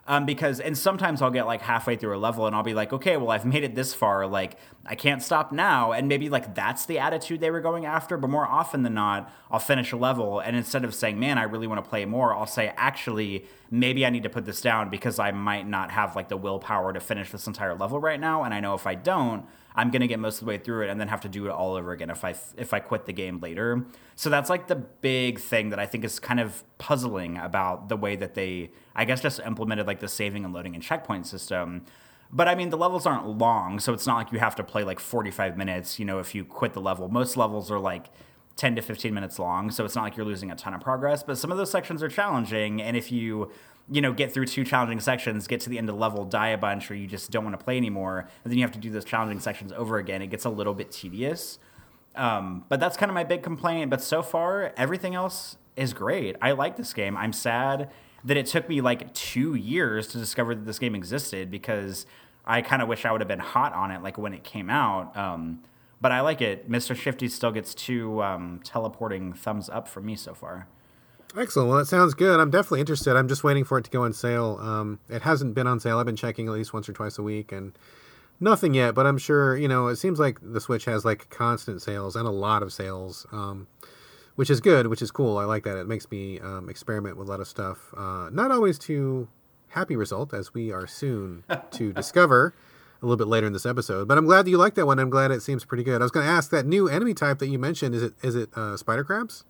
um, 0.08 0.26
because 0.26 0.60
and 0.60 0.78
sometimes 0.78 1.22
I'll 1.22 1.32
get 1.32 1.46
like 1.46 1.62
halfway 1.62 1.96
through 1.96 2.16
a 2.16 2.20
level 2.20 2.46
and 2.46 2.56
I'll 2.56 2.64
be 2.64 2.74
like, 2.74 2.94
okay, 2.94 3.18
well 3.18 3.32
I've 3.32 3.46
made 3.46 3.64
it 3.64 3.76
this 3.76 3.94
far, 3.94 4.28
like 4.28 4.58
I 4.86 4.96
can't 4.96 5.24
stop 5.24 5.52
now, 5.52 5.92
and 5.92 6.08
maybe 6.08 6.30
like 6.30 6.54
that's 6.54 6.86
the 6.86 7.00
attitude 7.00 7.40
they 7.40 7.50
were 7.50 7.62
going 7.62 7.86
after. 7.86 8.18
But 8.18 8.30
more 8.30 8.46
often 8.46 8.84
than 8.84 8.94
not, 8.94 9.32
I'll 9.50 9.60
finish 9.60 9.92
a 9.92 9.98
level 9.98 10.40
and 10.40 10.56
instead 10.56 10.84
of 10.84 10.94
saying, 10.94 11.20
man, 11.20 11.38
I 11.38 11.44
really 11.44 11.68
want 11.68 11.84
to 11.84 11.90
play 11.90 12.06
more, 12.06 12.36
I'll 12.36 12.46
say, 12.46 12.72
actually, 12.78 13.46
maybe 13.72 14.06
I 14.06 14.10
need 14.12 14.24
to 14.24 14.30
put 14.30 14.46
this 14.46 14.62
down 14.62 14.90
because 14.90 15.18
I 15.18 15.32
might 15.32 15.68
not 15.68 15.92
have 15.92 16.16
like 16.16 16.30
the 16.30 16.38
willpower 16.38 16.94
to 16.94 17.00
finish 17.00 17.32
this 17.32 17.48
entire 17.48 17.76
level 17.76 18.00
right 18.00 18.20
now, 18.20 18.44
and 18.44 18.54
I 18.54 18.60
know 18.60 18.76
if 18.76 18.86
I 18.86 18.96
don't, 18.96 19.46
I'm 19.76 19.92
gonna 19.92 20.08
get 20.08 20.20
most 20.20 20.36
of 20.36 20.40
the 20.42 20.46
way 20.48 20.58
through 20.58 20.84
it 20.84 20.90
and 20.90 21.00
then 21.00 21.10
have 21.10 21.22
to 21.22 21.30
do 21.30 21.46
it 21.46 21.52
all 21.52 21.76
over 21.76 21.92
again 21.92 22.10
if 22.10 22.24
I 22.24 22.36
if 22.58 22.74
I 22.74 22.80
quit 22.80 23.06
the 23.06 23.14
game 23.14 23.40
later. 23.40 23.86
So 24.16 24.30
that's 24.30 24.50
like 24.50 24.68
the 24.68 24.76
big 24.76 25.40
thing 25.40 25.70
that 25.70 25.80
I 25.80 25.86
think 25.86 26.04
is 26.04 26.20
kind 26.20 26.40
of 26.40 26.64
puzzling 26.78 27.38
about 27.38 27.90
the 27.90 27.98
way 27.98 28.16
that 28.16 28.34
they, 28.34 28.72
I 28.96 29.06
guess, 29.06 29.22
just 29.22 29.40
implemented 29.40 29.86
like 29.86 30.00
the 30.00 30.08
saving 30.08 30.46
and 30.46 30.54
loading 30.54 30.74
and 30.74 30.84
checkpoint 30.84 31.28
system. 31.28 31.86
But 32.32 32.48
I 32.48 32.56
mean, 32.56 32.70
the 32.70 32.78
levels 32.78 33.06
aren't 33.06 33.28
long, 33.28 33.80
so 33.80 33.94
it's 33.94 34.08
not 34.08 34.18
like 34.18 34.32
you 34.32 34.40
have 34.40 34.56
to 34.56 34.64
play 34.64 34.84
like 34.84 35.00
45 35.00 35.58
minutes. 35.58 36.00
You 36.00 36.06
know, 36.06 36.20
if 36.20 36.34
you 36.34 36.44
quit 36.44 36.74
the 36.74 36.82
level, 36.82 37.08
most 37.10 37.38
levels 37.38 37.70
are 37.70 37.80
like 37.80 38.08
10 38.58 38.76
to 38.76 38.82
15 38.82 39.14
minutes 39.14 39.38
long, 39.38 39.70
so 39.70 39.84
it's 39.84 39.96
not 39.96 40.04
like 40.04 40.16
you're 40.16 40.26
losing 40.26 40.52
a 40.52 40.56
ton 40.56 40.74
of 40.74 40.82
progress. 40.82 41.24
But 41.24 41.38
some 41.38 41.52
of 41.52 41.58
those 41.58 41.72
sections 41.72 42.02
are 42.02 42.10
challenging, 42.10 42.82
and 42.82 42.96
if 42.96 43.12
you 43.12 43.52
you 43.90 44.02
know, 44.02 44.12
get 44.12 44.32
through 44.32 44.48
two 44.48 44.64
challenging 44.64 45.00
sections, 45.00 45.48
get 45.48 45.62
to 45.62 45.70
the 45.70 45.78
end 45.78 45.90
of 45.90 45.96
level, 45.96 46.26
die 46.26 46.50
a 46.50 46.58
bunch, 46.58 46.90
or 46.90 46.96
you 46.96 47.06
just 47.06 47.30
don't 47.30 47.44
want 47.44 47.58
to 47.58 47.64
play 47.64 47.78
anymore, 47.78 48.28
and 48.44 48.52
then 48.52 48.58
you 48.58 48.64
have 48.64 48.72
to 48.72 48.80
do 48.80 48.90
those 48.90 49.06
challenging 49.06 49.40
sections 49.40 49.72
over 49.72 49.98
again. 49.98 50.22
It 50.22 50.28
gets 50.28 50.46
a 50.46 50.50
little 50.50 50.74
bit 50.74 50.92
tedious. 50.92 51.60
Um, 52.16 52.66
but 52.70 52.80
that's 52.80 52.98
kind 52.98 53.10
of 53.10 53.14
my 53.14 53.24
big 53.24 53.44
complaint. 53.44 53.90
But 53.90 54.02
so 54.02 54.24
far, 54.24 54.74
everything 54.78 55.16
else 55.16 55.58
is 55.76 55.94
great. 55.94 56.36
I 56.42 56.54
like 56.54 56.78
this 56.78 56.94
game. 56.94 57.18
I'm 57.18 57.34
sad 57.34 57.90
that 58.24 58.38
it 58.38 58.48
took 58.48 58.68
me 58.68 58.82
like 58.82 59.14
two 59.14 59.54
years 59.54 60.08
to 60.08 60.18
discover 60.18 60.56
that 60.56 60.66
this 60.66 60.80
game 60.80 60.96
existed 60.96 61.52
because 61.52 62.06
I 62.46 62.62
kind 62.62 62.82
of 62.82 62.88
wish 62.88 63.06
I 63.06 63.12
would 63.12 63.22
have 63.22 63.28
been 63.28 63.40
hot 63.40 63.74
on 63.74 63.92
it 63.92 64.02
like 64.02 64.18
when 64.18 64.34
it 64.34 64.44
came 64.44 64.70
out. 64.70 65.16
Um, 65.16 65.62
but 66.02 66.12
I 66.12 66.22
like 66.22 66.42
it. 66.42 66.70
Mr. 66.70 66.96
Shifty 66.96 67.28
still 67.28 67.52
gets 67.52 67.74
two 67.74 68.22
um, 68.22 68.62
teleporting 68.64 69.34
thumbs 69.34 69.70
up 69.70 69.88
from 69.88 70.06
me 70.06 70.16
so 70.16 70.34
far. 70.34 70.68
Excellent. 71.38 71.70
Well, 71.70 71.78
that 71.80 71.86
sounds 71.86 72.14
good. 72.14 72.40
I'm 72.40 72.50
definitely 72.50 72.80
interested. 72.80 73.16
I'm 73.16 73.28
just 73.28 73.44
waiting 73.44 73.66
for 73.66 73.78
it 73.78 73.84
to 73.86 73.92
go 73.92 74.04
on 74.04 74.14
sale. 74.14 74.58
Um, 74.62 75.00
it 75.10 75.24
hasn't 75.24 75.54
been 75.54 75.68
on 75.68 75.80
sale. 75.80 76.00
I've 76.00 76.06
been 76.06 76.16
checking 76.16 76.48
at 76.48 76.54
least 76.54 76.74
once 76.74 76.88
or 76.88 76.94
twice 76.94 77.18
a 77.18 77.24
week, 77.24 77.52
and 77.52 77.78
nothing 78.40 78.74
yet. 78.74 78.96
But 78.96 79.06
I'm 79.06 79.18
sure 79.18 79.58
you 79.58 79.68
know. 79.68 79.88
It 79.88 79.98
seems 79.98 80.18
like 80.20 80.40
the 80.42 80.62
Switch 80.62 80.86
has 80.86 81.04
like 81.04 81.30
constant 81.30 81.82
sales 81.82 82.16
and 82.16 82.26
a 82.26 82.32
lot 82.32 82.64
of 82.64 82.72
sales, 82.72 83.28
um, 83.34 83.68
which 84.36 84.50
is 84.50 84.62
good, 84.62 84.88
which 84.88 85.02
is 85.02 85.12
cool. 85.12 85.38
I 85.38 85.44
like 85.44 85.64
that. 85.66 85.78
It 85.78 85.88
makes 85.88 86.10
me 86.10 86.40
um, 86.40 86.70
experiment 86.70 87.18
with 87.18 87.28
a 87.28 87.32
lot 87.32 87.42
of 87.42 87.48
stuff. 87.48 87.94
Uh, 87.98 88.30
not 88.32 88.52
always 88.52 88.80
to 88.80 89.28
happy 89.70 89.98
result, 89.98 90.34
as 90.34 90.54
we 90.54 90.72
are 90.72 90.88
soon 90.88 91.44
to 91.72 91.92
discover 91.94 92.54
a 93.02 93.06
little 93.06 93.18
bit 93.18 93.28
later 93.28 93.48
in 93.48 93.54
this 93.54 93.66
episode. 93.66 94.08
But 94.08 94.18
I'm 94.18 94.26
glad 94.26 94.46
that 94.46 94.50
you 94.50 94.58
like 94.58 94.76
that 94.76 94.86
one. 94.86 95.00
I'm 95.00 95.10
glad 95.10 95.32
it 95.32 95.42
seems 95.42 95.66
pretty 95.66 95.84
good. 95.84 96.02
I 96.02 96.06
was 96.06 96.12
going 96.12 96.26
to 96.26 96.32
ask 96.32 96.50
that 96.52 96.66
new 96.66 96.88
enemy 96.88 97.14
type 97.14 97.40
that 97.40 97.48
you 97.48 97.60
mentioned. 97.60 97.96
Is 97.96 98.04
it 98.04 98.14
is 98.22 98.36
it 98.36 98.50
uh, 98.56 98.78
spider 98.78 99.04
crabs? 99.04 99.44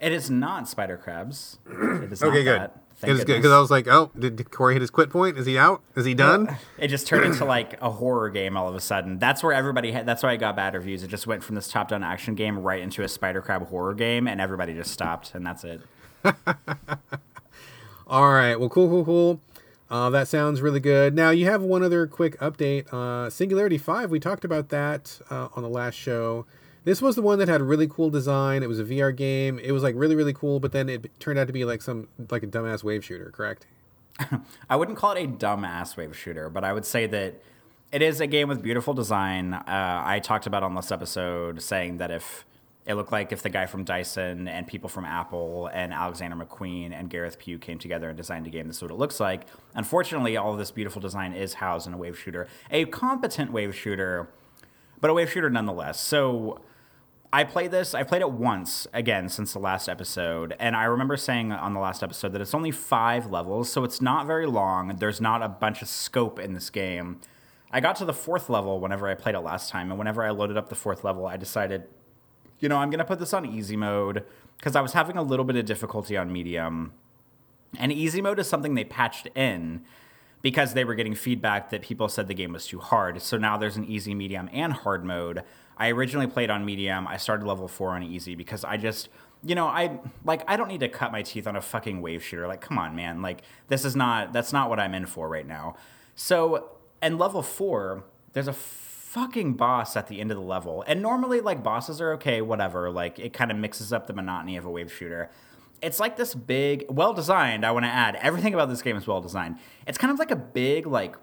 It 0.00 0.12
is 0.12 0.30
not 0.30 0.68
spider 0.68 0.96
crabs. 0.96 1.58
It 1.66 2.12
is 2.12 2.22
okay, 2.22 2.44
good. 2.44 2.60
That. 2.60 2.80
Thank 2.96 3.10
it 3.10 3.16
is 3.16 3.24
good 3.24 3.36
because 3.36 3.50
I 3.50 3.58
was 3.58 3.70
like, 3.70 3.88
oh, 3.88 4.10
did 4.16 4.50
Corey 4.50 4.74
hit 4.74 4.80
his 4.80 4.90
quit 4.90 5.10
point? 5.10 5.36
Is 5.36 5.46
he 5.46 5.58
out? 5.58 5.82
Is 5.96 6.04
he 6.04 6.14
done? 6.14 6.56
it 6.78 6.88
just 6.88 7.06
turned 7.06 7.24
into 7.24 7.44
like 7.46 7.80
a 7.82 7.90
horror 7.90 8.30
game 8.30 8.56
all 8.56 8.68
of 8.68 8.74
a 8.74 8.80
sudden. 8.80 9.18
That's 9.18 9.42
where 9.42 9.52
everybody 9.52 9.90
had. 9.90 10.06
That's 10.06 10.22
why 10.22 10.30
I 10.30 10.36
got 10.36 10.54
bad 10.54 10.74
reviews. 10.74 11.02
It 11.02 11.08
just 11.08 11.26
went 11.26 11.42
from 11.42 11.56
this 11.56 11.68
top-down 11.68 12.04
action 12.04 12.34
game 12.34 12.60
right 12.60 12.80
into 12.80 13.02
a 13.02 13.08
spider 13.08 13.42
crab 13.42 13.66
horror 13.68 13.94
game, 13.94 14.28
and 14.28 14.40
everybody 14.40 14.74
just 14.74 14.92
stopped, 14.92 15.34
and 15.34 15.44
that's 15.44 15.64
it. 15.64 15.80
all 18.06 18.32
right. 18.32 18.54
Well, 18.56 18.68
cool, 18.68 18.88
cool, 18.88 19.04
cool. 19.04 19.40
Uh, 19.90 20.10
that 20.10 20.28
sounds 20.28 20.60
really 20.62 20.80
good. 20.80 21.14
Now 21.14 21.30
you 21.30 21.46
have 21.46 21.62
one 21.62 21.82
other 21.82 22.06
quick 22.06 22.38
update. 22.40 22.92
Uh, 22.92 23.30
Singularity 23.30 23.78
Five. 23.78 24.10
We 24.10 24.18
talked 24.18 24.44
about 24.44 24.70
that 24.70 25.20
uh, 25.30 25.48
on 25.54 25.62
the 25.62 25.68
last 25.68 25.94
show. 25.94 26.46
This 26.84 27.00
was 27.00 27.16
the 27.16 27.22
one 27.22 27.38
that 27.38 27.48
had 27.48 27.60
a 27.60 27.64
really 27.64 27.86
cool 27.86 28.10
design. 28.10 28.62
It 28.62 28.68
was 28.68 28.78
a 28.78 28.84
VR 28.84 29.14
game. 29.14 29.58
It 29.58 29.72
was 29.72 29.82
like 29.82 29.94
really 29.96 30.16
really 30.16 30.32
cool, 30.32 30.60
but 30.60 30.72
then 30.72 30.88
it 30.88 31.18
turned 31.20 31.38
out 31.38 31.46
to 31.46 31.52
be 31.52 31.64
like 31.64 31.82
some 31.82 32.08
like 32.30 32.42
a 32.42 32.46
dumbass 32.46 32.82
wave 32.82 33.04
shooter. 33.04 33.30
Correct? 33.30 33.66
I 34.70 34.76
wouldn't 34.76 34.96
call 34.96 35.12
it 35.12 35.24
a 35.24 35.28
dumbass 35.28 35.96
wave 35.96 36.16
shooter, 36.16 36.48
but 36.48 36.64
I 36.64 36.72
would 36.72 36.86
say 36.86 37.06
that 37.06 37.42
it 37.92 38.02
is 38.02 38.20
a 38.20 38.26
game 38.26 38.48
with 38.48 38.62
beautiful 38.62 38.94
design. 38.94 39.54
Uh, 39.54 40.02
I 40.04 40.20
talked 40.20 40.46
about 40.46 40.62
on 40.62 40.74
this 40.74 40.90
episode 40.90 41.62
saying 41.62 41.98
that 41.98 42.10
if 42.10 42.44
it 42.86 42.94
looked 42.94 43.12
like 43.12 43.32
if 43.32 43.42
the 43.42 43.48
guy 43.48 43.66
from 43.66 43.84
Dyson 43.84 44.46
and 44.46 44.66
people 44.66 44.88
from 44.88 45.04
Apple 45.04 45.70
and 45.72 45.92
Alexander 45.92 46.36
McQueen 46.36 46.92
and 46.92 47.08
Gareth 47.08 47.38
Pugh 47.38 47.58
came 47.58 47.78
together 47.78 48.08
and 48.08 48.16
designed 48.16 48.46
a 48.46 48.50
game, 48.50 48.66
this 48.66 48.76
is 48.76 48.82
what 48.82 48.90
it 48.90 48.98
looks 48.98 49.20
like. 49.20 49.46
Unfortunately, 49.74 50.36
all 50.36 50.52
of 50.52 50.58
this 50.58 50.70
beautiful 50.70 51.00
design 51.00 51.32
is 51.32 51.54
housed 51.54 51.86
in 51.86 51.94
a 51.94 51.96
wave 51.96 52.18
shooter, 52.18 52.46
a 52.70 52.84
competent 52.86 53.52
wave 53.52 53.74
shooter, 53.74 54.28
but 55.00 55.10
a 55.10 55.14
wave 55.14 55.30
shooter 55.30 55.48
nonetheless. 55.48 56.00
So 56.00 56.60
I 57.32 57.42
played 57.42 57.72
this. 57.72 57.94
I 57.94 58.04
played 58.04 58.22
it 58.22 58.30
once 58.30 58.86
again 58.92 59.28
since 59.28 59.54
the 59.54 59.58
last 59.58 59.88
episode, 59.88 60.54
and 60.60 60.76
I 60.76 60.84
remember 60.84 61.16
saying 61.16 61.50
on 61.50 61.72
the 61.72 61.80
last 61.80 62.02
episode 62.02 62.32
that 62.32 62.40
it's 62.40 62.54
only 62.54 62.70
five 62.70 63.28
levels, 63.28 63.72
so 63.72 63.82
it's 63.82 64.00
not 64.00 64.26
very 64.26 64.46
long. 64.46 64.96
There's 64.98 65.20
not 65.20 65.42
a 65.42 65.48
bunch 65.48 65.82
of 65.82 65.88
scope 65.88 66.38
in 66.38 66.52
this 66.54 66.70
game. 66.70 67.20
I 67.72 67.80
got 67.80 67.96
to 67.96 68.04
the 68.04 68.12
fourth 68.12 68.48
level 68.48 68.78
whenever 68.78 69.08
I 69.08 69.14
played 69.14 69.34
it 69.34 69.40
last 69.40 69.68
time, 69.68 69.90
and 69.90 69.98
whenever 69.98 70.22
I 70.22 70.30
loaded 70.30 70.56
up 70.56 70.68
the 70.68 70.76
fourth 70.76 71.02
level, 71.02 71.26
I 71.26 71.36
decided, 71.36 71.88
you 72.60 72.68
know, 72.68 72.76
I'm 72.76 72.90
gonna 72.90 73.04
put 73.04 73.18
this 73.18 73.32
on 73.32 73.44
easy 73.46 73.76
mode 73.76 74.24
because 74.58 74.76
I 74.76 74.80
was 74.80 74.92
having 74.92 75.16
a 75.16 75.22
little 75.22 75.44
bit 75.44 75.56
of 75.56 75.64
difficulty 75.64 76.16
on 76.16 76.32
medium, 76.32 76.92
and 77.78 77.92
easy 77.92 78.22
mode 78.22 78.38
is 78.38 78.48
something 78.48 78.74
they 78.74 78.84
patched 78.84 79.28
in 79.34 79.84
because 80.44 80.74
they 80.74 80.84
were 80.84 80.94
getting 80.94 81.14
feedback 81.14 81.70
that 81.70 81.80
people 81.80 82.06
said 82.06 82.28
the 82.28 82.34
game 82.34 82.52
was 82.52 82.66
too 82.66 82.78
hard. 82.78 83.22
So 83.22 83.38
now 83.38 83.56
there's 83.56 83.76
an 83.76 83.84
easy, 83.86 84.14
medium, 84.14 84.50
and 84.52 84.74
hard 84.74 85.02
mode. 85.02 85.42
I 85.78 85.88
originally 85.88 86.26
played 86.26 86.50
on 86.50 86.66
medium. 86.66 87.06
I 87.08 87.16
started 87.16 87.46
level 87.46 87.66
four 87.66 87.92
on 87.92 88.02
easy 88.02 88.34
because 88.34 88.62
I 88.62 88.76
just, 88.76 89.08
you 89.42 89.54
know, 89.54 89.66
I 89.66 89.98
like 90.22 90.44
I 90.46 90.56
don't 90.56 90.68
need 90.68 90.80
to 90.80 90.88
cut 90.88 91.12
my 91.12 91.22
teeth 91.22 91.46
on 91.46 91.56
a 91.56 91.62
fucking 91.62 92.02
wave 92.02 92.22
shooter. 92.22 92.46
Like, 92.46 92.60
come 92.60 92.78
on, 92.78 92.94
man. 92.94 93.22
Like, 93.22 93.42
this 93.68 93.86
is 93.86 93.96
not 93.96 94.34
that's 94.34 94.52
not 94.52 94.68
what 94.68 94.78
I'm 94.78 94.94
in 94.94 95.06
for 95.06 95.28
right 95.28 95.46
now. 95.46 95.76
So, 96.14 96.72
and 97.00 97.18
level 97.18 97.42
four, 97.42 98.04
there's 98.34 98.48
a 98.48 98.52
fucking 99.14 99.54
boss 99.54 99.96
at 99.96 100.08
the 100.08 100.20
end 100.20 100.32
of 100.32 100.36
the 100.36 100.42
level. 100.42 100.82
And 100.88 101.00
normally, 101.00 101.40
like 101.40 101.62
bosses 101.62 102.00
are 102.00 102.12
okay, 102.14 102.42
whatever. 102.42 102.90
Like, 102.90 103.20
it 103.20 103.32
kind 103.32 103.52
of 103.52 103.56
mixes 103.56 103.92
up 103.92 104.08
the 104.08 104.12
monotony 104.12 104.56
of 104.56 104.66
a 104.66 104.70
wave 104.70 104.92
shooter. 104.92 105.30
It's 105.80 106.00
like 106.00 106.16
this 106.16 106.34
big, 106.34 106.84
well 106.88 107.12
designed. 107.12 107.64
I 107.64 107.70
want 107.70 107.84
to 107.84 107.90
add 107.90 108.16
everything 108.16 108.54
about 108.54 108.68
this 108.68 108.82
game 108.82 108.96
is 108.96 109.06
well 109.06 109.20
designed. 109.20 109.58
It's 109.86 109.98
kind 109.98 110.12
of 110.12 110.18
like 110.18 110.32
a 110.32 110.36
big, 110.36 110.86
like, 110.86 111.14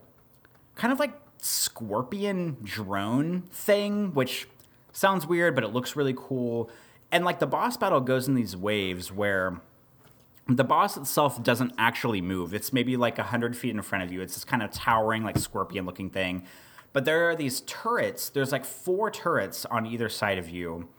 kind 0.75 0.93
of 0.93 0.99
like 0.99 1.11
scorpion 1.37 2.57
drone 2.63 3.41
thing, 3.51 4.13
which 4.13 4.47
sounds 4.93 5.27
weird, 5.27 5.53
but 5.53 5.63
it 5.63 5.73
looks 5.73 5.95
really 5.95 6.13
cool. 6.15 6.69
And 7.11 7.25
like 7.25 7.39
the 7.39 7.47
boss 7.47 7.75
battle 7.75 7.99
goes 7.99 8.27
in 8.27 8.35
these 8.35 8.55
waves 8.55 9.11
where 9.11 9.59
the 10.47 10.63
boss 10.63 10.95
itself 10.95 11.43
doesn't 11.43 11.73
actually 11.77 12.21
move. 12.21 12.53
It's 12.53 12.71
maybe 12.71 12.95
like 12.95 13.17
100 13.17 13.57
feet 13.57 13.71
in 13.71 13.81
front 13.81 14.05
of 14.05 14.13
you. 14.13 14.21
It's 14.21 14.35
this 14.35 14.45
kind 14.45 14.63
of 14.63 14.71
towering, 14.71 15.23
like 15.23 15.37
scorpion 15.37 15.85
looking 15.85 16.09
thing. 16.09 16.43
But 16.93 17.05
there 17.05 17.29
are 17.29 17.35
these 17.35 17.61
turrets. 17.61 18.29
There's 18.29 18.51
like 18.51 18.65
four 18.65 19.09
turrets 19.11 19.65
on 19.65 19.85
either 19.85 20.09
side 20.09 20.37
of 20.37 20.49
you. 20.49 20.89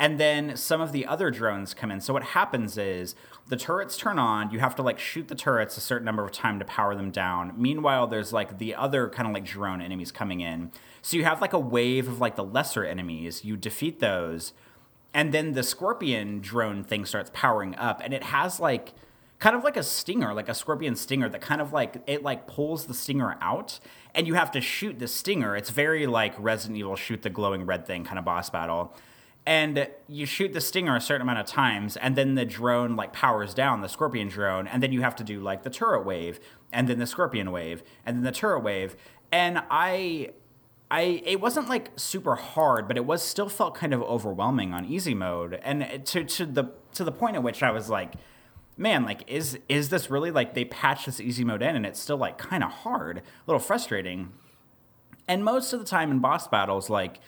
And 0.00 0.18
then 0.20 0.56
some 0.56 0.80
of 0.80 0.92
the 0.92 1.06
other 1.06 1.30
drones 1.30 1.74
come 1.74 1.90
in. 1.90 2.00
So 2.00 2.12
what 2.12 2.22
happens 2.22 2.78
is 2.78 3.16
the 3.48 3.56
turrets 3.56 3.96
turn 3.96 4.18
on. 4.18 4.50
You 4.52 4.60
have 4.60 4.76
to 4.76 4.82
like 4.82 5.00
shoot 5.00 5.26
the 5.26 5.34
turrets 5.34 5.76
a 5.76 5.80
certain 5.80 6.04
number 6.04 6.24
of 6.24 6.30
time 6.30 6.60
to 6.60 6.64
power 6.64 6.94
them 6.94 7.10
down. 7.10 7.52
Meanwhile, 7.56 8.06
there's 8.06 8.32
like 8.32 8.58
the 8.58 8.76
other 8.76 9.08
kind 9.08 9.26
of 9.26 9.34
like 9.34 9.44
drone 9.44 9.80
enemies 9.80 10.12
coming 10.12 10.40
in. 10.40 10.70
So 11.02 11.16
you 11.16 11.24
have 11.24 11.40
like 11.40 11.52
a 11.52 11.58
wave 11.58 12.06
of 12.06 12.20
like 12.20 12.36
the 12.36 12.44
lesser 12.44 12.84
enemies. 12.84 13.44
You 13.44 13.56
defeat 13.56 13.98
those, 13.98 14.52
and 15.14 15.32
then 15.32 15.52
the 15.52 15.62
scorpion 15.62 16.40
drone 16.40 16.84
thing 16.84 17.04
starts 17.04 17.30
powering 17.32 17.74
up, 17.76 18.00
and 18.04 18.12
it 18.12 18.24
has 18.24 18.60
like 18.60 18.92
kind 19.38 19.54
of 19.54 19.62
like 19.62 19.76
a 19.76 19.82
stinger, 19.82 20.34
like 20.34 20.48
a 20.48 20.54
scorpion 20.54 20.96
stinger 20.96 21.28
that 21.28 21.40
kind 21.40 21.60
of 21.60 21.72
like 21.72 22.02
it 22.06 22.22
like 22.22 22.46
pulls 22.46 22.86
the 22.86 22.94
stinger 22.94 23.36
out, 23.40 23.78
and 24.14 24.26
you 24.26 24.34
have 24.34 24.50
to 24.52 24.60
shoot 24.60 24.98
the 24.98 25.08
stinger. 25.08 25.56
It's 25.56 25.70
very 25.70 26.06
like 26.06 26.34
Resident 26.38 26.78
Evil 26.78 26.96
shoot 26.96 27.22
the 27.22 27.30
glowing 27.30 27.64
red 27.64 27.86
thing 27.86 28.04
kind 28.04 28.18
of 28.18 28.24
boss 28.24 28.50
battle. 28.50 28.92
And 29.46 29.88
you 30.08 30.26
shoot 30.26 30.52
the 30.52 30.60
stinger 30.60 30.94
a 30.94 31.00
certain 31.00 31.22
amount 31.22 31.38
of 31.38 31.46
times 31.46 31.96
and 31.96 32.16
then 32.16 32.34
the 32.34 32.44
drone 32.44 32.96
like 32.96 33.14
powers 33.14 33.54
down 33.54 33.80
the 33.80 33.88
scorpion 33.88 34.28
drone 34.28 34.66
and 34.66 34.82
then 34.82 34.92
you 34.92 35.00
have 35.00 35.16
to 35.16 35.24
do 35.24 35.40
like 35.40 35.62
the 35.62 35.70
turret 35.70 36.04
wave 36.04 36.38
and 36.70 36.86
then 36.86 36.98
the 36.98 37.06
scorpion 37.06 37.50
wave 37.50 37.82
and 38.04 38.18
then 38.18 38.24
the 38.24 38.32
turret 38.32 38.62
wave. 38.62 38.94
And 39.32 39.62
i 39.70 40.32
i 40.90 41.22
it 41.24 41.40
wasn't 41.40 41.66
like 41.66 41.92
super 41.96 42.34
hard 42.34 42.86
but 42.86 42.98
it 42.98 43.06
was 43.06 43.22
still 43.22 43.48
felt 43.48 43.74
kind 43.74 43.94
of 43.94 44.02
overwhelming 44.02 44.74
on 44.74 44.84
easy 44.84 45.14
mode. 45.14 45.58
And 45.62 46.04
to 46.04 46.24
to 46.24 46.44
the 46.44 46.72
to 46.92 47.04
the 47.04 47.12
point 47.12 47.36
at 47.36 47.42
which 47.42 47.62
i 47.62 47.70
was 47.70 47.88
like 47.88 48.16
man 48.78 49.04
like 49.04 49.22
is 49.26 49.58
is 49.68 49.88
this 49.88 50.08
really 50.08 50.30
like 50.30 50.54
they 50.54 50.64
patched 50.64 51.06
this 51.06 51.20
easy 51.20 51.44
mode 51.44 51.62
in 51.62 51.76
and 51.76 51.84
it's 51.84 52.00
still 52.00 52.16
like 52.16 52.38
kind 52.38 52.62
of 52.62 52.70
hard 52.70 53.18
a 53.18 53.22
little 53.46 53.60
frustrating 53.60 54.32
and 55.26 55.44
most 55.44 55.72
of 55.72 55.80
the 55.80 55.84
time 55.84 56.10
in 56.10 56.20
boss 56.20 56.48
battles 56.48 56.88
like 56.88 57.20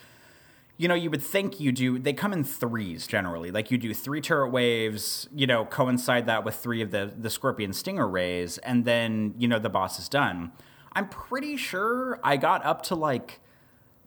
you 0.81 0.89
know, 0.89 0.95
you 0.95 1.11
would 1.11 1.23
think 1.23 1.61
you 1.61 1.73
do, 1.73 1.99
they 1.99 2.15
come 2.15 2.33
in 2.33 2.43
threes 2.43 3.07
generally. 3.07 3.51
Like 3.51 3.71
you 3.71 3.77
do 3.77 3.93
three 3.93 4.23
turret 4.23 4.49
waves, 4.49 5.29
you 5.31 5.47
know, 5.47 5.67
coincide 5.67 6.25
that 6.25 6.43
with 6.43 6.55
three 6.55 6.81
of 6.81 6.91
the, 6.91 7.13
the 7.15 7.29
Scorpion 7.29 7.75
Stinger 7.75 8.09
rays, 8.09 8.57
and 8.57 8.87
then, 8.87 9.35
you 9.37 9.47
know, 9.47 9.59
the 9.59 9.69
boss 9.69 9.99
is 9.99 10.09
done. 10.09 10.53
I'm 10.95 11.07
pretty 11.11 11.59
sure 11.59 12.19
I 12.25 12.39
got 12.39 12.65
up 12.65 12.81
to 12.85 12.95
like 12.95 13.41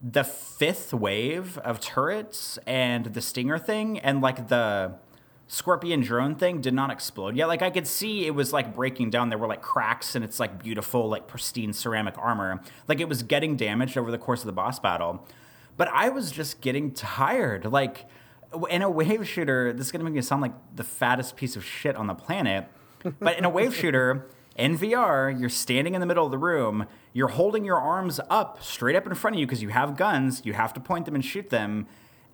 the 0.02 0.24
fifth 0.24 0.96
wave 0.96 1.60
of 1.60 1.80
turrets 1.80 2.58
and 2.66 3.06
the 3.06 3.22
Stinger 3.22 3.60
thing, 3.60 4.00
and 4.00 4.22
like 4.22 4.48
the 4.48 4.96
Scorpion 5.54 6.02
drone 6.02 6.36
thing 6.36 6.62
did 6.62 6.74
not 6.74 6.90
explode 6.90 7.36
yet. 7.36 7.48
Like 7.48 7.62
I 7.62 7.70
could 7.70 7.88
see 7.88 8.26
it 8.26 8.36
was 8.36 8.52
like 8.52 8.74
breaking 8.74 9.10
down. 9.10 9.30
There 9.30 9.38
were 9.38 9.48
like 9.48 9.62
cracks, 9.62 10.16
and 10.16 10.26
it's 10.26 10.40
like 10.40 10.62
beautiful, 10.62 11.08
like 11.08 11.28
pristine 11.28 11.74
ceramic 11.74 12.18
armor. 12.18 12.62
Like 12.88 13.00
it 13.00 13.08
was 13.08 13.24
getting 13.24 13.56
damaged 13.56 13.98
over 13.98 14.12
the 14.12 14.18
course 14.18 14.42
of 14.42 14.48
the 14.48 14.54
boss 14.54 14.80
battle 14.80 15.28
but 15.78 15.88
I 15.90 16.10
was 16.10 16.32
just 16.32 16.62
getting 16.62 16.92
tired. 16.92 17.66
Like 17.66 18.06
in 18.70 18.82
a 18.82 18.90
wave 18.90 19.28
shooter, 19.28 19.74
this 19.74 19.88
is 19.88 19.92
gonna 19.92 20.04
make 20.04 20.14
me 20.14 20.22
sound 20.22 20.42
like 20.42 20.54
the 20.76 20.84
fattest 20.84 21.36
piece 21.36 21.56
of 21.56 21.66
shit 21.66 21.96
on 21.96 22.08
the 22.08 22.14
planet. 22.14 22.68
But 23.20 23.38
in 23.38 23.44
a 23.44 23.50
wave 23.50 23.76
shooter, 23.76 24.30
in 24.56 24.78
VR, 24.78 25.38
you're 25.38 25.50
standing 25.50 25.94
in 25.94 26.00
the 26.00 26.06
middle 26.06 26.26
of 26.26 26.32
the 26.32 26.38
room, 26.38 26.86
you're 27.12 27.30
holding 27.30 27.66
your 27.66 27.80
arms 27.80 28.20
up 28.30 28.64
straight 28.64 28.96
up 28.96 29.06
in 29.06 29.14
front 29.16 29.36
of 29.36 29.40
you 29.40 29.46
because 29.46 29.62
you 29.62 29.70
have 29.70 29.98
guns, 29.98 30.42
you 30.46 30.54
have 30.54 30.74
to 30.76 30.80
point 30.80 31.06
them 31.06 31.16
and 31.16 31.26
shoot 31.26 31.50
them. 31.50 31.88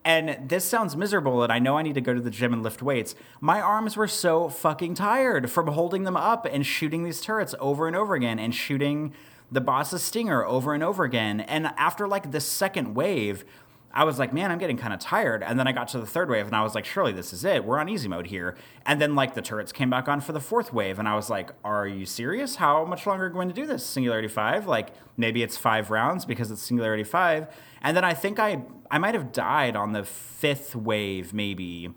And 0.06 0.50
this 0.50 0.64
sounds 0.64 0.96
miserable, 0.96 1.44
and 1.44 1.52
I 1.52 1.60
know 1.60 1.78
I 1.78 1.82
need 1.82 1.96
to 1.96 2.02
go 2.02 2.14
to 2.14 2.22
the 2.22 2.30
gym 2.30 2.54
and 2.54 2.64
lift 2.64 2.82
weights. 2.82 3.16
My 3.42 3.60
arms 3.60 3.98
were 3.98 4.08
so 4.08 4.48
fucking 4.48 4.96
tired 4.96 5.52
from 5.52 5.68
holding 5.68 6.04
them 6.04 6.16
up 6.16 6.48
and 6.50 6.66
shooting 6.66 7.04
these 7.04 7.22
turrets 7.22 7.54
over 7.60 7.86
and 7.86 7.96
over 7.96 8.16
again 8.16 8.40
and 8.40 8.56
shooting 8.56 9.14
the 9.52 9.62
boss's 9.62 10.02
stinger 10.02 10.46
over 10.46 10.74
and 10.74 10.84
over 10.84 11.04
again. 11.04 11.42
And 11.42 11.68
after 11.78 12.08
like 12.08 12.32
the 12.32 12.40
second 12.40 12.96
wave, 12.96 13.44
I 13.92 14.04
was 14.04 14.20
like, 14.20 14.32
man, 14.32 14.52
I'm 14.52 14.60
getting 14.60 14.78
kind 14.78 14.94
of 14.94 15.00
tired. 15.00 15.42
And 15.42 15.60
then 15.60 15.68
I 15.68 15.72
got 15.72 15.88
to 15.90 16.00
the 16.00 16.06
third 16.06 16.30
wave 16.30 16.46
and 16.46 16.56
I 16.56 16.62
was 16.62 16.76
like, 16.76 16.86
surely 16.86 17.12
this 17.12 17.34
is 17.34 17.44
it. 17.44 17.66
We're 17.66 17.80
on 17.80 17.90
easy 17.90 18.08
mode 18.08 18.28
here. 18.28 18.56
And 18.86 19.02
then 19.02 19.16
like 19.16 19.34
the 19.34 19.42
turrets 19.42 19.72
came 19.72 19.90
back 19.90 20.08
on 20.08 20.22
for 20.22 20.32
the 20.32 20.40
fourth 20.40 20.72
wave. 20.72 21.00
And 21.00 21.08
I 21.08 21.16
was 21.16 21.30
like, 21.30 21.50
are 21.64 21.88
you 21.88 22.06
serious? 22.06 22.58
How 22.58 22.86
much 22.86 23.08
longer 23.08 23.26
are 23.26 23.30
we 23.30 23.34
going 23.34 23.48
to 23.48 23.54
do 23.54 23.66
this? 23.66 23.84
Singularity 23.84 24.28
5? 24.28 24.68
Like 24.68 24.90
maybe 25.18 25.42
it's 25.42 25.58
five 25.58 25.90
rounds 25.90 26.24
because 26.24 26.52
it's 26.52 26.62
Singularity 26.62 27.04
5. 27.04 27.48
And 27.82 27.98
then 27.98 28.04
I 28.04 28.14
think 28.14 28.38
I, 28.38 28.62
I 28.92 28.98
might 28.98 29.14
have 29.14 29.32
died 29.32 29.76
on 29.76 29.94
the 29.94 30.04
fifth 30.04 30.76
wave, 30.76 31.34
maybe. 31.34 31.92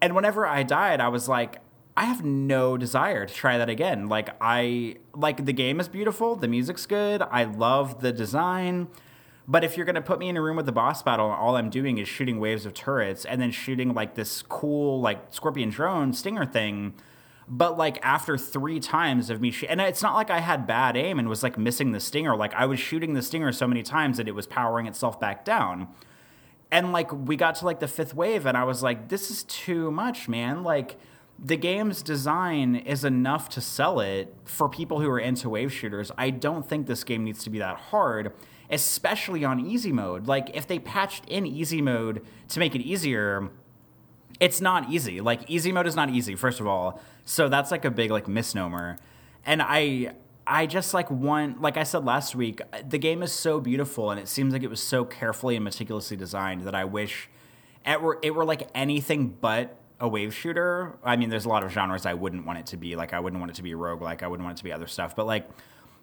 And 0.00 0.14
whenever 0.14 0.46
I 0.46 0.62
died, 0.62 1.00
I 1.00 1.08
was 1.08 1.28
like, 1.28 1.60
I 1.96 2.04
have 2.04 2.24
no 2.24 2.76
desire 2.76 3.26
to 3.26 3.32
try 3.32 3.56
that 3.58 3.68
again. 3.68 4.08
Like 4.08 4.30
I 4.40 4.96
like 5.14 5.44
the 5.44 5.52
game 5.52 5.78
is 5.78 5.88
beautiful, 5.88 6.34
the 6.34 6.48
music's 6.48 6.86
good, 6.86 7.22
I 7.22 7.44
love 7.44 8.00
the 8.00 8.12
design. 8.12 8.88
But 9.46 9.62
if 9.62 9.76
you're 9.76 9.86
gonna 9.86 10.02
put 10.02 10.18
me 10.18 10.28
in 10.28 10.36
a 10.36 10.42
room 10.42 10.56
with 10.56 10.66
the 10.66 10.72
boss 10.72 11.02
battle 11.02 11.26
and 11.30 11.36
all 11.36 11.56
I'm 11.56 11.70
doing 11.70 11.98
is 11.98 12.08
shooting 12.08 12.40
waves 12.40 12.66
of 12.66 12.74
turrets 12.74 13.24
and 13.24 13.40
then 13.40 13.50
shooting 13.52 13.94
like 13.94 14.14
this 14.14 14.42
cool 14.42 15.00
like 15.00 15.32
scorpion 15.32 15.68
drone 15.68 16.12
stinger 16.12 16.44
thing, 16.46 16.94
but 17.46 17.78
like 17.78 17.98
after 18.02 18.36
three 18.36 18.80
times 18.80 19.30
of 19.30 19.40
me 19.40 19.52
sh- 19.52 19.64
and 19.68 19.80
it's 19.80 20.02
not 20.02 20.14
like 20.14 20.30
I 20.30 20.40
had 20.40 20.66
bad 20.66 20.96
aim 20.96 21.20
and 21.20 21.28
was 21.28 21.44
like 21.44 21.56
missing 21.56 21.92
the 21.92 22.00
stinger. 22.00 22.34
Like 22.34 22.54
I 22.54 22.66
was 22.66 22.80
shooting 22.80 23.14
the 23.14 23.22
stinger 23.22 23.52
so 23.52 23.68
many 23.68 23.84
times 23.84 24.16
that 24.16 24.26
it 24.26 24.34
was 24.34 24.48
powering 24.48 24.86
itself 24.86 25.20
back 25.20 25.44
down. 25.44 25.88
And 26.74 26.90
like 26.92 27.12
we 27.12 27.36
got 27.36 27.54
to 27.56 27.66
like 27.66 27.78
the 27.78 27.86
fifth 27.86 28.14
wave 28.14 28.46
and 28.46 28.56
I 28.56 28.64
was 28.64 28.82
like, 28.82 29.08
this 29.08 29.30
is 29.30 29.44
too 29.44 29.92
much, 29.92 30.28
man. 30.28 30.64
Like 30.64 30.96
the 31.38 31.56
game's 31.56 32.02
design 32.02 32.74
is 32.74 33.04
enough 33.04 33.48
to 33.50 33.60
sell 33.60 34.00
it 34.00 34.34
for 34.44 34.68
people 34.68 35.00
who 35.00 35.08
are 35.08 35.20
into 35.20 35.48
wave 35.48 35.72
shooters. 35.72 36.10
I 36.18 36.30
don't 36.30 36.68
think 36.68 36.88
this 36.88 37.04
game 37.04 37.22
needs 37.22 37.44
to 37.44 37.50
be 37.50 37.60
that 37.60 37.76
hard, 37.76 38.32
especially 38.70 39.44
on 39.44 39.60
easy 39.60 39.92
mode. 39.92 40.26
Like, 40.26 40.50
if 40.56 40.66
they 40.66 40.80
patched 40.80 41.24
in 41.28 41.46
easy 41.46 41.80
mode 41.80 42.24
to 42.48 42.58
make 42.58 42.74
it 42.74 42.80
easier, 42.80 43.50
it's 44.40 44.60
not 44.60 44.90
easy. 44.90 45.20
Like, 45.20 45.48
easy 45.48 45.70
mode 45.70 45.86
is 45.86 45.94
not 45.94 46.10
easy, 46.10 46.34
first 46.34 46.58
of 46.58 46.66
all. 46.66 47.00
So 47.24 47.48
that's 47.48 47.70
like 47.70 47.84
a 47.84 47.90
big, 47.90 48.10
like, 48.10 48.26
misnomer. 48.26 48.98
And 49.46 49.62
I. 49.62 50.14
I 50.46 50.66
just 50.66 50.92
like 50.92 51.10
want, 51.10 51.62
like 51.62 51.76
I 51.76 51.84
said 51.84 52.04
last 52.04 52.34
week, 52.34 52.60
the 52.86 52.98
game 52.98 53.22
is 53.22 53.32
so 53.32 53.60
beautiful 53.60 54.10
and 54.10 54.20
it 54.20 54.28
seems 54.28 54.52
like 54.52 54.62
it 54.62 54.70
was 54.70 54.80
so 54.80 55.04
carefully 55.04 55.56
and 55.56 55.64
meticulously 55.64 56.16
designed 56.16 56.62
that 56.62 56.74
I 56.74 56.84
wish 56.84 57.30
it 57.86 58.00
were, 58.00 58.18
it 58.22 58.34
were 58.34 58.44
like 58.44 58.68
anything 58.74 59.28
but 59.40 59.78
a 60.00 60.08
wave 60.08 60.34
shooter. 60.34 60.98
I 61.02 61.16
mean, 61.16 61.30
there's 61.30 61.46
a 61.46 61.48
lot 61.48 61.64
of 61.64 61.72
genres 61.72 62.04
I 62.04 62.14
wouldn't 62.14 62.44
want 62.44 62.58
it 62.58 62.66
to 62.66 62.76
be. 62.76 62.96
Like, 62.96 63.12
I 63.14 63.20
wouldn't 63.20 63.40
want 63.40 63.52
it 63.52 63.54
to 63.54 63.62
be 63.62 63.74
rogue. 63.74 64.02
Like, 64.02 64.22
I 64.22 64.26
wouldn't 64.26 64.44
want 64.44 64.58
it 64.58 64.58
to 64.58 64.64
be 64.64 64.72
other 64.72 64.86
stuff. 64.86 65.16
But 65.16 65.26
like, 65.26 65.48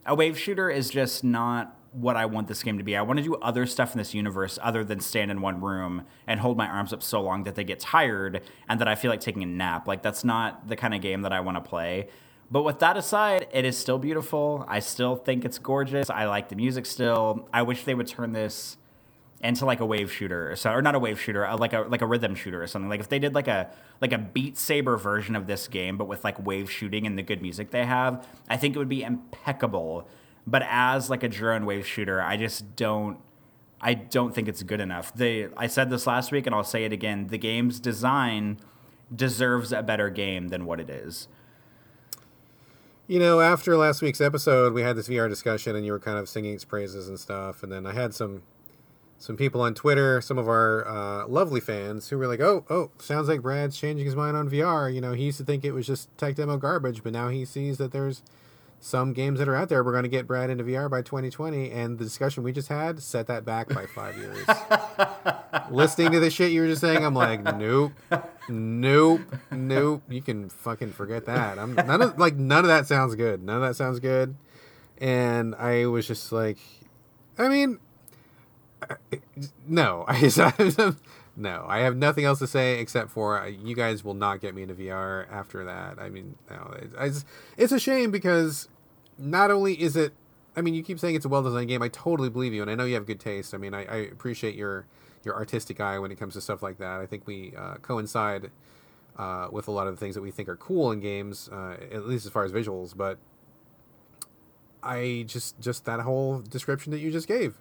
a 0.05 0.15
wave 0.15 0.39
shooter 0.39 0.69
is 0.69 0.89
just 0.89 1.23
not 1.23 1.77
what 1.91 2.15
I 2.15 2.25
want 2.25 2.47
this 2.47 2.63
game 2.63 2.77
to 2.77 2.83
be. 2.83 2.95
I 2.95 3.01
want 3.01 3.17
to 3.17 3.23
do 3.23 3.35
other 3.35 3.65
stuff 3.65 3.91
in 3.91 3.97
this 3.97 4.13
universe 4.13 4.57
other 4.63 4.83
than 4.83 5.01
stand 5.01 5.29
in 5.29 5.41
one 5.41 5.61
room 5.61 6.05
and 6.25 6.39
hold 6.39 6.57
my 6.57 6.67
arms 6.67 6.93
up 6.93 7.03
so 7.03 7.21
long 7.21 7.43
that 7.43 7.55
they 7.55 7.65
get 7.65 7.79
tired 7.79 8.41
and 8.69 8.79
that 8.79 8.87
I 8.87 8.95
feel 8.95 9.11
like 9.11 9.19
taking 9.19 9.43
a 9.43 9.47
nap. 9.47 9.87
Like, 9.87 10.01
that's 10.01 10.23
not 10.23 10.67
the 10.67 10.75
kind 10.75 10.95
of 10.95 11.01
game 11.01 11.21
that 11.21 11.33
I 11.33 11.41
want 11.41 11.57
to 11.57 11.69
play. 11.69 12.07
But 12.51 12.63
with 12.63 12.79
that 12.79 12.97
aside, 12.97 13.47
it 13.53 13.63
is 13.63 13.77
still 13.77 13.97
beautiful. 13.97 14.65
I 14.67 14.79
still 14.79 15.15
think 15.15 15.45
it's 15.45 15.57
gorgeous. 15.57 16.09
I 16.09 16.25
like 16.25 16.49
the 16.49 16.57
music 16.57 16.85
still. 16.85 17.47
I 17.53 17.61
wish 17.61 17.85
they 17.85 17.95
would 17.95 18.07
turn 18.07 18.33
this 18.33 18.77
into 19.43 19.65
like 19.65 19.79
a 19.79 19.85
wave 19.85 20.11
shooter 20.11 20.51
or 20.51 20.55
so, 20.55 20.71
or 20.71 20.81
not 20.81 20.93
a 20.93 20.99
wave 20.99 21.19
shooter, 21.19 21.49
like 21.55 21.73
a 21.73 21.81
like 21.81 22.01
a 22.01 22.05
rhythm 22.05 22.35
shooter 22.35 22.61
or 22.61 22.67
something. 22.67 22.89
Like 22.89 22.99
if 22.99 23.07
they 23.07 23.19
did 23.19 23.33
like 23.33 23.47
a 23.47 23.71
like 24.01 24.11
a 24.11 24.17
Beat 24.17 24.57
Saber 24.57 24.97
version 24.97 25.35
of 25.35 25.47
this 25.47 25.69
game, 25.69 25.97
but 25.97 26.07
with 26.07 26.25
like 26.25 26.45
wave 26.45 26.69
shooting 26.69 27.07
and 27.07 27.17
the 27.17 27.23
good 27.23 27.41
music 27.41 27.71
they 27.71 27.85
have, 27.85 28.27
I 28.49 28.57
think 28.57 28.75
it 28.75 28.79
would 28.79 28.89
be 28.89 29.01
impeccable. 29.01 30.07
But 30.45 30.63
as 30.67 31.09
like 31.09 31.23
a 31.23 31.29
drone 31.29 31.65
wave 31.65 31.87
shooter, 31.87 32.21
I 32.21 32.35
just 32.35 32.75
don't. 32.75 33.17
I 33.83 33.95
don't 33.95 34.35
think 34.35 34.47
it's 34.47 34.61
good 34.61 34.79
enough. 34.79 35.11
They, 35.11 35.47
I 35.57 35.65
said 35.65 35.89
this 35.89 36.05
last 36.05 36.31
week, 36.31 36.45
and 36.45 36.53
I'll 36.53 36.63
say 36.63 36.83
it 36.83 36.93
again. 36.93 37.27
The 37.27 37.39
game's 37.39 37.79
design 37.79 38.59
deserves 39.13 39.71
a 39.71 39.81
better 39.81 40.11
game 40.11 40.49
than 40.49 40.65
what 40.65 40.79
it 40.79 40.87
is. 40.87 41.27
You 43.11 43.19
know, 43.19 43.41
after 43.41 43.75
last 43.75 44.01
week's 44.01 44.21
episode, 44.21 44.71
we 44.71 44.83
had 44.83 44.95
this 44.95 45.09
VR 45.09 45.27
discussion, 45.27 45.75
and 45.75 45.85
you 45.85 45.91
were 45.91 45.99
kind 45.99 46.17
of 46.17 46.29
singing 46.29 46.53
its 46.53 46.63
praises 46.63 47.09
and 47.09 47.19
stuff. 47.19 47.61
And 47.61 47.69
then 47.69 47.85
I 47.85 47.91
had 47.91 48.13
some 48.13 48.43
some 49.17 49.35
people 49.35 49.59
on 49.59 49.73
Twitter, 49.73 50.21
some 50.21 50.37
of 50.37 50.47
our 50.47 50.87
uh, 50.87 51.27
lovely 51.27 51.59
fans, 51.59 52.07
who 52.07 52.17
were 52.17 52.25
like, 52.25 52.39
"Oh, 52.39 52.63
oh, 52.69 52.89
sounds 52.99 53.27
like 53.27 53.41
Brad's 53.41 53.77
changing 53.77 54.05
his 54.05 54.15
mind 54.15 54.37
on 54.37 54.49
VR. 54.49 54.89
You 54.89 55.01
know, 55.01 55.11
he 55.11 55.25
used 55.25 55.39
to 55.39 55.43
think 55.43 55.65
it 55.65 55.73
was 55.73 55.85
just 55.85 56.07
tech 56.17 56.35
demo 56.35 56.55
garbage, 56.55 57.03
but 57.03 57.11
now 57.11 57.27
he 57.27 57.43
sees 57.43 57.77
that 57.79 57.91
there's 57.91 58.23
some 58.81 59.13
games 59.13 59.39
that 59.39 59.47
are 59.47 59.55
out 59.55 59.69
there. 59.69 59.83
We're 59.83 59.93
going 59.93 60.03
to 60.03 60.09
get 60.09 60.27
Brad 60.27 60.49
into 60.49 60.65
VR 60.65 60.89
by 60.89 61.01
2020." 61.01 61.71
And 61.71 61.97
the 61.97 62.03
discussion 62.03 62.43
we 62.43 62.51
just 62.51 62.67
had 62.67 63.01
set 63.01 63.27
that 63.27 63.45
back 63.45 63.69
by 63.69 63.85
five 63.85 64.17
years. 64.17 64.45
Listening 65.71 66.11
to 66.11 66.19
the 66.19 66.29
shit 66.29 66.51
you 66.51 66.61
were 66.61 66.67
just 66.67 66.81
saying, 66.81 67.05
I'm 67.05 67.13
like, 67.13 67.41
nope, 67.55 67.93
nope, 68.49 69.21
nope. 69.51 70.03
You 70.09 70.21
can 70.21 70.49
fucking 70.49 70.91
forget 70.91 71.25
that. 71.27 71.57
I'm 71.57 71.75
none 71.75 72.01
of 72.01 72.17
like 72.17 72.35
none 72.35 72.65
of 72.65 72.67
that 72.67 72.87
sounds 72.87 73.15
good. 73.15 73.41
None 73.41 73.55
of 73.55 73.61
that 73.61 73.75
sounds 73.75 73.99
good. 74.01 74.35
And 74.97 75.55
I 75.55 75.85
was 75.85 76.05
just 76.07 76.31
like, 76.31 76.57
I 77.37 77.47
mean 77.47 77.79
no, 79.67 80.05
I 80.07 80.27
no, 81.35 81.65
I 81.67 81.79
have 81.79 81.95
nothing 81.95 82.25
else 82.25 82.39
to 82.39 82.47
say 82.47 82.79
except 82.79 83.09
for 83.09 83.39
uh, 83.39 83.47
you 83.47 83.75
guys 83.75 84.03
will 84.03 84.13
not 84.13 84.41
get 84.41 84.53
me 84.53 84.63
into 84.63 84.73
VR 84.75 85.31
after 85.31 85.63
that. 85.65 85.97
I 85.99 86.09
mean, 86.09 86.35
no, 86.49 86.75
it's, 86.99 87.25
it's 87.57 87.71
a 87.71 87.79
shame 87.79 88.11
because 88.11 88.67
not 89.17 89.49
only 89.49 89.81
is 89.81 89.95
it, 89.95 90.13
I 90.55 90.61
mean, 90.61 90.73
you 90.73 90.83
keep 90.83 90.99
saying 90.99 91.15
it's 91.15 91.25
a 91.25 91.29
well 91.29 91.41
designed 91.41 91.69
game. 91.69 91.81
I 91.81 91.87
totally 91.87 92.29
believe 92.29 92.53
you, 92.53 92.61
and 92.61 92.69
I 92.69 92.75
know 92.75 92.83
you 92.83 92.95
have 92.95 93.05
good 93.05 93.19
taste. 93.19 93.53
I 93.53 93.57
mean, 93.57 93.73
I, 93.73 93.85
I 93.85 93.95
appreciate 93.97 94.55
your 94.55 94.85
your 95.23 95.35
artistic 95.35 95.79
eye 95.79 95.99
when 95.99 96.11
it 96.11 96.19
comes 96.19 96.33
to 96.33 96.41
stuff 96.41 96.61
like 96.61 96.79
that. 96.79 96.99
I 96.99 97.05
think 97.05 97.25
we 97.27 97.53
uh, 97.57 97.75
coincide 97.75 98.51
uh, 99.17 99.47
with 99.51 99.67
a 99.67 99.71
lot 99.71 99.87
of 99.87 99.93
the 99.93 99.99
things 99.99 100.15
that 100.15 100.21
we 100.21 100.31
think 100.31 100.49
are 100.49 100.57
cool 100.57 100.91
in 100.91 100.99
games, 100.99 101.49
uh, 101.51 101.77
at 101.91 102.07
least 102.07 102.25
as 102.25 102.31
far 102.31 102.43
as 102.43 102.51
visuals. 102.51 102.95
But 102.95 103.17
I 104.83 105.23
just 105.27 105.59
just 105.61 105.85
that 105.85 106.01
whole 106.01 106.39
description 106.39 106.91
that 106.91 106.99
you 106.99 107.11
just 107.11 107.27
gave 107.27 107.57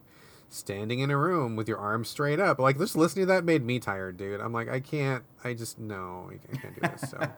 standing 0.51 0.98
in 0.98 1.11
a 1.11 1.16
room 1.16 1.57
with 1.57 1.68
your 1.68 1.78
arms 1.78 2.09
straight 2.09 2.40
up. 2.40 2.59
Like 2.59 2.76
just 2.76 2.96
listening 2.96 3.26
to 3.26 3.32
that 3.32 3.44
made 3.44 3.64
me 3.64 3.78
tired, 3.78 4.16
dude. 4.16 4.40
I'm 4.40 4.53
like, 4.53 4.68
I 4.68 4.80
can't. 4.80 5.24
I 5.42 5.55
just 5.55 5.78
no, 5.78 6.30
I 6.30 6.57
can't 6.57 6.74
do 6.74 6.80
this. 6.80 7.11
So 7.11 7.18
no, 7.18 7.28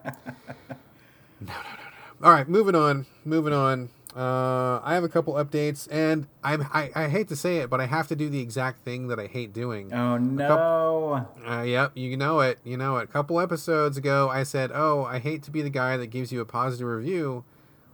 no, 1.40 1.46
no, 1.46 1.52
no. 1.52 2.26
All 2.26 2.32
right, 2.32 2.48
moving 2.48 2.74
on. 2.74 3.06
Moving 3.24 3.52
on. 3.52 3.90
Uh, 4.14 4.78
I 4.82 4.92
have 4.94 5.04
a 5.04 5.08
couple 5.08 5.34
updates, 5.34 5.88
and 5.90 6.26
I'm 6.44 6.66
I, 6.72 6.90
I 6.94 7.08
hate 7.08 7.28
to 7.28 7.36
say 7.36 7.58
it, 7.58 7.70
but 7.70 7.80
I 7.80 7.86
have 7.86 8.08
to 8.08 8.16
do 8.16 8.28
the 8.28 8.40
exact 8.40 8.84
thing 8.84 9.08
that 9.08 9.18
I 9.18 9.26
hate 9.26 9.54
doing. 9.54 9.92
Oh 9.92 10.18
no! 10.18 10.48
Couple, 10.48 11.50
uh, 11.50 11.62
yep, 11.62 11.92
you 11.94 12.16
know 12.18 12.40
it. 12.40 12.58
You 12.62 12.76
know 12.76 12.98
it. 12.98 13.04
A 13.04 13.06
couple 13.06 13.40
episodes 13.40 13.96
ago, 13.96 14.28
I 14.28 14.42
said, 14.42 14.70
"Oh, 14.74 15.04
I 15.04 15.18
hate 15.18 15.42
to 15.44 15.50
be 15.50 15.62
the 15.62 15.70
guy 15.70 15.96
that 15.96 16.08
gives 16.08 16.30
you 16.30 16.42
a 16.42 16.44
positive 16.44 16.86
review 16.86 17.44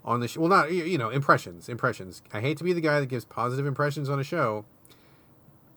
on 0.05 0.19
the 0.19 0.27
show." 0.27 0.41
Well, 0.41 0.51
not 0.51 0.73
you 0.73 0.99
know 0.99 1.09
impressions. 1.09 1.69
Impressions. 1.69 2.21
I 2.33 2.41
hate 2.41 2.59
to 2.59 2.65
be 2.65 2.73
the 2.73 2.81
guy 2.81 2.99
that 2.99 3.07
gives 3.07 3.25
positive 3.25 3.65
impressions 3.65 4.09
on 4.11 4.19
a 4.19 4.25
show 4.25 4.65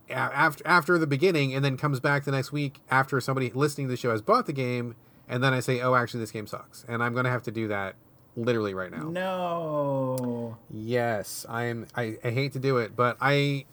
after 0.10 0.66
after 0.66 0.98
the 0.98 1.08
beginning, 1.08 1.54
and 1.54 1.64
then 1.64 1.78
comes 1.78 2.00
back 2.00 2.24
the 2.24 2.32
next 2.32 2.52
week 2.52 2.82
after 2.90 3.20
somebody 3.22 3.52
listening 3.54 3.88
to 3.88 3.92
the 3.92 3.98
show 3.98 4.12
has 4.12 4.22
bought 4.22 4.46
the 4.46 4.54
game, 4.54 4.96
and 5.28 5.44
then 5.44 5.54
I 5.54 5.60
say, 5.60 5.82
"Oh, 5.82 5.96
actually, 5.96 6.22
this 6.22 6.32
game 6.32 6.48
sucks," 6.48 6.86
and 6.88 7.04
I'm 7.04 7.14
gonna 7.14 7.30
have 7.30 7.44
to 7.44 7.52
do 7.52 7.68
that 7.70 7.96
literally 8.36 8.74
right 8.74 8.92
now. 8.92 9.10
No. 9.10 10.58
Yes, 10.70 11.46
I'm. 11.50 11.88
I, 11.96 12.18
I 12.24 12.32
hate 12.32 12.54
to 12.54 12.60
do 12.60 12.78
it, 12.78 12.96
but 12.96 13.18
I 13.22 13.66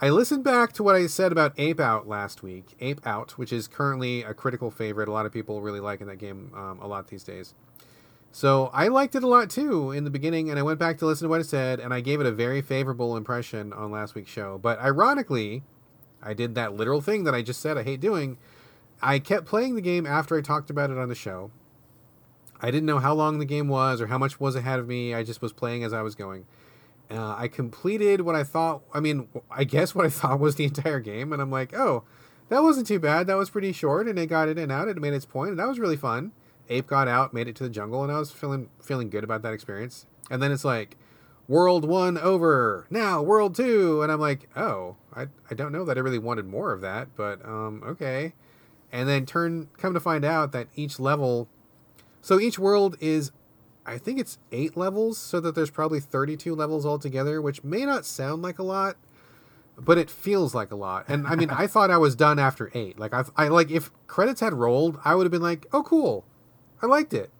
I 0.00 0.10
listened 0.10 0.42
back 0.42 0.72
to 0.72 0.82
what 0.82 0.96
I 0.96 1.06
said 1.06 1.30
about 1.30 1.52
Ape 1.58 1.78
Out 1.78 2.08
last 2.08 2.42
week. 2.42 2.74
Ape 2.80 3.06
Out, 3.06 3.38
which 3.38 3.52
is 3.52 3.68
currently 3.68 4.24
a 4.24 4.34
critical 4.34 4.70
favorite. 4.70 5.08
A 5.08 5.12
lot 5.12 5.26
of 5.26 5.32
people 5.32 5.62
really 5.62 5.78
liking 5.78 6.08
that 6.08 6.16
game 6.16 6.50
um, 6.56 6.80
a 6.80 6.88
lot 6.88 7.06
these 7.06 7.22
days. 7.22 7.54
So 8.34 8.70
I 8.72 8.88
liked 8.88 9.14
it 9.14 9.22
a 9.22 9.28
lot 9.28 9.50
too 9.50 9.92
in 9.92 10.04
the 10.04 10.10
beginning, 10.10 10.48
and 10.48 10.58
I 10.58 10.62
went 10.62 10.78
back 10.78 10.96
to 10.98 11.06
listen 11.06 11.26
to 11.26 11.28
what 11.28 11.42
it 11.42 11.46
said, 11.46 11.78
and 11.78 11.92
I 11.92 12.00
gave 12.00 12.18
it 12.18 12.26
a 12.26 12.32
very 12.32 12.62
favorable 12.62 13.14
impression 13.14 13.74
on 13.74 13.90
last 13.90 14.14
week's 14.14 14.30
show. 14.30 14.58
But 14.58 14.80
ironically, 14.80 15.62
I 16.22 16.32
did 16.32 16.54
that 16.54 16.74
literal 16.74 17.02
thing 17.02 17.24
that 17.24 17.34
I 17.34 17.42
just 17.42 17.60
said 17.60 17.76
I 17.76 17.82
hate 17.82 18.00
doing. 18.00 18.38
I 19.02 19.18
kept 19.18 19.44
playing 19.44 19.74
the 19.74 19.82
game 19.82 20.06
after 20.06 20.36
I 20.36 20.40
talked 20.40 20.70
about 20.70 20.90
it 20.90 20.96
on 20.96 21.10
the 21.10 21.14
show. 21.14 21.50
I 22.58 22.70
didn't 22.70 22.86
know 22.86 23.00
how 23.00 23.12
long 23.12 23.38
the 23.38 23.44
game 23.44 23.68
was 23.68 24.00
or 24.00 24.06
how 24.06 24.18
much 24.18 24.40
was 24.40 24.56
ahead 24.56 24.78
of 24.78 24.88
me. 24.88 25.12
I 25.12 25.24
just 25.24 25.42
was 25.42 25.52
playing 25.52 25.84
as 25.84 25.92
I 25.92 26.00
was 26.00 26.14
going. 26.14 26.46
Uh, 27.10 27.34
I 27.36 27.48
completed 27.48 28.22
what 28.22 28.34
I 28.34 28.44
thought. 28.44 28.80
I 28.94 29.00
mean, 29.00 29.28
I 29.50 29.64
guess 29.64 29.94
what 29.94 30.06
I 30.06 30.08
thought 30.08 30.40
was 30.40 30.54
the 30.54 30.64
entire 30.64 31.00
game, 31.00 31.34
and 31.34 31.42
I'm 31.42 31.50
like, 31.50 31.74
oh, 31.74 32.04
that 32.48 32.62
wasn't 32.62 32.86
too 32.86 32.98
bad. 32.98 33.26
That 33.26 33.36
was 33.36 33.50
pretty 33.50 33.72
short, 33.72 34.08
and 34.08 34.18
it 34.18 34.26
got 34.26 34.48
in 34.48 34.56
and 34.56 34.72
out. 34.72 34.88
It 34.88 34.96
made 34.96 35.12
its 35.12 35.26
point, 35.26 35.50
and 35.50 35.58
that 35.58 35.68
was 35.68 35.78
really 35.78 35.98
fun. 35.98 36.32
Ape 36.72 36.86
got 36.86 37.08
out, 37.08 37.32
made 37.32 37.48
it 37.48 37.56
to 37.56 37.64
the 37.64 37.70
jungle, 37.70 38.02
and 38.02 38.10
I 38.10 38.18
was 38.18 38.30
feeling 38.30 38.68
feeling 38.80 39.10
good 39.10 39.24
about 39.24 39.42
that 39.42 39.52
experience. 39.52 40.06
And 40.30 40.42
then 40.42 40.52
it's 40.52 40.64
like, 40.64 40.96
World 41.48 41.84
One 41.84 42.16
over 42.18 42.86
now, 42.90 43.20
World 43.20 43.54
Two, 43.54 44.02
and 44.02 44.10
I'm 44.12 44.20
like, 44.20 44.48
oh, 44.56 44.96
I 45.14 45.26
I 45.50 45.54
don't 45.54 45.72
know 45.72 45.84
that 45.84 45.96
I 45.96 46.00
really 46.00 46.18
wanted 46.18 46.46
more 46.46 46.72
of 46.72 46.80
that, 46.80 47.08
but 47.16 47.44
um, 47.44 47.82
okay. 47.84 48.34
And 48.90 49.08
then 49.08 49.26
turn 49.26 49.68
come 49.76 49.94
to 49.94 50.00
find 50.00 50.24
out 50.24 50.52
that 50.52 50.68
each 50.74 51.00
level, 51.00 51.48
so 52.20 52.38
each 52.38 52.58
world 52.58 52.96
is, 53.00 53.32
I 53.86 53.98
think 53.98 54.18
it's 54.18 54.38
eight 54.52 54.76
levels, 54.76 55.18
so 55.18 55.40
that 55.40 55.54
there's 55.54 55.70
probably 55.70 55.98
32 55.98 56.54
levels 56.54 56.86
altogether, 56.86 57.40
which 57.40 57.64
may 57.64 57.84
not 57.84 58.04
sound 58.04 58.42
like 58.42 58.58
a 58.58 58.62
lot, 58.62 58.96
but 59.76 59.98
it 59.98 60.10
feels 60.10 60.54
like 60.54 60.70
a 60.70 60.76
lot. 60.76 61.06
And 61.08 61.26
I 61.26 61.34
mean, 61.34 61.50
I 61.50 61.66
thought 61.72 61.90
I 61.90 61.98
was 61.98 62.14
done 62.14 62.38
after 62.38 62.70
eight. 62.74 62.98
Like 62.98 63.12
I, 63.12 63.24
I 63.36 63.48
like 63.48 63.70
if 63.70 63.90
credits 64.06 64.40
had 64.40 64.54
rolled, 64.54 64.98
I 65.04 65.14
would 65.14 65.24
have 65.24 65.32
been 65.32 65.42
like, 65.42 65.66
oh 65.72 65.82
cool, 65.82 66.24
I 66.82 66.86
liked 66.86 67.14
it. 67.14 67.30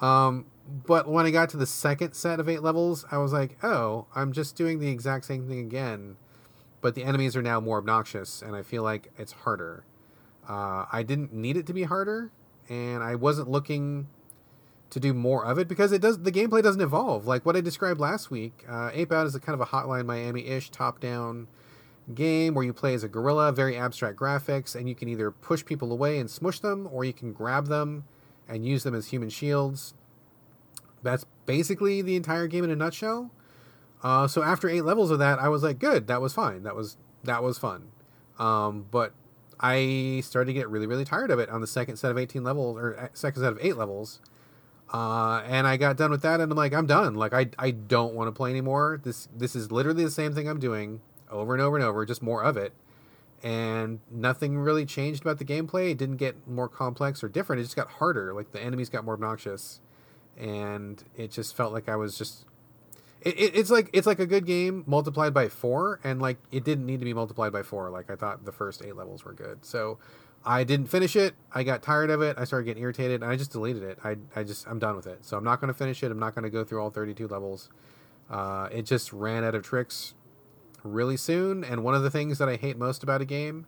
Um, 0.00 0.46
but 0.86 1.08
when 1.08 1.26
I 1.26 1.30
got 1.30 1.48
to 1.50 1.56
the 1.56 1.66
second 1.66 2.12
set 2.12 2.40
of 2.40 2.48
eight 2.48 2.62
levels, 2.62 3.04
I 3.10 3.18
was 3.18 3.32
like, 3.32 3.62
oh, 3.64 4.06
I'm 4.14 4.32
just 4.32 4.54
doing 4.54 4.78
the 4.78 4.88
exact 4.88 5.24
same 5.24 5.48
thing 5.48 5.60
again, 5.60 6.16
but 6.80 6.94
the 6.94 7.04
enemies 7.04 7.36
are 7.36 7.42
now 7.42 7.58
more 7.58 7.78
obnoxious, 7.78 8.42
and 8.42 8.54
I 8.54 8.62
feel 8.62 8.82
like 8.82 9.10
it's 9.16 9.32
harder. 9.32 9.84
Uh, 10.48 10.84
I 10.92 11.02
didn't 11.02 11.32
need 11.32 11.56
it 11.56 11.66
to 11.66 11.72
be 11.72 11.84
harder, 11.84 12.30
and 12.68 13.02
I 13.02 13.14
wasn't 13.14 13.48
looking 13.48 14.08
to 14.90 15.00
do 15.00 15.12
more 15.12 15.44
of 15.44 15.58
it 15.58 15.68
because 15.68 15.92
it 15.92 16.00
does. 16.00 16.22
The 16.22 16.32
gameplay 16.32 16.62
doesn't 16.62 16.80
evolve 16.80 17.26
like 17.26 17.44
what 17.44 17.56
I 17.56 17.60
described 17.60 18.00
last 18.00 18.30
week. 18.30 18.64
Uh, 18.68 18.90
Ape 18.92 19.12
Out 19.12 19.26
is 19.26 19.34
a 19.34 19.40
kind 19.40 19.54
of 19.54 19.60
a 19.60 19.70
Hotline 19.70 20.06
Miami-ish 20.06 20.70
top-down 20.70 21.46
game 22.14 22.54
where 22.54 22.64
you 22.64 22.72
play 22.72 22.94
as 22.94 23.04
a 23.04 23.08
gorilla, 23.08 23.52
very 23.52 23.76
abstract 23.76 24.16
graphics, 24.16 24.74
and 24.74 24.88
you 24.88 24.94
can 24.94 25.08
either 25.08 25.30
push 25.30 25.64
people 25.64 25.92
away 25.92 26.18
and 26.18 26.30
smush 26.30 26.60
them, 26.60 26.88
or 26.90 27.04
you 27.04 27.12
can 27.12 27.32
grab 27.32 27.66
them 27.66 28.04
and 28.48 28.64
use 28.64 28.82
them 28.82 28.94
as 28.94 29.08
human 29.08 29.28
shields. 29.28 29.94
That's 31.02 31.26
basically 31.46 32.02
the 32.02 32.16
entire 32.16 32.46
game 32.46 32.64
in 32.64 32.70
a 32.70 32.76
nutshell. 32.76 33.30
Uh, 34.02 34.26
so 34.26 34.42
after 34.42 34.68
eight 34.68 34.82
levels 34.82 35.10
of 35.10 35.18
that, 35.18 35.38
I 35.38 35.48
was 35.48 35.62
like, 35.62 35.78
good, 35.78 36.06
that 36.06 36.20
was 36.20 36.32
fine. 36.32 36.62
That 36.62 36.76
was 36.76 36.96
that 37.24 37.42
was 37.42 37.58
fun. 37.58 37.88
Um, 38.38 38.86
but 38.90 39.12
I 39.60 40.22
started 40.24 40.46
to 40.46 40.52
get 40.52 40.68
really 40.68 40.86
really 40.86 41.04
tired 41.04 41.30
of 41.30 41.38
it 41.38 41.48
on 41.50 41.60
the 41.60 41.66
second 41.66 41.96
set 41.96 42.10
of 42.10 42.18
eighteen 42.18 42.44
levels 42.44 42.78
or 42.78 42.98
uh, 42.98 43.08
second 43.12 43.42
set 43.42 43.52
of 43.52 43.58
eight 43.60 43.76
levels. 43.76 44.20
Uh, 44.92 45.42
and 45.46 45.66
I 45.66 45.76
got 45.76 45.98
done 45.98 46.10
with 46.10 46.22
that, 46.22 46.40
and 46.40 46.50
I'm 46.50 46.56
like, 46.56 46.72
I'm 46.72 46.86
done. 46.86 47.14
Like, 47.14 47.34
I, 47.34 47.48
I 47.58 47.72
don't 47.72 48.14
want 48.14 48.28
to 48.28 48.32
play 48.32 48.48
anymore. 48.50 48.98
This 49.02 49.28
this 49.36 49.54
is 49.54 49.70
literally 49.70 50.04
the 50.04 50.10
same 50.10 50.34
thing 50.34 50.48
I'm 50.48 50.60
doing 50.60 51.00
over 51.30 51.52
and 51.52 51.62
over 51.62 51.76
and 51.76 51.84
over, 51.84 52.06
just 52.06 52.22
more 52.22 52.42
of 52.42 52.56
it 52.56 52.72
and 53.42 54.00
nothing 54.10 54.58
really 54.58 54.84
changed 54.84 55.22
about 55.22 55.38
the 55.38 55.44
gameplay. 55.44 55.92
It 55.92 55.98
didn't 55.98 56.16
get 56.16 56.48
more 56.48 56.68
complex 56.68 57.22
or 57.22 57.28
different. 57.28 57.60
It 57.60 57.64
just 57.64 57.76
got 57.76 57.88
harder. 57.88 58.34
Like 58.34 58.52
the 58.52 58.60
enemies 58.60 58.88
got 58.88 59.04
more 59.04 59.14
obnoxious, 59.14 59.80
and 60.36 61.02
it 61.16 61.30
just 61.30 61.56
felt 61.56 61.72
like 61.72 61.88
I 61.88 61.96
was 61.96 62.16
just. 62.18 62.44
It, 63.20 63.38
it, 63.38 63.56
it's 63.56 63.70
like 63.70 63.90
it's 63.92 64.06
like 64.06 64.20
a 64.20 64.26
good 64.26 64.46
game 64.46 64.84
multiplied 64.86 65.34
by 65.34 65.48
four, 65.48 66.00
and 66.04 66.20
like 66.20 66.38
it 66.50 66.64
didn't 66.64 66.86
need 66.86 66.98
to 67.00 67.04
be 67.04 67.14
multiplied 67.14 67.52
by 67.52 67.62
four. 67.62 67.90
Like 67.90 68.10
I 68.10 68.16
thought 68.16 68.44
the 68.44 68.52
first 68.52 68.82
eight 68.84 68.96
levels 68.96 69.24
were 69.24 69.32
good, 69.32 69.64
so 69.64 69.98
I 70.44 70.64
didn't 70.64 70.86
finish 70.86 71.16
it. 71.16 71.34
I 71.52 71.62
got 71.62 71.82
tired 71.82 72.10
of 72.10 72.22
it. 72.22 72.36
I 72.38 72.44
started 72.44 72.64
getting 72.64 72.82
irritated, 72.82 73.22
and 73.22 73.30
I 73.30 73.36
just 73.36 73.52
deleted 73.52 73.82
it. 73.82 73.98
I 74.04 74.16
I 74.34 74.44
just 74.44 74.66
I'm 74.66 74.78
done 74.78 74.96
with 74.96 75.06
it. 75.06 75.24
So 75.24 75.36
I'm 75.36 75.44
not 75.44 75.60
going 75.60 75.68
to 75.68 75.78
finish 75.78 76.02
it. 76.02 76.10
I'm 76.10 76.18
not 76.18 76.34
going 76.34 76.44
to 76.44 76.50
go 76.50 76.64
through 76.64 76.80
all 76.82 76.90
32 76.90 77.28
levels. 77.28 77.70
Uh, 78.30 78.68
it 78.70 78.82
just 78.82 79.12
ran 79.12 79.42
out 79.42 79.54
of 79.54 79.62
tricks 79.64 80.14
really 80.92 81.16
soon. 81.16 81.64
And 81.64 81.84
one 81.84 81.94
of 81.94 82.02
the 82.02 82.10
things 82.10 82.38
that 82.38 82.48
I 82.48 82.56
hate 82.56 82.76
most 82.76 83.02
about 83.02 83.20
a 83.20 83.24
game 83.24 83.66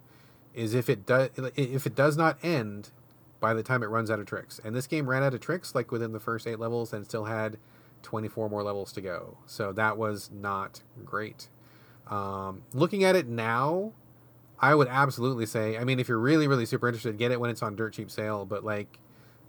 is 0.54 0.74
if 0.74 0.88
it 0.88 1.06
does 1.06 1.30
if 1.56 1.86
it 1.86 1.94
does 1.94 2.16
not 2.16 2.36
end 2.42 2.90
by 3.38 3.54
the 3.54 3.62
time 3.62 3.82
it 3.82 3.86
runs 3.86 4.10
out 4.10 4.20
of 4.20 4.26
tricks. 4.26 4.60
And 4.64 4.74
this 4.74 4.86
game 4.86 5.08
ran 5.08 5.22
out 5.22 5.34
of 5.34 5.40
tricks 5.40 5.74
like 5.74 5.90
within 5.90 6.12
the 6.12 6.20
first 6.20 6.46
eight 6.46 6.58
levels 6.58 6.92
and 6.92 7.04
still 7.04 7.24
had 7.24 7.58
24 8.02 8.50
more 8.50 8.62
levels 8.62 8.92
to 8.92 9.00
go. 9.00 9.38
So 9.46 9.72
that 9.72 9.96
was 9.96 10.30
not 10.32 10.82
great. 11.04 11.48
Um, 12.08 12.62
looking 12.72 13.04
at 13.04 13.16
it 13.16 13.28
now, 13.28 13.92
I 14.58 14.74
would 14.74 14.88
absolutely 14.88 15.46
say. 15.46 15.78
I 15.78 15.84
mean, 15.84 15.98
if 15.98 16.08
you're 16.08 16.18
really 16.18 16.48
really 16.48 16.66
super 16.66 16.88
interested, 16.88 17.16
get 17.18 17.32
it 17.32 17.40
when 17.40 17.50
it's 17.50 17.62
on 17.62 17.76
dirt 17.76 17.94
cheap 17.94 18.10
sale. 18.10 18.44
But 18.44 18.64
like 18.64 18.98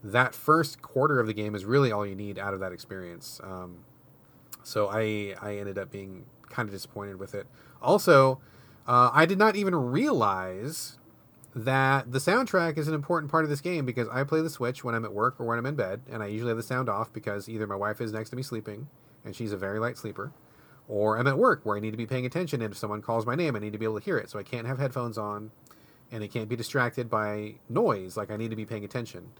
that 0.03 0.33
first 0.33 0.81
quarter 0.81 1.19
of 1.19 1.27
the 1.27 1.33
game 1.33 1.53
is 1.53 1.65
really 1.65 1.91
all 1.91 2.05
you 2.05 2.15
need 2.15 2.39
out 2.39 2.53
of 2.53 2.59
that 2.61 2.71
experience. 2.71 3.41
Um, 3.43 3.79
so 4.63 4.89
I 4.89 5.35
I 5.41 5.57
ended 5.57 5.77
up 5.77 5.91
being 5.91 6.25
kind 6.51 6.69
of 6.69 6.73
disappointed 6.73 7.17
with 7.19 7.33
it. 7.33 7.47
Also, 7.81 8.39
uh, 8.87 9.09
I 9.13 9.25
did 9.25 9.37
not 9.37 9.55
even 9.55 9.75
realize 9.75 10.97
that 11.55 12.11
the 12.11 12.19
soundtrack 12.19 12.77
is 12.77 12.87
an 12.87 12.93
important 12.93 13.29
part 13.29 13.43
of 13.43 13.49
this 13.49 13.61
game 13.61 13.85
because 13.85 14.07
I 14.09 14.23
play 14.23 14.41
the 14.41 14.49
Switch 14.49 14.83
when 14.83 14.95
I'm 14.95 15.03
at 15.03 15.13
work 15.13 15.39
or 15.39 15.45
when 15.45 15.57
I'm 15.57 15.65
in 15.65 15.75
bed, 15.75 16.01
and 16.09 16.23
I 16.23 16.27
usually 16.27 16.49
have 16.49 16.57
the 16.57 16.63
sound 16.63 16.89
off 16.89 17.11
because 17.11 17.49
either 17.49 17.67
my 17.67 17.75
wife 17.75 17.99
is 17.99 18.13
next 18.13 18.29
to 18.29 18.35
me 18.35 18.43
sleeping, 18.43 18.87
and 19.25 19.35
she's 19.35 19.51
a 19.51 19.57
very 19.57 19.79
light 19.79 19.97
sleeper, 19.97 20.31
or 20.87 21.17
I'm 21.17 21.27
at 21.27 21.37
work 21.37 21.65
where 21.65 21.75
I 21.75 21.79
need 21.79 21.91
to 21.91 21.97
be 21.97 22.05
paying 22.05 22.25
attention, 22.25 22.61
and 22.61 22.71
if 22.71 22.77
someone 22.77 23.01
calls 23.01 23.25
my 23.25 23.35
name, 23.35 23.55
I 23.55 23.59
need 23.59 23.73
to 23.73 23.79
be 23.79 23.85
able 23.85 23.99
to 23.99 24.05
hear 24.05 24.17
it, 24.17 24.29
so 24.29 24.39
I 24.39 24.43
can't 24.43 24.67
have 24.67 24.79
headphones 24.79 25.17
on, 25.17 25.51
and 26.11 26.23
I 26.23 26.27
can't 26.27 26.47
be 26.47 26.55
distracted 26.55 27.09
by 27.09 27.55
noise. 27.69 28.15
Like 28.15 28.31
I 28.31 28.37
need 28.37 28.49
to 28.49 28.55
be 28.55 28.65
paying 28.65 28.85
attention. 28.85 29.31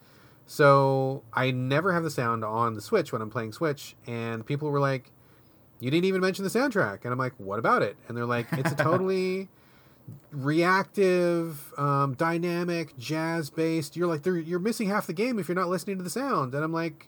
So 0.46 1.24
I 1.32 1.52
never 1.52 1.94
have 1.94 2.04
the 2.04 2.10
sound 2.10 2.44
on 2.44 2.74
the 2.74 2.82
Switch 2.82 3.14
when 3.14 3.22
I'm 3.22 3.30
playing 3.30 3.54
Switch, 3.54 3.96
and 4.06 4.46
people 4.46 4.70
were 4.70 4.82
like, 4.82 5.12
"You 5.82 5.92
didn't 5.92 6.06
even 6.06 6.22
mention 6.22 6.46
the 6.46 6.50
soundtrack," 6.50 7.04
and 7.04 7.12
I'm 7.12 7.20
like, 7.20 7.34
"What 7.38 7.60
about 7.60 7.82
it?" 7.82 7.98
And 8.08 8.16
they're 8.16 8.26
like, 8.26 8.48
"It's 8.54 8.72
a 8.72 8.76
totally." 8.90 9.50
reactive, 10.32 11.74
um, 11.78 12.14
dynamic, 12.16 12.98
jazz 12.98 13.50
based. 13.50 13.96
You're 13.96 14.08
like, 14.08 14.26
you're 14.26 14.60
missing 14.60 14.90
half 14.90 15.08
the 15.08 15.14
game 15.14 15.40
if 15.40 15.48
you're 15.48 15.56
not 15.56 15.70
listening 15.70 15.98
to 15.98 16.04
the 16.04 16.10
sound. 16.10 16.54
And 16.54 16.64
I'm 16.64 16.74
like, 16.74 17.08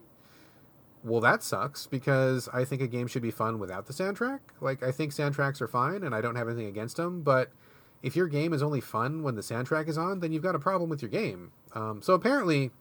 well, 1.04 1.20
that 1.22 1.44
sucks 1.44 1.86
because 1.88 2.48
I 2.54 2.64
think 2.64 2.82
a 2.82 2.88
game 2.88 3.08
should 3.08 3.22
be 3.22 3.32
fun 3.32 3.60
without 3.60 3.88
the 3.88 3.94
soundtrack. 3.94 4.40
Like, 4.62 4.84
I 4.84 4.92
think 4.92 5.12
soundtracks 5.12 5.62
are 5.62 5.68
fine 5.68 6.04
and 6.04 6.16
I 6.16 6.22
don't 6.22 6.36
have 6.36 6.48
anything 6.48 6.68
against 6.68 6.98
them. 6.98 7.22
But 7.22 7.52
if 8.02 8.16
your 8.16 8.28
game 8.28 8.54
is 8.54 8.64
only 8.64 8.82
fun 8.82 9.24
when 9.24 9.36
the 9.36 9.42
soundtrack 9.42 9.88
is 9.88 9.98
on, 9.98 10.20
then 10.20 10.32
you've 10.32 10.44
got 10.44 10.56
a 10.56 10.60
problem 10.60 10.90
with 10.90 11.02
your 11.02 11.12
game. 11.12 11.52
Um, 11.74 12.02
so 12.02 12.14
apparently, 12.14 12.72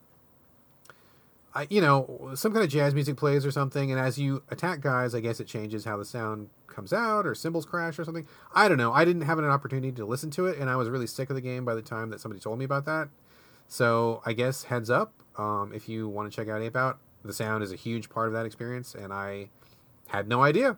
I, 1.55 1.66
you 1.68 1.80
know, 1.80 2.30
some 2.34 2.53
kind 2.53 2.64
of 2.64 2.70
jazz 2.70 2.94
music 2.94 3.16
plays 3.16 3.44
or 3.44 3.50
something, 3.50 3.90
and 3.90 4.00
as 4.00 4.18
you 4.18 4.42
attack 4.50 4.80
guys, 4.80 5.14
I 5.14 5.20
guess 5.20 5.38
it 5.38 5.46
changes 5.46 5.84
how 5.84 5.96
the 5.96 6.05
sound 6.05 6.48
comes 6.66 6.92
out 6.92 7.26
or 7.26 7.34
cymbals 7.34 7.66
crash 7.66 7.98
or 7.98 8.05
something. 8.05 8.26
I 8.55 8.68
don't 8.68 8.78
know. 8.78 8.92
I 8.92 9.05
didn't 9.05 9.22
have 9.22 9.38
an 9.38 9.44
opportunity 9.44 9.92
to 9.92 10.07
listen 10.07 10.30
to 10.30 10.46
it, 10.46 10.59
and 10.59 10.70
I 10.70 10.76
was 10.76 10.88
really 10.88 11.07
sick 11.07 11.28
of 11.28 11.36
the 11.36 11.42
game 11.42 11.64
by 11.64 11.74
the 11.74 11.82
time 11.82 12.11
that 12.11 12.20
somebody 12.20 12.40
told 12.40 12.59
me 12.59 12.64
about 12.64 12.86
that. 12.86 13.09
So 13.68 14.22
I 14.24 14.32
guess 14.32 14.64
heads 14.64 14.90
up 14.90 15.12
um, 15.36 15.72
if 15.74 15.88
you 15.88 16.09
want 16.09 16.30
to 16.30 16.34
check 16.34 16.48
out 16.48 16.62
Ape 16.62 16.76
Out. 16.76 16.98
The 17.24 17.32
sound 17.32 17.62
is 17.62 17.70
a 17.70 17.76
huge 17.76 18.09
part 18.11 18.28
of 18.28 18.34
that 18.34 18.46
experience, 18.46 18.94
and 18.94 19.12
I 19.12 19.50
had 20.09 20.28
no 20.28 20.42
idea. 20.42 20.76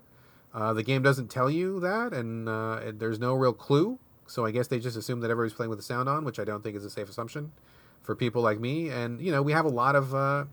Uh, 0.52 0.72
the 0.72 0.82
game 0.82 1.02
doesn't 1.02 1.28
tell 1.28 1.50
you 1.50 1.80
that, 1.80 2.12
and 2.12 2.48
uh, 2.48 2.80
there's 2.92 3.18
no 3.18 3.34
real 3.34 3.52
clue. 3.52 3.98
So 4.26 4.44
I 4.44 4.50
guess 4.50 4.68
they 4.68 4.78
just 4.78 4.96
assume 4.96 5.20
that 5.20 5.30
everybody's 5.30 5.54
playing 5.54 5.70
with 5.70 5.78
the 5.78 5.84
sound 5.84 6.08
on, 6.08 6.24
which 6.24 6.38
I 6.38 6.44
don't 6.44 6.62
think 6.62 6.76
is 6.76 6.84
a 6.84 6.90
safe 6.90 7.08
assumption 7.08 7.52
for 8.02 8.14
people 8.14 8.42
like 8.42 8.60
me. 8.60 8.90
And 8.90 9.20
you 9.20 9.32
know, 9.32 9.42
we 9.42 9.52
have 9.52 9.64
a 9.64 9.70
lot 9.70 9.96
of 9.96 10.14
uh, 10.14 10.44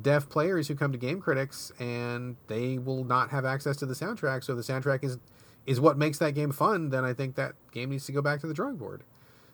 deaf 0.00 0.28
players 0.28 0.68
who 0.68 0.74
come 0.74 0.92
to 0.92 0.98
GameCritics 0.98 1.72
and 1.80 2.36
they 2.48 2.78
will 2.78 3.04
not 3.04 3.30
have 3.30 3.44
access 3.44 3.76
to 3.78 3.86
the 3.86 3.94
soundtrack. 3.94 4.44
So 4.44 4.54
the 4.54 4.62
soundtrack 4.62 5.04
is 5.04 5.18
is 5.66 5.80
what 5.80 5.96
makes 5.96 6.18
that 6.18 6.34
game 6.34 6.52
fun 6.52 6.90
then 6.90 7.04
i 7.04 7.14
think 7.14 7.36
that 7.36 7.54
game 7.72 7.88
needs 7.88 8.04
to 8.04 8.12
go 8.12 8.20
back 8.20 8.40
to 8.40 8.46
the 8.46 8.54
drawing 8.54 8.76
board. 8.76 9.02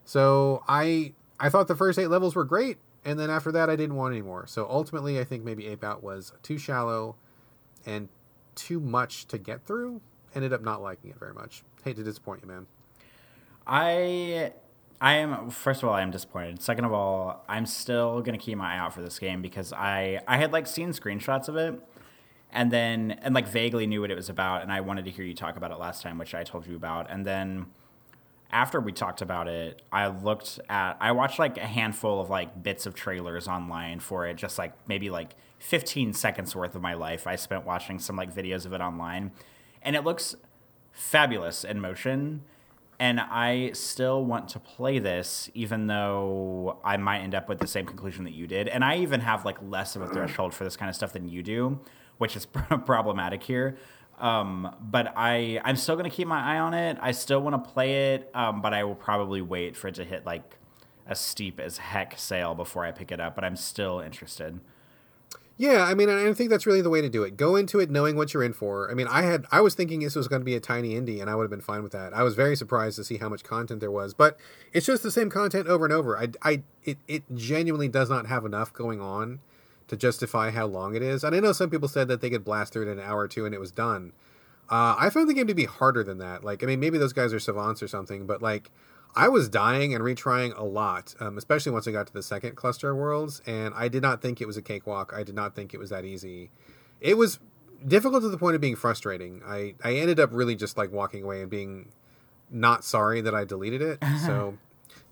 So 0.04 0.64
i 0.66 1.12
i 1.38 1.48
thought 1.48 1.68
the 1.68 1.76
first 1.76 1.98
eight 1.98 2.08
levels 2.08 2.34
were 2.34 2.44
great 2.44 2.78
and 3.04 3.18
then 3.18 3.30
after 3.30 3.52
that 3.52 3.70
i 3.70 3.76
didn't 3.76 3.96
want 3.96 4.12
any 4.12 4.22
more. 4.22 4.46
So 4.46 4.66
ultimately 4.68 5.20
i 5.20 5.24
think 5.24 5.44
maybe 5.44 5.66
ape 5.66 5.84
out 5.84 6.02
was 6.02 6.32
too 6.42 6.58
shallow 6.58 7.16
and 7.86 8.08
too 8.54 8.80
much 8.80 9.26
to 9.28 9.38
get 9.38 9.64
through. 9.64 10.00
Ended 10.34 10.52
up 10.52 10.62
not 10.62 10.82
liking 10.82 11.10
it 11.10 11.18
very 11.18 11.34
much. 11.34 11.62
Hate 11.84 11.96
to 11.96 12.02
disappoint 12.02 12.42
you 12.42 12.48
man. 12.48 12.66
I 13.66 14.52
I 15.00 15.14
am 15.14 15.48
first 15.50 15.82
of 15.82 15.88
all 15.88 15.94
I 15.94 16.02
am 16.02 16.10
disappointed. 16.10 16.60
Second 16.60 16.84
of 16.84 16.92
all, 16.92 17.42
I'm 17.48 17.64
still 17.64 18.20
gonna 18.20 18.38
keep 18.38 18.58
my 18.58 18.74
eye 18.74 18.78
out 18.78 18.92
for 18.92 19.00
this 19.00 19.18
game 19.18 19.40
because 19.40 19.72
I 19.72 20.20
I 20.28 20.36
had 20.36 20.52
like 20.52 20.66
seen 20.66 20.90
screenshots 20.90 21.48
of 21.48 21.56
it 21.56 21.80
and 22.52 22.70
then 22.70 23.12
and 23.22 23.34
like 23.34 23.48
vaguely 23.48 23.86
knew 23.86 24.02
what 24.02 24.10
it 24.10 24.16
was 24.16 24.28
about 24.28 24.62
and 24.62 24.70
I 24.70 24.82
wanted 24.82 25.06
to 25.06 25.10
hear 25.10 25.24
you 25.24 25.34
talk 25.34 25.56
about 25.56 25.70
it 25.70 25.78
last 25.78 26.02
time, 26.02 26.18
which 26.18 26.34
I 26.34 26.44
told 26.44 26.66
you 26.66 26.76
about. 26.76 27.10
And 27.10 27.24
then 27.24 27.66
after 28.52 28.80
we 28.80 28.92
talked 28.92 29.22
about 29.22 29.48
it, 29.48 29.80
I 29.90 30.08
looked 30.08 30.60
at 30.68 30.98
I 31.00 31.12
watched 31.12 31.38
like 31.38 31.56
a 31.56 31.66
handful 31.66 32.20
of 32.20 32.28
like 32.28 32.62
bits 32.62 32.84
of 32.84 32.94
trailers 32.94 33.48
online 33.48 34.00
for 34.00 34.26
it, 34.26 34.36
just 34.36 34.58
like 34.58 34.74
maybe 34.86 35.08
like 35.08 35.34
15 35.60 36.12
seconds 36.12 36.54
worth 36.54 36.74
of 36.74 36.82
my 36.82 36.94
life 36.94 37.26
I 37.26 37.36
spent 37.36 37.64
watching 37.64 37.98
some 37.98 38.16
like 38.16 38.34
videos 38.34 38.66
of 38.66 38.74
it 38.74 38.82
online. 38.82 39.30
And 39.80 39.96
it 39.96 40.04
looks 40.04 40.34
fabulous 40.92 41.64
in 41.64 41.80
motion 41.80 42.42
and 43.00 43.18
I 43.18 43.70
still 43.72 44.22
want 44.22 44.50
to 44.50 44.60
play 44.60 44.98
this, 44.98 45.48
even 45.54 45.86
though 45.86 46.78
I 46.84 46.98
might 46.98 47.20
end 47.20 47.34
up 47.34 47.48
with 47.48 47.58
the 47.58 47.66
same 47.66 47.86
conclusion 47.86 48.24
that 48.24 48.34
you 48.34 48.46
did. 48.46 48.68
And 48.68 48.84
I 48.84 48.98
even 48.98 49.20
have 49.20 49.46
like 49.46 49.56
less 49.62 49.96
of 49.96 50.02
a 50.02 50.08
threshold 50.08 50.52
for 50.52 50.64
this 50.64 50.76
kind 50.76 50.90
of 50.90 50.94
stuff 50.94 51.14
than 51.14 51.26
you 51.26 51.42
do, 51.42 51.80
which 52.18 52.36
is 52.36 52.44
problematic 52.84 53.42
here. 53.42 53.78
Um, 54.18 54.76
but 54.82 55.14
I, 55.16 55.62
I'm 55.64 55.76
still 55.76 55.96
going 55.96 56.10
to 56.10 56.14
keep 56.14 56.28
my 56.28 56.40
eye 56.40 56.58
on 56.58 56.74
it. 56.74 56.98
I 57.00 57.12
still 57.12 57.40
want 57.40 57.64
to 57.64 57.70
play 57.70 58.12
it, 58.12 58.30
um, 58.34 58.60
but 58.60 58.74
I 58.74 58.84
will 58.84 58.94
probably 58.94 59.40
wait 59.40 59.76
for 59.76 59.88
it 59.88 59.94
to 59.94 60.04
hit 60.04 60.26
like 60.26 60.58
a 61.06 61.14
steep 61.14 61.58
as 61.58 61.78
heck 61.78 62.18
sale 62.18 62.54
before 62.54 62.84
I 62.84 62.90
pick 62.90 63.10
it 63.10 63.18
up. 63.18 63.34
But 63.34 63.44
I'm 63.44 63.56
still 63.56 64.00
interested. 64.00 64.60
Yeah, 65.60 65.84
I 65.84 65.92
mean, 65.92 66.08
I 66.08 66.32
think 66.32 66.48
that's 66.48 66.64
really 66.64 66.80
the 66.80 66.88
way 66.88 67.02
to 67.02 67.10
do 67.10 67.22
it. 67.22 67.36
Go 67.36 67.54
into 67.54 67.80
it 67.80 67.90
knowing 67.90 68.16
what 68.16 68.32
you're 68.32 68.42
in 68.42 68.54
for. 68.54 68.90
I 68.90 68.94
mean, 68.94 69.06
I 69.06 69.24
had 69.24 69.44
I 69.52 69.60
was 69.60 69.74
thinking 69.74 70.00
this 70.00 70.16
was 70.16 70.26
going 70.26 70.40
to 70.40 70.44
be 70.46 70.54
a 70.54 70.60
tiny 70.60 70.94
indie, 70.94 71.20
and 71.20 71.28
I 71.28 71.34
would 71.34 71.42
have 71.42 71.50
been 71.50 71.60
fine 71.60 71.82
with 71.82 71.92
that. 71.92 72.14
I 72.14 72.22
was 72.22 72.34
very 72.34 72.56
surprised 72.56 72.96
to 72.96 73.04
see 73.04 73.18
how 73.18 73.28
much 73.28 73.44
content 73.44 73.80
there 73.80 73.90
was, 73.90 74.14
but 74.14 74.38
it's 74.72 74.86
just 74.86 75.02
the 75.02 75.10
same 75.10 75.28
content 75.28 75.68
over 75.68 75.84
and 75.84 75.92
over. 75.92 76.16
I, 76.16 76.28
I 76.40 76.62
it, 76.82 76.96
it 77.06 77.24
genuinely 77.34 77.88
does 77.88 78.08
not 78.08 78.26
have 78.26 78.46
enough 78.46 78.72
going 78.72 79.02
on 79.02 79.40
to 79.88 79.98
justify 79.98 80.50
how 80.50 80.64
long 80.64 80.94
it 80.94 81.02
is. 81.02 81.24
And 81.24 81.36
I 81.36 81.40
know 81.40 81.52
some 81.52 81.68
people 81.68 81.88
said 81.88 82.08
that 82.08 82.22
they 82.22 82.30
could 82.30 82.42
blast 82.42 82.72
through 82.72 82.88
it 82.88 82.92
in 82.92 82.98
an 82.98 83.04
hour 83.04 83.18
or 83.18 83.28
two 83.28 83.44
and 83.44 83.54
it 83.54 83.60
was 83.60 83.70
done. 83.70 84.14
Uh, 84.70 84.94
I 84.98 85.10
found 85.10 85.28
the 85.28 85.34
game 85.34 85.48
to 85.48 85.54
be 85.54 85.66
harder 85.66 86.02
than 86.02 86.16
that. 86.18 86.42
Like, 86.42 86.62
I 86.62 86.66
mean, 86.66 86.80
maybe 86.80 86.96
those 86.96 87.12
guys 87.12 87.34
are 87.34 87.40
savants 87.40 87.82
or 87.82 87.88
something, 87.88 88.24
but 88.24 88.40
like 88.40 88.70
I 89.14 89.28
was 89.28 89.48
dying 89.48 89.94
and 89.94 90.04
retrying 90.04 90.56
a 90.56 90.64
lot, 90.64 91.14
um, 91.20 91.36
especially 91.36 91.72
once 91.72 91.88
I 91.88 91.92
got 91.92 92.06
to 92.06 92.12
the 92.12 92.22
second 92.22 92.54
cluster 92.54 92.90
of 92.90 92.96
worlds, 92.96 93.42
and 93.46 93.74
I 93.74 93.88
did 93.88 94.02
not 94.02 94.22
think 94.22 94.40
it 94.40 94.46
was 94.46 94.56
a 94.56 94.62
cakewalk. 94.62 95.12
I 95.14 95.24
did 95.24 95.34
not 95.34 95.54
think 95.54 95.74
it 95.74 95.78
was 95.78 95.90
that 95.90 96.04
easy. 96.04 96.50
It 97.00 97.16
was 97.16 97.40
difficult 97.86 98.22
to 98.22 98.28
the 98.28 98.38
point 98.38 98.54
of 98.54 98.60
being 98.60 98.76
frustrating. 98.76 99.42
I, 99.44 99.74
I 99.82 99.94
ended 99.94 100.20
up 100.20 100.30
really 100.32 100.54
just 100.54 100.76
like 100.76 100.92
walking 100.92 101.24
away 101.24 101.40
and 101.40 101.50
being 101.50 101.90
not 102.50 102.84
sorry 102.84 103.20
that 103.20 103.34
I 103.34 103.44
deleted 103.44 103.82
it. 103.82 103.98
so 104.24 104.58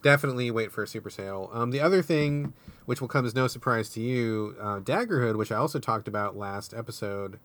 definitely 0.02 0.50
wait 0.50 0.70
for 0.70 0.82
a 0.82 0.86
super 0.86 1.10
sale. 1.10 1.50
Um, 1.52 1.70
the 1.70 1.80
other 1.80 2.02
thing, 2.02 2.52
which 2.86 3.00
will 3.00 3.08
come 3.08 3.26
as 3.26 3.34
no 3.34 3.46
surprise 3.46 3.88
to 3.90 4.00
you, 4.00 4.56
uh, 4.60 4.80
Daggerhood, 4.80 5.36
which 5.36 5.50
I 5.50 5.56
also 5.56 5.78
talked 5.78 6.08
about 6.08 6.36
last 6.36 6.72
episode 6.74 7.38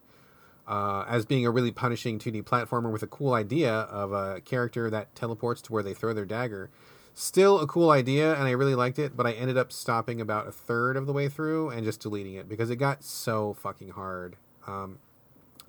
uh, 0.68 1.06
as 1.08 1.26
being 1.26 1.46
a 1.46 1.52
really 1.52 1.72
punishing 1.72 2.20
2D 2.20 2.44
platformer 2.44 2.92
with 2.92 3.04
a 3.04 3.08
cool 3.08 3.34
idea 3.34 3.72
of 3.72 4.12
a 4.12 4.42
character 4.42 4.90
that 4.90 5.14
teleports 5.16 5.62
to 5.64 5.74
where 5.74 5.84
they 5.84 5.94
throw 5.94 6.14
their 6.14 6.26
dagger. 6.26 6.70
Still 7.14 7.60
a 7.60 7.68
cool 7.68 7.92
idea, 7.92 8.34
and 8.34 8.44
I 8.44 8.52
really 8.52 8.74
liked 8.74 8.98
it, 8.98 9.16
but 9.16 9.28
I 9.28 9.34
ended 9.34 9.58
up 9.58 9.72
stopping 9.72 10.20
about 10.20 10.48
a 10.48 10.52
third 10.52 10.98
of 10.98 11.06
the 11.06 11.14
way 11.14 11.30
through 11.30 11.70
and 11.70 11.84
just 11.84 12.00
deleting 12.00 12.34
it 12.34 12.50
because 12.50 12.70
it 12.70 12.78
got 12.78 13.04
so 13.04 13.54
fucking 13.54 13.90
hard. 13.90 14.36
Um, 14.66 14.98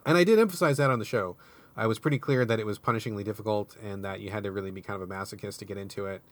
and 0.06 0.16
I 0.16 0.24
did 0.24 0.38
emphasize 0.38 0.78
that 0.78 0.90
on 0.90 0.98
the 0.98 1.04
show. 1.04 1.36
I 1.76 1.86
was 1.86 1.98
pretty 1.98 2.18
clear 2.18 2.44
that 2.44 2.60
it 2.60 2.66
was 2.66 2.78
punishingly 2.78 3.24
difficult 3.24 3.76
and 3.82 4.04
that 4.04 4.20
you 4.20 4.30
had 4.30 4.44
to 4.44 4.52
really 4.52 4.70
be 4.70 4.80
kind 4.80 5.00
of 5.00 5.10
a 5.10 5.12
masochist 5.12 5.58
to 5.58 5.64
get 5.64 5.76
into 5.76 6.06
it. 6.06 6.22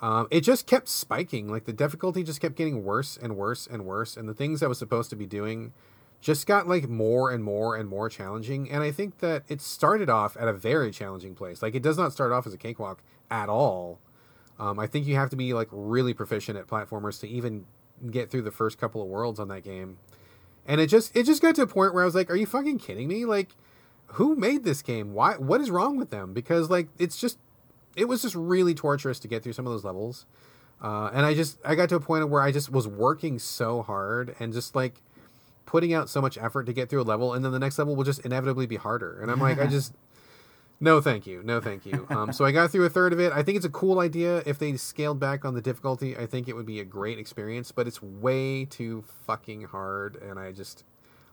Um, 0.00 0.28
it 0.30 0.40
just 0.40 0.66
kept 0.66 0.88
spiking. 0.88 1.48
Like 1.48 1.64
the 1.64 1.72
difficulty 1.72 2.22
just 2.22 2.40
kept 2.40 2.54
getting 2.54 2.84
worse 2.84 3.18
and 3.20 3.36
worse 3.36 3.66
and 3.66 3.84
worse, 3.84 4.16
and 4.16 4.28
the 4.28 4.34
things 4.34 4.62
I 4.62 4.66
was 4.66 4.78
supposed 4.78 5.10
to 5.10 5.16
be 5.16 5.26
doing 5.26 5.72
just 6.20 6.46
got 6.46 6.66
like 6.66 6.88
more 6.88 7.30
and 7.30 7.44
more 7.44 7.76
and 7.76 7.88
more 7.88 8.08
challenging. 8.08 8.70
And 8.70 8.82
I 8.82 8.90
think 8.90 9.18
that 9.18 9.44
it 9.48 9.60
started 9.60 10.10
off 10.10 10.36
at 10.36 10.48
a 10.48 10.52
very 10.52 10.90
challenging 10.90 11.34
place. 11.34 11.62
Like 11.62 11.74
it 11.74 11.82
does 11.82 11.96
not 11.96 12.12
start 12.12 12.32
off 12.32 12.46
as 12.46 12.54
a 12.54 12.58
cakewalk 12.58 13.02
at 13.30 13.48
all. 13.48 14.00
Um, 14.58 14.78
I 14.78 14.86
think 14.86 15.06
you 15.06 15.14
have 15.14 15.30
to 15.30 15.36
be 15.36 15.54
like 15.54 15.68
really 15.70 16.12
proficient 16.12 16.58
at 16.58 16.66
platformers 16.66 17.20
to 17.20 17.28
even 17.28 17.66
get 18.10 18.30
through 18.30 18.42
the 18.42 18.50
first 18.50 18.78
couple 18.78 19.00
of 19.00 19.08
worlds 19.08 19.38
on 19.38 19.48
that 19.48 19.62
game. 19.62 19.98
And 20.66 20.80
it 20.80 20.88
just 20.88 21.16
it 21.16 21.24
just 21.24 21.40
got 21.40 21.54
to 21.54 21.62
a 21.62 21.66
point 21.66 21.94
where 21.94 22.02
I 22.02 22.06
was 22.06 22.14
like, 22.14 22.30
"Are 22.30 22.36
you 22.36 22.46
fucking 22.46 22.78
kidding 22.78 23.08
me? 23.08 23.24
Like, 23.24 23.50
who 24.12 24.36
made 24.36 24.64
this 24.64 24.82
game? 24.82 25.14
Why? 25.14 25.34
What 25.36 25.60
is 25.60 25.70
wrong 25.70 25.96
with 25.96 26.10
them? 26.10 26.34
Because 26.34 26.68
like 26.68 26.88
it's 26.98 27.18
just 27.18 27.38
it 27.96 28.06
was 28.06 28.22
just 28.22 28.34
really 28.34 28.74
torturous 28.74 29.18
to 29.20 29.28
get 29.28 29.42
through 29.42 29.54
some 29.54 29.66
of 29.66 29.72
those 29.72 29.84
levels." 29.84 30.26
Uh, 30.82 31.10
and 31.12 31.24
I 31.24 31.34
just 31.34 31.58
I 31.64 31.74
got 31.74 31.88
to 31.88 31.96
a 31.96 32.00
point 32.00 32.28
where 32.28 32.42
I 32.42 32.52
just 32.52 32.70
was 32.70 32.86
working 32.86 33.38
so 33.38 33.82
hard 33.82 34.36
and 34.38 34.52
just 34.52 34.76
like 34.76 35.00
putting 35.68 35.92
out 35.92 36.08
so 36.08 36.22
much 36.22 36.38
effort 36.38 36.64
to 36.64 36.72
get 36.72 36.88
through 36.88 37.02
a 37.02 37.04
level, 37.04 37.34
and 37.34 37.44
then 37.44 37.52
the 37.52 37.58
next 37.58 37.78
level 37.78 37.94
will 37.94 38.04
just 38.04 38.24
inevitably 38.24 38.64
be 38.66 38.76
harder. 38.76 39.20
And 39.20 39.30
I'm 39.30 39.38
like, 39.38 39.60
I 39.60 39.66
just 39.66 39.92
no, 40.80 41.00
thank 41.00 41.26
you, 41.26 41.42
no, 41.44 41.60
thank 41.60 41.84
you. 41.84 42.06
Um, 42.18 42.32
so 42.32 42.44
I 42.46 42.52
got 42.52 42.70
through 42.70 42.86
a 42.86 42.88
third 42.88 43.12
of 43.12 43.20
it. 43.20 43.32
I 43.32 43.42
think 43.42 43.56
it's 43.56 43.66
a 43.66 43.70
cool 43.70 44.00
idea. 44.00 44.42
If 44.46 44.58
they 44.58 44.74
scaled 44.76 45.20
back 45.20 45.44
on 45.44 45.52
the 45.54 45.60
difficulty, 45.60 46.16
I 46.16 46.24
think 46.24 46.48
it 46.48 46.56
would 46.56 46.64
be 46.64 46.80
a 46.80 46.84
great 46.84 47.18
experience. 47.18 47.70
But 47.70 47.86
it's 47.86 48.02
way 48.02 48.64
too 48.64 49.04
fucking 49.26 49.64
hard, 49.64 50.16
and 50.16 50.38
I 50.38 50.52
just 50.52 50.84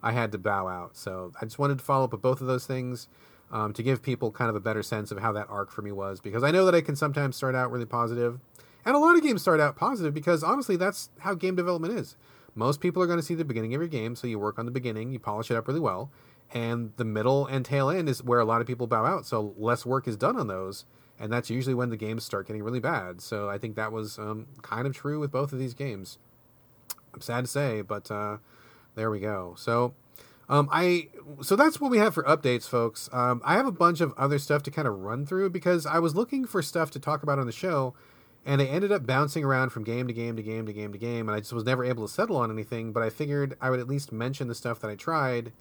I 0.03 0.11
had 0.11 0.33
to 0.33 0.37
bow 0.37 0.67
out. 0.67 0.97
So 0.97 1.31
I 1.41 1.45
just 1.45 1.57
wanted 1.57 1.77
to 1.79 1.85
follow 1.85 2.03
up 2.03 2.11
with 2.11 2.21
both 2.21 2.41
of 2.41 2.47
those 2.47 2.65
things. 2.67 3.07
um, 3.51 3.71
to 3.73 3.83
give 3.83 4.01
people 4.01 4.31
kind 4.31 4.49
of 4.49 4.55
a 4.55 4.59
better 4.59 4.83
sense 4.83 5.11
of 5.11 5.19
how 5.19 5.31
that 5.31 5.47
arc 5.49 5.71
for 5.71 5.81
me 5.81 5.91
was 5.91 6.19
because 6.19 6.43
I 6.43 6.51
know 6.51 6.65
that 6.65 6.75
I 6.75 6.81
can 6.81 6.95
sometimes 6.95 7.35
start 7.35 7.55
out 7.55 7.71
really 7.71 7.85
positive, 7.85 8.39
and 8.83 8.95
a 8.95 8.99
lot 8.99 9.15
of 9.15 9.23
games 9.23 9.41
start 9.41 9.59
out 9.59 9.75
positive 9.75 10.13
because 10.13 10.43
honestly, 10.43 10.75
that's 10.75 11.09
how 11.19 11.35
game 11.35 11.55
development 11.55 11.97
is. 11.97 12.15
Most 12.55 12.79
people 12.79 13.03
are 13.03 13.05
going 13.05 13.19
to 13.19 13.25
see 13.25 13.35
the 13.35 13.45
beginning 13.45 13.75
of 13.75 13.81
your 13.81 13.89
game, 13.89 14.15
so 14.15 14.27
you 14.27 14.39
work 14.39 14.57
on 14.57 14.65
the 14.65 14.71
beginning, 14.71 15.11
you 15.11 15.19
polish 15.19 15.51
it 15.51 15.57
up 15.57 15.67
really 15.67 15.81
well, 15.81 16.09
and 16.53 16.93
the 16.95 17.03
middle 17.03 17.45
and 17.45 17.65
tail 17.65 17.89
end 17.89 18.07
is 18.07 18.23
where 18.23 18.39
a 18.39 18.45
lot 18.45 18.61
of 18.61 18.67
people 18.67 18.87
bow 18.87 19.05
out. 19.05 19.25
So 19.25 19.53
less 19.57 19.85
work 19.85 20.07
is 20.07 20.15
done 20.15 20.37
on 20.37 20.47
those, 20.47 20.85
and 21.19 21.31
that's 21.31 21.49
usually 21.49 21.75
when 21.75 21.89
the 21.89 21.97
games 21.97 22.23
start 22.23 22.47
getting 22.47 22.63
really 22.63 22.79
bad. 22.79 23.19
So 23.19 23.49
I 23.49 23.57
think 23.57 23.75
that 23.75 23.91
was 23.91 24.17
um, 24.17 24.47
kind 24.61 24.87
of 24.87 24.95
true 24.95 25.19
with 25.19 25.31
both 25.31 25.51
of 25.51 25.59
these 25.59 25.73
games. 25.73 26.17
I'm 27.13 27.21
sad 27.21 27.45
to 27.45 27.51
say, 27.51 27.81
but 27.81 28.09
uh, 28.09 28.37
there 28.95 29.11
we 29.11 29.19
go. 29.19 29.53
So. 29.57 29.93
Um, 30.47 30.69
I 30.71 31.07
so 31.41 31.55
that's 31.55 31.81
what 31.81 31.89
we 31.89 31.97
have 31.97 32.13
for 32.13 32.21
updates, 32.21 32.69
folks. 32.69 33.09
Um, 33.11 33.41
I 33.43 33.55
have 33.55 33.65
a 33.65 33.71
bunch 33.71 33.99
of 33.99 34.13
other 34.15 34.37
stuff 34.37 34.61
to 34.63 34.69
kind 34.69 34.87
of 34.87 34.99
run 34.99 35.25
through 35.25 35.49
because 35.49 35.87
I 35.87 35.97
was 35.97 36.13
looking 36.13 36.45
for 36.45 36.61
stuff 36.61 36.91
to 36.91 36.99
talk 36.99 37.23
about 37.23 37.39
on 37.39 37.47
the 37.47 37.51
show, 37.51 37.95
and 38.45 38.61
I 38.61 38.65
ended 38.65 38.91
up 38.91 39.05
bouncing 39.05 39.43
around 39.43 39.69
from 39.71 39.83
game 39.83 40.07
to 40.07 40.13
game 40.13 40.35
to 40.37 40.43
game 40.43 40.65
to 40.67 40.73
game 40.73 40.91
to 40.91 40.97
game, 40.97 41.27
and 41.27 41.35
I 41.35 41.39
just 41.39 41.53
was 41.53 41.63
never 41.65 41.83
able 41.83 42.07
to 42.07 42.13
settle 42.13 42.37
on 42.37 42.51
anything. 42.51 42.93
But 42.93 43.03
I 43.03 43.09
figured 43.09 43.57
I 43.59 43.69
would 43.69 43.79
at 43.79 43.87
least 43.87 44.11
mention 44.11 44.47
the 44.47 44.55
stuff 44.55 44.79
that 44.81 44.89
I 44.91 44.95
tried, 44.95 45.51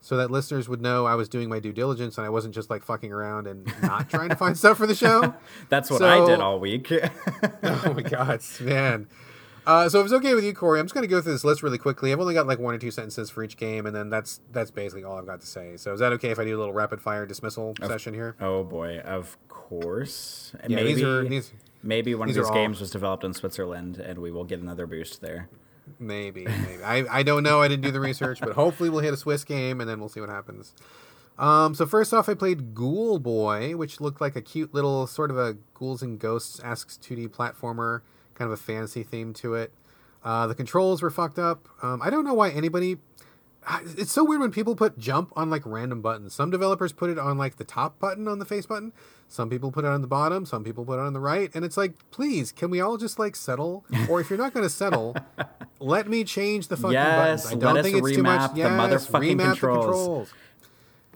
so 0.00 0.16
that 0.16 0.30
listeners 0.30 0.68
would 0.68 0.82
know 0.82 1.06
I 1.06 1.14
was 1.14 1.28
doing 1.28 1.48
my 1.48 1.60
due 1.60 1.72
diligence 1.72 2.18
and 2.18 2.26
I 2.26 2.30
wasn't 2.30 2.54
just 2.54 2.68
like 2.70 2.82
fucking 2.82 3.12
around 3.12 3.46
and 3.46 3.72
not 3.82 4.10
trying 4.10 4.28
to 4.30 4.36
find 4.36 4.56
stuff 4.58 4.76
for 4.76 4.86
the 4.86 4.94
show. 4.94 5.34
That's 5.70 5.90
what 5.90 6.00
So- 6.00 6.24
I 6.24 6.26
did 6.26 6.40
all 6.40 6.58
week. 6.60 6.92
oh 7.62 7.92
my 7.94 8.02
god, 8.02 8.40
man. 8.60 9.06
Uh, 9.66 9.88
so 9.88 10.00
if 10.00 10.04
it's 10.04 10.12
okay 10.12 10.34
with 10.34 10.44
you, 10.44 10.52
Corey, 10.52 10.78
I'm 10.78 10.84
just 10.84 10.92
going 10.94 11.04
to 11.04 11.08
go 11.08 11.22
through 11.22 11.32
this 11.32 11.42
list 11.42 11.62
really 11.62 11.78
quickly. 11.78 12.12
I've 12.12 12.20
only 12.20 12.34
got 12.34 12.46
like 12.46 12.58
one 12.58 12.74
or 12.74 12.78
two 12.78 12.90
sentences 12.90 13.30
for 13.30 13.42
each 13.42 13.56
game, 13.56 13.86
and 13.86 13.96
then 13.96 14.10
that's 14.10 14.42
that's 14.52 14.70
basically 14.70 15.04
all 15.04 15.16
I've 15.16 15.24
got 15.24 15.40
to 15.40 15.46
say. 15.46 15.78
So 15.78 15.94
is 15.94 16.00
that 16.00 16.12
okay 16.12 16.28
if 16.30 16.38
I 16.38 16.44
do 16.44 16.54
a 16.54 16.58
little 16.58 16.74
rapid 16.74 17.00
fire 17.00 17.24
dismissal 17.24 17.74
session 17.80 18.12
here? 18.12 18.36
oh 18.42 18.62
boy, 18.62 18.98
of 18.98 19.38
course. 19.48 20.52
Yeah, 20.68 20.76
maybe 20.76 20.92
these 20.92 21.02
are 21.02 21.26
these 21.26 21.50
maybe 21.84 22.14
one 22.14 22.26
these 22.28 22.36
of 22.36 22.44
these 22.44 22.50
all- 22.50 22.54
games 22.56 22.80
was 22.80 22.90
developed 22.90 23.22
in 23.24 23.34
Switzerland, 23.34 23.98
and 23.98 24.18
we 24.18 24.30
will 24.30 24.44
get 24.44 24.60
another 24.60 24.86
boost 24.86 25.20
there. 25.20 25.48
maybe 25.98 26.44
maybe 26.46 26.82
I 26.82 27.04
I 27.18 27.22
don't 27.22 27.42
know. 27.42 27.60
I 27.62 27.68
didn't 27.68 27.82
do 27.84 27.90
the 27.92 28.00
research, 28.00 28.40
but 28.40 28.52
hopefully 28.54 28.90
we'll 28.90 29.00
hit 29.00 29.12
a 29.14 29.16
Swiss 29.18 29.44
game, 29.44 29.80
and 29.80 29.88
then 29.88 30.00
we'll 30.00 30.08
see 30.08 30.20
what 30.20 30.30
happens. 30.30 30.74
Um, 31.38 31.74
so 31.74 31.84
first 31.84 32.14
off, 32.14 32.28
I 32.28 32.34
played 32.34 32.74
Ghoulboy, 32.74 33.74
which 33.74 34.00
looked 34.00 34.20
like 34.20 34.36
a 34.36 34.40
cute 34.40 34.72
little 34.72 35.06
sort 35.06 35.30
of 35.30 35.38
a 35.38 35.56
ghouls 35.74 36.00
and 36.02 36.18
ghosts 36.18 36.60
asks 36.60 36.96
2D 36.96 37.28
platformer, 37.28 38.02
kind 38.34 38.46
of 38.50 38.52
a 38.52 38.56
fantasy 38.62 39.02
theme 39.02 39.32
to 39.34 39.54
it. 39.54 39.72
Uh, 40.22 40.46
the 40.46 40.54
controls 40.54 41.02
were 41.02 41.10
fucked 41.10 41.38
up. 41.38 41.68
Um, 41.82 42.00
I 42.02 42.08
don't 42.08 42.24
know 42.24 42.34
why 42.34 42.50
anybody. 42.50 42.96
It's 43.96 44.12
so 44.12 44.24
weird 44.24 44.40
when 44.40 44.50
people 44.50 44.76
put 44.76 44.98
jump 44.98 45.32
on 45.36 45.48
like 45.50 45.62
random 45.64 46.02
buttons. 46.02 46.34
Some 46.34 46.50
developers 46.50 46.92
put 46.92 47.08
it 47.10 47.18
on 47.18 47.38
like 47.38 47.56
the 47.56 47.64
top 47.64 47.98
button 47.98 48.28
on 48.28 48.38
the 48.38 48.44
face 48.44 48.66
button. 48.66 48.92
Some 49.26 49.48
people 49.48 49.72
put 49.72 49.84
it 49.84 49.88
on 49.88 50.00
the 50.02 50.06
bottom. 50.06 50.44
Some 50.44 50.64
people 50.64 50.84
put 50.84 50.98
it 50.98 51.02
on 51.02 51.12
the 51.14 51.20
right. 51.20 51.50
And 51.54 51.64
it's 51.64 51.76
like, 51.76 51.94
please, 52.10 52.52
can 52.52 52.70
we 52.70 52.80
all 52.80 52.96
just 52.98 53.18
like 53.18 53.34
settle? 53.36 53.84
Or 54.08 54.20
if 54.20 54.28
you're 54.30 54.38
not 54.38 54.52
going 54.52 54.64
to 54.64 54.70
settle, 54.70 55.16
let 55.80 56.08
me 56.08 56.24
change 56.24 56.68
the 56.68 56.76
fucking 56.76 56.92
Yes, 56.92 57.44
buttons. 57.44 57.46
I 57.46 57.50
let 57.54 57.60
don't 57.60 57.78
us 57.78 57.84
think 57.84 57.96
it's 57.98 58.10
too 58.16 58.22
much. 58.22 58.40
remap 58.50 58.52
the 58.52 58.58
Yes, 58.58 59.06
motherfucking 59.08 59.20
remap 59.20 59.36
the 59.38 59.42
controls. 59.44 59.84
controls. 59.86 60.34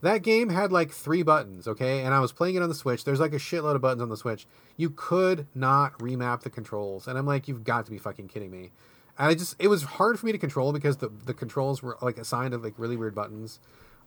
That 0.00 0.22
game 0.22 0.48
had 0.48 0.70
like 0.70 0.92
three 0.92 1.22
buttons, 1.24 1.66
okay? 1.66 2.02
And 2.04 2.14
I 2.14 2.20
was 2.20 2.30
playing 2.32 2.54
it 2.54 2.62
on 2.62 2.68
the 2.68 2.74
Switch. 2.74 3.04
There's 3.04 3.18
like 3.20 3.32
a 3.32 3.38
shitload 3.38 3.74
of 3.74 3.80
buttons 3.80 4.00
on 4.02 4.08
the 4.08 4.16
Switch. 4.16 4.46
You 4.76 4.90
could 4.90 5.46
not 5.56 5.98
remap 5.98 6.42
the 6.42 6.50
controls. 6.50 7.08
And 7.08 7.18
I'm 7.18 7.26
like, 7.26 7.48
you've 7.48 7.64
got 7.64 7.84
to 7.86 7.90
be 7.90 7.98
fucking 7.98 8.28
kidding 8.28 8.50
me. 8.50 8.70
I 9.18 9.34
just, 9.34 9.56
it 9.58 9.68
was 9.68 9.82
hard 9.82 10.18
for 10.18 10.26
me 10.26 10.32
to 10.32 10.38
control 10.38 10.72
because 10.72 10.98
the, 10.98 11.08
the 11.08 11.34
controls 11.34 11.82
were 11.82 11.98
like 12.00 12.18
assigned 12.18 12.52
to 12.52 12.58
like 12.58 12.74
really 12.76 12.96
weird 12.96 13.14
buttons. 13.14 13.58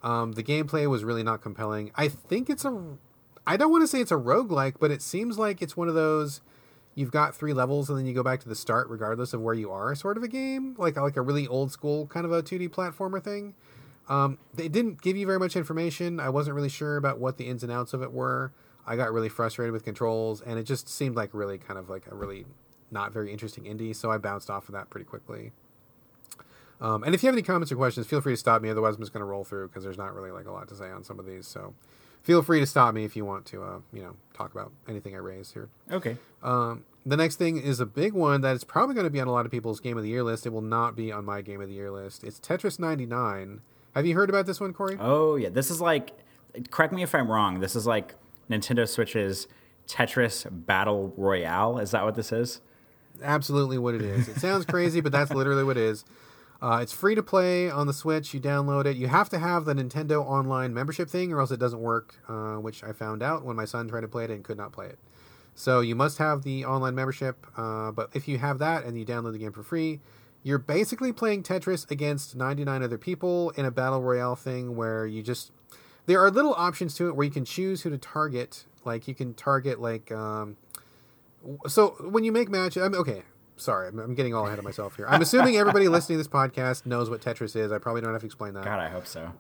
Um, 0.04 0.32
the 0.32 0.44
gameplay 0.44 0.90
was 0.90 1.04
really 1.04 1.24
not 1.24 1.42
compelling. 1.42 1.92
I 1.96 2.08
think 2.08 2.50
it's 2.50 2.64
a, 2.66 2.82
I 3.46 3.58
don't 3.58 3.72
want 3.72 3.84
to 3.84 3.88
say 3.88 4.00
it's 4.00 4.12
a 4.12 4.16
roguelike, 4.16 4.76
but 4.80 4.90
it 4.90 5.02
seems 5.02 5.38
like 5.38 5.62
it's 5.62 5.76
one 5.76 5.90
of 5.90 5.96
those, 5.96 6.42
you've 6.96 7.12
got 7.12 7.36
three 7.36 7.54
levels 7.54 7.90
and 7.90 8.00
then 8.00 8.06
you 8.06 8.14
go 8.14 8.24
back 8.24 8.40
to 8.42 8.50
the 8.50 8.56
start 8.56 8.88
regardless 8.90 9.34
of 9.34 9.42
where 9.42 9.54
you 9.54 9.70
are 9.70 9.94
sort 9.96 10.18
of 10.18 10.24
a 10.24 10.28
game. 10.28 10.76
Like, 10.78 10.96
like 10.96 11.18
a 11.18 11.22
really 11.22 11.48
old 11.48 11.72
school 11.72 12.08
kind 12.08 12.26
of 12.26 12.32
a 12.32 12.42
2D 12.42 12.70
platformer 12.70 13.22
thing. 13.22 13.54
Um, 14.10 14.40
they 14.54 14.68
didn't 14.68 15.02
give 15.02 15.16
you 15.18 15.26
very 15.26 15.40
much 15.40 15.56
information. 15.56 16.20
I 16.20 16.30
wasn't 16.30 16.56
really 16.56 16.70
sure 16.70 16.98
about 16.98 17.20
what 17.20 17.38
the 17.38 17.48
ins 17.48 17.64
and 17.64 17.72
outs 17.72 17.94
of 17.94 18.02
it 18.02 18.12
were. 18.12 18.52
I 18.86 18.96
got 18.96 19.14
really 19.14 19.30
frustrated 19.30 19.72
with 19.74 19.86
controls, 19.86 20.42
and 20.42 20.58
it 20.58 20.64
just 20.64 20.90
seemed 20.90 21.16
like 21.16 21.30
really 21.34 21.58
kind 21.58 21.78
of 21.78 21.90
like 21.90 22.08
a 22.12 22.16
really 22.16 22.46
not 22.92 23.14
very 23.14 23.32
interesting 23.32 23.64
indie. 23.66 23.96
So 23.96 24.12
I 24.12 24.18
bounced 24.18 24.50
off 24.50 24.68
of 24.68 24.74
that 24.74 24.90
pretty 24.90 25.06
quickly. 25.06 25.52
Um, 26.80 27.04
and 27.04 27.14
if 27.14 27.22
you 27.22 27.28
have 27.28 27.36
any 27.36 27.44
comments 27.44 27.72
or 27.72 27.76
questions, 27.76 28.08
feel 28.08 28.22
free 28.22 28.34
to 28.34 28.38
stop 28.38 28.62
me. 28.62 28.70
Otherwise, 28.70 28.96
I'm 28.96 29.02
just 29.02 29.14
going 29.14 29.22
to 29.22 29.26
roll 29.26 29.44
through 29.44 29.68
because 29.68 29.84
there's 29.84 30.00
not 30.00 30.16
really 30.16 30.32
like 30.32 30.48
a 30.48 30.52
lot 30.52 30.68
to 30.70 30.76
say 30.76 30.90
on 30.90 31.04
some 31.04 31.20
of 31.20 31.28
these. 31.28 31.48
So 31.48 31.76
feel 32.24 32.42
free 32.42 32.60
to 32.60 32.66
stop 32.66 32.94
me 32.96 33.06
if 33.06 33.16
you 33.16 33.24
want 33.24 33.46
to, 33.48 33.64
uh, 33.64 33.80
you 33.94 34.02
know, 34.02 34.16
talk 34.34 34.52
about 34.52 34.72
anything 34.88 35.14
I 35.16 35.20
raise 35.20 35.52
here. 35.52 35.70
Okay. 35.92 36.18
Um, 36.42 36.86
the 37.06 37.18
next 37.18 37.36
thing 37.36 37.58
is 37.58 37.80
a 37.80 37.86
big 37.86 38.14
one 38.14 38.42
that 38.42 38.56
is 38.56 38.64
probably 38.64 38.96
going 38.96 39.06
to 39.06 39.12
be 39.12 39.20
on 39.20 39.28
a 39.28 39.32
lot 39.32 39.46
of 39.46 39.52
people's 39.52 39.80
Game 39.80 39.98
of 39.98 40.04
the 40.04 40.10
Year 40.10 40.24
list. 40.24 40.46
It 40.46 40.50
will 40.54 40.62
not 40.62 40.96
be 40.96 41.12
on 41.12 41.24
my 41.24 41.42
Game 41.42 41.62
of 41.62 41.68
the 41.68 41.76
Year 41.76 41.92
list. 41.92 42.24
It's 42.24 42.40
Tetris 42.40 42.80
99. 42.80 43.62
Have 43.96 44.06
you 44.06 44.16
heard 44.16 44.30
about 44.30 44.46
this 44.46 44.60
one, 44.60 44.74
Corey? 44.74 44.98
Oh 45.00 45.36
yeah, 45.36 45.50
this 45.50 45.70
is 45.70 45.82
like. 45.82 46.12
Correct 46.70 46.94
me 46.94 47.04
if 47.04 47.16
I'm 47.16 47.30
wrong. 47.32 47.60
This 47.60 47.76
is 47.76 47.86
like 47.86 48.16
Nintendo 48.50 48.88
Switch's 48.88 49.48
Tetris 49.88 50.48
Battle 50.50 51.14
Royale. 51.18 51.78
Is 51.78 51.92
that 51.92 52.04
what 52.04 52.16
this 52.16 52.32
is? 52.32 52.62
Absolutely 53.22 53.78
what 53.78 53.96
it 53.96 54.02
is. 54.02 54.28
It 54.28 54.38
sounds 54.38 54.66
crazy, 54.66 55.02
but 55.02 55.12
that's 55.12 55.32
literally 55.32 55.64
what 55.64 55.78
it 55.78 55.84
is. 55.84 56.06
Uh, 56.62 56.80
it's 56.82 56.94
free 56.94 57.16
to 57.16 57.24
play 57.24 57.72
on 57.72 57.88
the 57.88 57.94
Switch. 57.94 58.34
You 58.34 58.40
download 58.40 58.86
it. 58.86 58.96
You 58.96 59.08
have 59.08 59.30
to 59.30 59.40
have 59.40 59.66
the 59.66 59.74
Nintendo 59.74 60.24
Online 60.24 60.74
membership 60.74 61.10
thing, 61.10 61.34
or 61.34 61.40
else 61.40 61.50
it 61.50 61.60
doesn't 61.60 61.82
work. 61.82 62.16
Uh, 62.28 62.56
which 62.56 62.84
I 62.84 62.92
found 62.92 63.24
out 63.24 63.44
when 63.44 63.56
my 63.56 63.66
son 63.66 63.88
tried 63.88 64.02
to 64.02 64.08
play 64.08 64.26
it 64.26 64.30
and 64.30 64.44
could 64.44 64.58
not 64.58 64.72
play 64.72 64.88
it. 64.88 65.00
So 65.56 65.80
you 65.80 65.96
must 65.96 66.20
have 66.20 66.44
the 66.44 66.66
online 66.66 66.96
membership. 66.96 67.46
Uh, 67.58 67.92
but 67.92 68.10
if 68.14 68.28
you 68.28 68.38
have 68.38 68.60
that 68.60 68.84
and 68.84 68.98
you 68.98 69.06
download 69.06 69.34
the 69.34 69.40
game 69.40 69.52
for 69.52 69.64
free, 69.64 70.00
you're 70.44 70.60
basically 70.60 71.12
playing 71.12 71.44
Tetris 71.44 71.90
against 71.90 72.36
99 72.36 72.84
other 72.84 72.98
people 72.98 73.52
in 73.52 73.66
a 73.66 73.72
battle 73.72 74.02
royale 74.02 74.36
thing 74.36 74.76
where 74.76 75.06
you 75.06 75.22
just 75.22 75.52
there 76.06 76.20
are 76.20 76.32
little 76.32 76.54
options 76.56 76.96
to 76.96 77.08
it 77.08 77.16
where 77.16 77.26
you 77.26 77.32
can 77.32 77.46
choose 77.46 77.82
who 77.82 77.90
to 77.90 77.98
target. 77.98 78.66
Like 78.84 79.08
you 79.08 79.14
can 79.14 79.34
target 79.34 79.80
like 79.80 80.12
um, 80.12 80.58
so 81.68 81.90
when 82.10 82.24
you 82.24 82.32
make 82.32 82.50
matches, 82.50 82.84
I'm 82.84 82.96
okay. 82.96 83.24
Sorry, 83.58 83.88
I'm, 83.90 84.00
I'm 84.00 84.16
getting 84.16 84.34
all 84.34 84.48
ahead 84.48 84.58
of 84.60 84.66
myself 84.66 84.96
here. 84.96 85.06
I'm 85.08 85.22
assuming 85.22 85.56
everybody 85.58 85.88
listening 85.90 86.18
to 86.18 86.24
this 86.24 86.28
podcast 86.32 86.86
knows 86.86 87.10
what 87.10 87.22
Tetris 87.22 87.56
is. 87.56 87.72
I 87.72 87.78
probably 87.78 88.02
don't 88.02 88.12
have 88.14 88.22
to 88.22 88.26
explain 88.26 88.54
that. 88.56 88.64
God, 88.66 88.80
I 88.80 88.90
hope 88.90 89.06
so. 89.06 89.34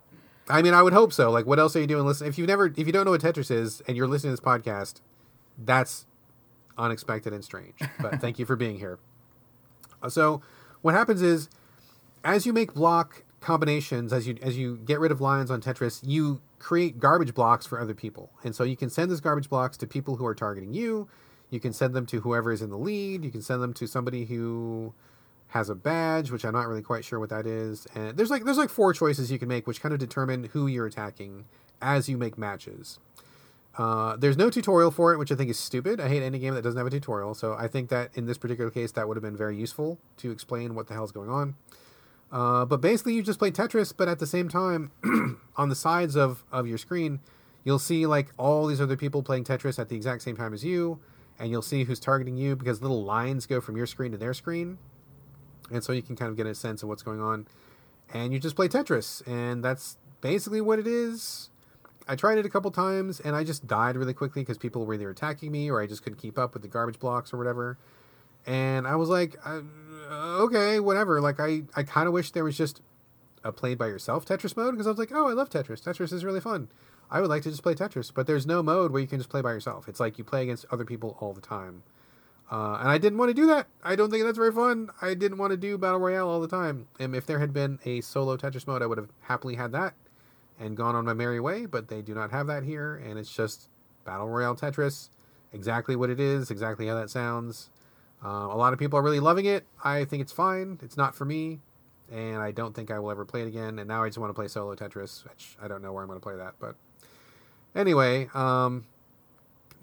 I 0.47 0.61
mean, 0.61 0.73
I 0.73 0.81
would 0.81 0.93
hope 0.93 1.13
so. 1.13 1.31
Like, 1.31 1.45
what 1.45 1.59
else 1.59 1.75
are 1.75 1.79
you 1.79 1.87
doing? 1.87 2.05
Listen, 2.05 2.27
if 2.27 2.37
you've 2.37 2.47
never, 2.47 2.67
if 2.67 2.85
you 2.85 2.91
don't 2.91 3.05
know 3.05 3.11
what 3.11 3.21
Tetris 3.21 3.49
is, 3.51 3.81
and 3.87 3.95
you're 3.95 4.07
listening 4.07 4.35
to 4.35 4.41
this 4.41 4.45
podcast, 4.45 5.01
that's 5.57 6.05
unexpected 6.77 7.33
and 7.33 7.43
strange. 7.43 7.75
But 7.99 8.19
thank 8.21 8.37
you 8.39 8.45
for 8.45 8.55
being 8.55 8.77
here. 8.77 8.99
Uh, 10.01 10.09
So, 10.09 10.41
what 10.81 10.93
happens 10.93 11.21
is, 11.21 11.49
as 12.23 12.45
you 12.45 12.53
make 12.53 12.73
block 12.73 13.23
combinations, 13.39 14.13
as 14.13 14.27
you 14.27 14.37
as 14.41 14.57
you 14.57 14.77
get 14.77 14.99
rid 14.99 15.11
of 15.11 15.21
lines 15.21 15.49
on 15.51 15.61
Tetris, 15.61 16.01
you 16.03 16.41
create 16.59 16.99
garbage 16.99 17.33
blocks 17.33 17.65
for 17.65 17.79
other 17.79 17.93
people, 17.93 18.31
and 18.43 18.55
so 18.55 18.63
you 18.63 18.75
can 18.77 18.89
send 18.89 19.09
those 19.09 19.21
garbage 19.21 19.49
blocks 19.49 19.77
to 19.77 19.87
people 19.87 20.17
who 20.17 20.25
are 20.25 20.35
targeting 20.35 20.73
you. 20.73 21.07
You 21.51 21.59
can 21.59 21.73
send 21.73 21.93
them 21.93 22.07
to 22.07 22.21
whoever 22.21 22.51
is 22.51 22.63
in 22.63 22.71
the 22.71 22.77
lead. 22.77 23.23
You 23.23 23.29
can 23.29 23.43
send 23.43 23.61
them 23.61 23.73
to 23.73 23.85
somebody 23.85 24.25
who 24.25 24.93
has 25.49 25.69
a 25.69 25.75
badge, 25.75 26.31
which 26.31 26.45
I'm 26.45 26.53
not 26.53 26.67
really 26.67 26.81
quite 26.81 27.03
sure 27.05 27.19
what 27.19 27.29
that 27.29 27.45
is. 27.45 27.85
And 27.93 28.17
there's 28.17 28.31
like 28.31 28.45
there's 28.45 28.57
like 28.57 28.69
four 28.69 28.93
choices 28.93 29.31
you 29.31 29.37
can 29.37 29.49
make, 29.49 29.67
which 29.67 29.81
kind 29.81 29.93
of 29.93 29.99
determine 29.99 30.45
who 30.45 30.65
you're 30.65 30.87
attacking 30.87 31.45
as 31.81 32.09
you 32.09 32.17
make 32.17 32.37
matches. 32.37 32.99
Uh, 33.77 34.15
there's 34.17 34.37
no 34.37 34.49
tutorial 34.49 34.91
for 34.91 35.13
it, 35.13 35.17
which 35.17 35.31
I 35.31 35.35
think 35.35 35.49
is 35.49 35.59
stupid. 35.59 35.99
I 35.99 36.07
hate 36.07 36.23
any 36.23 36.39
game 36.39 36.53
that 36.55 36.61
doesn't 36.61 36.77
have 36.77 36.87
a 36.87 36.89
tutorial. 36.89 37.33
So 37.33 37.53
I 37.53 37.67
think 37.67 37.89
that 37.89 38.11
in 38.15 38.25
this 38.25 38.37
particular 38.37 38.69
case, 38.69 38.91
that 38.93 39.07
would 39.07 39.17
have 39.17 39.23
been 39.23 39.37
very 39.37 39.55
useful 39.57 39.97
to 40.17 40.31
explain 40.31 40.75
what 40.75 40.87
the 40.87 40.93
hell's 40.93 41.11
going 41.11 41.29
on. 41.29 41.55
Uh, 42.31 42.65
but 42.65 42.79
basically, 42.79 43.13
you 43.13 43.21
just 43.21 43.39
play 43.39 43.51
Tetris, 43.51 43.93
but 43.95 44.07
at 44.07 44.19
the 44.19 44.27
same 44.27 44.47
time, 44.47 44.91
on 45.57 45.69
the 45.69 45.75
sides 45.75 46.15
of, 46.15 46.43
of 46.51 46.65
your 46.65 46.77
screen, 46.77 47.19
you'll 47.63 47.79
see 47.79 48.05
like 48.05 48.27
all 48.37 48.67
these 48.67 48.79
other 48.79 48.95
people 48.95 49.21
playing 49.21 49.43
Tetris 49.43 49.77
at 49.77 49.89
the 49.89 49.95
exact 49.95 50.21
same 50.21 50.37
time 50.37 50.53
as 50.53 50.63
you, 50.63 50.99
and 51.41 51.49
you'll 51.49 51.63
see 51.63 51.85
who's 51.85 51.99
targeting 51.99 52.37
you 52.37 52.55
because 52.55 52.83
little 52.83 53.03
lines 53.03 53.47
go 53.47 53.59
from 53.59 53.75
your 53.75 53.87
screen 53.87 54.11
to 54.11 54.17
their 54.17 54.33
screen, 54.33 54.77
and 55.71 55.83
so 55.83 55.91
you 55.91 56.03
can 56.03 56.15
kind 56.15 56.29
of 56.29 56.37
get 56.37 56.45
a 56.45 56.53
sense 56.53 56.83
of 56.83 56.89
what's 56.89 57.01
going 57.01 57.19
on. 57.19 57.47
And 58.13 58.31
you 58.31 58.39
just 58.39 58.55
play 58.55 58.67
Tetris, 58.67 59.25
and 59.27 59.63
that's 59.63 59.97
basically 60.21 60.61
what 60.61 60.77
it 60.77 60.85
is. 60.85 61.49
I 62.07 62.15
tried 62.15 62.37
it 62.37 62.45
a 62.45 62.49
couple 62.49 62.69
times, 62.69 63.19
and 63.19 63.35
I 63.35 63.43
just 63.43 63.65
died 63.65 63.95
really 63.95 64.13
quickly 64.13 64.43
because 64.43 64.59
people 64.59 64.85
were 64.85 64.93
either 64.93 65.09
attacking 65.09 65.51
me 65.51 65.71
or 65.71 65.81
I 65.81 65.87
just 65.87 66.03
couldn't 66.03 66.19
keep 66.19 66.37
up 66.37 66.53
with 66.53 66.61
the 66.61 66.67
garbage 66.67 66.99
blocks 66.99 67.33
or 67.33 67.37
whatever. 67.37 67.79
And 68.45 68.87
I 68.87 68.95
was 68.95 69.09
like, 69.09 69.35
uh, 69.43 69.61
okay, 70.41 70.79
whatever. 70.79 71.21
Like 71.21 71.39
I, 71.39 71.63
I 71.75 71.81
kind 71.81 72.07
of 72.07 72.13
wish 72.13 72.31
there 72.31 72.43
was 72.43 72.57
just 72.57 72.81
a 73.43 73.51
play 73.51 73.73
by 73.73 73.87
yourself 73.87 74.25
Tetris 74.25 74.55
mode 74.55 74.73
because 74.73 74.85
I 74.85 74.91
was 74.91 74.99
like, 74.99 75.11
oh, 75.11 75.27
I 75.27 75.33
love 75.33 75.49
Tetris. 75.49 75.81
Tetris 75.81 76.13
is 76.13 76.23
really 76.23 76.41
fun. 76.41 76.69
I 77.11 77.21
would 77.21 77.29
like 77.29 77.43
to 77.43 77.49
just 77.49 77.61
play 77.61 77.75
Tetris, 77.75 78.11
but 78.13 78.25
there's 78.25 78.47
no 78.47 78.63
mode 78.63 78.91
where 78.91 79.01
you 79.01 79.07
can 79.07 79.19
just 79.19 79.29
play 79.29 79.41
by 79.41 79.51
yourself. 79.51 79.89
It's 79.89 79.99
like 79.99 80.17
you 80.17 80.23
play 80.23 80.43
against 80.43 80.65
other 80.71 80.85
people 80.85 81.17
all 81.19 81.33
the 81.33 81.41
time. 81.41 81.83
Uh, 82.49 82.77
and 82.79 82.89
I 82.89 82.97
didn't 82.97 83.17
want 83.19 83.29
to 83.29 83.33
do 83.33 83.45
that. 83.47 83.67
I 83.83 83.95
don't 83.95 84.09
think 84.09 84.23
that's 84.23 84.37
very 84.37 84.51
fun. 84.51 84.89
I 85.01 85.13
didn't 85.13 85.37
want 85.37 85.51
to 85.51 85.57
do 85.57 85.77
Battle 85.77 85.99
Royale 85.99 86.27
all 86.27 86.41
the 86.41 86.47
time. 86.47 86.87
And 86.99 87.15
if 87.15 87.25
there 87.25 87.39
had 87.39 87.53
been 87.53 87.79
a 87.85 88.01
solo 88.01 88.37
Tetris 88.37 88.65
mode, 88.65 88.81
I 88.81 88.85
would 88.87 88.97
have 88.97 89.09
happily 89.21 89.55
had 89.55 89.71
that. 89.73 89.93
and 90.61 90.77
gone 90.77 90.95
on 90.95 91.05
my 91.05 91.13
merry 91.13 91.39
way, 91.39 91.65
but 91.65 91.87
they 91.87 92.01
do 92.01 92.13
not 92.13 92.29
have 92.31 92.45
that 92.47 92.63
here, 92.63 92.95
and 92.95 93.17
it's 93.17 93.33
just 93.33 93.67
Battle 94.05 94.29
Royale 94.29 94.55
Tetris, 94.55 95.09
exactly 95.51 95.95
what 95.95 96.11
it 96.11 96.19
is, 96.19 96.51
exactly 96.51 96.87
how 96.87 96.95
that 96.95 97.09
sounds. 97.09 97.71
Uh, 98.23 98.47
a 98.51 98.55
lot 98.55 98.71
of 98.71 98.77
people 98.77 98.99
are 98.99 99.01
really 99.01 99.19
loving 99.19 99.45
it. 99.45 99.65
I 99.83 100.05
think 100.05 100.21
it's 100.21 100.31
fine. 100.31 100.77
It's 100.83 100.95
not 100.95 101.15
for 101.15 101.25
me, 101.25 101.59
and 102.11 102.37
I 102.37 102.51
don't 102.51 102.75
think 102.75 102.91
I 102.91 102.99
will 102.99 103.09
ever 103.09 103.25
play 103.25 103.41
it 103.41 103.47
again. 103.47 103.79
And 103.79 103.87
now 103.87 104.03
I 104.03 104.07
just 104.07 104.19
want 104.19 104.29
to 104.29 104.35
play 104.35 104.47
solo 104.47 104.75
Tetris, 104.75 105.23
which 105.27 105.57
I 105.59 105.67
don't 105.67 105.81
know 105.81 105.91
where 105.93 106.03
I'm 106.03 106.07
going 106.07 106.19
to 106.19 106.23
play 106.23 106.35
that. 106.35 106.53
But 106.59 106.75
anyway, 107.75 108.29
um, 108.33 108.85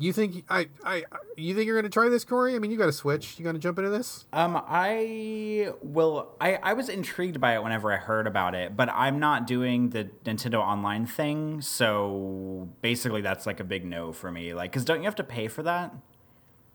you 0.00 0.12
think 0.12 0.44
I, 0.48 0.68
I 0.84 1.04
you 1.36 1.54
think 1.54 1.66
you're 1.66 1.74
going 1.74 1.90
to 1.90 1.90
try 1.90 2.08
this, 2.08 2.24
Corey? 2.24 2.54
I 2.54 2.60
mean, 2.60 2.70
you 2.70 2.78
got 2.78 2.88
a 2.88 2.92
Switch. 2.92 3.38
You 3.38 3.52
to 3.52 3.58
jump 3.58 3.78
into 3.78 3.90
this? 3.90 4.26
Um, 4.32 4.62
I 4.68 5.72
will. 5.82 6.36
I 6.40 6.54
I 6.56 6.72
was 6.74 6.88
intrigued 6.88 7.40
by 7.40 7.54
it 7.54 7.62
whenever 7.64 7.92
I 7.92 7.96
heard 7.96 8.28
about 8.28 8.54
it, 8.54 8.76
but 8.76 8.88
I'm 8.90 9.18
not 9.18 9.46
doing 9.46 9.90
the 9.90 10.08
Nintendo 10.24 10.60
Online 10.60 11.04
thing. 11.04 11.60
So 11.60 12.68
basically, 12.80 13.22
that's 13.22 13.44
like 13.44 13.58
a 13.58 13.64
big 13.64 13.84
no 13.84 14.12
for 14.12 14.30
me. 14.30 14.54
Like, 14.54 14.70
because 14.70 14.84
don't 14.84 14.98
you 14.98 15.04
have 15.06 15.16
to 15.16 15.24
pay 15.24 15.48
for 15.48 15.64
that? 15.64 15.92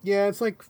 Yeah, 0.01 0.27
it's 0.27 0.41
like 0.41 0.65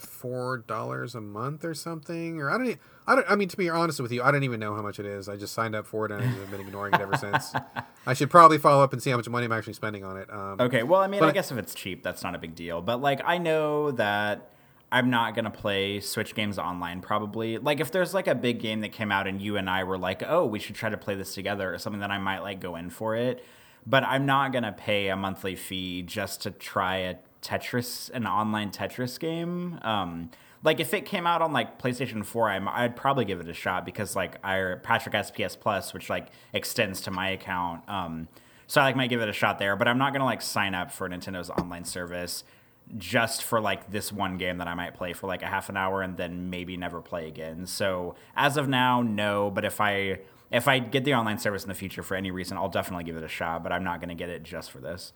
four 0.00 0.58
dollars 0.58 1.14
a 1.14 1.20
month 1.20 1.64
or 1.64 1.74
something. 1.74 2.40
Or 2.40 2.50
I 2.50 2.58
don't. 2.58 2.66
e- 2.68 2.76
I 3.06 3.14
don't. 3.16 3.26
I 3.28 3.34
mean, 3.36 3.48
to 3.48 3.56
be 3.56 3.68
honest 3.68 4.00
with 4.00 4.12
you, 4.12 4.22
I 4.22 4.30
don't 4.30 4.44
even 4.44 4.60
know 4.60 4.74
how 4.74 4.82
much 4.82 4.98
it 5.00 5.06
is. 5.06 5.28
I 5.28 5.36
just 5.36 5.52
signed 5.54 5.74
up 5.74 5.86
for 5.86 6.06
it 6.06 6.12
and 6.12 6.22
I've 6.22 6.50
been 6.50 6.60
ignoring 6.60 6.94
it 6.94 7.00
ever 7.00 7.16
since. 7.16 7.52
I 8.06 8.14
should 8.14 8.30
probably 8.30 8.58
follow 8.58 8.82
up 8.82 8.92
and 8.92 9.02
see 9.02 9.10
how 9.10 9.16
much 9.16 9.28
money 9.28 9.46
I'm 9.46 9.52
actually 9.52 9.72
spending 9.74 10.04
on 10.04 10.16
it. 10.16 10.30
Um, 10.32 10.56
Okay, 10.60 10.82
well, 10.82 11.00
I 11.00 11.06
mean, 11.06 11.22
I 11.22 11.32
guess 11.32 11.50
if 11.52 11.58
it's 11.58 11.74
cheap, 11.74 12.02
that's 12.02 12.22
not 12.22 12.34
a 12.34 12.38
big 12.38 12.54
deal. 12.54 12.80
But 12.82 13.00
like, 13.00 13.20
I 13.24 13.38
know 13.38 13.90
that 13.92 14.50
I'm 14.92 15.10
not 15.10 15.34
gonna 15.34 15.50
play 15.50 16.00
Switch 16.00 16.34
games 16.34 16.58
online. 16.58 17.00
Probably, 17.00 17.58
like, 17.58 17.80
if 17.80 17.90
there's 17.92 18.12
like 18.14 18.26
a 18.26 18.34
big 18.34 18.60
game 18.60 18.80
that 18.80 18.92
came 18.92 19.12
out 19.12 19.26
and 19.26 19.40
you 19.40 19.56
and 19.56 19.68
I 19.70 19.84
were 19.84 19.98
like, 19.98 20.22
"Oh, 20.26 20.44
we 20.46 20.58
should 20.58 20.74
try 20.74 20.90
to 20.90 20.96
play 20.96 21.14
this 21.14 21.34
together," 21.34 21.72
or 21.72 21.78
something, 21.78 22.00
that 22.00 22.10
I 22.10 22.18
might 22.18 22.40
like 22.40 22.60
go 22.60 22.74
in 22.76 22.90
for 22.90 23.14
it. 23.16 23.44
But 23.86 24.04
I'm 24.04 24.26
not 24.26 24.52
gonna 24.52 24.72
pay 24.72 25.08
a 25.08 25.16
monthly 25.16 25.56
fee 25.56 26.02
just 26.02 26.42
to 26.42 26.50
try 26.50 26.96
a 26.98 27.16
Tetris, 27.42 28.10
an 28.10 28.26
online 28.26 28.70
Tetris 28.70 29.18
game. 29.18 29.78
Um, 29.82 30.30
like 30.62 30.80
if 30.80 30.92
it 30.92 31.06
came 31.06 31.26
out 31.26 31.42
on 31.42 31.52
like 31.52 31.80
PlayStation 31.80 32.24
4, 32.24 32.50
I'm, 32.50 32.68
I'd 32.68 32.96
probably 32.96 33.24
give 33.24 33.40
it 33.40 33.48
a 33.48 33.54
shot 33.54 33.84
because 33.86 34.14
like 34.14 34.44
I 34.44 34.74
Patrick 34.82 35.14
has 35.14 35.30
PS 35.30 35.56
Plus, 35.56 35.94
which 35.94 36.10
like 36.10 36.28
extends 36.52 37.00
to 37.02 37.10
my 37.10 37.30
account. 37.30 37.88
Um, 37.88 38.28
so 38.66 38.80
I 38.80 38.84
like 38.84 38.96
might 38.96 39.10
give 39.10 39.20
it 39.20 39.28
a 39.28 39.32
shot 39.32 39.58
there, 39.58 39.74
but 39.74 39.88
I'm 39.88 39.98
not 39.98 40.12
gonna 40.12 40.24
like 40.24 40.42
sign 40.42 40.74
up 40.74 40.92
for 40.92 41.08
Nintendo's 41.08 41.50
online 41.50 41.84
service 41.84 42.44
just 42.98 43.44
for 43.44 43.60
like 43.60 43.90
this 43.90 44.12
one 44.12 44.36
game 44.36 44.58
that 44.58 44.68
I 44.68 44.74
might 44.74 44.94
play 44.94 45.12
for 45.12 45.26
like 45.26 45.42
a 45.42 45.46
half 45.46 45.68
an 45.68 45.76
hour 45.76 46.02
and 46.02 46.16
then 46.16 46.50
maybe 46.50 46.76
never 46.76 47.00
play 47.00 47.28
again. 47.28 47.66
So 47.66 48.16
as 48.36 48.56
of 48.56 48.68
now, 48.68 49.02
no. 49.02 49.50
But 49.50 49.64
if 49.64 49.80
I 49.80 50.20
if 50.50 50.68
I 50.68 50.80
get 50.80 51.04
the 51.04 51.14
online 51.14 51.38
service 51.38 51.62
in 51.62 51.68
the 51.68 51.74
future 51.74 52.02
for 52.02 52.16
any 52.16 52.30
reason, 52.30 52.56
I'll 52.56 52.68
definitely 52.68 53.04
give 53.04 53.16
it 53.16 53.24
a 53.24 53.28
shot. 53.28 53.62
But 53.62 53.72
I'm 53.72 53.84
not 53.84 54.00
gonna 54.00 54.14
get 54.14 54.28
it 54.28 54.42
just 54.42 54.70
for 54.70 54.78
this. 54.78 55.12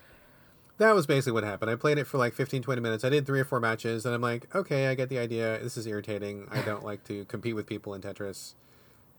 That 0.79 0.95
was 0.95 1.07
basically 1.07 1.33
what 1.33 1.45
happened. 1.45 1.71
I 1.71 1.77
played 1.77 1.99
it 1.99 2.05
for 2.05 2.19
like 2.19 2.35
15, 2.35 2.63
20 2.63 2.81
minutes. 2.81 3.05
I 3.05 3.09
did 3.09 3.27
three 3.27 3.41
or 3.41 3.45
four 3.45 3.61
matches, 3.61 4.05
and 4.05 4.15
I'm 4.15 4.21
like, 4.21 4.53
okay, 4.55 4.89
I 4.89 4.95
get 4.95 5.09
the 5.09 5.19
idea. 5.19 5.59
This 5.63 5.77
is 5.77 5.87
irritating. 5.87 6.49
I 6.51 6.63
don't 6.63 6.85
like 6.85 7.05
to 7.05 7.25
compete 7.27 7.55
with 7.55 7.67
people 7.67 7.95
in 7.95 8.03
Tetris. 8.03 8.55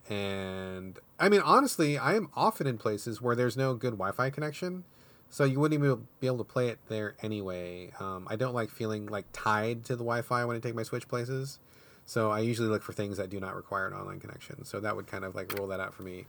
And 0.10 1.00
I 1.20 1.30
mean, 1.30 1.42
honestly, 1.42 1.98
I 1.98 2.16
am 2.16 2.30
often 2.36 2.68
in 2.68 2.78
places 2.78 3.22
where 3.22 3.36
there's 3.36 3.58
no 3.58 3.74
good 3.74 3.94
Wi-Fi 3.94 4.30
connection, 4.30 4.84
so 5.30 5.44
you 5.44 5.60
wouldn't 5.60 5.82
even 5.82 6.08
be 6.20 6.28
able 6.28 6.38
to 6.40 6.44
play 6.44 6.68
it 6.68 6.78
there 6.90 7.16
anyway. 7.24 7.92
Um, 8.00 8.28
I 8.30 8.36
don't 8.36 8.54
like 8.54 8.70
feeling 8.70 9.08
like 9.08 9.26
tied 9.34 9.84
to 9.86 9.94
the 9.94 10.04
Wi-Fi 10.04 10.46
when 10.46 10.58
I 10.58 10.60
take 10.60 10.76
my 10.76 10.84
Switch 10.84 11.08
places, 11.08 11.60
so 12.06 12.30
I 12.30 12.40
usually 12.42 12.68
look 12.68 12.84
for 12.84 12.94
things 12.94 13.18
that 13.18 13.32
do 13.32 13.40
not 13.40 13.56
require 13.56 13.88
an 13.88 13.94
online 13.94 14.20
connection. 14.20 14.64
So 14.66 14.80
that 14.80 14.96
would 14.96 15.08
kind 15.08 15.26
of 15.26 15.34
like 15.34 15.52
rule 15.54 15.68
that 15.68 15.80
out 15.80 15.96
for 15.96 16.04
me, 16.04 16.28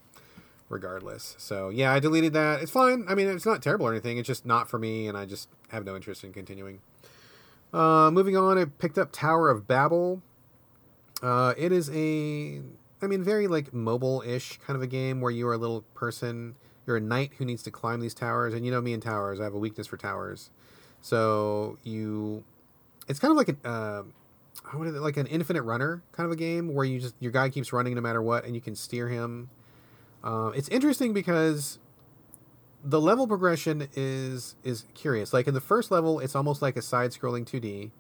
regardless. 0.69 1.35
So 1.39 1.69
yeah, 1.69 1.93
I 1.93 2.01
deleted 2.01 2.33
that. 2.33 2.63
It's 2.63 2.71
fine. 2.71 3.05
I 3.09 3.15
mean, 3.15 3.29
it's 3.29 3.47
not 3.47 3.63
terrible 3.63 3.87
or 3.87 3.93
anything. 3.93 4.19
It's 4.19 4.27
just 4.27 4.47
not 4.47 4.69
for 4.69 4.79
me, 4.79 5.07
and 5.09 5.17
I 5.17 5.25
just 5.25 5.49
have 5.69 5.85
no 5.85 5.95
interest 5.95 6.25
in 6.25 6.33
continuing. 6.33 6.81
Uh, 7.73 8.11
moving 8.11 8.37
on, 8.37 8.59
I 8.59 8.65
picked 8.65 8.99
up 8.99 9.13
Tower 9.13 9.51
of 9.51 9.67
Babel. 9.67 10.23
Uh, 11.23 11.55
it 11.57 11.73
is 11.73 11.91
a, 11.91 12.61
I 13.03 13.07
mean, 13.07 13.23
very 13.23 13.47
like 13.47 13.73
mobile-ish 13.73 14.59
kind 14.59 14.77
of 14.77 14.83
a 14.83 14.87
game 14.87 15.21
where 15.21 15.31
you 15.31 15.49
are 15.49 15.55
a 15.55 15.59
little 15.59 15.83
person. 15.95 16.57
You're 16.87 16.97
a 16.97 17.01
knight 17.01 17.33
who 17.39 17.45
needs 17.45 17.63
to 17.65 17.71
climb 17.71 18.01
these 18.01 18.15
towers, 18.15 18.55
and 18.55 18.65
you 18.65 18.71
know 18.71 18.81
me 18.81 18.93
in 18.93 19.01
towers. 19.01 19.41
I 19.41 19.45
have 19.45 19.55
a 19.55 19.59
weakness 19.59 19.87
for 19.87 19.97
towers, 19.97 20.51
so 21.01 21.79
you. 21.83 22.45
It's 23.09 23.21
kind 23.21 23.31
of 23.31 23.37
like 23.37 23.49
an, 23.49 23.59
uh, 23.65 24.03
like 24.75 25.17
an 25.17 25.27
infinite 25.27 25.63
runner 25.63 26.03
kind 26.11 26.27
of 26.27 26.33
a 26.33 26.37
game 26.37 26.75
where 26.75 26.85
you 26.85 26.99
just 26.99 27.15
your 27.21 27.31
guy 27.31 27.49
keeps 27.51 27.73
running 27.73 27.95
no 27.95 28.01
matter 28.01 28.23
what, 28.23 28.45
and 28.45 28.55
you 28.55 28.61
can 28.61 28.75
steer 28.75 29.09
him. 29.09 29.49
Um, 30.25 30.53
it's 30.55 30.69
interesting 30.69 31.13
because 31.13 31.79
the 32.83 33.01
level 33.01 33.27
progression 33.27 33.89
is 33.95 34.55
is 34.63 34.85
curious. 34.95 35.33
Like 35.33 35.47
in 35.47 35.55
the 35.55 35.61
first 35.61 35.91
level, 35.91 36.21
it's 36.21 36.35
almost 36.35 36.63
like 36.63 36.77
a 36.77 36.83
side-scrolling 36.83 37.45
2D. 37.45 37.91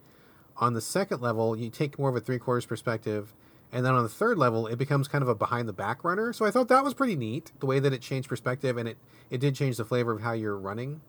On 0.59 0.73
the 0.73 0.81
second 0.81 1.21
level, 1.21 1.57
you 1.57 1.69
take 1.69 1.99
more 1.99 2.09
of 2.09 2.17
a 2.17 2.21
three 2.21 2.39
quarters 2.39 2.65
perspective, 2.65 3.35
and 3.73 3.85
then 3.85 3.95
on 3.95 4.03
the 4.03 4.09
third 4.09 4.39
level, 4.39 4.67
it 4.67 4.77
becomes 4.77 5.09
kind 5.09 5.23
of 5.23 5.29
a 5.29 5.35
behind 5.35 5.69
the 5.69 5.73
back 5.73 6.05
runner. 6.05 6.33
So 6.33 6.47
I 6.47 6.51
thought 6.51 6.69
that 6.69 6.83
was 6.83 6.95
pretty 6.95 7.17
neat, 7.17 7.53
the 7.61 7.67
way 7.67 7.79
that 7.79 7.93
it 7.93 8.01
changed 8.01 8.29
perspective, 8.29 8.77
and 8.77 8.89
it 8.89 8.97
it 9.29 9.39
did 9.39 9.55
change 9.55 9.77
the 9.77 9.85
flavor 9.85 10.13
of 10.13 10.23
how 10.23 10.33
you're 10.33 10.57
running. 10.57 11.01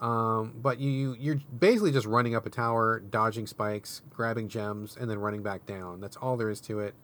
Um, 0.00 0.54
but 0.62 0.78
you 0.78 1.16
you're 1.18 1.40
basically 1.58 1.90
just 1.90 2.06
running 2.06 2.34
up 2.34 2.46
a 2.46 2.50
tower, 2.50 3.00
dodging 3.00 3.46
spikes, 3.46 4.02
grabbing 4.10 4.48
gems, 4.48 4.96
and 4.98 5.10
then 5.10 5.18
running 5.18 5.42
back 5.42 5.66
down. 5.66 6.00
That's 6.00 6.16
all 6.16 6.36
there 6.36 6.50
is 6.50 6.60
to 6.62 6.80
it. 6.80 6.94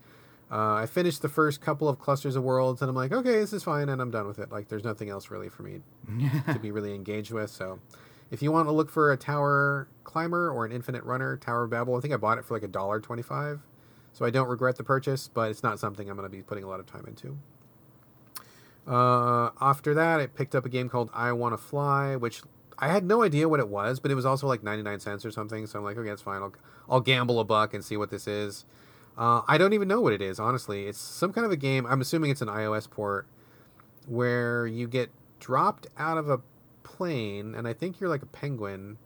Uh, 0.52 0.74
I 0.74 0.86
finished 0.86 1.22
the 1.22 1.30
first 1.30 1.62
couple 1.62 1.88
of 1.88 1.98
clusters 1.98 2.36
of 2.36 2.42
worlds, 2.42 2.82
and 2.82 2.90
I'm 2.90 2.94
like, 2.94 3.10
okay, 3.10 3.32
this 3.32 3.54
is 3.54 3.62
fine, 3.62 3.88
and 3.88 4.02
I'm 4.02 4.10
done 4.10 4.26
with 4.26 4.38
it. 4.38 4.52
Like, 4.52 4.68
there's 4.68 4.84
nothing 4.84 5.08
else 5.08 5.30
really 5.30 5.48
for 5.48 5.62
me 5.62 5.80
to 6.52 6.58
be 6.58 6.70
really 6.72 6.94
engaged 6.94 7.32
with. 7.32 7.50
So, 7.50 7.80
if 8.30 8.42
you 8.42 8.52
want 8.52 8.68
to 8.68 8.72
look 8.72 8.90
for 8.90 9.12
a 9.12 9.16
tower 9.16 9.88
climber 10.04 10.50
or 10.50 10.66
an 10.66 10.72
infinite 10.72 11.04
runner, 11.04 11.38
Tower 11.38 11.64
of 11.64 11.70
Babel, 11.70 11.96
I 11.96 12.00
think 12.00 12.12
I 12.12 12.18
bought 12.18 12.36
it 12.36 12.44
for 12.44 12.52
like 12.52 12.62
a 12.62 12.68
dollar 12.68 13.00
twenty-five. 13.00 13.60
So 14.12 14.26
I 14.26 14.30
don't 14.30 14.48
regret 14.48 14.76
the 14.76 14.84
purchase, 14.84 15.28
but 15.32 15.50
it's 15.50 15.62
not 15.62 15.78
something 15.78 16.08
I'm 16.08 16.16
going 16.16 16.30
to 16.30 16.36
be 16.36 16.42
putting 16.42 16.64
a 16.64 16.68
lot 16.68 16.80
of 16.80 16.86
time 16.86 17.06
into. 17.06 17.38
Uh, 18.86 19.50
after 19.60 19.94
that, 19.94 20.20
I 20.20 20.26
picked 20.26 20.54
up 20.54 20.66
a 20.66 20.68
game 20.68 20.88
called 20.88 21.10
I 21.14 21.32
Want 21.32 21.54
to 21.54 21.58
Fly, 21.58 22.16
which 22.16 22.42
I 22.78 22.88
had 22.88 23.04
no 23.04 23.22
idea 23.22 23.48
what 23.48 23.60
it 23.60 23.68
was, 23.68 24.00
but 24.00 24.10
it 24.10 24.14
was 24.14 24.26
also 24.26 24.46
like 24.46 24.62
99 24.62 25.00
cents 25.00 25.24
or 25.24 25.30
something. 25.30 25.66
So 25.66 25.78
I'm 25.78 25.84
like, 25.84 25.96
okay, 25.96 26.08
that's 26.08 26.22
fine. 26.22 26.42
I'll, 26.42 26.52
I'll 26.90 27.00
gamble 27.00 27.40
a 27.40 27.44
buck 27.44 27.74
and 27.74 27.84
see 27.84 27.96
what 27.96 28.10
this 28.10 28.26
is. 28.26 28.66
Uh, 29.16 29.42
I 29.46 29.58
don't 29.58 29.72
even 29.72 29.88
know 29.88 30.00
what 30.00 30.12
it 30.12 30.22
is, 30.22 30.40
honestly. 30.40 30.86
It's 30.86 30.98
some 30.98 31.32
kind 31.32 31.44
of 31.44 31.52
a 31.52 31.56
game. 31.56 31.86
I'm 31.86 32.00
assuming 32.00 32.30
it's 32.30 32.42
an 32.42 32.48
iOS 32.48 32.88
port 32.88 33.26
where 34.06 34.66
you 34.66 34.88
get 34.88 35.10
dropped 35.38 35.86
out 35.98 36.18
of 36.18 36.30
a 36.30 36.40
plane, 36.82 37.54
and 37.54 37.68
I 37.68 37.72
think 37.72 38.00
you're 38.00 38.08
like 38.08 38.22
a 38.22 38.26
penguin, 38.26 38.96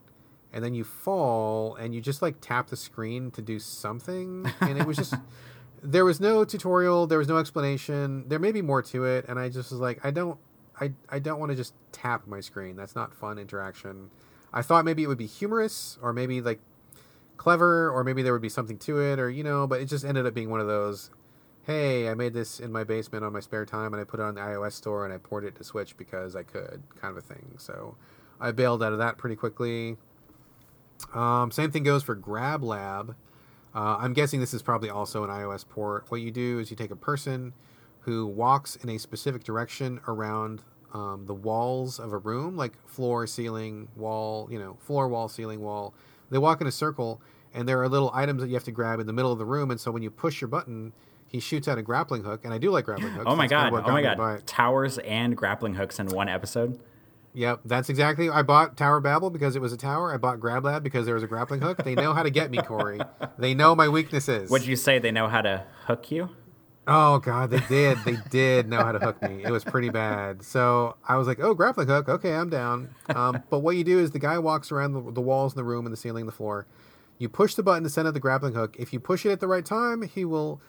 and 0.52 0.64
then 0.64 0.74
you 0.74 0.84
fall, 0.84 1.74
and 1.74 1.94
you 1.94 2.00
just 2.00 2.22
like 2.22 2.40
tap 2.40 2.68
the 2.68 2.76
screen 2.76 3.30
to 3.32 3.42
do 3.42 3.58
something. 3.58 4.50
And 4.60 4.78
it 4.78 4.86
was 4.86 4.96
just. 4.96 5.14
there 5.82 6.04
was 6.04 6.20
no 6.20 6.44
tutorial 6.44 7.06
there 7.06 7.18
was 7.18 7.28
no 7.28 7.36
explanation 7.36 8.24
there 8.28 8.38
may 8.38 8.50
be 8.50 8.62
more 8.62 8.82
to 8.82 9.04
it 9.04 9.24
and 9.28 9.38
i 9.38 9.48
just 9.48 9.70
was 9.70 9.80
like 9.80 10.02
i 10.04 10.10
don't 10.10 10.38
i, 10.80 10.90
I 11.08 11.18
don't 11.18 11.38
want 11.38 11.50
to 11.50 11.56
just 11.56 11.74
tap 11.92 12.26
my 12.26 12.40
screen 12.40 12.76
that's 12.76 12.94
not 12.96 13.14
fun 13.14 13.38
interaction 13.38 14.10
i 14.52 14.62
thought 14.62 14.84
maybe 14.84 15.02
it 15.02 15.06
would 15.06 15.18
be 15.18 15.26
humorous 15.26 15.98
or 16.02 16.12
maybe 16.12 16.40
like 16.40 16.60
clever 17.36 17.90
or 17.90 18.04
maybe 18.04 18.22
there 18.22 18.32
would 18.32 18.42
be 18.42 18.48
something 18.48 18.78
to 18.78 19.00
it 19.00 19.18
or 19.18 19.30
you 19.30 19.44
know 19.44 19.66
but 19.66 19.80
it 19.80 19.86
just 19.86 20.04
ended 20.04 20.26
up 20.26 20.34
being 20.34 20.50
one 20.50 20.60
of 20.60 20.66
those 20.66 21.10
hey 21.64 22.08
i 22.08 22.14
made 22.14 22.32
this 22.32 22.60
in 22.60 22.72
my 22.72 22.84
basement 22.84 23.24
on 23.24 23.32
my 23.32 23.40
spare 23.40 23.66
time 23.66 23.92
and 23.92 24.00
i 24.00 24.04
put 24.04 24.20
it 24.20 24.22
on 24.22 24.34
the 24.34 24.40
ios 24.40 24.72
store 24.72 25.04
and 25.04 25.12
i 25.12 25.18
ported 25.18 25.48
it 25.48 25.56
to 25.56 25.64
switch 25.64 25.96
because 25.96 26.34
i 26.34 26.42
could 26.42 26.82
kind 27.00 27.16
of 27.16 27.18
a 27.18 27.20
thing 27.20 27.54
so 27.58 27.96
i 28.40 28.50
bailed 28.50 28.82
out 28.82 28.92
of 28.92 28.98
that 28.98 29.18
pretty 29.18 29.36
quickly 29.36 29.96
um, 31.14 31.50
same 31.50 31.70
thing 31.70 31.82
goes 31.82 32.02
for 32.02 32.14
grab 32.14 32.62
lab 32.62 33.14
uh, 33.76 33.98
I'm 34.00 34.14
guessing 34.14 34.40
this 34.40 34.54
is 34.54 34.62
probably 34.62 34.88
also 34.88 35.22
an 35.22 35.28
iOS 35.28 35.68
port. 35.68 36.06
What 36.08 36.22
you 36.22 36.30
do 36.30 36.58
is 36.60 36.70
you 36.70 36.76
take 36.76 36.90
a 36.90 36.96
person 36.96 37.52
who 38.00 38.26
walks 38.26 38.76
in 38.76 38.88
a 38.88 38.96
specific 38.96 39.44
direction 39.44 40.00
around 40.08 40.62
um, 40.94 41.26
the 41.26 41.34
walls 41.34 42.00
of 42.00 42.14
a 42.14 42.18
room, 42.18 42.56
like 42.56 42.72
floor, 42.88 43.26
ceiling, 43.26 43.88
wall, 43.94 44.48
you 44.50 44.58
know, 44.58 44.78
floor, 44.80 45.08
wall, 45.08 45.28
ceiling, 45.28 45.60
wall. 45.60 45.92
They 46.30 46.38
walk 46.38 46.60
in 46.60 46.66
a 46.66 46.72
circle, 46.72 47.20
and 47.54 47.68
there 47.68 47.80
are 47.82 47.88
little 47.88 48.10
items 48.14 48.42
that 48.42 48.48
you 48.48 48.54
have 48.54 48.64
to 48.64 48.72
grab 48.72 49.00
in 49.00 49.06
the 49.06 49.12
middle 49.12 49.32
of 49.32 49.38
the 49.38 49.44
room. 49.44 49.70
And 49.70 49.80
so 49.80 49.90
when 49.90 50.02
you 50.02 50.10
push 50.10 50.40
your 50.40 50.48
button, 50.48 50.92
he 51.26 51.40
shoots 51.40 51.66
out 51.68 51.78
a 51.78 51.82
grappling 51.82 52.22
hook, 52.24 52.44
and 52.44 52.52
I 52.54 52.58
do 52.58 52.70
like 52.70 52.84
grappling 52.84 53.12
hooks. 53.12 53.24
Oh 53.28 53.36
my 53.36 53.46
That's 53.46 53.52
kind 53.60 53.72
god! 53.72 53.78
of 53.80 53.86
Oh 53.86 53.92
my 53.92 54.02
got 54.02 54.10
me 54.10 54.14
to 54.14 54.16
buy 54.18 54.34
god! 54.36 54.46
Towers 54.46 54.98
and 54.98 55.36
grappling 55.36 55.74
hooks 55.74 55.98
in 55.98 56.08
one 56.08 56.28
episode. 56.28 56.78
Yep, 57.34 57.60
that's 57.66 57.90
exactly. 57.90 58.30
I 58.30 58.40
bought 58.42 58.78
Tower 58.78 58.98
Babel 59.00 59.28
because 59.28 59.56
it 59.56 59.60
was 59.60 59.70
a 59.72 59.76
tower. 59.76 60.14
I 60.14 60.16
bought 60.16 60.40
Grab 60.40 60.64
Lab 60.64 60.82
because 60.82 61.04
there 61.04 61.14
was 61.14 61.22
a 61.22 61.26
grappling 61.26 61.60
hook. 61.60 61.84
They 61.84 61.94
know 61.94 62.14
how 62.14 62.22
to 62.22 62.30
get 62.30 62.50
me, 62.50 62.58
Corey. 62.58 62.98
They 63.38 63.52
know 63.52 63.74
my 63.74 63.88
weaknesses. 63.88 64.48
Would 64.50 64.64
you 64.64 64.76
say 64.76 64.98
they 64.98 65.10
know 65.12 65.28
how 65.28 65.42
to 65.42 65.64
hook 65.84 66.10
you? 66.10 66.30
Oh 66.88 67.18
god, 67.18 67.50
they 67.50 67.60
did. 67.68 67.98
They 68.04 68.16
did 68.30 68.68
know 68.68 68.78
how 68.78 68.92
to 68.92 69.00
hook 69.00 69.20
me. 69.22 69.42
It 69.44 69.50
was 69.50 69.64
pretty 69.64 69.88
bad. 69.90 70.42
So 70.44 70.96
I 71.06 71.16
was 71.16 71.26
like, 71.26 71.40
"Oh, 71.40 71.52
grappling 71.52 71.88
hook. 71.88 72.08
Okay, 72.08 72.32
I'm 72.32 72.48
down." 72.48 72.94
Um, 73.08 73.42
but 73.50 73.58
what 73.60 73.76
you 73.76 73.82
do 73.82 73.98
is 73.98 74.12
the 74.12 74.20
guy 74.20 74.38
walks 74.38 74.70
around 74.70 74.92
the, 74.92 75.12
the 75.12 75.20
walls 75.20 75.52
in 75.52 75.56
the 75.56 75.64
room 75.64 75.84
and 75.84 75.92
the 75.92 75.96
ceiling, 75.96 76.22
and 76.22 76.28
the 76.28 76.36
floor. 76.36 76.66
You 77.18 77.28
push 77.28 77.54
the 77.54 77.62
button 77.62 77.82
to 77.82 77.90
send 77.90 78.06
out 78.06 78.14
the 78.14 78.20
grappling 78.20 78.54
hook. 78.54 78.76
If 78.78 78.92
you 78.92 79.00
push 79.00 79.26
it 79.26 79.30
at 79.30 79.40
the 79.40 79.48
right 79.48 79.64
time, 79.64 80.02
he 80.02 80.24
will. 80.24 80.60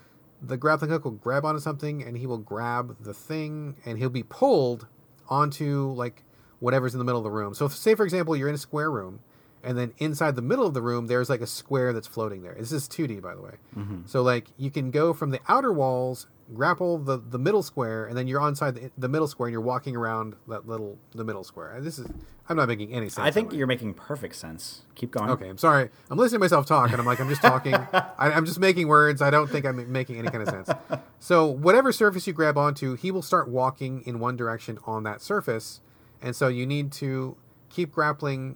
The 0.42 0.58
grappling 0.58 0.92
hook 0.92 1.04
will 1.04 1.12
grab 1.12 1.46
onto 1.46 1.60
something, 1.60 2.04
and 2.04 2.18
he 2.18 2.26
will 2.26 2.38
grab 2.38 2.98
the 3.00 3.14
thing, 3.14 3.76
and 3.86 3.98
he'll 3.98 4.10
be 4.10 4.24
pulled 4.24 4.88
onto 5.30 5.92
like 5.92 6.24
whatever's 6.60 6.94
in 6.96 7.00
the 7.00 7.06
middle 7.06 7.20
of 7.20 7.26
the 7.26 7.32
room. 7.32 7.54
So, 7.54 7.66
if, 7.66 7.74
say 7.74 7.94
for 7.94 8.04
example, 8.06 8.36
you're 8.36 8.50
in 8.50 8.56
a 8.56 8.60
square 8.60 8.90
room, 8.90 9.20
and 9.68 9.78
then 9.78 9.94
inside 9.98 10.38
the 10.38 10.42
middle 10.42 10.66
of 10.66 10.74
the 10.74 10.82
room, 10.82 11.08
there's 11.08 11.30
like 11.30 11.42
a 11.42 11.48
square 11.48 11.92
that's 11.92 12.08
floating 12.08 12.42
there. 12.42 12.56
This 12.58 12.72
is 12.72 12.88
2D, 12.88 13.22
by 13.22 13.36
the 13.36 13.42
way. 13.42 13.52
Mm-hmm. 13.76 14.02
So, 14.06 14.22
like 14.22 14.48
you 14.58 14.72
can 14.72 14.92
go 14.92 15.14
from 15.14 15.32
the 15.32 15.42
outer 15.50 15.74
walls, 15.74 16.28
grapple 16.56 16.98
the 16.98 17.18
the 17.18 17.38
middle 17.38 17.62
square, 17.62 18.06
and 18.06 18.18
then 18.18 18.30
you're 18.30 18.40
onside 18.40 18.76
the, 18.76 18.92
the 18.98 19.10
middle 19.10 19.28
square, 19.28 19.48
and 19.48 19.52
you're 19.52 19.60
walking 19.60 19.98
around 19.98 20.36
that 20.48 20.66
little 20.70 20.98
the 21.14 21.26
middle 21.26 21.44
square. 21.44 21.78
This 21.82 22.00
is 22.00 22.08
I'm 22.48 22.56
not 22.56 22.70
making 22.70 22.94
any 22.94 23.10
sense. 23.10 23.28
I 23.28 23.30
think 23.30 23.52
you're 23.52 23.68
making 23.68 23.94
perfect 23.94 24.38
sense. 24.38 24.84
Keep 24.96 25.12
going. 25.12 25.30
Okay, 25.32 25.50
I'm 25.50 25.58
sorry. 25.58 25.90
I'm 26.10 26.18
listening 26.18 26.40
to 26.40 26.46
myself 26.46 26.66
talk, 26.66 26.92
and 26.92 27.02
I'm 27.02 27.06
like, 27.06 27.20
I'm 27.20 27.28
just 27.28 27.42
talking. 27.42 27.74
I, 27.94 28.08
I'm 28.18 28.46
just 28.46 28.60
making 28.60 28.88
words. 28.88 29.22
I 29.22 29.30
don't 29.30 29.50
think 29.50 29.66
I'm 29.66 29.92
making 29.92 30.18
any 30.18 30.30
kind 30.30 30.48
of 30.48 30.50
sense. 30.50 31.02
So, 31.20 31.46
whatever 31.46 31.92
surface 31.92 32.26
you 32.26 32.32
grab 32.32 32.58
onto, 32.58 32.96
he 32.96 33.12
will 33.12 33.22
start 33.22 33.50
walking 33.50 34.02
in 34.06 34.20
one 34.20 34.38
direction 34.38 34.80
on 34.86 35.04
that 35.04 35.22
surface, 35.22 35.82
and 36.22 36.34
so 36.34 36.48
you 36.48 36.66
need 36.66 36.94
to 36.94 37.36
keep 37.70 37.92
grappling 37.92 38.56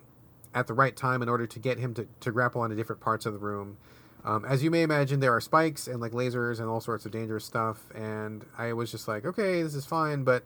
at 0.54 0.68
the 0.68 0.74
right 0.74 0.96
time 0.96 1.22
in 1.22 1.30
order 1.30 1.48
to 1.48 1.60
get 1.60 1.80
him 1.80 1.94
to, 1.94 2.08
to 2.20 2.32
grapple 2.32 2.62
onto 2.62 2.76
different 2.76 3.02
parts 3.02 3.26
of 3.26 3.34
the 3.34 3.40
room. 3.40 3.78
Um, 4.24 4.46
as 4.46 4.64
you 4.64 4.70
may 4.70 4.84
imagine, 4.84 5.20
there 5.20 5.34
are 5.34 5.42
spikes 5.42 5.88
and 5.88 6.00
like 6.00 6.12
lasers 6.12 6.60
and 6.60 6.70
all 6.70 6.82
sorts 6.82 7.06
of 7.06 7.12
dangerous 7.12 7.44
stuff, 7.44 7.90
and 7.96 8.46
I 8.58 8.74
was 8.74 8.92
just 8.92 9.08
like, 9.08 9.26
okay, 9.26 9.64
this 9.64 9.74
is 9.74 9.86
fine, 9.86 10.24
but 10.24 10.44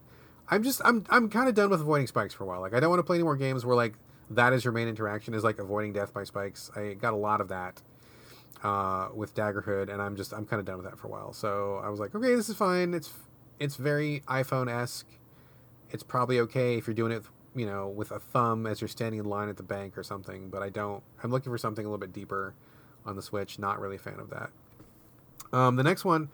I'm 0.48 0.64
just 0.64 0.82
I'm 0.86 1.06
I'm 1.10 1.30
kind 1.30 1.50
of 1.50 1.56
done 1.56 1.70
with 1.70 1.82
avoiding 1.82 2.08
spikes 2.08 2.34
for 2.34 2.44
a 2.44 2.48
while. 2.48 2.62
Like 2.62 2.74
I 2.74 2.80
don't 2.80 2.90
want 2.90 3.00
to 3.00 3.04
play 3.04 3.18
any 3.18 3.24
more 3.24 3.36
games 3.36 3.66
where 3.66 3.76
like 3.76 3.96
that 4.30 4.54
is 4.54 4.64
your 4.64 4.74
main 4.74 4.88
interaction 4.88 5.34
is 5.34 5.44
like 5.44 5.60
avoiding 5.60 5.94
death 5.94 6.14
by 6.14 6.24
spikes. 6.24 6.72
I 6.76 6.94
got 6.94 7.14
a 7.14 7.18
lot 7.18 7.42
of 7.42 7.50
that 7.50 7.82
uh, 8.64 9.10
with 9.14 9.36
Daggerhood, 9.36 9.92
and 9.92 10.02
I'm 10.02 10.16
just 10.16 10.34
I'm 10.34 10.46
kind 10.46 10.60
of 10.60 10.66
done 10.66 10.78
with 10.78 10.86
that 10.86 10.98
for 10.98 11.08
a 11.08 11.12
while. 11.12 11.34
So 11.34 11.82
I 11.84 11.90
was 11.90 12.00
like, 12.00 12.16
okay, 12.16 12.36
this 12.36 12.50
is 12.50 12.56
fine. 12.56 12.94
It's 12.94 13.12
it's 13.60 13.76
very 13.76 14.22
iPhone 14.28 14.72
esque. 14.72 15.08
It's 15.92 16.04
probably 16.04 16.40
okay 16.42 16.78
if 16.78 16.88
you're 16.88 16.94
doing 16.94 17.12
it, 17.12 17.24
you 17.56 17.66
know, 17.66 17.88
with 17.88 18.12
a 18.12 18.20
thumb 18.20 18.68
as 18.68 18.82
you're 18.82 18.88
standing 18.88 19.20
in 19.20 19.26
line 19.26 19.50
at 19.50 19.58
the 19.58 19.64
bank 19.64 19.98
or 19.98 20.04
something. 20.04 20.50
But 20.50 20.62
I 20.62 20.70
don't. 20.70 21.04
I'm 21.24 21.32
looking 21.32 21.52
for 21.52 21.58
something 21.58 21.86
a 21.86 21.88
little 21.88 22.00
bit 22.00 22.14
deeper 22.14 22.54
on 23.06 23.16
the 23.16 23.22
Switch. 23.22 23.60
Not 23.60 23.80
really 23.80 23.96
a 23.96 24.00
fan 24.00 24.20
of 24.20 24.30
that. 24.30 24.50
Um, 25.54 25.76
the 25.76 25.84
next 25.84 26.04
one 26.06 26.30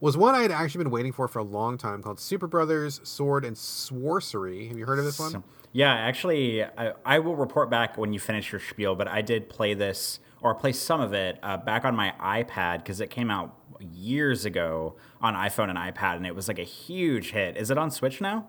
was 0.00 0.16
one 0.16 0.34
I 0.34 0.42
had 0.42 0.50
actually 0.50 0.84
been 0.84 0.92
waiting 0.92 1.12
for 1.12 1.28
for 1.28 1.38
a 1.38 1.44
long 1.44 1.76
time 1.78 2.02
called 2.02 2.20
Super 2.20 2.46
Brothers 2.46 3.00
Sword 3.04 3.44
and 3.44 3.56
Sorcery. 3.56 4.68
Have 4.68 4.78
you 4.78 4.86
heard 4.86 4.98
of 4.98 5.04
this 5.04 5.18
one? 5.18 5.42
Yeah, 5.72 5.92
actually, 5.92 6.64
I, 6.64 6.92
I 7.04 7.18
will 7.18 7.36
report 7.36 7.68
back 7.68 7.98
when 7.98 8.12
you 8.12 8.18
finish 8.18 8.52
your 8.52 8.60
spiel, 8.60 8.94
but 8.94 9.06
I 9.06 9.20
did 9.20 9.48
play 9.48 9.74
this 9.74 10.18
or 10.40 10.54
play 10.54 10.72
some 10.72 11.00
of 11.00 11.12
it 11.12 11.38
uh, 11.42 11.58
back 11.58 11.84
on 11.84 11.94
my 11.94 12.14
iPad 12.20 12.78
because 12.78 13.00
it 13.00 13.10
came 13.10 13.30
out 13.30 13.54
years 13.80 14.44
ago 14.44 14.96
on 15.20 15.34
iPhone 15.34 15.68
and 15.68 15.78
iPad, 15.78 16.16
and 16.16 16.26
it 16.26 16.34
was 16.34 16.48
like 16.48 16.58
a 16.58 16.64
huge 16.64 17.32
hit. 17.32 17.56
Is 17.56 17.70
it 17.70 17.76
on 17.76 17.90
Switch 17.90 18.20
now? 18.20 18.46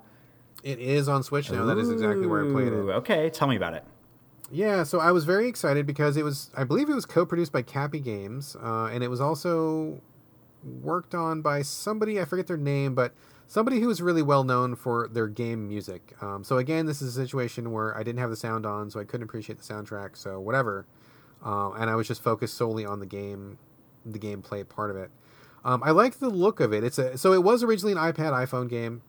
It 0.64 0.80
is 0.80 1.08
on 1.08 1.24
Switch 1.24 1.52
now. 1.52 1.66
That 1.66 1.78
is 1.78 1.90
exactly 1.90 2.28
where 2.28 2.48
I 2.48 2.52
played 2.52 2.74
it. 2.74 2.76
Okay, 2.76 3.30
tell 3.30 3.48
me 3.48 3.56
about 3.56 3.74
it. 3.74 3.84
Yeah, 4.52 4.84
so 4.84 5.00
I 5.00 5.12
was 5.12 5.26
very 5.26 5.48
excited 5.48 5.86
because 5.86 6.18
it 6.18 6.24
was, 6.24 6.50
I 6.58 6.64
believe 6.64 6.90
it 6.90 6.96
was 6.96 7.06
co 7.06 7.26
produced 7.26 7.52
by 7.52 7.62
Capy 7.62 8.00
Games, 8.00 8.56
uh, 8.62 8.86
and 8.86 9.04
it 9.04 9.08
was 9.08 9.22
also 9.22 10.02
worked 10.64 11.14
on 11.14 11.42
by 11.42 11.62
somebody, 11.62 12.20
I 12.20 12.26
forget 12.26 12.48
their 12.48 12.58
name, 12.58 12.96
but 12.96 13.14
somebody 13.48 13.80
who 13.80 13.88
was 13.88 14.02
really 14.02 14.22
well 14.22 14.44
known 14.44 14.76
for 14.76 15.08
their 15.08 15.28
game 15.28 15.68
music. 15.68 16.16
Um, 16.22 16.44
so 16.44 16.58
again, 16.58 16.86
this 16.88 17.02
is 17.02 17.16
a 17.16 17.22
situation 17.22 17.72
where 17.72 17.96
I 17.96 18.04
didn't 18.04 18.20
have 18.20 18.30
the 18.30 18.36
sound 18.36 18.66
on, 18.66 18.90
so 18.90 19.00
I 19.00 19.04
couldn't 19.04 19.24
appreciate 19.24 19.60
the 19.60 19.74
soundtrack, 19.74 20.18
so 20.18 20.40
whatever. 20.40 20.86
Uh, 21.46 21.72
and 21.72 21.90
I 21.90 21.96
was 21.96 22.08
just 22.08 22.22
focused 22.22 22.56
solely 22.56 22.86
on 22.86 23.00
the 23.00 23.06
game, 23.06 23.58
the 24.06 24.20
gameplay 24.20 24.68
part 24.68 24.92
of 24.92 24.98
it. 24.98 25.10
Um, 25.64 25.84
I 25.84 25.92
like 25.92 26.20
the 26.20 26.30
look 26.30 26.60
of 26.60 26.74
it. 26.74 26.84
It's 26.84 26.98
a 26.98 27.18
so 27.18 27.34
it 27.34 27.44
was 27.44 27.64
originally 27.64 27.92
an 27.92 27.98
iPad 27.98 28.32
iPhone 28.32 28.70
game. 28.70 29.02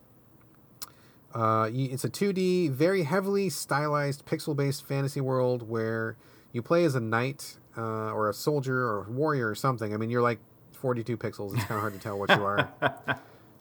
Uh, 1.34 1.70
it's 1.72 2.04
a 2.04 2.10
2D, 2.10 2.70
very 2.70 3.04
heavily 3.04 3.48
stylized, 3.48 4.26
pixel-based 4.26 4.84
fantasy 4.86 5.20
world 5.20 5.68
where 5.68 6.16
you 6.52 6.62
play 6.62 6.84
as 6.84 6.94
a 6.94 7.00
knight 7.00 7.56
uh, 7.76 8.12
or 8.12 8.28
a 8.28 8.34
soldier 8.34 8.84
or 8.84 9.06
a 9.06 9.10
warrior 9.10 9.48
or 9.48 9.54
something. 9.54 9.94
I 9.94 9.96
mean, 9.96 10.10
you're 10.10 10.22
like 10.22 10.40
42 10.72 11.16
pixels. 11.16 11.54
It's 11.54 11.64
kind 11.64 11.76
of 11.76 11.80
hard 11.80 11.92
to 11.92 12.00
tell 12.00 12.18
what 12.18 12.30
you 12.30 12.44
are. 12.44 12.68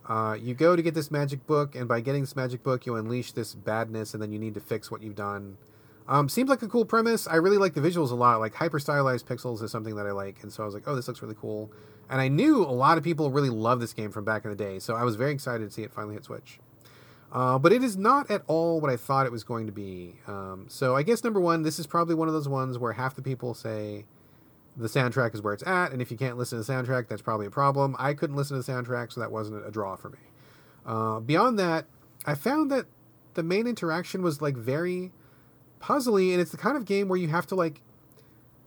Uh, 0.09 0.33
you 0.33 0.55
go 0.55 0.75
to 0.75 0.81
get 0.81 0.95
this 0.95 1.11
magic 1.11 1.45
book, 1.45 1.75
and 1.75 1.87
by 1.87 2.01
getting 2.01 2.21
this 2.21 2.35
magic 2.35 2.63
book, 2.63 2.87
you 2.87 2.95
unleash 2.95 3.31
this 3.31 3.53
badness, 3.53 4.15
and 4.15 4.23
then 4.23 4.31
you 4.31 4.39
need 4.39 4.55
to 4.55 4.59
fix 4.59 4.89
what 4.89 5.03
you've 5.03 5.15
done. 5.15 5.55
Um, 6.07 6.27
seems 6.27 6.49
like 6.49 6.63
a 6.63 6.67
cool 6.67 6.83
premise. 6.83 7.27
I 7.27 7.35
really 7.35 7.59
like 7.59 7.75
the 7.75 7.81
visuals 7.81 8.09
a 8.09 8.15
lot. 8.15 8.39
Like 8.39 8.55
hyper 8.55 8.79
stylized 8.79 9.27
pixels 9.27 9.61
is 9.61 9.69
something 9.69 9.95
that 9.97 10.07
I 10.07 10.11
like, 10.11 10.41
and 10.41 10.51
so 10.51 10.63
I 10.63 10.65
was 10.65 10.73
like, 10.73 10.87
"Oh, 10.87 10.95
this 10.95 11.07
looks 11.07 11.21
really 11.21 11.35
cool." 11.39 11.71
And 12.09 12.19
I 12.19 12.27
knew 12.27 12.63
a 12.63 12.73
lot 12.73 12.97
of 12.97 13.03
people 13.03 13.29
really 13.29 13.51
love 13.51 13.79
this 13.79 13.93
game 13.93 14.11
from 14.11 14.25
back 14.25 14.43
in 14.45 14.49
the 14.49 14.57
day, 14.57 14.79
so 14.79 14.95
I 14.95 15.03
was 15.03 15.15
very 15.15 15.31
excited 15.31 15.63
to 15.65 15.71
see 15.71 15.83
it 15.83 15.93
finally 15.93 16.15
hit 16.15 16.23
Switch. 16.23 16.59
Uh, 17.31 17.59
but 17.59 17.71
it 17.71 17.83
is 17.83 17.95
not 17.95 18.29
at 18.31 18.41
all 18.47 18.81
what 18.81 18.91
I 18.91 18.97
thought 18.97 19.25
it 19.25 19.31
was 19.31 19.43
going 19.43 19.67
to 19.67 19.71
be. 19.71 20.15
Um, 20.25 20.65
so 20.67 20.95
I 20.95 21.03
guess 21.03 21.23
number 21.23 21.39
one, 21.39 21.61
this 21.61 21.77
is 21.77 21.85
probably 21.85 22.15
one 22.15 22.27
of 22.27 22.33
those 22.33 22.49
ones 22.49 22.77
where 22.77 22.93
half 22.93 23.15
the 23.15 23.21
people 23.21 23.53
say 23.53 24.05
the 24.75 24.87
soundtrack 24.87 25.35
is 25.35 25.41
where 25.41 25.53
it's 25.53 25.65
at, 25.67 25.91
and 25.91 26.01
if 26.01 26.09
you 26.09 26.17
can't 26.17 26.37
listen 26.37 26.59
to 26.59 26.65
the 26.65 26.73
soundtrack, 26.73 27.07
that's 27.07 27.21
probably 27.21 27.45
a 27.45 27.51
problem. 27.51 27.95
I 27.99 28.13
couldn't 28.13 28.35
listen 28.35 28.59
to 28.59 28.65
the 28.65 28.71
soundtrack, 28.71 29.11
so 29.13 29.19
that 29.19 29.31
wasn't 29.31 29.65
a 29.65 29.71
draw 29.71 29.95
for 29.95 30.09
me. 30.09 30.19
Uh, 30.85 31.19
beyond 31.19 31.59
that, 31.59 31.85
I 32.25 32.35
found 32.35 32.71
that 32.71 32.85
the 33.35 33.43
main 33.43 33.67
interaction 33.67 34.21
was 34.21 34.41
like 34.41 34.57
very 34.57 35.11
puzzly, 35.81 36.31
and 36.31 36.41
it's 36.41 36.51
the 36.51 36.57
kind 36.57 36.77
of 36.77 36.85
game 36.85 37.09
where 37.09 37.19
you 37.19 37.27
have 37.27 37.45
to 37.47 37.55
like 37.55 37.81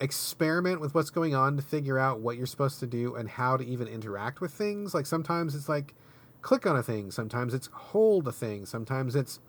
experiment 0.01 0.81
with 0.81 0.95
what's 0.95 1.11
going 1.11 1.35
on 1.35 1.57
to 1.57 1.63
figure 1.63 1.99
out 1.99 2.21
what 2.21 2.37
you're 2.37 2.47
supposed 2.47 2.81
to 2.81 2.87
do 2.87 3.15
and 3.15 3.29
how 3.29 3.57
to 3.57 3.65
even 3.65 3.89
interact 3.89 4.41
with 4.41 4.53
things. 4.53 4.95
Like 4.95 5.07
sometimes 5.07 5.55
it's 5.55 5.69
like 5.69 5.95
click 6.43 6.67
on 6.67 6.77
a 6.77 6.83
thing, 6.83 7.11
sometimes 7.11 7.55
it's 7.55 7.69
hold 7.73 8.29
a 8.29 8.33
thing, 8.33 8.67
sometimes 8.67 9.17
it's 9.17 9.41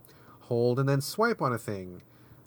hold 0.42 0.80
and 0.80 0.88
then 0.88 1.02
swipe 1.02 1.42
on 1.42 1.52
a 1.52 1.58
thing. 1.58 2.02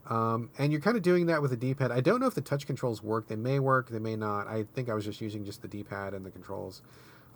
Um, 0.09 0.51
and 0.57 0.71
you're 0.71 0.81
kind 0.81 0.97
of 0.97 1.03
doing 1.03 1.27
that 1.27 1.43
with 1.43 1.53
a 1.53 1.57
D-pad. 1.57 1.91
I 1.91 2.01
don't 2.01 2.21
know 2.21 2.27
if 2.27 2.35
the 2.35 2.41
touch 2.41 2.65
controls 2.67 3.03
work. 3.03 3.27
They 3.27 3.37
may 3.37 3.59
work, 3.59 3.91
they 3.91 3.99
may 3.99 4.15
not. 4.15 4.47
I 4.47 4.65
think 4.75 4.89
I 4.89 4.95
was 4.95 5.05
just 5.05 5.21
using 5.21 5.45
just 5.45 5.63
the 5.63 5.69
D-pad 5.69 6.15
and 6.15 6.25
the 6.25 6.31
controls. 6.31 6.81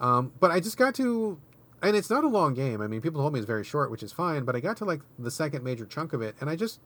Um, 0.00 0.32
but 0.38 0.52
I 0.52 0.60
just 0.60 0.76
got 0.76 0.94
to, 0.94 1.38
and 1.82 1.96
it's 1.96 2.10
not 2.10 2.22
a 2.22 2.28
long 2.28 2.54
game. 2.54 2.80
I 2.80 2.86
mean, 2.86 3.00
people 3.00 3.20
told 3.20 3.32
me 3.32 3.40
it's 3.40 3.46
very 3.46 3.64
short, 3.64 3.90
which 3.90 4.04
is 4.04 4.12
fine. 4.12 4.44
But 4.44 4.54
I 4.54 4.60
got 4.60 4.76
to 4.78 4.84
like 4.84 5.00
the 5.18 5.32
second 5.32 5.64
major 5.64 5.84
chunk 5.84 6.12
of 6.12 6.22
it, 6.22 6.36
and 6.40 6.48
I 6.48 6.54
just 6.54 6.80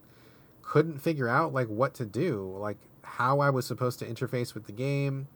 couldn't 0.62 0.98
figure 0.98 1.28
out 1.28 1.52
like 1.52 1.68
what 1.68 1.92
to 1.94 2.06
do, 2.06 2.56
like 2.58 2.78
how 3.02 3.40
I 3.40 3.50
was 3.50 3.66
supposed 3.66 3.98
to 3.98 4.06
interface 4.06 4.54
with 4.54 4.64
the 4.64 4.72
game. 4.72 5.28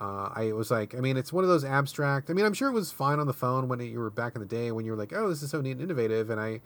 Uh, 0.00 0.30
I 0.34 0.52
was 0.52 0.70
like, 0.70 0.94
I 0.94 0.98
mean, 0.98 1.16
it's 1.16 1.32
one 1.32 1.44
of 1.44 1.50
those 1.50 1.64
abstract. 1.64 2.28
I 2.28 2.32
mean, 2.32 2.44
I'm 2.44 2.54
sure 2.54 2.68
it 2.68 2.72
was 2.72 2.90
fine 2.90 3.20
on 3.20 3.26
the 3.26 3.32
phone 3.32 3.68
when 3.68 3.80
it, 3.80 3.84
you 3.84 4.00
were 4.00 4.10
back 4.10 4.34
in 4.34 4.40
the 4.40 4.46
day 4.46 4.72
when 4.72 4.84
you 4.84 4.92
were 4.92 4.98
like, 4.98 5.12
oh, 5.12 5.28
this 5.28 5.42
is 5.42 5.50
so 5.50 5.60
neat 5.60 5.72
and 5.72 5.82
innovative, 5.82 6.28
and 6.28 6.40
I 6.40 6.60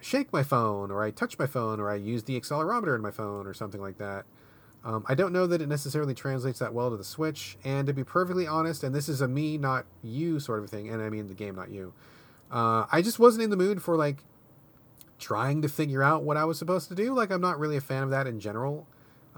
shake 0.00 0.32
my 0.32 0.42
phone 0.42 0.90
or 0.90 1.02
I 1.02 1.10
touch 1.10 1.38
my 1.38 1.46
phone 1.46 1.80
or 1.80 1.90
I 1.90 1.96
use 1.96 2.22
the 2.24 2.40
accelerometer 2.40 2.94
in 2.94 3.02
my 3.02 3.10
phone 3.10 3.46
or 3.46 3.54
something 3.54 3.80
like 3.80 3.98
that. 3.98 4.24
Um, 4.84 5.04
I 5.08 5.14
don't 5.14 5.32
know 5.32 5.46
that 5.46 5.60
it 5.60 5.68
necessarily 5.68 6.14
translates 6.14 6.60
that 6.60 6.72
well 6.72 6.90
to 6.90 6.96
the 6.96 7.04
Switch. 7.04 7.58
And 7.64 7.86
to 7.88 7.92
be 7.92 8.04
perfectly 8.04 8.46
honest, 8.46 8.84
and 8.84 8.94
this 8.94 9.08
is 9.08 9.20
a 9.20 9.28
me, 9.28 9.58
not 9.58 9.86
you 10.02 10.38
sort 10.40 10.62
of 10.62 10.70
thing, 10.70 10.88
and 10.88 11.02
I 11.02 11.10
mean 11.10 11.26
the 11.26 11.34
game, 11.34 11.56
not 11.56 11.70
you. 11.70 11.92
Uh, 12.50 12.86
I 12.90 13.02
just 13.02 13.18
wasn't 13.18 13.42
in 13.42 13.50
the 13.50 13.56
mood 13.56 13.82
for 13.82 13.96
like 13.96 14.24
trying 15.18 15.62
to 15.62 15.68
figure 15.68 16.02
out 16.02 16.22
what 16.22 16.36
I 16.36 16.44
was 16.44 16.58
supposed 16.58 16.88
to 16.88 16.94
do. 16.94 17.12
Like, 17.12 17.30
I'm 17.30 17.40
not 17.40 17.58
really 17.58 17.76
a 17.76 17.80
fan 17.80 18.04
of 18.04 18.10
that 18.10 18.26
in 18.26 18.40
general. 18.40 18.86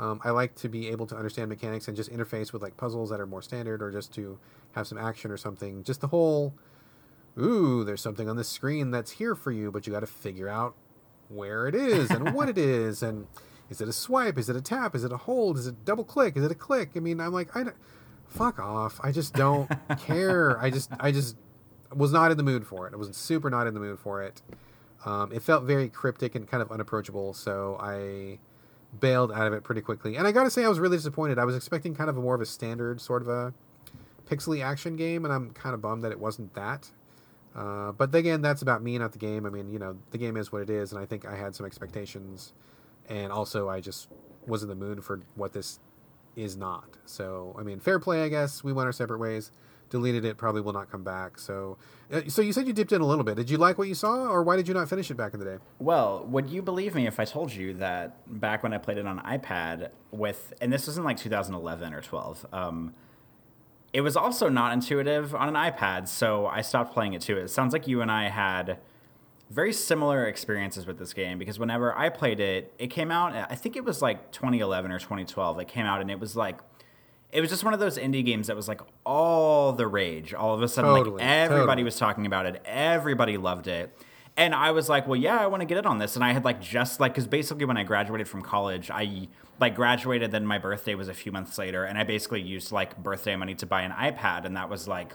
Um, 0.00 0.18
I 0.24 0.30
like 0.30 0.54
to 0.56 0.68
be 0.70 0.88
able 0.88 1.06
to 1.08 1.14
understand 1.14 1.50
mechanics 1.50 1.86
and 1.86 1.94
just 1.94 2.10
interface 2.10 2.54
with 2.54 2.62
like 2.62 2.78
puzzles 2.78 3.10
that 3.10 3.20
are 3.20 3.26
more 3.26 3.42
standard 3.42 3.82
or 3.82 3.90
just 3.90 4.14
to 4.14 4.38
have 4.72 4.86
some 4.86 4.96
action 4.96 5.30
or 5.30 5.36
something. 5.36 5.84
Just 5.84 6.00
the 6.00 6.06
whole, 6.06 6.54
ooh, 7.38 7.84
there's 7.84 8.00
something 8.00 8.26
on 8.26 8.36
this 8.38 8.48
screen 8.48 8.90
that's 8.92 9.10
here 9.12 9.34
for 9.34 9.52
you, 9.52 9.70
but 9.70 9.86
you 9.86 9.92
got 9.92 10.00
to 10.00 10.06
figure 10.06 10.48
out 10.48 10.74
where 11.28 11.68
it 11.68 11.74
is 11.74 12.10
and 12.10 12.32
what 12.32 12.48
it 12.48 12.56
is 12.58 13.02
and 13.02 13.26
is 13.68 13.82
it 13.82 13.88
a 13.88 13.92
swipe? 13.92 14.38
Is 14.38 14.48
it 14.48 14.56
a 14.56 14.62
tap? 14.62 14.94
Is 14.94 15.04
it 15.04 15.12
a 15.12 15.18
hold? 15.18 15.58
Is 15.58 15.66
it 15.66 15.84
double 15.84 16.04
click? 16.04 16.34
Is 16.34 16.44
it 16.44 16.50
a 16.50 16.56
click? 16.56 16.92
I 16.96 17.00
mean, 17.00 17.20
I'm 17.20 17.34
like, 17.34 17.54
I 17.54 17.64
don't, 17.64 17.76
fuck 18.26 18.58
off. 18.58 18.98
I 19.02 19.12
just 19.12 19.34
don't 19.34 19.70
care. 20.00 20.58
I 20.58 20.70
just, 20.70 20.90
I 20.98 21.12
just 21.12 21.36
was 21.94 22.10
not 22.10 22.30
in 22.30 22.38
the 22.38 22.42
mood 22.42 22.66
for 22.66 22.86
it. 22.88 22.94
I 22.94 22.96
was 22.96 23.14
super 23.14 23.50
not 23.50 23.66
in 23.66 23.74
the 23.74 23.80
mood 23.80 23.98
for 23.98 24.22
it. 24.22 24.40
Um, 25.04 25.30
it 25.30 25.42
felt 25.42 25.64
very 25.64 25.90
cryptic 25.90 26.34
and 26.34 26.48
kind 26.48 26.62
of 26.62 26.72
unapproachable, 26.72 27.34
so 27.34 27.76
I 27.80 28.38
bailed 28.98 29.30
out 29.30 29.46
of 29.46 29.52
it 29.52 29.62
pretty 29.62 29.80
quickly. 29.80 30.16
And 30.16 30.26
I 30.26 30.32
got 30.32 30.44
to 30.44 30.50
say, 30.50 30.64
I 30.64 30.68
was 30.68 30.80
really 30.80 30.96
disappointed. 30.96 31.38
I 31.38 31.44
was 31.44 31.54
expecting 31.54 31.94
kind 31.94 32.10
of 32.10 32.16
a 32.16 32.20
more 32.20 32.34
of 32.34 32.40
a 32.40 32.46
standard 32.46 33.00
sort 33.00 33.22
of 33.22 33.28
a 33.28 33.54
pixely 34.26 34.64
action 34.64 34.96
game, 34.96 35.24
and 35.24 35.32
I'm 35.32 35.50
kind 35.50 35.74
of 35.74 35.80
bummed 35.80 36.02
that 36.04 36.12
it 36.12 36.18
wasn't 36.18 36.54
that. 36.54 36.90
Uh, 37.54 37.92
but 37.92 38.14
again, 38.14 38.42
that's 38.42 38.62
about 38.62 38.82
me, 38.82 38.96
not 38.98 39.12
the 39.12 39.18
game. 39.18 39.44
I 39.44 39.50
mean, 39.50 39.70
you 39.70 39.78
know, 39.78 39.96
the 40.10 40.18
game 40.18 40.36
is 40.36 40.52
what 40.52 40.62
it 40.62 40.70
is, 40.70 40.92
and 40.92 41.00
I 41.00 41.06
think 41.06 41.26
I 41.26 41.36
had 41.36 41.54
some 41.54 41.66
expectations, 41.66 42.52
and 43.08 43.32
also 43.32 43.68
I 43.68 43.80
just 43.80 44.08
was 44.46 44.62
in 44.62 44.68
the 44.68 44.74
mood 44.74 45.04
for 45.04 45.20
what 45.34 45.52
this 45.52 45.80
is 46.36 46.56
not. 46.56 46.96
So, 47.06 47.54
I 47.58 47.62
mean, 47.62 47.80
fair 47.80 47.98
play, 47.98 48.22
I 48.22 48.28
guess. 48.28 48.62
We 48.62 48.72
went 48.72 48.86
our 48.86 48.92
separate 48.92 49.18
ways. 49.18 49.50
Deleted 49.90 50.24
it, 50.24 50.38
probably 50.38 50.60
will 50.60 50.72
not 50.72 50.90
come 50.90 51.02
back. 51.02 51.38
So, 51.38 51.76
uh, 52.12 52.22
so 52.28 52.42
you 52.42 52.52
said 52.52 52.66
you 52.66 52.72
dipped 52.72 52.92
in 52.92 53.00
a 53.00 53.06
little 53.06 53.24
bit. 53.24 53.36
Did 53.36 53.50
you 53.50 53.58
like 53.58 53.76
what 53.76 53.88
you 53.88 53.94
saw, 53.94 54.28
or 54.28 54.42
why 54.42 54.56
did 54.56 54.68
you 54.68 54.74
not 54.74 54.88
finish 54.88 55.10
it 55.10 55.16
back 55.16 55.34
in 55.34 55.40
the 55.40 55.44
day? 55.44 55.58
Well, 55.78 56.24
would 56.28 56.48
you 56.48 56.62
believe 56.62 56.94
me 56.94 57.06
if 57.06 57.18
I 57.18 57.24
told 57.24 57.52
you 57.52 57.74
that 57.74 58.40
back 58.40 58.62
when 58.62 58.72
I 58.72 58.78
played 58.78 58.98
it 58.98 59.06
on 59.06 59.18
iPad 59.20 59.90
with, 60.12 60.54
and 60.60 60.72
this 60.72 60.86
was 60.86 60.96
in 60.96 61.04
like 61.04 61.16
2011 61.16 61.92
or 61.92 62.00
12, 62.00 62.46
um, 62.52 62.94
it 63.92 64.02
was 64.02 64.16
also 64.16 64.48
not 64.48 64.72
intuitive 64.72 65.34
on 65.34 65.48
an 65.48 65.54
iPad, 65.54 66.06
so 66.06 66.46
I 66.46 66.60
stopped 66.60 66.94
playing 66.94 67.14
it 67.14 67.22
too. 67.22 67.36
It 67.36 67.48
sounds 67.48 67.72
like 67.72 67.88
you 67.88 68.00
and 68.00 68.10
I 68.10 68.28
had 68.28 68.78
very 69.50 69.72
similar 69.72 70.26
experiences 70.26 70.86
with 70.86 70.98
this 70.98 71.12
game 71.12 71.36
because 71.36 71.58
whenever 71.58 71.96
I 71.96 72.08
played 72.08 72.38
it, 72.38 72.72
it 72.78 72.86
came 72.86 73.10
out. 73.10 73.34
I 73.50 73.56
think 73.56 73.74
it 73.74 73.84
was 73.84 74.00
like 74.00 74.30
2011 74.30 74.92
or 74.92 74.98
2012. 75.00 75.58
It 75.58 75.66
came 75.66 75.86
out 75.86 76.00
and 76.00 76.08
it 76.08 76.20
was 76.20 76.36
like 76.36 76.60
it 77.32 77.40
was 77.40 77.50
just 77.50 77.64
one 77.64 77.74
of 77.74 77.80
those 77.80 77.96
indie 77.98 78.24
games 78.24 78.48
that 78.48 78.56
was 78.56 78.68
like 78.68 78.80
all 79.04 79.72
the 79.72 79.86
rage. 79.86 80.34
All 80.34 80.54
of 80.54 80.62
a 80.62 80.68
sudden, 80.68 80.90
Totally, 80.94 81.16
like 81.18 81.26
everybody 81.26 81.66
totally. 81.66 81.84
was 81.84 81.96
talking 81.96 82.26
about 82.26 82.46
it. 82.46 82.60
Everybody 82.64 83.36
loved 83.36 83.66
it. 83.68 83.96
And 84.36 84.54
I 84.54 84.70
was 84.70 84.88
like, 84.88 85.06
well, 85.06 85.16
yeah, 85.20 85.36
I 85.36 85.46
want 85.46 85.60
to 85.60 85.66
get 85.66 85.76
in 85.78 85.86
on 85.86 85.98
this. 85.98 86.14
And 86.14 86.24
I 86.24 86.32
had 86.32 86.44
like 86.44 86.60
just 86.60 86.98
like, 86.98 87.12
because 87.12 87.26
basically 87.26 87.64
when 87.66 87.76
I 87.76 87.82
graduated 87.82 88.26
from 88.28 88.42
college, 88.42 88.90
I 88.90 89.28
like 89.58 89.74
graduated, 89.74 90.30
then 90.30 90.46
my 90.46 90.58
birthday 90.58 90.94
was 90.94 91.08
a 91.08 91.14
few 91.14 91.30
months 91.30 91.58
later. 91.58 91.84
And 91.84 91.98
I 91.98 92.04
basically 92.04 92.40
used 92.40 92.72
like 92.72 92.96
birthday 93.02 93.36
money 93.36 93.54
to 93.56 93.66
buy 93.66 93.82
an 93.82 93.92
iPad. 93.92 94.44
And 94.46 94.56
that 94.56 94.70
was 94.70 94.88
like 94.88 95.12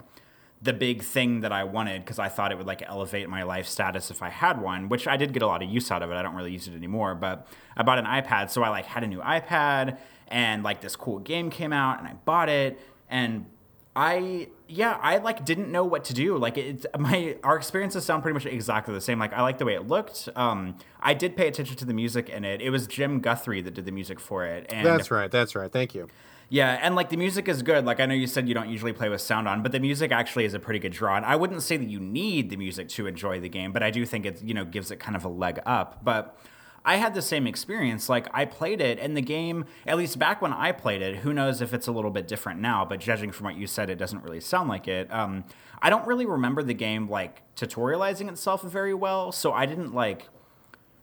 the 0.62 0.72
big 0.72 1.02
thing 1.02 1.40
that 1.40 1.52
I 1.52 1.64
wanted 1.64 2.04
because 2.04 2.18
I 2.18 2.28
thought 2.28 2.52
it 2.52 2.56
would 2.58 2.66
like 2.66 2.82
elevate 2.86 3.28
my 3.28 3.42
life 3.42 3.66
status 3.66 4.10
if 4.10 4.22
I 4.22 4.30
had 4.30 4.60
one, 4.60 4.88
which 4.88 5.06
I 5.06 5.16
did 5.16 5.32
get 5.32 5.42
a 5.42 5.46
lot 5.46 5.62
of 5.62 5.68
use 5.68 5.90
out 5.90 6.02
of 6.02 6.10
it. 6.10 6.14
I 6.14 6.22
don't 6.22 6.34
really 6.34 6.52
use 6.52 6.68
it 6.68 6.74
anymore, 6.74 7.14
but 7.14 7.46
I 7.76 7.82
bought 7.82 7.98
an 7.98 8.06
iPad. 8.06 8.50
So 8.50 8.62
I 8.62 8.68
like 8.68 8.86
had 8.86 9.02
a 9.02 9.06
new 9.06 9.20
iPad 9.20 9.98
and 10.28 10.62
like 10.62 10.80
this 10.80 10.96
cool 10.96 11.18
game 11.18 11.50
came 11.50 11.72
out 11.72 11.98
and 11.98 12.08
I 12.08 12.14
bought 12.24 12.48
it. 12.48 12.78
And 13.08 13.46
I 13.94 14.48
yeah, 14.68 14.98
I 15.00 15.18
like 15.18 15.44
didn't 15.44 15.70
know 15.72 15.84
what 15.84 16.04
to 16.04 16.14
do. 16.14 16.36
Like 16.36 16.58
it, 16.58 16.84
my 16.98 17.36
our 17.42 17.56
experiences 17.56 18.04
sound 18.04 18.22
pretty 18.22 18.34
much 18.34 18.44
exactly 18.44 18.92
the 18.92 19.00
same. 19.00 19.18
Like 19.18 19.32
I 19.32 19.42
like 19.42 19.58
the 19.58 19.64
way 19.64 19.74
it 19.74 19.86
looked. 19.86 20.28
Um, 20.36 20.76
I 21.00 21.14
did 21.14 21.36
pay 21.36 21.48
attention 21.48 21.76
to 21.76 21.84
the 21.84 21.94
music 21.94 22.28
in 22.28 22.44
it. 22.44 22.60
It 22.60 22.70
was 22.70 22.86
Jim 22.86 23.20
Guthrie 23.20 23.62
that 23.62 23.74
did 23.74 23.84
the 23.84 23.92
music 23.92 24.20
for 24.20 24.44
it. 24.44 24.66
And 24.72 24.86
That's 24.86 25.10
right. 25.10 25.30
That's 25.30 25.54
right. 25.54 25.72
Thank 25.72 25.94
you. 25.94 26.08
yeah, 26.50 26.78
and 26.82 26.94
like 26.94 27.08
the 27.08 27.16
music 27.16 27.48
is 27.48 27.62
good. 27.62 27.84
Like 27.86 27.98
I 28.00 28.06
know 28.06 28.14
you 28.14 28.26
said 28.26 28.48
you 28.48 28.54
don't 28.54 28.68
usually 28.68 28.92
play 28.92 29.08
with 29.08 29.20
sound 29.20 29.48
on, 29.48 29.62
but 29.62 29.72
the 29.72 29.80
music 29.80 30.12
actually 30.12 30.44
is 30.44 30.52
a 30.52 30.58
pretty 30.58 30.78
good 30.80 30.92
draw. 30.92 31.16
And 31.16 31.24
I 31.24 31.36
wouldn't 31.36 31.62
say 31.62 31.76
that 31.76 31.88
you 31.88 32.00
need 32.00 32.50
the 32.50 32.56
music 32.56 32.88
to 32.90 33.06
enjoy 33.06 33.40
the 33.40 33.48
game, 33.48 33.72
but 33.72 33.82
I 33.82 33.90
do 33.90 34.04
think 34.04 34.26
it 34.26 34.42
you 34.42 34.52
know 34.52 34.64
gives 34.64 34.90
it 34.90 35.00
kind 35.00 35.16
of 35.16 35.24
a 35.24 35.28
leg 35.28 35.60
up. 35.64 36.04
But 36.04 36.38
I 36.86 36.96
had 36.96 37.14
the 37.14 37.20
same 37.20 37.48
experience. 37.48 38.08
Like 38.08 38.28
I 38.32 38.44
played 38.44 38.80
it, 38.80 39.00
and 39.00 39.16
the 39.16 39.20
game, 39.20 39.64
at 39.86 39.98
least 39.98 40.20
back 40.20 40.40
when 40.40 40.52
I 40.52 40.70
played 40.70 41.02
it, 41.02 41.16
who 41.16 41.34
knows 41.34 41.60
if 41.60 41.74
it's 41.74 41.88
a 41.88 41.92
little 41.92 42.12
bit 42.12 42.28
different 42.28 42.60
now. 42.60 42.84
But 42.84 43.00
judging 43.00 43.32
from 43.32 43.44
what 43.44 43.56
you 43.56 43.66
said, 43.66 43.90
it 43.90 43.96
doesn't 43.96 44.22
really 44.22 44.40
sound 44.40 44.68
like 44.68 44.86
it. 44.86 45.12
Um, 45.12 45.44
I 45.82 45.90
don't 45.90 46.06
really 46.06 46.26
remember 46.26 46.62
the 46.62 46.74
game 46.74 47.10
like 47.10 47.42
tutorializing 47.56 48.30
itself 48.30 48.62
very 48.62 48.94
well, 48.94 49.32
so 49.32 49.52
I 49.52 49.66
didn't 49.66 49.94
like 49.94 50.28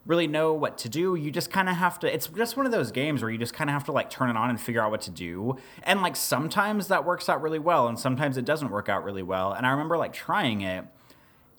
really 0.06 0.28
know 0.28 0.54
what 0.54 0.78
to 0.78 0.90
do. 0.90 1.16
You 1.16 1.32
just 1.32 1.52
kind 1.52 1.68
of 1.68 1.76
have 1.76 2.00
to. 2.00 2.14
It's 2.14 2.28
just 2.28 2.56
one 2.56 2.66
of 2.66 2.72
those 2.72 2.94
games 2.94 3.22
where 3.22 3.30
you 3.30 3.38
just 3.38 3.54
kind 3.54 3.70
of 3.70 3.74
have 3.74 3.84
to 3.86 3.92
like 3.92 4.10
turn 4.10 4.30
it 4.30 4.38
on 4.38 4.50
and 4.50 4.60
figure 4.60 4.82
out 4.82 4.90
what 4.90 5.02
to 5.02 5.12
do. 5.12 5.58
And 5.84 6.02
like 6.02 6.16
sometimes 6.16 6.88
that 6.88 7.04
works 7.04 7.28
out 7.28 7.42
really 7.42 7.60
well, 7.60 7.90
and 7.90 8.00
sometimes 8.00 8.38
it 8.38 8.46
doesn't 8.46 8.72
work 8.72 8.88
out 8.88 9.04
really 9.04 9.24
well. 9.24 9.52
And 9.52 9.68
I 9.68 9.72
remember 9.72 9.98
like 9.98 10.14
trying 10.14 10.62
it 10.62 10.86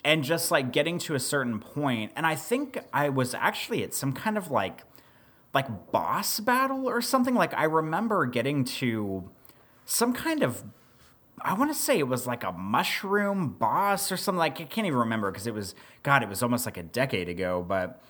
and 0.05 0.23
just 0.23 0.51
like 0.51 0.73
getting 0.73 0.99
to 1.01 1.15
a 1.15 1.21
certain 1.21 1.59
point, 1.59 2.13
and 2.15 2.27
I 2.27 2.35
think 2.35 2.79
I 2.93 3.09
was 3.09 3.35
actually 3.35 3.83
at 3.83 3.95
some 3.95 4.13
kind 4.13 4.37
of 4.37 4.51
like 4.51 4.83
like 5.55 5.93
boss 5.93 6.41
battle 6.41 6.89
or 6.89 7.01
something. 7.01 7.35
Like 7.35 7.55
I 7.55 7.65
remember 7.65 8.27
getting 8.27 8.65
to 8.65 9.31
some 9.87 10.13
kind 10.13 10.43
of 10.43 10.65
I 11.41 11.55
want 11.55 11.73
to 11.73 11.79
say 11.79 11.99
it 11.99 12.09
was 12.09 12.27
like 12.27 12.45
a 12.45 12.53
mushroom 12.53 13.51
boss 13.59 14.13
or 14.13 14.17
something. 14.17 14.39
Like 14.39 14.61
I 14.61 14.65
can't 14.65 14.87
even 14.87 14.99
remember 14.99 15.31
because 15.31 15.47
it 15.47 15.55
was 15.55 15.75
God. 16.03 16.23
It 16.23 16.29
was 16.29 16.43
almost 16.43 16.67
like 16.67 16.77
a 16.77 16.83
decade 16.83 17.29
ago. 17.29 17.65
But 17.67 18.03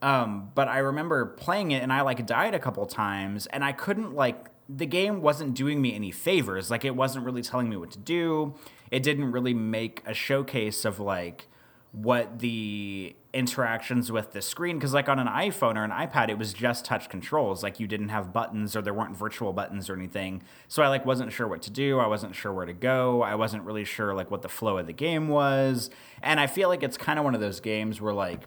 um, 0.00 0.50
but 0.54 0.68
I 0.68 0.78
remember 0.78 1.26
playing 1.26 1.72
it 1.72 1.82
and 1.82 1.92
I 1.92 2.02
like 2.02 2.24
died 2.26 2.54
a 2.54 2.58
couple 2.58 2.84
times 2.86 3.46
and 3.46 3.64
I 3.64 3.72
couldn't 3.72 4.14
like 4.14 4.48
the 4.68 4.86
game 4.86 5.22
wasn't 5.22 5.54
doing 5.54 5.80
me 5.80 5.94
any 5.94 6.10
favors. 6.10 6.70
Like 6.70 6.84
it 6.84 6.94
wasn't 6.94 7.24
really 7.24 7.42
telling 7.42 7.68
me 7.68 7.76
what 7.76 7.90
to 7.92 7.98
do. 7.98 8.54
It 8.90 9.02
didn't 9.02 9.32
really 9.32 9.54
make 9.54 10.02
a 10.06 10.14
showcase 10.14 10.84
of 10.84 11.00
like 11.00 11.46
what 11.92 12.38
the 12.40 13.16
interactions 13.32 14.12
with 14.12 14.32
the 14.32 14.42
screen 14.42 14.76
because 14.76 14.92
like 14.92 15.08
on 15.08 15.18
an 15.18 15.26
iphone 15.26 15.76
or 15.76 15.84
an 15.84 15.90
ipad 15.90 16.28
it 16.28 16.38
was 16.38 16.52
just 16.52 16.84
touch 16.84 17.08
controls. 17.08 17.62
Like 17.62 17.80
you 17.80 17.86
didn't 17.86 18.08
have 18.10 18.32
buttons 18.32 18.74
or 18.74 18.82
there 18.82 18.94
weren't 18.94 19.16
virtual 19.16 19.52
buttons 19.52 19.88
or 19.88 19.94
anything. 19.94 20.42
So 20.66 20.82
i 20.82 20.88
like 20.88 21.04
wasn't 21.06 21.32
sure 21.32 21.46
what 21.46 21.62
to 21.62 21.70
do. 21.70 21.98
I 21.98 22.06
wasn't 22.06 22.34
sure 22.34 22.52
where 22.52 22.66
to 22.66 22.72
go. 22.72 23.22
I 23.22 23.34
wasn't 23.34 23.64
really 23.64 23.84
sure 23.84 24.14
like 24.14 24.30
what 24.30 24.42
the 24.42 24.48
flow 24.48 24.78
of 24.78 24.86
the 24.86 24.92
game 24.92 25.28
was. 25.28 25.90
And 26.22 26.40
i 26.40 26.46
feel 26.46 26.68
like 26.68 26.82
it's 26.82 26.96
kind 26.96 27.18
of 27.18 27.24
one 27.24 27.34
of 27.34 27.40
those 27.40 27.60
games 27.60 28.00
where 28.00 28.14
like 28.14 28.44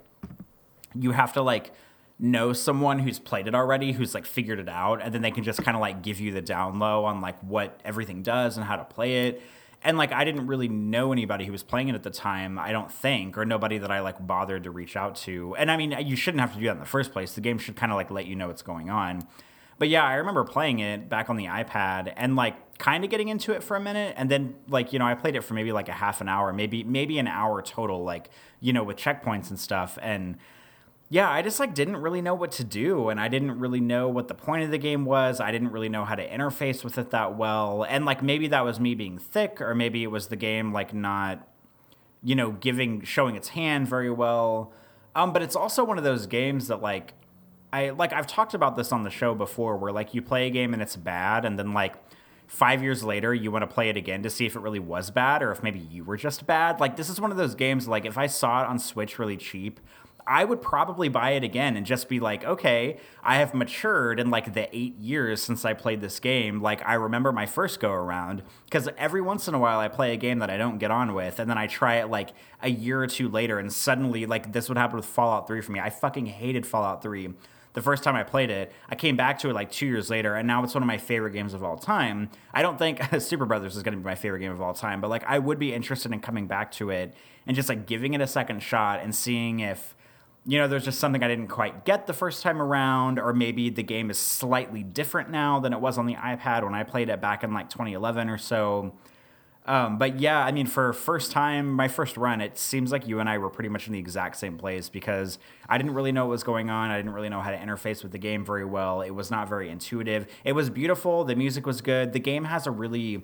you 0.93 1.11
have 1.11 1.33
to 1.33 1.41
like 1.41 1.71
know 2.19 2.53
someone 2.53 2.99
who's 2.99 3.17
played 3.17 3.47
it 3.47 3.55
already 3.55 3.93
who's 3.93 4.13
like 4.13 4.25
figured 4.25 4.59
it 4.59 4.69
out 4.69 5.01
and 5.01 5.13
then 5.13 5.23
they 5.23 5.31
can 5.31 5.43
just 5.43 5.63
kind 5.63 5.75
of 5.75 5.81
like 5.81 6.03
give 6.03 6.19
you 6.19 6.31
the 6.31 6.41
down 6.41 6.77
low 6.77 7.03
on 7.05 7.19
like 7.19 7.39
what 7.39 7.79
everything 7.83 8.21
does 8.21 8.57
and 8.57 8.65
how 8.67 8.75
to 8.75 8.83
play 8.83 9.27
it 9.27 9.41
and 9.83 9.97
like 9.97 10.11
i 10.11 10.23
didn't 10.23 10.47
really 10.47 10.67
know 10.67 11.11
anybody 11.11 11.45
who 11.45 11.51
was 11.51 11.63
playing 11.63 11.89
it 11.89 11.95
at 11.95 12.03
the 12.03 12.09
time 12.09 12.59
i 12.59 12.71
don't 12.71 12.91
think 12.91 13.37
or 13.37 13.45
nobody 13.45 13.77
that 13.77 13.91
i 13.91 13.99
like 13.99 14.25
bothered 14.25 14.63
to 14.63 14.71
reach 14.71 14.95
out 14.95 15.15
to. 15.15 15.55
And 15.55 15.71
i 15.71 15.77
mean 15.77 15.95
you 16.05 16.15
shouldn't 16.15 16.41
have 16.41 16.53
to 16.53 16.59
do 16.59 16.65
that 16.65 16.73
in 16.73 16.79
the 16.79 16.85
first 16.85 17.11
place. 17.11 17.33
The 17.33 17.41
game 17.41 17.57
should 17.57 17.75
kind 17.75 17.91
of 17.91 17.95
like 17.95 18.11
let 18.11 18.25
you 18.25 18.35
know 18.35 18.47
what's 18.47 18.61
going 18.61 18.89
on. 18.89 19.27
But 19.77 19.89
yeah 19.89 20.03
i 20.03 20.15
remember 20.15 20.43
playing 20.43 20.79
it 20.79 21.09
back 21.09 21.29
on 21.29 21.37
the 21.37 21.45
ipad 21.45 22.13
and 22.15 22.35
like 22.35 22.77
kind 22.77 23.03
of 23.03 23.09
getting 23.09 23.27
into 23.27 23.51
it 23.51 23.63
for 23.63 23.77
a 23.77 23.79
minute. 23.79 24.15
And 24.17 24.29
then 24.29 24.55
like 24.67 24.93
you 24.93 24.99
know 24.99 25.05
i 25.05 25.15
played 25.15 25.35
it 25.35 25.41
for 25.41 25.53
maybe 25.53 25.71
like 25.71 25.89
a 25.89 25.93
half 25.93 26.21
an 26.21 26.29
hour 26.29 26.53
maybe 26.53 26.83
maybe 26.83 27.17
an 27.19 27.27
hour 27.27 27.61
total 27.61 28.03
like 28.03 28.29
you 28.59 28.73
know 28.73 28.83
with 28.83 28.97
checkpoints 28.97 29.49
and 29.49 29.59
stuff. 29.59 29.97
And 30.01 30.37
yeah, 31.13 31.29
I 31.29 31.41
just 31.41 31.59
like 31.59 31.73
didn't 31.73 31.97
really 31.97 32.21
know 32.21 32.33
what 32.33 32.51
to 32.53 32.63
do 32.63 33.09
and 33.09 33.19
I 33.19 33.27
didn't 33.27 33.59
really 33.59 33.81
know 33.81 34.07
what 34.07 34.29
the 34.29 34.33
point 34.33 34.63
of 34.63 34.71
the 34.71 34.77
game 34.77 35.03
was. 35.03 35.41
I 35.41 35.51
didn't 35.51 35.71
really 35.73 35.89
know 35.89 36.05
how 36.05 36.15
to 36.15 36.25
interface 36.25 36.85
with 36.85 36.97
it 36.97 37.09
that 37.09 37.35
well. 37.37 37.83
And 37.83 38.05
like 38.05 38.23
maybe 38.23 38.47
that 38.47 38.63
was 38.63 38.79
me 38.79 38.95
being 38.95 39.19
thick 39.19 39.59
or 39.59 39.75
maybe 39.75 40.03
it 40.03 40.07
was 40.07 40.29
the 40.29 40.37
game 40.37 40.71
like 40.71 40.93
not 40.93 41.45
you 42.23 42.33
know 42.33 42.51
giving 42.53 43.01
showing 43.01 43.35
its 43.35 43.49
hand 43.49 43.89
very 43.89 44.09
well. 44.09 44.71
Um 45.13 45.33
but 45.33 45.41
it's 45.41 45.53
also 45.57 45.83
one 45.83 45.97
of 45.97 46.05
those 46.05 46.27
games 46.27 46.69
that 46.69 46.81
like 46.81 47.13
I 47.73 47.89
like 47.89 48.13
I've 48.13 48.27
talked 48.27 48.53
about 48.53 48.77
this 48.77 48.93
on 48.93 49.03
the 49.03 49.09
show 49.09 49.35
before 49.35 49.75
where 49.75 49.91
like 49.91 50.13
you 50.13 50.21
play 50.21 50.47
a 50.47 50.49
game 50.49 50.71
and 50.71 50.81
it's 50.81 50.95
bad 50.95 51.43
and 51.43 51.59
then 51.59 51.73
like 51.73 51.95
5 52.47 52.81
years 52.81 53.03
later 53.03 53.33
you 53.33 53.51
want 53.51 53.63
to 53.63 53.67
play 53.67 53.89
it 53.89 53.97
again 53.97 54.23
to 54.23 54.29
see 54.29 54.45
if 54.45 54.55
it 54.55 54.61
really 54.61 54.79
was 54.79 55.11
bad 55.11 55.43
or 55.43 55.51
if 55.51 55.61
maybe 55.61 55.79
you 55.79 56.05
were 56.05 56.15
just 56.15 56.47
bad. 56.47 56.79
Like 56.79 56.95
this 56.95 57.09
is 57.09 57.19
one 57.19 57.31
of 57.31 57.37
those 57.37 57.53
games 57.53 57.85
like 57.85 58.05
if 58.05 58.17
I 58.17 58.27
saw 58.27 58.63
it 58.63 58.69
on 58.69 58.79
Switch 58.79 59.19
really 59.19 59.35
cheap 59.35 59.81
I 60.27 60.45
would 60.45 60.61
probably 60.61 61.09
buy 61.09 61.31
it 61.31 61.43
again 61.43 61.75
and 61.75 61.85
just 61.85 62.09
be 62.09 62.19
like, 62.19 62.43
okay, 62.43 62.97
I 63.23 63.37
have 63.37 63.53
matured 63.53 64.19
in 64.19 64.29
like 64.29 64.53
the 64.53 64.73
eight 64.75 64.97
years 64.97 65.41
since 65.41 65.65
I 65.65 65.73
played 65.73 66.01
this 66.01 66.19
game. 66.19 66.61
Like, 66.61 66.81
I 66.87 66.93
remember 66.93 67.31
my 67.31 67.45
first 67.45 67.79
go 67.79 67.91
around 67.91 68.43
because 68.65 68.89
every 68.97 69.21
once 69.21 69.47
in 69.47 69.53
a 69.53 69.59
while 69.59 69.79
I 69.79 69.87
play 69.87 70.13
a 70.13 70.17
game 70.17 70.39
that 70.39 70.49
I 70.49 70.57
don't 70.57 70.77
get 70.77 70.91
on 70.91 71.13
with, 71.13 71.39
and 71.39 71.49
then 71.49 71.57
I 71.57 71.67
try 71.67 71.95
it 71.95 72.09
like 72.09 72.31
a 72.61 72.69
year 72.69 73.01
or 73.01 73.07
two 73.07 73.29
later, 73.29 73.59
and 73.59 73.71
suddenly, 73.71 74.25
like, 74.25 74.53
this 74.53 74.69
would 74.69 74.77
happen 74.77 74.97
with 74.97 75.05
Fallout 75.05 75.47
3 75.47 75.61
for 75.61 75.71
me. 75.71 75.79
I 75.79 75.89
fucking 75.89 76.27
hated 76.27 76.65
Fallout 76.65 77.01
3 77.01 77.33
the 77.73 77.81
first 77.81 78.03
time 78.03 78.15
I 78.15 78.23
played 78.23 78.49
it. 78.49 78.71
I 78.89 78.95
came 78.95 79.15
back 79.15 79.39
to 79.39 79.49
it 79.49 79.53
like 79.53 79.71
two 79.71 79.85
years 79.85 80.09
later, 80.09 80.35
and 80.35 80.47
now 80.47 80.63
it's 80.63 80.73
one 80.73 80.83
of 80.83 80.87
my 80.87 80.97
favorite 80.97 81.31
games 81.31 81.53
of 81.53 81.63
all 81.63 81.77
time. 81.77 82.29
I 82.53 82.61
don't 82.61 82.77
think 82.77 82.99
Superbrothers 82.99 83.77
is 83.77 83.83
going 83.83 83.93
to 83.93 83.97
be 83.97 84.03
my 84.03 84.15
favorite 84.15 84.39
game 84.39 84.51
of 84.51 84.61
all 84.61 84.73
time, 84.73 85.01
but 85.01 85.09
like, 85.09 85.23
I 85.25 85.39
would 85.39 85.59
be 85.59 85.73
interested 85.73 86.11
in 86.11 86.19
coming 86.19 86.47
back 86.47 86.71
to 86.73 86.89
it 86.89 87.13
and 87.47 87.55
just 87.55 87.69
like 87.69 87.85
giving 87.85 88.13
it 88.13 88.21
a 88.21 88.27
second 88.27 88.61
shot 88.61 88.99
and 89.01 89.15
seeing 89.15 89.61
if 89.61 89.95
you 90.45 90.57
know, 90.57 90.67
there's 90.67 90.85
just 90.85 90.99
something 90.99 91.21
I 91.21 91.27
didn't 91.27 91.49
quite 91.49 91.85
get 91.85 92.07
the 92.07 92.13
first 92.13 92.41
time 92.41 92.61
around, 92.61 93.19
or 93.19 93.33
maybe 93.33 93.69
the 93.69 93.83
game 93.83 94.09
is 94.09 94.17
slightly 94.17 94.81
different 94.81 95.29
now 95.29 95.59
than 95.59 95.71
it 95.71 95.79
was 95.79 95.97
on 95.97 96.07
the 96.07 96.15
iPad 96.15 96.63
when 96.63 96.73
I 96.73 96.83
played 96.83 97.09
it 97.09 97.21
back 97.21 97.43
in 97.43 97.53
like 97.53 97.69
2011 97.69 98.29
or 98.29 98.37
so. 98.37 98.93
Um, 99.67 99.99
but 99.99 100.19
yeah, 100.19 100.43
I 100.43 100.51
mean, 100.51 100.65
for 100.65 100.91
first 100.91 101.31
time, 101.31 101.71
my 101.71 101.87
first 101.87 102.17
run, 102.17 102.41
it 102.41 102.57
seems 102.57 102.91
like 102.91 103.07
you 103.07 103.19
and 103.19 103.29
I 103.29 103.37
were 103.37 103.49
pretty 103.49 103.69
much 103.69 103.85
in 103.85 103.93
the 103.93 103.99
exact 103.99 104.37
same 104.37 104.57
place 104.57 104.89
because 104.89 105.37
I 105.69 105.77
didn't 105.77 105.93
really 105.93 106.11
know 106.11 106.25
what 106.25 106.31
was 106.31 106.43
going 106.43 106.71
on. 106.71 106.89
I 106.89 106.97
didn't 106.97 107.13
really 107.13 107.29
know 107.29 107.41
how 107.41 107.51
to 107.51 107.57
interface 107.57 108.01
with 108.01 108.11
the 108.11 108.17
game 108.17 108.43
very 108.43 108.65
well. 108.65 109.01
It 109.01 109.11
was 109.11 109.29
not 109.29 109.47
very 109.47 109.69
intuitive. 109.69 110.25
It 110.43 110.53
was 110.53 110.71
beautiful. 110.71 111.23
The 111.23 111.35
music 111.35 111.67
was 111.67 111.81
good. 111.81 112.13
The 112.13 112.19
game 112.19 112.45
has 112.45 112.65
a 112.65 112.71
really 112.71 113.23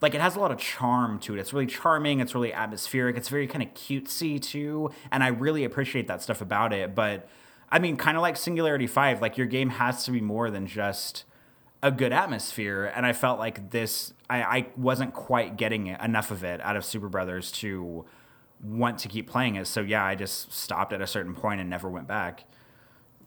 like 0.00 0.14
it 0.14 0.20
has 0.20 0.36
a 0.36 0.40
lot 0.40 0.50
of 0.50 0.58
charm 0.58 1.18
to 1.20 1.34
it. 1.34 1.40
It's 1.40 1.52
really 1.52 1.66
charming. 1.66 2.20
It's 2.20 2.34
really 2.34 2.52
atmospheric. 2.52 3.16
It's 3.16 3.28
very 3.28 3.46
kind 3.46 3.62
of 3.62 3.72
cutesy 3.74 4.40
too, 4.40 4.90
and 5.10 5.24
I 5.24 5.28
really 5.28 5.64
appreciate 5.64 6.06
that 6.08 6.22
stuff 6.22 6.40
about 6.40 6.72
it. 6.72 6.94
But 6.94 7.28
I 7.70 7.78
mean, 7.78 7.96
kind 7.96 8.16
of 8.16 8.22
like 8.22 8.36
Singularity 8.36 8.86
Five, 8.86 9.20
like 9.22 9.36
your 9.36 9.46
game 9.46 9.70
has 9.70 10.04
to 10.04 10.10
be 10.10 10.20
more 10.20 10.50
than 10.50 10.66
just 10.66 11.24
a 11.82 11.90
good 11.90 12.12
atmosphere. 12.12 12.92
And 12.94 13.06
I 13.06 13.12
felt 13.12 13.38
like 13.38 13.70
this, 13.70 14.12
I, 14.28 14.42
I 14.42 14.66
wasn't 14.76 15.14
quite 15.14 15.56
getting 15.56 15.88
enough 15.88 16.30
of 16.30 16.44
it 16.44 16.60
out 16.60 16.76
of 16.76 16.82
Superbrothers 16.82 17.52
to 17.56 18.04
want 18.62 18.98
to 19.00 19.08
keep 19.08 19.28
playing 19.28 19.56
it. 19.56 19.66
So 19.66 19.80
yeah, 19.80 20.04
I 20.04 20.14
just 20.14 20.52
stopped 20.52 20.92
at 20.92 21.00
a 21.00 21.06
certain 21.06 21.34
point 21.34 21.60
and 21.60 21.70
never 21.70 21.88
went 21.88 22.06
back. 22.06 22.44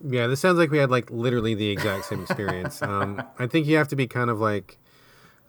Yeah, 0.04 0.28
this 0.28 0.40
sounds 0.40 0.58
like 0.58 0.72
we 0.72 0.78
had 0.78 0.90
like 0.90 1.12
literally 1.12 1.56
the 1.56 1.70
exact 1.70 2.06
same 2.06 2.22
experience. 2.22 2.82
um, 2.82 3.22
I 3.38 3.48
think 3.48 3.68
you 3.68 3.78
have 3.78 3.90
to 3.90 3.96
be 3.96 4.08
kind 4.08 4.30
of 4.30 4.40
like 4.40 4.78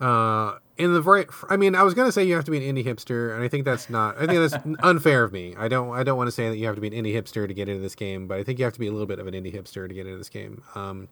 uh, 0.01 0.59
in 0.81 0.94
the 0.94 1.02
right. 1.02 1.27
I 1.48 1.57
mean, 1.57 1.74
I 1.74 1.82
was 1.82 1.94
gonna 1.94 2.11
say 2.11 2.24
you 2.24 2.35
have 2.35 2.44
to 2.47 2.51
be 2.51 2.66
an 2.66 2.77
indie 2.77 2.85
hipster, 2.85 3.35
and 3.35 3.44
I 3.44 3.48
think 3.48 3.65
that's 3.65 3.90
not. 3.90 4.16
I 4.16 4.27
think 4.27 4.51
that's 4.51 4.65
unfair 4.82 5.24
of 5.24 5.32
me. 5.32 5.55
I 5.59 5.69
don't. 5.69 5.94
I 5.94 6.02
don't 6.02 6.16
want 6.16 6.28
to 6.28 6.32
say 6.32 6.48
that 6.48 6.57
you 6.57 6.66
have 6.66 6.74
to 6.74 6.81
be 6.81 6.89
an 6.89 6.94
indie 6.94 7.15
hipster 7.15 7.47
to 7.47 7.55
get 7.55 7.69
into 7.69 7.82
this 7.82 7.94
game, 7.94 8.27
but 8.27 8.39
I 8.39 8.44
think 8.44 8.59
you 8.59 8.65
have 8.65 8.74
to 8.74 8.81
be 8.81 8.86
a 8.86 8.93
little 8.93 9.07
bit 9.07 9.19
of 9.19 9.27
an 9.27 9.35
indie 9.35 9.55
hipster 9.55 9.86
to 9.86 9.94
get 9.94 10.07
into 10.07 10.19
this 10.19 10.31
game. 10.31 10.62
Um, 10.74 11.09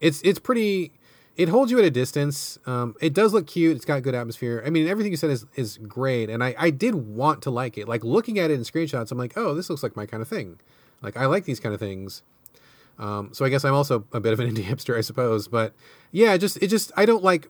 it's 0.00 0.22
it's 0.22 0.38
pretty. 0.38 0.92
it 1.36 1.48
holds 1.48 1.70
you 1.70 1.78
at 1.78 1.84
a 1.84 1.90
distance. 1.90 2.58
Um, 2.66 2.94
it 3.00 3.12
does 3.12 3.32
look 3.32 3.46
cute. 3.46 3.76
It's 3.76 3.84
got 3.84 4.02
good 4.02 4.14
atmosphere. 4.14 4.62
I 4.66 4.70
mean, 4.70 4.88
everything 4.88 5.12
you 5.12 5.18
said 5.18 5.30
is 5.30 5.44
is 5.54 5.78
great, 5.78 6.30
and 6.30 6.42
I 6.42 6.54
I 6.58 6.70
did 6.70 6.94
want 6.94 7.42
to 7.42 7.50
like 7.50 7.76
it. 7.76 7.86
Like 7.86 8.02
looking 8.02 8.38
at 8.38 8.50
it 8.50 8.54
in 8.54 8.62
screenshots, 8.62 9.12
I'm 9.12 9.18
like, 9.18 9.34
oh, 9.36 9.54
this 9.54 9.68
looks 9.68 9.82
like 9.82 9.94
my 9.94 10.06
kind 10.06 10.22
of 10.22 10.28
thing. 10.28 10.58
Like 11.02 11.16
I 11.16 11.26
like 11.26 11.44
these 11.44 11.60
kind 11.60 11.74
of 11.74 11.80
things. 11.80 12.22
Um, 12.98 13.30
so 13.32 13.44
I 13.44 13.48
guess 13.48 13.64
I'm 13.64 13.74
also 13.74 14.04
a 14.12 14.20
bit 14.20 14.32
of 14.32 14.40
an 14.40 14.48
indie 14.54 14.64
hipster, 14.64 14.96
I 14.96 15.02
suppose. 15.02 15.48
But 15.48 15.74
yeah, 16.10 16.36
just 16.36 16.56
it 16.62 16.68
just 16.68 16.92
I 16.96 17.04
don't 17.04 17.22
like 17.22 17.48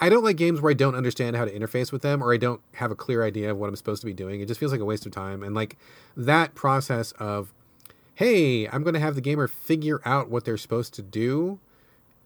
I 0.00 0.08
don't 0.08 0.24
like 0.24 0.36
games 0.36 0.60
where 0.60 0.70
I 0.70 0.74
don't 0.74 0.94
understand 0.94 1.36
how 1.36 1.44
to 1.44 1.50
interface 1.50 1.92
with 1.92 2.02
them 2.02 2.22
or 2.22 2.32
I 2.32 2.36
don't 2.36 2.60
have 2.74 2.90
a 2.90 2.94
clear 2.94 3.24
idea 3.24 3.50
of 3.50 3.56
what 3.56 3.68
I'm 3.68 3.76
supposed 3.76 4.00
to 4.02 4.06
be 4.06 4.12
doing. 4.12 4.40
It 4.40 4.46
just 4.46 4.60
feels 4.60 4.72
like 4.72 4.80
a 4.80 4.84
waste 4.84 5.06
of 5.06 5.12
time. 5.12 5.42
And 5.42 5.54
like 5.54 5.76
that 6.16 6.54
process 6.54 7.12
of, 7.12 7.52
hey, 8.14 8.66
I'm 8.68 8.82
going 8.82 8.94
to 8.94 9.00
have 9.00 9.14
the 9.14 9.20
gamer 9.20 9.48
figure 9.48 10.00
out 10.04 10.30
what 10.30 10.44
they're 10.44 10.56
supposed 10.56 10.94
to 10.94 11.02
do 11.02 11.58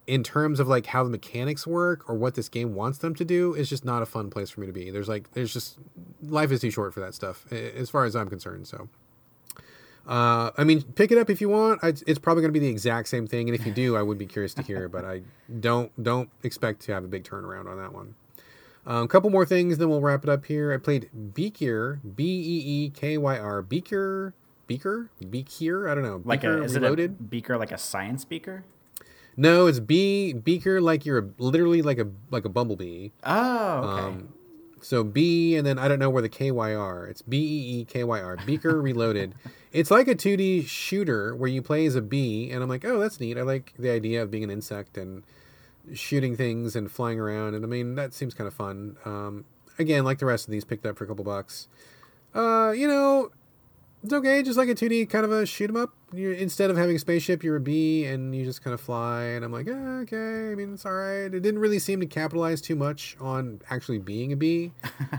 in 0.06 0.22
terms 0.22 0.58
of 0.58 0.66
like 0.66 0.86
how 0.86 1.04
the 1.04 1.10
mechanics 1.10 1.66
work 1.66 2.08
or 2.08 2.14
what 2.14 2.34
this 2.34 2.48
game 2.48 2.74
wants 2.74 2.98
them 2.98 3.14
to 3.14 3.24
do 3.24 3.54
is 3.54 3.68
just 3.68 3.84
not 3.84 4.02
a 4.02 4.06
fun 4.06 4.30
place 4.30 4.48
for 4.48 4.60
me 4.60 4.66
to 4.66 4.72
be. 4.72 4.90
There's 4.90 5.08
like 5.08 5.32
there's 5.32 5.52
just 5.52 5.78
life 6.22 6.50
is 6.50 6.62
too 6.62 6.70
short 6.70 6.94
for 6.94 7.00
that 7.00 7.14
stuff 7.14 7.50
as 7.52 7.90
far 7.90 8.04
as 8.04 8.16
I'm 8.16 8.28
concerned. 8.28 8.66
So 8.66 8.88
uh, 10.08 10.50
I 10.56 10.64
mean, 10.64 10.82
pick 10.82 11.12
it 11.12 11.18
up 11.18 11.28
if 11.28 11.42
you 11.42 11.50
want. 11.50 11.84
I, 11.84 11.88
it's 12.06 12.18
probably 12.18 12.40
going 12.40 12.52
to 12.52 12.58
be 12.58 12.64
the 12.64 12.72
exact 12.72 13.08
same 13.08 13.26
thing, 13.26 13.46
and 13.48 13.54
if 13.54 13.66
you 13.66 13.72
do, 13.72 13.94
I 13.94 14.00
would 14.00 14.16
be 14.16 14.24
curious 14.24 14.54
to 14.54 14.62
hear. 14.62 14.88
But 14.88 15.04
I 15.04 15.20
don't 15.60 15.92
don't 16.02 16.30
expect 16.42 16.80
to 16.82 16.94
have 16.94 17.04
a 17.04 17.08
big 17.08 17.24
turnaround 17.24 17.68
on 17.68 17.76
that 17.76 17.92
one. 17.92 18.14
A 18.86 18.94
um, 18.94 19.08
couple 19.08 19.28
more 19.28 19.44
things, 19.44 19.76
then 19.76 19.90
we'll 19.90 20.00
wrap 20.00 20.24
it 20.24 20.30
up 20.30 20.46
here. 20.46 20.72
I 20.72 20.78
played 20.78 21.10
Beakyr, 21.34 22.00
B 22.16 22.24
E 22.24 22.84
E 22.86 22.90
K 22.90 23.18
Y 23.18 23.38
R, 23.38 23.62
Beakyr, 23.62 24.32
Beaker, 24.66 25.10
Beakyr. 25.22 25.90
I 25.90 25.94
don't 25.94 26.04
know. 26.04 26.22
Like 26.24 26.40
Beaker 26.40 26.62
a 26.62 26.64
is 26.64 26.74
Reloaded? 26.74 27.10
it 27.10 27.20
a 27.20 27.22
beaker 27.24 27.58
like 27.58 27.70
a 27.72 27.78
science 27.78 28.24
beaker? 28.24 28.64
No, 29.36 29.66
it's 29.66 29.78
B 29.78 30.32
Beaker 30.32 30.80
like 30.80 31.04
you're 31.04 31.18
a, 31.18 31.28
literally 31.36 31.82
like 31.82 31.98
a 31.98 32.08
like 32.30 32.46
a 32.46 32.48
bumblebee. 32.48 33.10
Oh, 33.24 33.76
okay. 33.76 34.06
Um, 34.06 34.32
so 34.80 35.04
B 35.04 35.54
and 35.54 35.66
then 35.66 35.78
I 35.78 35.86
don't 35.86 35.98
know 35.98 36.08
where 36.08 36.22
the 36.22 36.30
KYR. 36.30 37.10
It's 37.10 37.20
B 37.20 37.36
E 37.36 37.80
E 37.80 37.84
K 37.84 38.04
Y 38.04 38.20
R. 38.22 38.38
Beaker 38.46 38.80
Reloaded. 38.80 39.34
It's 39.72 39.90
like 39.90 40.08
a 40.08 40.14
2D 40.14 40.66
shooter 40.66 41.34
where 41.34 41.48
you 41.48 41.60
play 41.60 41.84
as 41.86 41.94
a 41.94 42.02
bee, 42.02 42.50
and 42.50 42.62
I'm 42.62 42.68
like, 42.68 42.84
oh, 42.84 42.98
that's 42.98 43.20
neat. 43.20 43.36
I 43.36 43.42
like 43.42 43.74
the 43.78 43.90
idea 43.90 44.22
of 44.22 44.30
being 44.30 44.44
an 44.44 44.50
insect 44.50 44.96
and 44.96 45.24
shooting 45.94 46.36
things 46.36 46.74
and 46.74 46.90
flying 46.90 47.20
around, 47.20 47.54
and 47.54 47.64
I 47.64 47.68
mean 47.68 47.94
that 47.94 48.14
seems 48.14 48.34
kind 48.34 48.48
of 48.48 48.54
fun. 48.54 48.96
Um, 49.04 49.44
again, 49.78 50.04
like 50.04 50.18
the 50.18 50.26
rest 50.26 50.46
of 50.46 50.52
these, 50.52 50.64
picked 50.64 50.86
up 50.86 50.96
for 50.96 51.04
a 51.04 51.06
couple 51.06 51.24
bucks. 51.24 51.68
Uh, 52.34 52.72
you 52.76 52.88
know, 52.88 53.30
it's 54.02 54.12
okay, 54.12 54.42
just 54.42 54.56
like 54.56 54.68
a 54.68 54.74
2D 54.74 55.08
kind 55.08 55.24
of 55.24 55.32
a 55.32 55.44
shoot 55.44 55.68
'em 55.70 55.76
up. 55.76 55.94
you 56.12 56.30
instead 56.30 56.70
of 56.70 56.76
having 56.76 56.96
a 56.96 56.98
spaceship, 56.98 57.42
you're 57.42 57.56
a 57.56 57.60
bee 57.60 58.04
and 58.04 58.34
you 58.34 58.44
just 58.44 58.62
kind 58.62 58.72
of 58.72 58.80
fly. 58.80 59.24
And 59.24 59.44
I'm 59.44 59.52
like, 59.52 59.66
eh, 59.66 59.72
okay, 60.02 60.52
I 60.52 60.54
mean, 60.54 60.74
it's 60.74 60.86
all 60.86 60.92
right. 60.94 61.24
It 61.24 61.40
didn't 61.40 61.58
really 61.58 61.78
seem 61.78 62.00
to 62.00 62.06
capitalize 62.06 62.60
too 62.60 62.76
much 62.76 63.16
on 63.20 63.60
actually 63.70 63.98
being 63.98 64.32
a 64.32 64.36
bee. 64.36 64.72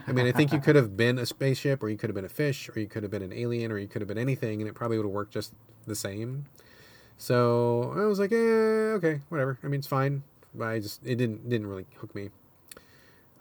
I 0.07 0.11
mean, 0.11 0.25
I 0.25 0.31
think 0.31 0.53
you 0.53 0.59
could 0.65 0.75
have 0.75 0.95
been 0.97 1.19
a 1.19 1.25
spaceship, 1.25 1.83
or 1.83 1.89
you 1.89 1.97
could 1.97 2.09
have 2.09 2.15
been 2.15 2.25
a 2.25 2.29
fish, 2.29 2.69
or 2.73 2.79
you 2.79 2.87
could 2.87 3.03
have 3.03 3.11
been 3.11 3.21
an 3.21 3.33
alien, 3.33 3.71
or 3.71 3.77
you 3.77 3.87
could 3.87 4.01
have 4.01 4.07
been 4.07 4.17
anything, 4.17 4.61
and 4.61 4.69
it 4.69 4.73
probably 4.73 4.97
would 4.97 5.05
have 5.05 5.13
worked 5.13 5.33
just 5.33 5.53
the 5.85 5.95
same. 5.95 6.45
So 7.17 7.93
I 7.97 8.05
was 8.05 8.17
like, 8.19 8.31
eh, 8.31 8.35
okay, 8.95 9.19
whatever. 9.29 9.59
I 9.63 9.67
mean, 9.67 9.79
it's 9.79 9.87
fine. 9.87 10.23
But 10.55 10.69
I 10.69 10.79
just 10.79 11.05
it 11.05 11.15
didn't 11.15 11.47
didn't 11.47 11.67
really 11.67 11.85
hook 11.97 12.15
me. 12.15 12.29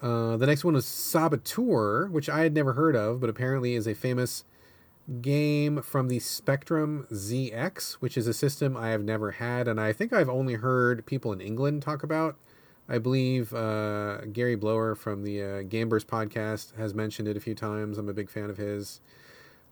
Uh, 0.02 0.36
the 0.36 0.47
next 0.47 0.65
one 0.65 0.74
was 0.74 0.85
Saboteur, 0.85 2.09
which 2.09 2.28
I 2.28 2.40
had 2.40 2.55
never 2.55 2.74
heard 2.74 2.94
of, 2.94 3.20
but 3.20 3.31
apparently 3.31 3.74
is 3.74 3.86
a 3.89 3.94
famous 3.94 4.44
game 5.21 5.83
from 5.83 6.09
the 6.09 6.19
Spectrum 6.19 7.07
ZX, 7.11 7.95
which 7.95 8.17
is 8.17 8.27
a 8.27 8.35
system 8.35 8.77
I 8.77 8.91
have 8.91 9.03
never 9.03 9.33
had, 9.33 9.67
and 9.67 9.81
I 9.81 9.93
think 9.93 10.13
I've 10.13 10.29
only 10.29 10.55
heard 10.55 11.07
people 11.07 11.33
in 11.33 11.41
England 11.41 11.83
talk 11.83 12.03
about. 12.03 12.37
I 12.89 12.99
believe 12.99 13.53
uh, 13.53 14.23
Gary 14.33 14.55
Blower 14.55 14.95
from 14.95 15.23
the 15.23 15.43
uh, 15.43 15.47
Gameburst 15.63 16.07
podcast 16.07 16.77
has 16.77 16.95
mentioned 16.95 17.29
it 17.29 17.37
a 17.37 17.41
few 17.41 17.55
times. 17.55 17.99
I'm 17.99 18.09
a 18.09 18.15
big 18.15 18.31
fan 18.31 18.49
of 18.49 18.57
his. 18.57 19.01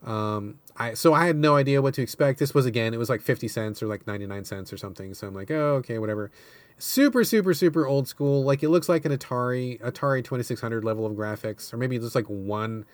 Um, 0.04 0.58
I 0.76 0.92
so 0.94 1.14
I 1.14 1.26
had 1.26 1.36
no 1.36 1.56
idea 1.56 1.80
what 1.80 1.94
to 1.94 2.02
expect. 2.02 2.38
This 2.38 2.54
was 2.54 2.66
again, 2.66 2.92
it 2.92 2.98
was 2.98 3.08
like 3.08 3.22
50 3.22 3.48
cents 3.48 3.82
or 3.82 3.86
like 3.86 4.06
99 4.06 4.44
cents 4.44 4.72
or 4.72 4.76
something. 4.76 5.14
So 5.14 5.26
I'm 5.26 5.34
like, 5.34 5.50
oh, 5.50 5.76
okay, 5.76 5.98
whatever. 5.98 6.30
Super, 6.78 7.24
super, 7.24 7.54
super 7.54 7.86
old 7.86 8.06
school. 8.06 8.44
Like 8.44 8.62
it 8.62 8.68
looks 8.68 8.88
like 8.88 9.06
an 9.06 9.12
Atari, 9.16 9.80
Atari 9.80 10.22
2600 10.22 10.84
level 10.84 11.06
of 11.06 11.14
graphics, 11.14 11.72
or 11.72 11.78
maybe 11.78 11.98
just 11.98 12.14
like 12.14 12.26
one 12.26 12.84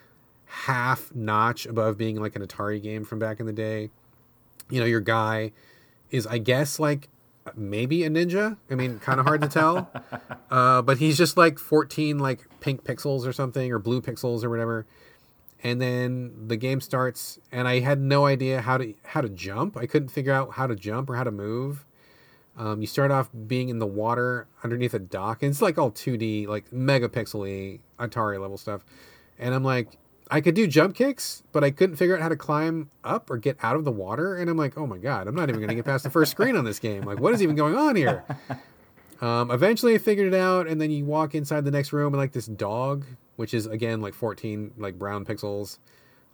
half 0.53 1.15
notch 1.15 1.65
above 1.65 1.97
being 1.97 2.21
like 2.21 2.37
an 2.37 2.47
Atari 2.47 2.81
game 2.81 3.05
from 3.05 3.19
back 3.19 3.41
in 3.41 3.47
the 3.47 3.53
day. 3.53 3.89
You 4.71 4.81
know, 4.81 4.87
your 4.87 5.01
guy 5.01 5.53
is, 6.11 6.27
I 6.27 6.39
guess, 6.39 6.79
like 6.79 7.09
maybe 7.57 8.05
a 8.05 8.11
ninja. 8.11 8.59
I 8.71 8.75
mean, 8.75 8.99
kind 8.99 9.19
of 9.19 9.27
hard 9.27 9.41
to 9.43 9.49
tell. 9.49 9.91
Uh, 10.51 10.83
but 10.83 10.99
he's 10.99 11.17
just 11.17 11.39
like 11.39 11.59
14 11.59 12.19
like 12.19 12.45
pink 12.61 12.85
pixels 12.85 13.27
or 13.27 13.33
something, 13.33 13.73
or 13.73 13.79
blue 13.79 14.03
pixels 14.03 14.45
or 14.45 14.51
whatever. 14.51 14.85
And 15.63 15.81
then 15.81 16.47
the 16.47 16.59
game 16.59 16.83
starts, 16.83 17.39
and 17.51 17.67
I 17.67 17.81
had 17.81 17.99
no 17.99 18.27
idea 18.27 18.61
how 18.61 18.77
to 18.77 18.93
how 19.03 19.23
to 19.23 19.31
jump. 19.31 19.79
I 19.79 19.87
couldn't 19.87 20.11
figure 20.11 20.35
out 20.35 20.53
how 20.53 20.67
to 20.67 20.77
jump 20.77 21.09
or 21.09 21.17
how 21.17 21.25
to 21.25 21.31
move. 21.31 21.87
Um, 22.59 22.83
you 22.83 22.87
start 22.87 23.11
off 23.11 23.31
being 23.47 23.71
in 23.71 23.79
the 23.79 23.87
water 23.87 24.47
underneath 24.63 24.93
a 24.93 24.99
dock, 24.99 25.43
and 25.43 25.51
it's 25.51 25.63
like 25.63 25.79
all 25.79 25.91
2D, 25.91 26.47
like 26.49 26.71
megapixely 26.71 27.81
Atari 27.99 28.39
level 28.39 28.59
stuff. 28.59 28.85
And 29.39 29.55
I'm 29.55 29.65
like, 29.65 29.89
I 30.33 30.41
could 30.41 30.55
do 30.55 30.67
jump 30.67 30.97
kicks, 30.97 31.43
but 31.53 31.63
I 31.63 31.71
couldn't 31.71 31.97
figure 31.97 32.17
out 32.17 32.23
how 32.23 32.31
to 32.31 32.37
climb 32.37 32.91
up 33.05 33.29
or 33.29 33.37
get 33.37 33.59
out 33.63 33.77
of 33.77 33.85
the 33.85 33.93
water. 33.93 34.35
And 34.35 34.49
I'm 34.49 34.57
like, 34.57 34.79
oh 34.79 34.87
my 34.87 34.97
god, 34.97 35.29
I'm 35.29 35.35
not 35.35 35.51
even 35.51 35.61
going 35.61 35.69
to 35.69 35.75
get 35.75 35.85
past 35.85 36.05
the 36.05 36.11
first 36.11 36.31
screen 36.31 36.57
on 36.57 36.65
this 36.65 36.79
game. 36.79 37.03
Like, 37.03 37.21
what 37.21 37.35
is 37.35 37.43
even 37.43 37.55
going 37.55 37.77
on 37.77 37.95
here? 37.95 38.25
Um, 39.23 39.53
eventually, 39.53 39.95
I 39.95 39.99
figured 39.99 40.35
it 40.35 40.37
out, 40.37 40.67
and 40.67 40.81
then 40.81 40.91
you 40.91 41.05
walk 41.05 41.37
inside 41.37 41.65
the 41.65 41.71
next 41.71 41.93
room, 41.93 42.13
and 42.13 42.21
like 42.21 42.33
this 42.33 42.47
dog, 42.47 43.05
which 43.37 43.55
is 43.55 43.67
again 43.67 44.01
like 44.01 44.15
14 44.15 44.73
like 44.79 44.99
brown 44.99 45.25
pixels, 45.25 45.79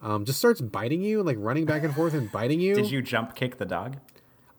um, 0.01 0.25
just 0.25 0.39
starts 0.39 0.63
biting 0.63 1.03
you, 1.03 1.23
like 1.23 1.37
running 1.39 1.67
back 1.67 1.85
and 1.85 1.95
forth 1.95 2.15
and 2.15 2.33
biting 2.33 2.61
you. 2.63 2.75
Did 2.75 2.91
you 2.91 3.03
jump 3.03 3.35
kick 3.35 3.59
the 3.59 3.67
dog? 3.67 3.99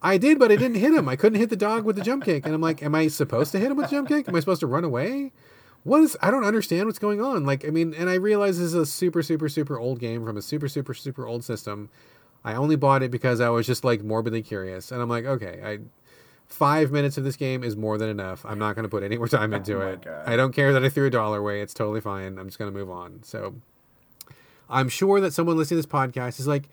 I 0.00 0.16
did, 0.16 0.38
but 0.38 0.52
I 0.52 0.54
didn't 0.54 0.76
hit 0.76 0.94
him. 0.94 1.08
I 1.08 1.16
couldn't 1.16 1.40
hit 1.40 1.50
the 1.50 1.56
dog 1.56 1.84
with 1.84 1.96
the 1.96 2.02
jump 2.02 2.24
kick, 2.24 2.46
and 2.46 2.54
I'm 2.54 2.60
like, 2.60 2.84
am 2.84 2.94
I 2.94 3.08
supposed 3.08 3.50
to 3.50 3.58
hit 3.58 3.68
him 3.68 3.76
with 3.76 3.86
the 3.90 3.96
jump 3.96 4.06
kick? 4.06 4.28
Am 4.28 4.36
I 4.36 4.38
supposed 4.38 4.60
to 4.60 4.68
run 4.68 4.84
away? 4.84 5.32
What 5.84 6.02
is 6.02 6.16
I 6.20 6.30
don't 6.30 6.44
understand 6.44 6.86
what's 6.86 6.98
going 6.98 7.20
on. 7.20 7.44
Like 7.44 7.64
I 7.64 7.70
mean, 7.70 7.94
and 7.94 8.08
I 8.10 8.14
realize 8.14 8.58
this 8.58 8.66
is 8.66 8.74
a 8.74 8.86
super 8.86 9.22
super 9.22 9.48
super 9.48 9.78
old 9.78 9.98
game 9.98 10.24
from 10.24 10.36
a 10.36 10.42
super 10.42 10.68
super 10.68 10.94
super 10.94 11.26
old 11.26 11.44
system. 11.44 11.90
I 12.42 12.54
only 12.54 12.76
bought 12.76 13.02
it 13.02 13.10
because 13.10 13.40
I 13.40 13.50
was 13.50 13.66
just 13.66 13.84
like 13.84 14.02
morbidly 14.02 14.42
curious, 14.42 14.90
and 14.92 15.02
I'm 15.02 15.08
like, 15.08 15.26
okay, 15.26 15.60
I 15.64 15.78
five 16.50 16.90
minutes 16.90 17.16
of 17.16 17.24
this 17.24 17.36
game 17.36 17.62
is 17.62 17.76
more 17.76 17.96
than 17.96 18.08
enough. 18.08 18.44
I'm 18.44 18.58
not 18.58 18.74
going 18.74 18.82
to 18.82 18.88
put 18.88 19.02
any 19.02 19.16
more 19.16 19.28
time 19.28 19.52
oh 19.54 19.56
into 19.56 19.82
oh 19.82 19.92
it. 19.92 20.02
God. 20.02 20.22
I 20.26 20.36
don't 20.36 20.52
care 20.52 20.72
that 20.72 20.84
I 20.84 20.88
threw 20.88 21.06
a 21.06 21.10
dollar 21.10 21.38
away. 21.38 21.60
It's 21.60 21.72
totally 21.72 22.00
fine. 22.00 22.38
I'm 22.38 22.46
just 22.46 22.58
going 22.58 22.72
to 22.72 22.76
move 22.76 22.90
on. 22.90 23.22
So 23.22 23.54
I'm 24.68 24.88
sure 24.88 25.20
that 25.20 25.32
someone 25.32 25.56
listening 25.56 25.80
to 25.80 25.86
this 25.86 25.92
podcast 25.92 26.40
is 26.40 26.46
like, 26.46 26.68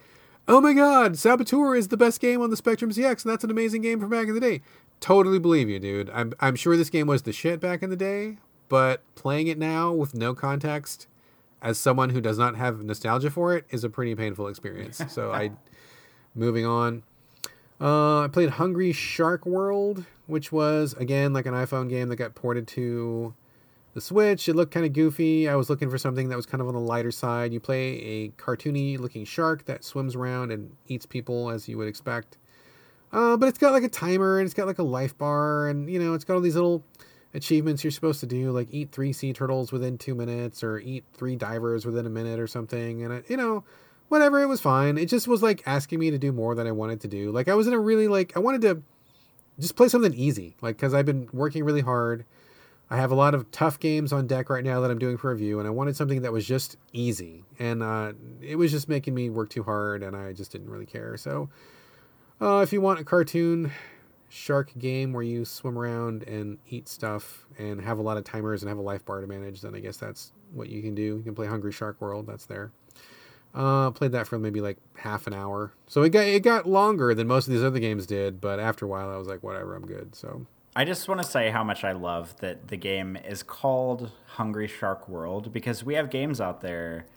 oh 0.48 0.62
my 0.62 0.74
God, 0.74 1.18
Saboteur 1.18 1.76
is 1.76 1.90
the 1.90 1.98
best 1.98 2.20
game 2.20 2.42
on 2.42 2.50
the 2.50 2.58
Spectrum 2.58 2.92
ZX, 2.92 3.24
and 3.24 3.32
that's 3.32 3.44
an 3.44 3.52
amazing 3.52 3.82
game 3.82 4.00
from 4.00 4.10
back 4.10 4.28
in 4.28 4.34
the 4.34 4.40
day. 4.40 4.62
Totally 5.00 5.40
believe 5.40 5.70
you, 5.70 5.80
dude. 5.80 6.10
I'm, 6.12 6.34
I'm 6.40 6.56
sure 6.56 6.76
this 6.76 6.90
game 6.90 7.08
was 7.08 7.22
the 7.24 7.34
shit 7.34 7.60
back 7.60 7.84
in 7.84 7.90
the 7.90 7.96
day, 7.96 8.38
but 8.70 9.02
playing 9.16 9.48
it 9.48 9.58
now 9.58 9.92
with 9.92 10.14
no 10.14 10.34
context 10.34 11.08
as 11.62 11.78
someone 11.78 12.12
who 12.12 12.22
does 12.22 12.38
not 12.38 12.56
have 12.56 12.84
nostalgia 12.84 13.32
for 13.32 13.56
it 13.56 13.66
is 13.70 13.84
a 13.84 13.90
pretty 13.90 14.16
painful 14.16 14.48
experience. 14.48 15.02
So 15.10 15.32
I 15.32 15.52
moving 16.36 16.66
on. 16.66 17.04
Uh, 17.80 18.22
I 18.22 18.28
played 18.28 18.52
Hungry 18.52 18.92
Shark 18.92 19.46
World, 19.46 20.06
which 20.26 20.52
was 20.52 20.94
again 20.94 21.34
like 21.34 21.46
an 21.46 21.54
iPhone 21.54 21.90
game 21.90 22.10
that 22.10 22.16
got 22.16 22.36
ported 22.36 22.68
to 22.70 23.34
the 23.94 24.02
Switch. 24.02 24.48
It 24.48 24.56
looked 24.56 24.74
kind 24.74 24.86
of 24.86 24.94
goofy. 24.94 25.48
I 25.48 25.56
was 25.56 25.70
looking 25.70 25.90
for 25.90 25.98
something 25.98 26.30
that 26.30 26.36
was 26.36 26.46
kind 26.46 26.62
of 26.62 26.68
on 26.68 26.74
the 26.74 26.80
lighter 26.80 27.12
side. 27.12 27.54
You 27.54 27.60
play 27.60 28.00
a 28.00 28.30
cartoony 28.30 29.00
looking 29.00 29.26
shark 29.26 29.66
that 29.66 29.84
swims 29.84 30.16
around 30.16 30.52
and 30.52 30.76
eats 30.88 31.06
people 31.06 31.50
as 31.50 31.68
you 31.68 31.78
would 31.78 31.88
expect. 31.88 32.38
Uh, 33.12 33.38
but 33.38 33.48
it's 33.48 33.58
got 33.58 33.74
like 33.74 33.84
a 33.84 33.90
timer 33.90 34.40
and 34.40 34.46
it's 34.46 34.54
got 34.54 34.68
like 34.68 34.80
a 34.80 34.84
life 34.84 35.18
bar 35.18 35.68
and 35.68 35.90
you 35.90 35.98
know 35.98 36.14
it's 36.14 36.24
got 36.24 36.36
all 36.36 36.42
these 36.42 36.56
little 36.56 36.84
achievements 37.34 37.84
you're 37.84 37.92
supposed 37.92 38.20
to 38.22 38.26
do, 38.26 38.52
like 38.52 38.68
eat 38.72 38.92
three 38.92 39.14
sea 39.14 39.34
turtles 39.34 39.72
within 39.72 39.98
two 39.98 40.16
minutes 40.16 40.64
or 40.64 40.80
eat 40.80 41.04
three 41.14 41.36
divers 41.36 41.86
within 41.86 42.06
a 42.06 42.10
minute 42.10 42.40
or 42.40 42.48
something. 42.48 43.04
And, 43.04 43.14
it, 43.14 43.30
you 43.30 43.38
know, 43.38 43.64
whatever, 44.08 44.42
it 44.42 44.48
was 44.48 44.62
fine. 44.62 44.98
It 44.98 45.08
just 45.08 45.28
was 45.28 45.44
like 45.44 45.64
asking 45.66 46.00
me 46.00 46.12
to 46.12 46.18
do 46.18 46.32
more 46.32 46.56
than 46.56 46.68
I 46.68 46.72
wanted 46.72 47.02
to 47.02 47.08
do. 47.08 47.32
Like, 47.32 47.48
I 47.48 47.56
was 47.56 47.68
in 47.68 47.74
a 47.74 47.80
really, 47.80 48.08
like, 48.08 48.36
I 48.36 48.40
wanted 48.40 48.62
to 48.62 48.82
just 49.60 49.76
play 49.76 49.88
something 49.88 50.14
easy, 50.14 50.56
like, 50.62 50.78
because 50.78 50.94
I've 50.94 51.06
been 51.06 51.30
working 51.34 51.64
really 51.64 51.82
hard. 51.82 52.26
I 52.90 52.96
have 52.96 53.12
a 53.12 53.16
lot 53.16 53.36
of 53.36 53.52
tough 53.52 53.80
games 53.80 54.14
on 54.14 54.28
deck 54.28 54.50
right 54.50 54.64
now 54.64 54.80
that 54.80 54.90
I'm 54.90 55.00
doing 55.00 55.18
for 55.18 55.32
review, 55.32 55.60
and 55.60 55.68
I 55.68 55.72
wanted 55.72 55.98
something 55.98 56.22
that 56.22 56.32
was 56.32 56.48
just 56.48 56.78
easy. 56.94 57.44
And 57.60 57.84
uh, 57.84 58.14
it 58.42 58.56
was 58.56 58.72
just 58.72 58.88
making 58.88 59.14
me 59.14 59.30
work 59.30 59.50
too 59.50 59.64
hard, 59.64 60.04
and 60.04 60.16
I 60.16 60.32
just 60.32 60.54
didn't 60.54 60.70
really 60.70 60.86
care. 60.86 61.18
So, 61.18 61.50
uh, 62.40 62.60
if 62.60 62.72
you 62.72 62.80
want 62.80 63.00
a 63.00 63.04
cartoon 63.04 63.72
shark 64.30 64.72
game 64.78 65.14
where 65.14 65.24
you 65.24 65.46
swim 65.46 65.78
around 65.78 66.24
and 66.24 66.58
eat 66.70 66.88
stuff 66.88 67.46
and 67.58 67.82
have 67.82 68.00
a 68.00 68.02
lot 68.02 68.18
of 68.18 68.24
timers 68.24 68.62
and 68.62 68.70
have 68.70 68.78
a 68.78 68.82
life 68.82 69.06
bar 69.06 69.22
to 69.22 69.28
manage, 69.28 69.62
then 69.62 69.76
I 69.76 69.80
guess 69.80 69.98
that's 69.98 70.32
what 70.54 70.70
you 70.70 70.82
can 70.82 70.96
do. 70.96 71.02
You 71.02 71.24
can 71.24 71.36
play 71.36 71.48
Hungry 71.48 71.72
Shark 71.72 72.00
World. 72.02 72.28
That's 72.28 72.46
there. 72.46 72.72
Uh, 73.54 73.90
played 73.92 74.12
that 74.12 74.28
for 74.28 74.38
maybe 74.38 74.62
like 74.62 74.78
half 74.98 75.26
an 75.26 75.34
hour. 75.34 75.74
So 75.88 76.04
it 76.04 76.10
got 76.10 76.26
it 76.26 76.44
got 76.44 76.68
longer 76.68 77.14
than 77.16 77.28
most 77.28 77.48
of 77.48 77.54
these 77.54 77.64
other 77.64 77.80
games 77.80 78.06
did, 78.06 78.40
but 78.40 78.60
after 78.60 78.86
a 78.86 78.88
while 78.88 79.10
I 79.10 79.18
was 79.18 79.28
like, 79.28 79.42
whatever, 79.42 79.76
I'm 79.76 79.86
good. 79.86 80.16
So 80.16 80.46
I 80.76 80.86
just 80.86 81.08
want 81.08 81.22
to 81.22 81.28
say 81.28 81.50
how 81.50 81.64
much 81.64 81.84
I 81.84 81.94
love 81.94 82.36
that 82.38 82.68
the 82.68 82.78
game 82.78 83.18
is 83.18 83.42
called 83.42 84.12
Hungry 84.26 84.68
Shark 84.68 85.10
World 85.10 85.52
because 85.52 85.84
we 85.84 85.96
have 85.96 86.12
games 86.12 86.40
out 86.40 86.62
there. 86.62 87.08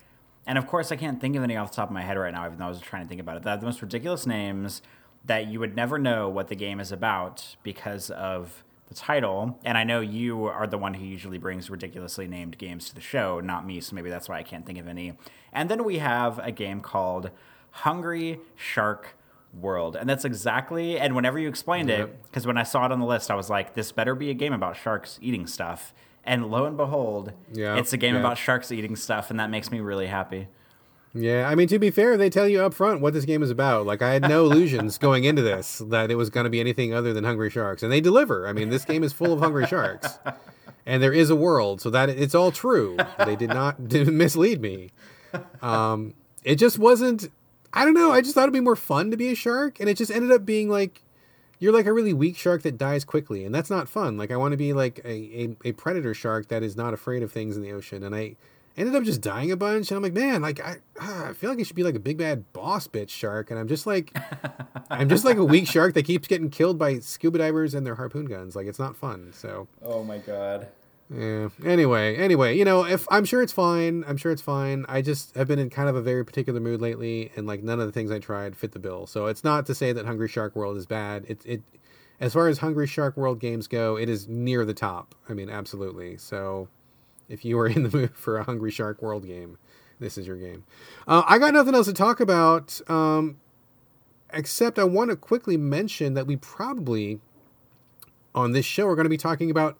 And 0.46 0.56
of 0.56 0.66
course, 0.66 0.90
I 0.90 0.96
can't 0.96 1.20
think 1.20 1.36
of 1.36 1.42
any 1.42 1.56
off 1.56 1.70
the 1.70 1.76
top 1.76 1.90
of 1.90 1.94
my 1.94 2.00
head 2.00 2.16
right 2.16 2.32
now, 2.32 2.46
even 2.46 2.58
though 2.58 2.64
I 2.64 2.68
was 2.70 2.80
trying 2.80 3.02
to 3.02 3.08
think 3.08 3.20
about 3.20 3.36
it. 3.36 3.42
That 3.42 3.60
the 3.60 3.66
most 3.66 3.82
ridiculous 3.82 4.26
names 4.26 4.80
that 5.24 5.48
you 5.48 5.60
would 5.60 5.76
never 5.76 5.98
know 5.98 6.28
what 6.28 6.48
the 6.48 6.56
game 6.56 6.80
is 6.80 6.92
about 6.92 7.56
because 7.62 8.10
of 8.10 8.64
the 8.88 8.94
title. 8.94 9.58
And 9.64 9.78
I 9.78 9.84
know 9.84 10.00
you 10.00 10.46
are 10.46 10.66
the 10.66 10.78
one 10.78 10.94
who 10.94 11.04
usually 11.04 11.38
brings 11.38 11.70
ridiculously 11.70 12.26
named 12.26 12.58
games 12.58 12.88
to 12.88 12.94
the 12.94 13.00
show, 13.00 13.40
not 13.40 13.64
me, 13.66 13.80
so 13.80 13.94
maybe 13.94 14.10
that's 14.10 14.28
why 14.28 14.38
I 14.38 14.42
can't 14.42 14.66
think 14.66 14.78
of 14.78 14.88
any. 14.88 15.14
And 15.52 15.68
then 15.68 15.84
we 15.84 15.98
have 15.98 16.38
a 16.40 16.50
game 16.50 16.80
called 16.80 17.30
Hungry 17.70 18.40
Shark 18.56 19.16
World. 19.58 19.96
And 19.96 20.08
that's 20.08 20.24
exactly, 20.24 20.98
and 20.98 21.14
whenever 21.14 21.38
you 21.38 21.48
explained 21.48 21.88
yep. 21.88 22.00
it, 22.00 22.22
because 22.24 22.46
when 22.46 22.56
I 22.56 22.62
saw 22.62 22.86
it 22.86 22.92
on 22.92 23.00
the 23.00 23.06
list, 23.06 23.30
I 23.30 23.34
was 23.34 23.50
like, 23.50 23.74
this 23.74 23.92
better 23.92 24.14
be 24.14 24.30
a 24.30 24.34
game 24.34 24.52
about 24.52 24.76
sharks 24.76 25.18
eating 25.22 25.46
stuff. 25.46 25.94
And 26.24 26.50
lo 26.50 26.66
and 26.66 26.76
behold, 26.76 27.32
yep. 27.52 27.78
it's 27.78 27.92
a 27.92 27.96
game 27.96 28.14
yep. 28.14 28.22
about 28.22 28.38
sharks 28.38 28.70
eating 28.72 28.94
stuff, 28.96 29.30
and 29.30 29.40
that 29.40 29.50
makes 29.50 29.70
me 29.70 29.80
really 29.80 30.06
happy. 30.06 30.48
Yeah, 31.12 31.48
I 31.48 31.56
mean 31.56 31.66
to 31.68 31.78
be 31.78 31.90
fair, 31.90 32.16
they 32.16 32.30
tell 32.30 32.46
you 32.46 32.62
up 32.62 32.72
front 32.72 33.00
what 33.00 33.14
this 33.14 33.24
game 33.24 33.42
is 33.42 33.50
about. 33.50 33.84
Like 33.84 34.00
I 34.00 34.12
had 34.12 34.22
no 34.22 34.44
illusions 34.44 34.96
going 35.06 35.24
into 35.24 35.42
this 35.42 35.82
that 35.88 36.10
it 36.10 36.14
was 36.14 36.30
going 36.30 36.44
to 36.44 36.50
be 36.50 36.60
anything 36.60 36.94
other 36.94 37.12
than 37.12 37.24
hungry 37.24 37.50
sharks, 37.50 37.82
and 37.82 37.90
they 37.90 38.00
deliver. 38.00 38.46
I 38.46 38.52
mean, 38.52 38.70
this 38.70 38.84
game 38.84 39.02
is 39.02 39.12
full 39.12 39.32
of 39.32 39.40
hungry 39.40 39.66
sharks, 39.66 40.18
and 40.86 41.02
there 41.02 41.12
is 41.12 41.28
a 41.28 41.36
world, 41.36 41.80
so 41.80 41.90
that 41.90 42.08
it's 42.08 42.34
all 42.34 42.52
true. 42.52 42.96
They 43.24 43.34
did 43.34 43.50
not 43.50 43.88
didn't 43.88 44.16
mislead 44.16 44.60
me. 44.60 44.90
Um, 45.62 46.14
it 46.44 46.56
just 46.56 46.78
wasn't. 46.78 47.30
I 47.72 47.84
don't 47.84 47.94
know. 47.94 48.12
I 48.12 48.20
just 48.20 48.34
thought 48.34 48.42
it'd 48.42 48.52
be 48.52 48.60
more 48.60 48.76
fun 48.76 49.10
to 49.10 49.16
be 49.16 49.28
a 49.28 49.34
shark, 49.34 49.80
and 49.80 49.88
it 49.88 49.96
just 49.96 50.12
ended 50.12 50.30
up 50.30 50.46
being 50.46 50.68
like 50.68 51.02
you're 51.58 51.72
like 51.72 51.86
a 51.86 51.92
really 51.92 52.12
weak 52.14 52.36
shark 52.36 52.62
that 52.62 52.78
dies 52.78 53.04
quickly, 53.04 53.44
and 53.44 53.54
that's 53.54 53.68
not 53.68 53.88
fun. 53.88 54.16
Like 54.16 54.30
I 54.30 54.36
want 54.36 54.52
to 54.52 54.56
be 54.56 54.72
like 54.72 55.00
a, 55.04 55.08
a, 55.10 55.56
a 55.66 55.72
predator 55.72 56.14
shark 56.14 56.48
that 56.48 56.62
is 56.62 56.76
not 56.76 56.94
afraid 56.94 57.22
of 57.22 57.32
things 57.32 57.56
in 57.56 57.62
the 57.62 57.72
ocean, 57.72 58.02
and 58.04 58.14
I 58.14 58.36
ended 58.76 58.94
up 58.94 59.02
just 59.02 59.20
dying 59.20 59.50
a 59.50 59.56
bunch 59.56 59.90
and 59.90 59.96
i'm 59.96 60.02
like 60.02 60.12
man 60.12 60.40
like 60.42 60.60
i, 60.60 60.76
ah, 61.00 61.28
I 61.28 61.32
feel 61.32 61.50
like 61.50 61.58
it 61.58 61.66
should 61.66 61.76
be 61.76 61.84
like 61.84 61.94
a 61.94 62.00
big 62.00 62.18
bad 62.18 62.52
boss 62.52 62.86
bitch 62.86 63.10
shark 63.10 63.50
and 63.50 63.58
i'm 63.58 63.68
just 63.68 63.86
like 63.86 64.16
i'm 64.90 65.08
just 65.08 65.24
like 65.24 65.36
a 65.36 65.44
weak 65.44 65.66
shark 65.66 65.94
that 65.94 66.04
keeps 66.04 66.26
getting 66.26 66.50
killed 66.50 66.78
by 66.78 66.98
scuba 66.98 67.38
divers 67.38 67.74
and 67.74 67.86
their 67.86 67.94
harpoon 67.94 68.26
guns. 68.26 68.56
Like 68.56 68.66
it's 68.66 68.78
not 68.78 68.96
fun 68.96 69.32
so. 69.32 69.68
Oh 69.82 70.02
my 70.02 70.18
god. 70.18 70.68
Yeah. 71.14 71.48
Anyway 71.64 72.16
anyway 72.16 72.56
you 72.56 72.64
know 72.64 72.84
if 72.84 73.06
i'm 73.10 73.24
sure 73.24 73.42
it's 73.42 73.52
fine. 73.52 74.04
I'm 74.06 74.16
sure 74.16 74.32
it's 74.32 74.42
fine. 74.42 74.84
I 74.88 75.02
just 75.02 75.34
have 75.36 75.48
been 75.48 75.58
in 75.58 75.70
kind 75.70 75.88
of 75.88 75.96
a 75.96 76.02
very 76.02 76.24
particular 76.24 76.60
mood 76.60 76.80
lately 76.80 77.32
and 77.36 77.46
like 77.46 77.62
none 77.62 77.80
of 77.80 77.86
the 77.86 77.92
things 77.92 78.10
i 78.10 78.18
tried 78.18 78.56
fit 78.56 78.72
the 78.72 78.78
bill. 78.78 79.06
So 79.06 79.26
it's 79.26 79.44
not 79.44 79.66
to 79.66 79.74
say 79.74 79.92
that 79.92 80.06
hungry 80.06 80.28
shark 80.28 80.54
world 80.56 80.76
is 80.76 80.86
bad. 80.86 81.24
It, 81.28 81.44
it 81.44 81.62
as 82.20 82.34
far 82.34 82.48
as 82.48 82.58
hungry 82.58 82.86
shark 82.86 83.16
world 83.16 83.40
games 83.40 83.66
go 83.66 83.96
it 83.96 84.08
is 84.08 84.28
near 84.28 84.64
the 84.64 84.74
top. 84.74 85.14
I 85.28 85.34
mean 85.34 85.50
absolutely. 85.50 86.16
So 86.16 86.68
if 87.30 87.44
you 87.44 87.58
are 87.58 87.66
in 87.68 87.84
the 87.84 87.96
mood 87.96 88.14
for 88.14 88.36
a 88.36 88.44
Hungry 88.44 88.70
Shark 88.70 89.00
World 89.00 89.26
game, 89.26 89.56
this 89.98 90.18
is 90.18 90.26
your 90.26 90.36
game. 90.36 90.64
Uh, 91.08 91.22
I 91.26 91.38
got 91.38 91.54
nothing 91.54 91.74
else 91.74 91.86
to 91.86 91.94
talk 91.94 92.20
about, 92.20 92.80
um, 92.90 93.38
except 94.32 94.78
I 94.78 94.84
want 94.84 95.10
to 95.10 95.16
quickly 95.16 95.56
mention 95.56 96.14
that 96.14 96.26
we 96.26 96.36
probably, 96.36 97.20
on 98.34 98.52
this 98.52 98.66
show, 98.66 98.86
are 98.88 98.94
going 98.94 99.04
to 99.04 99.10
be 99.10 99.16
talking 99.16 99.50
about 99.50 99.78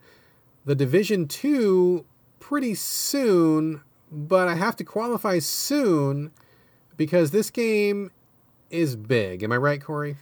the 0.65 0.75
Division 0.75 1.27
2 1.27 2.05
pretty 2.39 2.75
soon, 2.75 3.83
but 4.11 4.49
I 4.49 4.55
have 4.55 4.77
to 4.77 4.85
qualify 4.85 5.39
soon 5.39 6.33
because 6.97 7.31
this 7.31 7.51
game 7.51 8.11
is 8.71 8.95
big. 8.97 9.43
Am 9.43 9.53
I 9.53 9.57
right, 9.57 9.83
Corey? 9.83 10.17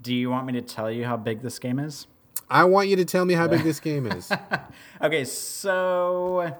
Do 0.00 0.14
you 0.14 0.30
want 0.30 0.46
me 0.46 0.52
to 0.54 0.62
tell 0.62 0.90
you 0.90 1.04
how 1.04 1.16
big 1.16 1.42
this 1.42 1.58
game 1.58 1.78
is? 1.78 2.06
I 2.50 2.64
want 2.64 2.88
you 2.88 2.96
to 2.96 3.04
tell 3.04 3.24
me 3.24 3.34
how 3.34 3.46
big 3.46 3.62
this 3.62 3.80
game 3.80 4.06
is. 4.06 4.32
okay, 5.02 5.24
so 5.24 6.56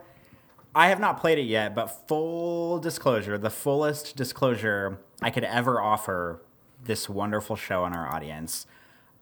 I 0.75 0.89
have 0.89 1.01
not 1.01 1.21
played 1.21 1.39
it 1.39 1.47
yet, 1.47 1.75
but 1.75 1.87
full 2.09 2.79
disclosure, 2.79 3.39
the 3.39 3.51
fullest 3.51 4.17
disclosure 4.17 4.99
I 5.23 5.31
could 5.31 5.45
ever 5.45 5.81
offer 5.81 6.43
this 6.85 7.09
wonderful 7.09 7.57
show 7.57 7.85
on 7.85 7.95
our 7.95 8.09
audience. 8.09 8.67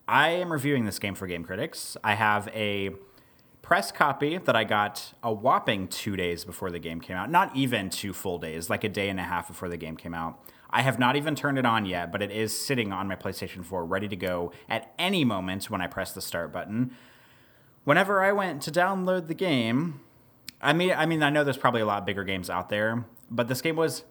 I 0.09 0.31
am 0.31 0.53
reviewing 0.53 0.85
this 0.85 0.99
game 0.99 1.15
for 1.15 1.27
Game 1.27 1.45
Critics. 1.45 1.97
I 2.03 2.15
have 2.15 2.49
a 2.49 2.91
press 3.63 3.91
copy 3.91 4.39
that 4.39 4.55
I 4.55 4.65
got 4.65 5.15
a 5.23 5.33
whopping 5.33 5.89
two 5.89 6.15
days 6.15 6.45
before 6.45 6.71
the 6.71 6.79
game 6.79 7.01
came 7.01 7.17
out. 7.17 7.31
Not 7.31 7.55
even 7.57 7.91
two 7.91 8.13
full 8.13 8.39
days, 8.39 8.71
like 8.71 8.85
a 8.85 8.89
day 8.89 9.09
and 9.09 9.19
a 9.19 9.25
half 9.25 9.49
before 9.49 9.69
the 9.69 9.77
game 9.77 9.97
came 9.97 10.15
out. 10.15 10.41
I 10.71 10.83
have 10.83 10.99
not 10.99 11.17
even 11.17 11.35
turned 11.35 11.59
it 11.59 11.67
on 11.67 11.87
yet, 11.87 12.13
but 12.13 12.23
it 12.23 12.31
is 12.31 12.59
sitting 12.59 12.93
on 12.93 13.09
my 13.09 13.17
PlayStation 13.17 13.65
4 13.65 13.85
ready 13.85 14.09
to 14.09 14.17
go 14.17 14.53
at 14.69 14.93
any 14.99 15.25
moment 15.25 15.71
when 15.71 15.81
I 15.81 15.87
press 15.87 16.13
the 16.13 16.21
start 16.21 16.53
button. 16.53 16.93
Whenever 17.85 18.23
I 18.23 18.33
went 18.33 18.63
to 18.63 18.73
download 18.73 19.29
the 19.29 19.35
game, 19.35 20.01
I 20.61 20.73
mean 20.73 20.93
I 20.93 21.07
mean 21.07 21.23
I 21.23 21.31
know 21.31 21.45
there's 21.45 21.57
probably 21.57 21.83
a 21.83 21.87
lot 21.87 22.05
bigger 22.05 22.25
games 22.25 22.51
out 22.51 22.69
there, 22.69 23.05
but 23.31 23.49
this 23.49 23.63
game 23.63 23.77
was 23.77 24.05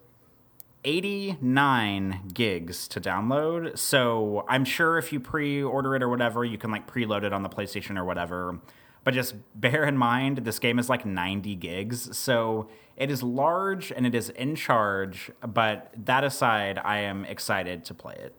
89 0.86 2.30
gigs 2.34 2.88
to 2.90 3.02
download. 3.02 3.78
So 3.78 4.46
I'm 4.48 4.64
sure 4.64 4.98
if 4.98 5.12
you 5.12 5.20
pre-order 5.20 5.96
it 5.96 6.04
or 6.04 6.10
whatever, 6.10 6.46
you 6.46 6.58
can 6.58 6.72
like 6.72 6.88
preload 6.88 7.24
it 7.24 7.34
on 7.34 7.44
the 7.44 7.50
PlayStation 7.50 7.98
or 7.98 8.06
whatever. 8.06 8.60
But 9.04 9.14
just 9.14 9.36
bear 9.54 9.84
in 9.86 9.98
mind, 9.98 10.40
this 10.40 10.60
game 10.60 10.80
is 10.80 10.90
like 10.90 11.06
90 11.06 11.56
gigs. 11.56 12.18
So 12.18 12.70
it 12.98 13.12
is 13.12 13.22
large 13.24 13.92
and 13.92 14.06
it 14.06 14.16
is 14.16 14.30
in 14.30 14.56
charge. 14.56 15.32
But 15.46 15.92
that 15.98 16.24
aside, 16.24 16.80
I 16.84 17.00
am 17.00 17.26
excited 17.26 17.86
to 17.86 17.94
play 17.94 18.16
it. 18.16 18.36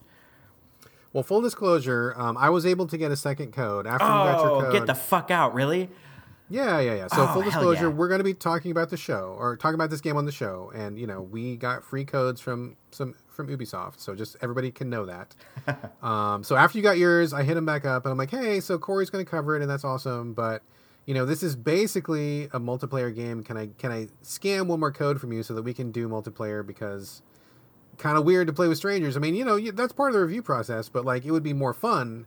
Well, 1.12 1.23
full 1.23 1.41
disclosure, 1.41 2.15
um, 2.16 2.37
I 2.37 2.51
was 2.51 2.66
able 2.66 2.87
to 2.89 2.99
get 2.99 3.11
a 3.11 3.16
second 3.16 3.53
code 3.53 3.87
after 3.87 4.05
oh, 4.05 4.09
you 4.09 4.33
got 4.33 4.43
your 4.43 4.51
oh, 4.51 4.61
code. 4.62 4.73
Get 4.73 4.87
the 4.87 4.95
fuck 4.95 5.31
out, 5.31 5.55
really? 5.55 5.89
Yeah, 6.49 6.78
yeah, 6.78 6.95
yeah. 6.95 7.07
So 7.09 7.24
oh, 7.24 7.27
full 7.33 7.43
disclosure, 7.43 7.89
yeah. 7.89 7.95
we're 7.95 8.09
going 8.09 8.20
to 8.20 8.24
be 8.24 8.35
talking 8.35 8.70
about 8.70 8.91
the 8.91 8.97
show 8.97 9.35
or 9.39 9.57
talking 9.57 9.74
about 9.74 9.91
this 9.91 10.01
game 10.01 10.16
on 10.16 10.27
the 10.27 10.33
show, 10.33 10.70
and 10.74 10.99
you 10.99 11.07
know 11.07 11.23
we 11.23 11.57
got 11.57 11.83
free 11.83 12.05
codes 12.05 12.41
from 12.41 12.77
some 12.93 13.15
from 13.28 13.49
Ubisoft, 13.49 13.99
so 13.99 14.15
just 14.15 14.37
everybody 14.43 14.70
can 14.70 14.89
know 14.89 15.07
that. 15.07 15.35
um, 16.07 16.45
so 16.45 16.55
after 16.55 16.78
you 16.78 16.83
got 16.83 16.99
yours, 16.99 17.33
I 17.33 17.43
hit 17.43 17.57
him 17.57 17.66
back 17.66 17.85
up, 17.85 18.05
and 18.05 18.12
I'm 18.12 18.19
like, 18.19 18.31
hey, 18.31 18.61
so 18.61 18.78
Corey's 18.78 19.11
going 19.11 19.24
to 19.24 19.31
cover 19.31 19.57
it, 19.57 19.62
and 19.62 19.70
that's 19.70 19.85
awesome, 19.85 20.35
but 20.35 20.62
you 21.07 21.15
know 21.15 21.24
this 21.24 21.43
is 21.43 21.57
basically 21.57 22.45
a 22.45 22.61
multiplayer 22.61 23.15
game. 23.15 23.43
Can 23.43 23.57
I 23.57 23.69
can 23.78 23.91
I 23.91 24.09
scan 24.23 24.69
one 24.69 24.81
more 24.81 24.93
code 24.93 25.20
from 25.20 25.33
you 25.33 25.43
so 25.43 25.55
that 25.55 25.62
we 25.62 25.73
can 25.73 25.91
do 25.93 26.09
multiplayer 26.09 26.66
because 26.66 27.23
kind 27.99 28.19
of 28.19 28.24
weird 28.24 28.47
to 28.47 28.53
play 28.53 28.69
with 28.69 28.78
strangers. 28.78 29.16
I 29.16 29.20
mean, 29.20 29.35
you 29.35 29.45
know, 29.45 29.59
that's 29.70 29.93
part 29.93 30.11
of 30.11 30.15
the 30.15 30.20
review 30.20 30.43
process, 30.43 30.89
but 30.89 31.05
like 31.05 31.24
it 31.24 31.31
would 31.31 31.43
be 31.43 31.53
more 31.53 31.73
fun 31.73 32.27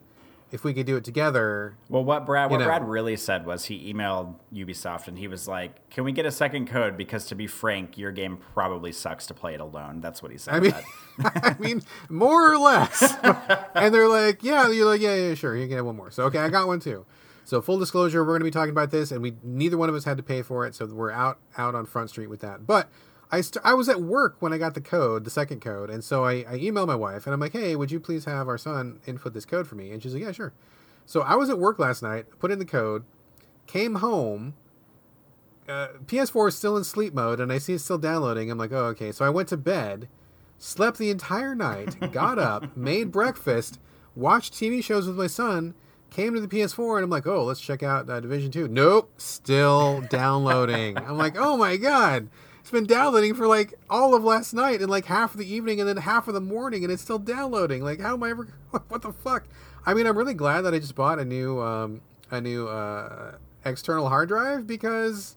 if 0.51 0.63
we 0.63 0.73
could 0.73 0.85
do 0.85 0.97
it 0.97 1.03
together. 1.03 1.75
Well, 1.89 2.03
what 2.03 2.25
Brad 2.25 2.49
what 2.49 2.59
know. 2.59 2.65
Brad 2.65 2.87
really 2.87 3.15
said 3.17 3.45
was 3.45 3.65
he 3.65 3.93
emailed 3.93 4.35
Ubisoft 4.53 5.07
and 5.07 5.17
he 5.17 5.27
was 5.27 5.47
like, 5.47 5.89
"Can 5.89 6.03
we 6.03 6.11
get 6.11 6.25
a 6.25 6.31
second 6.31 6.67
code? 6.67 6.97
Because 6.97 7.25
to 7.25 7.35
be 7.35 7.47
frank, 7.47 7.97
your 7.97 8.11
game 8.11 8.39
probably 8.53 8.91
sucks 8.91 9.27
to 9.27 9.33
play 9.33 9.53
it 9.53 9.59
alone." 9.59 10.01
That's 10.01 10.23
what 10.23 10.31
he 10.31 10.37
said. 10.37 10.55
I 10.55 10.59
mean, 10.59 10.73
I 11.19 11.55
mean, 11.59 11.81
more 12.09 12.51
or 12.51 12.57
less. 12.57 13.15
and 13.75 13.93
they're 13.93 14.07
like, 14.07 14.43
"Yeah," 14.43 14.69
you're 14.69 14.87
like, 14.87 15.01
"Yeah, 15.01 15.15
yeah, 15.15 15.33
sure, 15.35 15.55
you 15.55 15.67
can 15.67 15.77
have 15.77 15.85
one 15.85 15.95
more." 15.97 16.11
So 16.11 16.23
okay, 16.23 16.39
I 16.39 16.49
got 16.49 16.67
one 16.67 16.79
too. 16.79 17.05
So 17.49 17.63
full 17.63 17.79
disclosure, 17.79 18.23
we're 18.23 18.33
going 18.33 18.41
to 18.41 18.45
be 18.45 18.51
talking 18.51 18.69
about 18.69 18.91
this, 18.91 19.09
and 19.09 19.23
we 19.23 19.33
neither 19.43 19.75
one 19.75 19.89
of 19.89 19.95
us 19.95 20.03
had 20.03 20.17
to 20.17 20.23
pay 20.23 20.43
for 20.43 20.67
it, 20.67 20.75
so 20.75 20.85
we're 20.85 21.09
out 21.09 21.39
out 21.57 21.73
on 21.73 21.87
Front 21.87 22.11
Street 22.11 22.29
with 22.29 22.41
that. 22.41 22.67
But 22.67 22.89
I 23.31 23.41
st- 23.41 23.65
I 23.65 23.73
was 23.73 23.89
at 23.89 23.99
work 23.99 24.35
when 24.39 24.53
I 24.53 24.59
got 24.59 24.75
the 24.75 24.81
code, 24.81 25.23
the 25.23 25.31
second 25.31 25.59
code, 25.59 25.89
and 25.89 26.03
so 26.03 26.23
I, 26.23 26.45
I 26.47 26.59
emailed 26.59 26.85
my 26.85 26.95
wife 26.95 27.25
and 27.25 27.33
I'm 27.33 27.39
like, 27.39 27.53
hey, 27.53 27.75
would 27.75 27.89
you 27.89 27.99
please 27.99 28.25
have 28.25 28.47
our 28.47 28.59
son 28.59 28.99
input 29.07 29.33
this 29.33 29.45
code 29.45 29.67
for 29.67 29.73
me? 29.73 29.91
And 29.91 30.03
she's 30.03 30.13
like, 30.13 30.21
yeah, 30.21 30.31
sure. 30.31 30.53
So 31.07 31.21
I 31.21 31.33
was 31.33 31.49
at 31.49 31.57
work 31.57 31.79
last 31.79 32.03
night, 32.03 32.27
put 32.37 32.51
in 32.51 32.59
the 32.59 32.65
code, 32.65 33.03
came 33.65 33.95
home. 33.95 34.53
Uh, 35.67 35.87
PS4 36.05 36.49
is 36.49 36.55
still 36.55 36.77
in 36.77 36.83
sleep 36.83 37.15
mode, 37.15 37.39
and 37.39 37.51
I 37.51 37.57
see 37.57 37.73
it's 37.73 37.83
still 37.83 37.97
downloading. 37.97 38.51
I'm 38.51 38.59
like, 38.59 38.71
oh, 38.71 38.85
okay. 38.89 39.11
So 39.11 39.25
I 39.25 39.29
went 39.29 39.49
to 39.49 39.57
bed, 39.57 40.07
slept 40.59 40.99
the 40.99 41.09
entire 41.09 41.55
night, 41.55 42.11
got 42.11 42.37
up, 42.37 42.77
made 42.77 43.11
breakfast, 43.11 43.79
watched 44.15 44.53
TV 44.53 44.83
shows 44.83 45.07
with 45.07 45.17
my 45.17 45.25
son, 45.25 45.73
came 46.11 46.33
to 46.33 46.41
the 46.41 46.47
PS4, 46.47 46.97
and 46.97 47.03
I'm 47.03 47.09
like, 47.09 47.27
oh, 47.27 47.43
let's 47.43 47.61
check 47.61 47.83
out 47.83 48.09
uh, 48.09 48.19
Division 48.19 48.51
Two. 48.51 48.67
Nope, 48.67 49.11
still 49.17 50.01
downloading. 50.09 50.97
I'm 50.97 51.17
like, 51.17 51.35
oh 51.37 51.57
my 51.57 51.77
god. 51.77 52.29
It's 52.69 52.71
been 52.71 52.85
downloading 52.85 53.33
for 53.33 53.47
like 53.47 53.73
all 53.89 54.13
of 54.13 54.23
last 54.23 54.53
night 54.53 54.79
and 54.79 54.91
like 54.91 55.05
half 55.05 55.33
of 55.33 55.39
the 55.39 55.51
evening 55.51 55.79
and 55.79 55.89
then 55.89 55.97
half 55.97 56.27
of 56.27 56.35
the 56.35 56.41
morning 56.41 56.83
and 56.83 56.93
it's 56.93 57.01
still 57.01 57.17
downloading. 57.17 57.83
Like 57.83 57.99
how 57.99 58.13
am 58.13 58.21
I 58.21 58.29
ever 58.29 58.47
what 58.89 59.01
the 59.01 59.11
fuck? 59.11 59.47
I 59.87 59.95
mean, 59.95 60.05
I'm 60.05 60.15
really 60.15 60.35
glad 60.35 60.61
that 60.61 60.75
I 60.75 60.79
just 60.79 60.93
bought 60.93 61.17
a 61.17 61.25
new 61.25 61.59
um 61.61 62.01
a 62.29 62.39
new 62.39 62.67
uh 62.67 63.37
external 63.65 64.07
hard 64.09 64.29
drive 64.29 64.67
because 64.67 65.35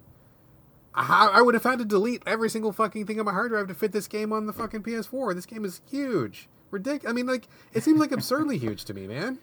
I, 0.95 1.31
I 1.33 1.41
would 1.41 1.55
have 1.55 1.63
had 1.63 1.79
to 1.79 1.87
delete 1.87 2.23
every 2.27 2.51
single 2.51 2.73
fucking 2.73 3.07
thing 3.07 3.19
on 3.19 3.25
my 3.25 3.33
hard 3.33 3.51
drive 3.51 3.69
to 3.69 3.75
fit 3.75 3.93
this 3.93 4.09
game 4.09 4.33
on 4.33 4.47
the 4.47 4.53
fucking 4.53 4.83
PS4. 4.83 5.35
This 5.35 5.47
game 5.47 5.65
is 5.65 5.81
huge. 5.89 6.51
Ridiculous. 6.71 7.11
I 7.11 7.15
mean, 7.15 7.27
like 7.27 7.49
it 7.73 7.83
seems 7.83 7.99
like 7.99 8.13
absurdly 8.13 8.59
huge 8.59 8.85
to 8.85 8.95
me, 8.95 9.07
man. 9.07 9.39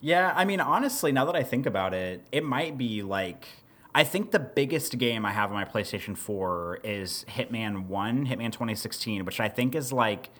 Yeah, 0.00 0.32
I 0.34 0.44
mean, 0.44 0.60
honestly, 0.60 1.12
now 1.12 1.26
that 1.26 1.36
I 1.36 1.42
think 1.42 1.66
about 1.66 1.92
it, 1.92 2.26
it 2.32 2.44
might 2.44 2.78
be 2.78 3.02
like 3.02 3.46
I 3.94 4.04
think 4.04 4.30
the 4.30 4.38
biggest 4.38 4.98
game 4.98 5.26
I 5.26 5.32
have 5.32 5.50
on 5.50 5.56
my 5.56 5.64
PlayStation 5.64 6.16
4 6.16 6.80
is 6.84 7.24
Hitman 7.28 7.86
1, 7.86 8.26
Hitman 8.26 8.52
2016, 8.52 9.24
which 9.24 9.40
I 9.40 9.48
think 9.48 9.74
is 9.74 9.92
like 9.92 10.30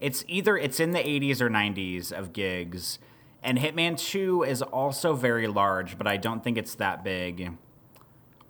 it's 0.00 0.24
either 0.28 0.56
it's 0.56 0.80
in 0.80 0.92
the 0.92 1.00
80s 1.00 1.40
or 1.40 1.50
90s 1.50 2.12
of 2.12 2.32
gigs 2.32 2.98
and 3.42 3.58
Hitman 3.58 3.98
2 3.98 4.44
is 4.44 4.62
also 4.62 5.14
very 5.14 5.46
large, 5.46 5.96
but 5.96 6.06
I 6.06 6.16
don't 6.16 6.44
think 6.44 6.58
it's 6.58 6.74
that 6.76 7.02
big. 7.02 7.52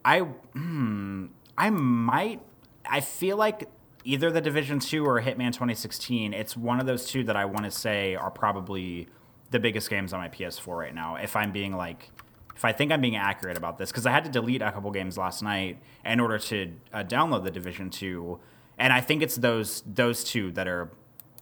I 0.05 0.21
hmm, 0.21 1.27
I 1.57 1.71
might 1.71 2.41
I 2.85 3.01
feel 3.01 3.37
like 3.37 3.69
either 4.05 4.31
the 4.31 4.41
Division 4.41 4.81
2 4.81 5.05
or 5.05 5.21
Hitman 5.21 5.53
2016, 5.53 6.33
it's 6.33 6.57
one 6.57 6.81
of 6.81 6.87
those 6.87 7.07
two 7.07 7.23
that 7.25 7.37
I 7.37 7.45
want 7.45 7.65
to 7.65 7.71
say 7.71 8.15
are 8.15 8.31
probably 8.31 9.09
the 9.51 9.59
biggest 9.59 9.91
games 9.91 10.13
on 10.13 10.21
my 10.21 10.29
PS4 10.29 10.77
right 10.77 10.95
now. 10.95 11.17
If 11.17 11.37
I'm 11.37 11.53
being 11.53 11.77
like 11.77 12.11
if 12.55 12.65
I 12.65 12.73
think 12.73 12.93
I'm 12.93 13.01
being 13.01 13.17
accurate 13.17 13.57
about 13.57 13.79
this 13.79 13.91
because 13.91 14.07
I 14.07 14.11
had 14.11 14.25
to 14.25 14.31
delete 14.31 14.63
a 14.63 14.71
couple 14.71 14.91
games 14.91 15.17
last 15.17 15.43
night 15.43 15.79
in 16.05 16.21
order 16.21 16.39
to 16.39 16.73
uh, 16.93 17.05
download 17.05 17.45
the 17.45 17.51
Division 17.51 17.89
2 17.91 18.39
and 18.81 18.93
I 18.95 19.01
think 19.01 19.23
it's 19.23 19.37
those 19.37 19.83
those 19.87 20.25
two 20.25 20.51
that 20.53 20.67
are 20.67 20.91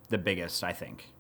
the 0.09 0.19
biggest, 0.19 0.65
I 0.65 0.73
think. 0.73 1.13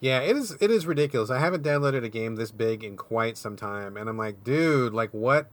Yeah, 0.00 0.20
it 0.20 0.36
is. 0.36 0.56
It 0.60 0.70
is 0.70 0.84
ridiculous. 0.84 1.30
I 1.30 1.38
haven't 1.38 1.62
downloaded 1.62 2.04
a 2.04 2.08
game 2.08 2.36
this 2.36 2.50
big 2.50 2.84
in 2.84 2.96
quite 2.96 3.36
some 3.38 3.56
time, 3.56 3.96
and 3.96 4.08
I'm 4.08 4.18
like, 4.18 4.44
dude, 4.44 4.92
like 4.92 5.10
what? 5.10 5.48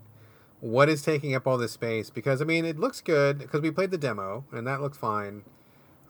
What 0.59 0.89
is 0.89 1.03
taking 1.03 1.35
up 1.35 1.45
all 1.45 1.57
this 1.57 1.73
space? 1.73 2.09
Because 2.09 2.41
I 2.41 2.45
mean, 2.45 2.65
it 2.65 2.79
looks 2.79 2.99
good 2.99 3.39
because 3.39 3.61
we 3.61 3.69
played 3.69 3.91
the 3.91 3.97
demo 3.97 4.45
and 4.51 4.65
that 4.65 4.81
looked 4.81 4.95
fine. 4.95 5.43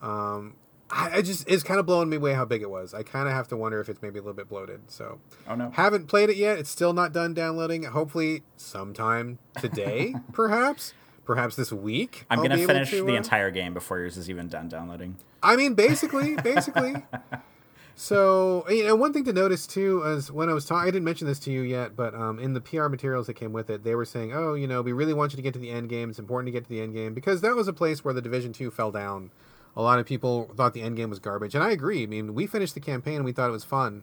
Um, 0.00 0.54
I, 0.90 1.18
I 1.18 1.22
just 1.22 1.48
it's 1.48 1.62
kind 1.62 1.80
of 1.80 1.86
blowing 1.86 2.08
me 2.08 2.16
away 2.16 2.34
how 2.34 2.44
big 2.44 2.62
it 2.62 2.70
was. 2.70 2.94
I 2.94 3.02
kind 3.02 3.28
of 3.28 3.34
have 3.34 3.48
to 3.48 3.56
wonder 3.56 3.80
if 3.80 3.88
it's 3.88 4.02
maybe 4.02 4.18
a 4.18 4.22
little 4.22 4.34
bit 4.34 4.48
bloated. 4.48 4.82
So, 4.88 5.18
oh 5.48 5.54
no, 5.54 5.70
haven't 5.70 6.06
played 6.06 6.30
it 6.30 6.36
yet. 6.36 6.58
It's 6.58 6.70
still 6.70 6.92
not 6.92 7.12
done 7.12 7.34
downloading. 7.34 7.84
Hopefully, 7.84 8.42
sometime 8.56 9.38
today, 9.60 10.14
perhaps, 10.32 10.94
perhaps 11.24 11.56
this 11.56 11.72
week. 11.72 12.24
I'm 12.30 12.38
I'll 12.38 12.48
gonna 12.48 12.66
finish 12.66 12.90
to, 12.90 13.04
the 13.04 13.14
uh, 13.14 13.16
entire 13.16 13.50
game 13.50 13.74
before 13.74 13.98
yours 13.98 14.16
is 14.16 14.30
even 14.30 14.48
done 14.48 14.68
downloading. 14.68 15.16
I 15.42 15.56
mean, 15.56 15.74
basically, 15.74 16.36
basically. 16.36 16.94
So, 17.98 18.68
you 18.68 18.84
know, 18.84 18.94
one 18.94 19.14
thing 19.14 19.24
to 19.24 19.32
notice 19.32 19.66
too 19.66 20.02
is 20.02 20.30
when 20.30 20.50
I 20.50 20.52
was 20.52 20.66
talking, 20.66 20.86
I 20.86 20.90
didn't 20.90 21.04
mention 21.04 21.26
this 21.26 21.38
to 21.40 21.50
you 21.50 21.62
yet, 21.62 21.96
but 21.96 22.14
um, 22.14 22.38
in 22.38 22.52
the 22.52 22.60
PR 22.60 22.88
materials 22.88 23.26
that 23.26 23.34
came 23.34 23.54
with 23.54 23.70
it, 23.70 23.84
they 23.84 23.94
were 23.94 24.04
saying, 24.04 24.34
"Oh, 24.34 24.52
you 24.52 24.66
know, 24.66 24.82
we 24.82 24.92
really 24.92 25.14
want 25.14 25.32
you 25.32 25.36
to 25.36 25.42
get 25.42 25.54
to 25.54 25.58
the 25.58 25.70
end 25.70 25.88
game. 25.88 26.10
It's 26.10 26.18
important 26.18 26.48
to 26.48 26.52
get 26.52 26.64
to 26.64 26.68
the 26.68 26.82
end 26.82 26.92
game 26.92 27.14
because 27.14 27.40
that 27.40 27.54
was 27.56 27.68
a 27.68 27.72
place 27.72 28.04
where 28.04 28.12
the 28.12 28.20
Division 28.20 28.52
Two 28.52 28.70
fell 28.70 28.92
down. 28.92 29.30
A 29.76 29.82
lot 29.82 29.98
of 29.98 30.06
people 30.06 30.50
thought 30.56 30.72
the 30.72 30.82
end 30.82 30.96
game 30.96 31.10
was 31.10 31.18
garbage, 31.18 31.54
and 31.54 31.62
I 31.62 31.70
agree. 31.70 32.02
I 32.02 32.06
mean, 32.06 32.34
we 32.34 32.46
finished 32.46 32.74
the 32.74 32.80
campaign 32.80 33.16
and 33.16 33.24
we 33.24 33.32
thought 33.32 33.48
it 33.48 33.52
was 33.52 33.64
fun 33.64 34.02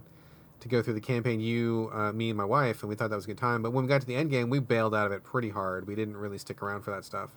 to 0.59 0.69
go 0.69 0.81
through 0.81 0.93
the 0.93 1.01
campaign. 1.01 1.39
You, 1.39 1.89
uh, 1.93 2.11
me, 2.11 2.29
and 2.29 2.37
my 2.37 2.45
wife, 2.45 2.83
and 2.83 2.89
we 2.89 2.95
thought 2.95 3.09
that 3.09 3.15
was 3.15 3.25
a 3.25 3.27
good 3.27 3.37
time. 3.37 3.61
But 3.61 3.71
when 3.73 3.83
we 3.83 3.89
got 3.89 4.01
to 4.01 4.07
the 4.07 4.15
end 4.15 4.29
game, 4.29 4.49
we 4.49 4.59
bailed 4.59 4.93
out 4.93 5.07
of 5.07 5.11
it 5.11 5.23
pretty 5.23 5.49
hard. 5.49 5.87
We 5.87 5.95
didn't 5.95 6.17
really 6.17 6.37
stick 6.37 6.61
around 6.61 6.81
for 6.81 6.91
that 6.91 7.03
stuff. 7.03 7.31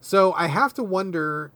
So 0.00 0.32
I 0.32 0.48
have 0.48 0.74
to 0.74 0.82
wonder 0.82 1.50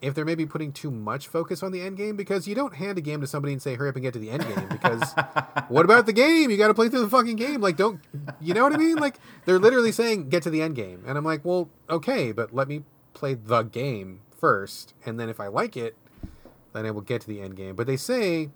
if 0.00 0.14
they're 0.14 0.24
maybe 0.24 0.46
putting 0.46 0.72
too 0.72 0.90
much 0.90 1.26
focus 1.26 1.62
on 1.62 1.72
the 1.72 1.80
end 1.80 1.96
game 1.96 2.16
because 2.16 2.46
you 2.46 2.54
don't 2.54 2.76
hand 2.76 2.98
a 2.98 3.00
game 3.00 3.20
to 3.20 3.26
somebody 3.26 3.52
and 3.52 3.60
say 3.60 3.74
hurry 3.74 3.88
up 3.88 3.96
and 3.96 4.02
get 4.02 4.12
to 4.12 4.18
the 4.18 4.30
end 4.30 4.46
game 4.46 4.68
because 4.68 5.12
what 5.68 5.84
about 5.84 6.06
the 6.06 6.12
game 6.12 6.50
you 6.50 6.56
got 6.56 6.68
to 6.68 6.74
play 6.74 6.88
through 6.88 7.00
the 7.00 7.10
fucking 7.10 7.36
game 7.36 7.60
like 7.60 7.76
don't 7.76 8.00
you 8.40 8.54
know 8.54 8.62
what 8.62 8.72
i 8.72 8.76
mean 8.76 8.96
like 8.96 9.18
they're 9.44 9.58
literally 9.58 9.90
saying 9.90 10.28
get 10.28 10.42
to 10.42 10.50
the 10.50 10.62
end 10.62 10.76
game 10.76 11.02
and 11.06 11.18
i'm 11.18 11.24
like 11.24 11.44
well 11.44 11.68
okay 11.90 12.30
but 12.30 12.54
let 12.54 12.68
me 12.68 12.82
play 13.12 13.34
the 13.34 13.62
game 13.62 14.20
first 14.38 14.94
and 15.04 15.18
then 15.18 15.28
if 15.28 15.40
i 15.40 15.46
like 15.46 15.76
it 15.76 15.96
then 16.72 16.86
i 16.86 16.90
will 16.90 17.00
get 17.00 17.20
to 17.20 17.26
the 17.28 17.40
end 17.40 17.56
game 17.56 17.74
but 17.74 17.86
they 17.86 17.96
say 17.96 18.48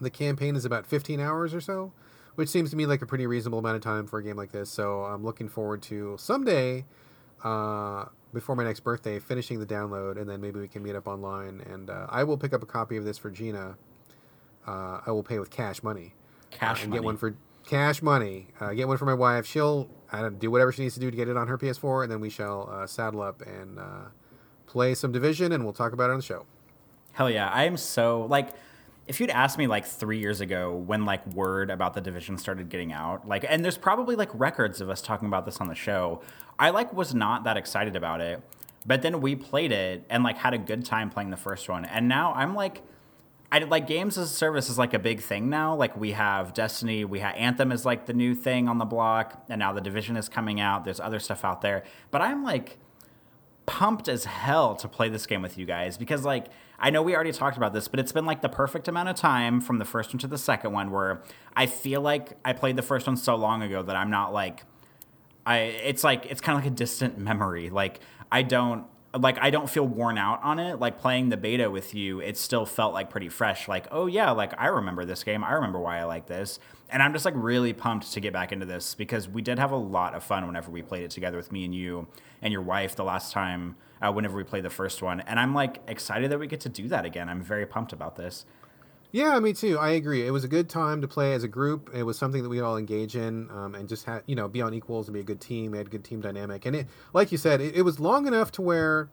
the 0.00 0.10
campaign 0.10 0.56
is 0.56 0.64
about 0.64 0.86
15 0.86 1.20
hours 1.20 1.54
or 1.54 1.60
so 1.60 1.92
which 2.34 2.48
seems 2.48 2.70
to 2.70 2.76
me 2.76 2.86
like 2.86 3.02
a 3.02 3.06
pretty 3.06 3.26
reasonable 3.26 3.58
amount 3.58 3.76
of 3.76 3.82
time 3.82 4.06
for 4.06 4.18
a 4.18 4.22
game 4.22 4.36
like 4.36 4.52
this 4.52 4.70
so 4.70 5.02
i'm 5.04 5.22
looking 5.24 5.48
forward 5.48 5.82
to 5.82 6.16
someday 6.18 6.84
uh, 7.44 8.04
before 8.32 8.56
my 8.56 8.64
next 8.64 8.80
birthday, 8.80 9.18
finishing 9.18 9.58
the 9.58 9.66
download, 9.66 10.18
and 10.18 10.28
then 10.28 10.40
maybe 10.40 10.60
we 10.60 10.68
can 10.68 10.82
meet 10.82 10.94
up 10.94 11.06
online. 11.06 11.60
And 11.68 11.90
uh, 11.90 12.06
I 12.08 12.24
will 12.24 12.38
pick 12.38 12.52
up 12.52 12.62
a 12.62 12.66
copy 12.66 12.96
of 12.96 13.04
this 13.04 13.18
for 13.18 13.30
Gina. 13.30 13.76
Uh, 14.66 15.00
I 15.06 15.10
will 15.10 15.22
pay 15.22 15.38
with 15.38 15.50
cash 15.50 15.82
money. 15.82 16.14
Cash 16.50 16.80
uh, 16.80 16.82
and 16.82 16.90
money. 16.90 17.00
get 17.00 17.04
one 17.04 17.16
for 17.16 17.34
cash 17.66 18.00
money. 18.00 18.48
Uh, 18.60 18.72
get 18.72 18.88
one 18.88 18.96
for 18.96 19.04
my 19.04 19.14
wife. 19.14 19.46
She'll 19.46 19.88
do 20.38 20.50
whatever 20.50 20.72
she 20.72 20.82
needs 20.82 20.94
to 20.94 21.00
do 21.00 21.10
to 21.10 21.16
get 21.16 21.28
it 21.28 21.36
on 21.36 21.48
her 21.48 21.58
PS4, 21.58 22.04
and 22.04 22.12
then 22.12 22.20
we 22.20 22.30
shall 22.30 22.68
uh, 22.70 22.86
saddle 22.86 23.22
up 23.22 23.42
and 23.42 23.78
uh, 23.78 24.04
play 24.72 24.94
some 24.94 25.12
Division, 25.12 25.52
and 25.52 25.64
we'll 25.64 25.72
talk 25.72 25.92
about 25.92 26.08
it 26.08 26.14
on 26.14 26.18
the 26.18 26.24
show. 26.24 26.46
Hell 27.12 27.30
yeah! 27.30 27.50
I 27.50 27.64
am 27.64 27.76
so 27.76 28.26
like 28.28 28.48
if 29.06 29.20
you'd 29.20 29.30
asked 29.30 29.58
me 29.58 29.66
like 29.66 29.84
three 29.84 30.18
years 30.18 30.40
ago 30.40 30.74
when 30.74 31.04
like 31.04 31.26
word 31.34 31.70
about 31.70 31.92
the 31.92 32.00
division 32.00 32.38
started 32.38 32.68
getting 32.68 32.92
out 32.92 33.26
like 33.26 33.44
and 33.48 33.64
there's 33.64 33.76
probably 33.76 34.14
like 34.14 34.30
records 34.32 34.80
of 34.80 34.88
us 34.88 35.02
talking 35.02 35.26
about 35.26 35.44
this 35.44 35.60
on 35.60 35.66
the 35.66 35.74
show 35.74 36.22
i 36.58 36.70
like 36.70 36.92
was 36.92 37.12
not 37.12 37.42
that 37.42 37.56
excited 37.56 37.96
about 37.96 38.20
it 38.20 38.40
but 38.86 39.02
then 39.02 39.20
we 39.20 39.34
played 39.34 39.72
it 39.72 40.04
and 40.08 40.22
like 40.22 40.38
had 40.38 40.54
a 40.54 40.58
good 40.58 40.84
time 40.84 41.10
playing 41.10 41.30
the 41.30 41.36
first 41.36 41.68
one 41.68 41.84
and 41.84 42.08
now 42.08 42.32
i'm 42.34 42.54
like 42.54 42.82
I 43.52 43.58
like 43.58 43.86
games 43.86 44.16
as 44.16 44.30
a 44.30 44.34
service 44.34 44.70
is 44.70 44.78
like 44.78 44.94
a 44.94 44.98
big 44.98 45.20
thing 45.20 45.50
now. 45.50 45.74
Like 45.74 45.94
we 45.94 46.12
have 46.12 46.54
Destiny, 46.54 47.04
we 47.04 47.18
have 47.18 47.34
Anthem 47.34 47.70
is 47.70 47.84
like 47.84 48.06
the 48.06 48.14
new 48.14 48.34
thing 48.34 48.66
on 48.66 48.78
the 48.78 48.86
block, 48.86 49.44
and 49.50 49.58
now 49.58 49.74
the 49.74 49.82
Division 49.82 50.16
is 50.16 50.26
coming 50.26 50.58
out. 50.58 50.86
There's 50.86 50.98
other 50.98 51.18
stuff 51.20 51.44
out 51.44 51.60
there, 51.60 51.84
but 52.10 52.22
I'm 52.22 52.42
like 52.42 52.78
pumped 53.66 54.08
as 54.08 54.24
hell 54.24 54.74
to 54.76 54.88
play 54.88 55.08
this 55.08 55.26
game 55.26 55.42
with 55.42 55.56
you 55.56 55.64
guys 55.64 55.96
because 55.96 56.24
like 56.24 56.46
I 56.78 56.90
know 56.90 57.00
we 57.00 57.14
already 57.14 57.30
talked 57.30 57.56
about 57.56 57.72
this, 57.72 57.86
but 57.86 58.00
it's 58.00 58.10
been 58.10 58.26
like 58.26 58.42
the 58.42 58.48
perfect 58.48 58.88
amount 58.88 59.08
of 59.08 59.14
time 59.14 59.60
from 59.60 59.78
the 59.78 59.84
first 59.84 60.12
one 60.12 60.18
to 60.18 60.26
the 60.26 60.38
second 60.38 60.72
one 60.72 60.90
where 60.90 61.22
I 61.54 61.66
feel 61.66 62.00
like 62.00 62.36
I 62.44 62.52
played 62.54 62.74
the 62.76 62.82
first 62.82 63.06
one 63.06 63.16
so 63.16 63.36
long 63.36 63.62
ago 63.62 63.82
that 63.82 63.94
I'm 63.94 64.10
not 64.10 64.32
like 64.32 64.64
I 65.46 65.58
it's 65.58 66.02
like 66.02 66.26
it's 66.26 66.40
kind 66.40 66.58
of 66.58 66.64
like 66.64 66.72
a 66.72 66.74
distant 66.74 67.18
memory. 67.18 67.70
Like 67.70 68.00
I 68.30 68.42
don't 68.42 68.86
like 69.18 69.38
I 69.40 69.50
don't 69.50 69.68
feel 69.68 69.86
worn 69.86 70.18
out 70.18 70.42
on 70.42 70.58
it. 70.58 70.80
Like 70.80 70.98
playing 70.98 71.28
the 71.28 71.36
beta 71.36 71.70
with 71.70 71.94
you, 71.94 72.20
it 72.20 72.36
still 72.36 72.66
felt 72.66 72.94
like 72.94 73.10
pretty 73.10 73.28
fresh. 73.28 73.68
Like, 73.68 73.86
oh 73.90 74.06
yeah, 74.06 74.30
like 74.30 74.52
I 74.58 74.66
remember 74.68 75.04
this 75.04 75.22
game. 75.24 75.44
I 75.44 75.52
remember 75.52 75.78
why 75.78 75.98
I 75.98 76.04
like 76.04 76.26
this. 76.26 76.58
And 76.92 77.02
I'm 77.02 77.12
just 77.12 77.24
like 77.24 77.34
really 77.36 77.72
pumped 77.72 78.12
to 78.12 78.20
get 78.20 78.32
back 78.32 78.52
into 78.52 78.66
this 78.66 78.94
because 78.94 79.28
we 79.28 79.40
did 79.42 79.58
have 79.58 79.72
a 79.72 79.76
lot 79.76 80.14
of 80.14 80.22
fun 80.22 80.46
whenever 80.46 80.70
we 80.70 80.82
played 80.82 81.02
it 81.02 81.10
together 81.10 81.38
with 81.38 81.50
me 81.50 81.64
and 81.64 81.74
you 81.74 82.06
and 82.42 82.52
your 82.52 82.62
wife 82.62 82.94
the 82.94 83.04
last 83.04 83.32
time 83.32 83.76
uh, 84.02 84.12
whenever 84.12 84.36
we 84.36 84.44
played 84.44 84.62
the 84.62 84.70
first 84.70 85.02
one. 85.02 85.20
And 85.20 85.40
I'm 85.40 85.54
like 85.54 85.80
excited 85.88 86.30
that 86.30 86.38
we 86.38 86.46
get 86.46 86.60
to 86.60 86.68
do 86.68 86.88
that 86.88 87.04
again. 87.04 87.28
I'm 87.28 87.42
very 87.42 87.66
pumped 87.66 87.92
about 87.92 88.16
this. 88.16 88.44
Yeah, 89.10 89.38
me 89.40 89.52
too. 89.52 89.78
I 89.78 89.90
agree. 89.90 90.26
It 90.26 90.30
was 90.30 90.42
a 90.42 90.48
good 90.48 90.70
time 90.70 91.02
to 91.02 91.08
play 91.08 91.34
as 91.34 91.44
a 91.44 91.48
group. 91.48 91.90
It 91.94 92.02
was 92.02 92.18
something 92.18 92.42
that 92.42 92.48
we 92.48 92.56
could 92.56 92.64
all 92.64 92.78
engage 92.78 93.14
in 93.14 93.50
um, 93.50 93.74
and 93.74 93.86
just 93.86 94.06
had, 94.06 94.22
you 94.26 94.34
know, 94.34 94.48
be 94.48 94.62
on 94.62 94.72
equals 94.72 95.06
and 95.06 95.14
be 95.14 95.20
a 95.20 95.24
good 95.24 95.40
team. 95.40 95.72
We 95.72 95.78
had 95.78 95.90
good 95.90 96.02
team 96.02 96.22
dynamic. 96.22 96.64
And 96.64 96.74
it, 96.74 96.86
like 97.12 97.30
you 97.30 97.36
said, 97.36 97.60
it, 97.60 97.76
it 97.76 97.82
was 97.82 98.00
long 98.00 98.26
enough 98.26 98.50
to 98.52 98.62
where 98.62 99.10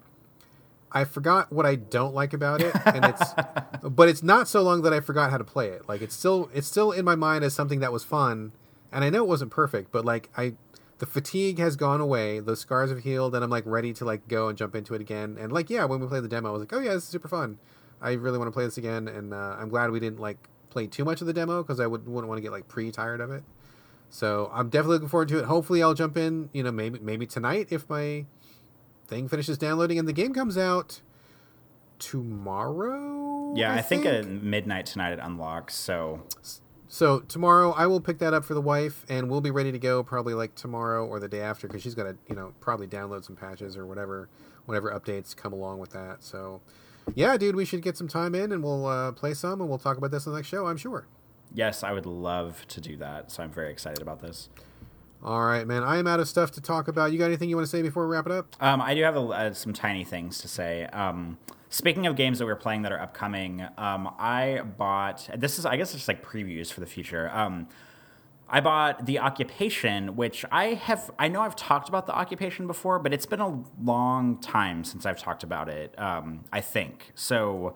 I 0.91 1.03
forgot 1.03 1.51
what 1.51 1.65
I 1.65 1.75
don't 1.75 2.13
like 2.13 2.33
about 2.33 2.61
it, 2.61 2.75
and 2.85 3.05
it's, 3.05 3.23
but 3.83 4.09
it's 4.09 4.23
not 4.23 4.47
so 4.47 4.61
long 4.61 4.81
that 4.83 4.93
I 4.93 4.99
forgot 4.99 5.29
how 5.31 5.37
to 5.37 5.43
play 5.43 5.67
it. 5.67 5.87
Like 5.87 6.01
it's 6.01 6.15
still, 6.15 6.49
it's 6.53 6.67
still 6.67 6.91
in 6.91 7.05
my 7.05 7.15
mind 7.15 7.43
as 7.43 7.53
something 7.53 7.79
that 7.79 7.93
was 7.93 8.03
fun, 8.03 8.53
and 8.91 9.03
I 9.03 9.09
know 9.09 9.23
it 9.23 9.27
wasn't 9.27 9.51
perfect, 9.51 9.91
but 9.91 10.05
like 10.05 10.29
I, 10.37 10.53
the 10.97 11.05
fatigue 11.05 11.59
has 11.59 11.75
gone 11.75 12.01
away, 12.01 12.39
the 12.39 12.55
scars 12.55 12.89
have 12.89 12.99
healed, 12.99 13.35
and 13.35 13.43
I'm 13.43 13.49
like 13.49 13.65
ready 13.65 13.93
to 13.93 14.05
like 14.05 14.27
go 14.27 14.47
and 14.47 14.57
jump 14.57 14.75
into 14.75 14.93
it 14.95 15.01
again. 15.01 15.37
And 15.39 15.51
like 15.51 15.69
yeah, 15.69 15.85
when 15.85 15.99
we 15.99 16.07
played 16.07 16.23
the 16.23 16.29
demo, 16.29 16.49
I 16.49 16.51
was 16.51 16.61
like, 16.61 16.73
oh 16.73 16.79
yeah, 16.79 16.93
this 16.93 17.03
is 17.03 17.09
super 17.09 17.27
fun. 17.27 17.59
I 18.01 18.13
really 18.13 18.37
want 18.37 18.47
to 18.47 18.51
play 18.51 18.65
this 18.65 18.77
again, 18.77 19.07
and 19.07 19.33
uh, 19.33 19.57
I'm 19.59 19.69
glad 19.69 19.91
we 19.91 19.99
didn't 19.99 20.19
like 20.19 20.37
play 20.69 20.87
too 20.87 21.03
much 21.03 21.21
of 21.21 21.27
the 21.27 21.33
demo 21.33 21.61
because 21.61 21.79
I 21.79 21.87
would 21.87 22.07
wouldn't 22.07 22.27
want 22.27 22.37
to 22.37 22.41
get 22.41 22.51
like 22.51 22.67
pre 22.67 22.91
tired 22.91 23.21
of 23.21 23.31
it. 23.31 23.43
So 24.09 24.49
I'm 24.53 24.69
definitely 24.69 24.95
looking 24.95 25.09
forward 25.09 25.27
to 25.29 25.39
it. 25.39 25.45
Hopefully, 25.45 25.83
I'll 25.83 25.93
jump 25.93 26.17
in. 26.17 26.49
You 26.53 26.63
know, 26.63 26.71
maybe 26.71 26.99
maybe 26.99 27.25
tonight 27.25 27.67
if 27.69 27.89
my 27.89 28.25
thing 29.09 29.27
finishes 29.27 29.57
downloading 29.57 29.99
and 29.99 30.07
the 30.07 30.13
game 30.13 30.33
comes 30.33 30.57
out 30.57 31.01
tomorrow. 31.97 33.53
Yeah, 33.55 33.73
I, 33.73 33.77
I 33.77 33.81
think, 33.81 34.03
think, 34.03 34.25
at 34.25 34.29
midnight 34.29 34.85
tonight 34.85 35.11
it 35.11 35.19
unlocks. 35.21 35.75
So 35.75 36.23
so 36.87 37.19
tomorrow 37.19 37.71
I 37.71 37.85
will 37.85 38.01
pick 38.01 38.17
that 38.17 38.33
up 38.33 38.43
for 38.43 38.55
the 38.55 38.61
wife, 38.61 39.05
and 39.09 39.29
we'll 39.29 39.41
be 39.41 39.51
ready 39.51 39.71
to 39.71 39.79
go 39.79 40.01
probably 40.01 40.33
like 40.33 40.55
tomorrow 40.55 41.05
or 41.05 41.19
the 41.19 41.27
day 41.27 41.41
after 41.41 41.67
because 41.67 41.83
she's 41.83 41.95
got 41.95 42.03
to 42.03 42.17
you 42.27 42.35
know 42.35 42.53
probably 42.59 42.87
download 42.87 43.23
some 43.23 43.35
patches 43.35 43.77
or 43.77 43.85
whatever 43.85 44.29
whatever 44.65 44.91
updates 44.91 45.35
come 45.35 45.53
along 45.53 45.79
with 45.79 45.91
that. 45.91 46.23
So 46.23 46.61
yeah, 47.15 47.37
dude, 47.37 47.55
we 47.55 47.65
should 47.65 47.81
get 47.81 47.97
some 47.97 48.07
time 48.07 48.35
in 48.35 48.51
and 48.51 48.63
we'll 48.63 48.85
uh, 48.85 49.11
play 49.11 49.33
some 49.33 49.61
and 49.61 49.69
we'll 49.69 49.79
talk 49.79 49.97
about 49.97 50.11
this 50.11 50.25
on 50.25 50.33
the 50.33 50.39
next 50.39 50.47
show. 50.47 50.67
I'm 50.67 50.77
sure. 50.77 51.05
Yes, 51.53 51.83
I 51.83 51.91
would 51.91 52.05
love 52.05 52.65
to 52.67 52.81
do 52.81 52.95
that. 52.97 53.31
So 53.31 53.43
I'm 53.43 53.51
very 53.51 53.71
excited 53.71 54.01
about 54.01 54.19
this. 54.19 54.49
All 55.23 55.43
right, 55.43 55.67
man. 55.67 55.83
I 55.83 55.97
am 55.97 56.07
out 56.07 56.19
of 56.19 56.27
stuff 56.27 56.51
to 56.51 56.61
talk 56.61 56.87
about. 56.87 57.11
You 57.11 57.19
got 57.19 57.25
anything 57.25 57.49
you 57.49 57.55
want 57.55 57.67
to 57.67 57.71
say 57.71 57.81
before 57.81 58.07
we 58.07 58.15
wrap 58.15 58.25
it 58.25 58.31
up? 58.31 58.55
Um, 58.61 58.81
I 58.81 58.95
do 58.95 59.03
have 59.03 59.17
a, 59.17 59.21
uh, 59.21 59.53
some 59.53 59.73
tiny 59.73 60.03
things 60.03 60.39
to 60.39 60.47
say. 60.47 60.85
Um, 60.85 61.37
Speaking 61.71 62.07
of 62.07 62.15
games 62.15 62.39
that 62.39 62.45
we're 62.45 62.55
playing 62.55 62.81
that 62.81 62.91
are 62.91 62.99
upcoming, 62.99 63.61
um, 63.77 64.09
I 64.17 64.61
bought 64.77 65.29
this 65.37 65.59
is 65.59 65.67
I 65.67 65.77
guess 65.77 65.93
it's 65.93 66.07
like 66.07 66.25
previews 66.25 66.73
for 66.73 66.79
the 66.79 66.87
future. 66.87 67.29
Um, 67.31 67.67
I 68.49 68.59
bought 68.59 69.05
The 69.05 69.19
Occupation, 69.19 70.15
which 70.15 70.43
I 70.51 70.73
have 70.73 71.11
I 71.19 71.27
know 71.27 71.41
I've 71.41 71.55
talked 71.55 71.87
about 71.87 72.07
The 72.07 72.15
Occupation 72.15 72.65
before, 72.65 72.97
but 72.97 73.13
it's 73.13 73.27
been 73.27 73.39
a 73.39 73.63
long 73.79 74.39
time 74.39 74.83
since 74.83 75.05
I've 75.05 75.19
talked 75.19 75.43
about 75.43 75.69
it. 75.69 75.97
Um, 75.99 76.43
I 76.51 76.61
think 76.61 77.11
so. 77.13 77.75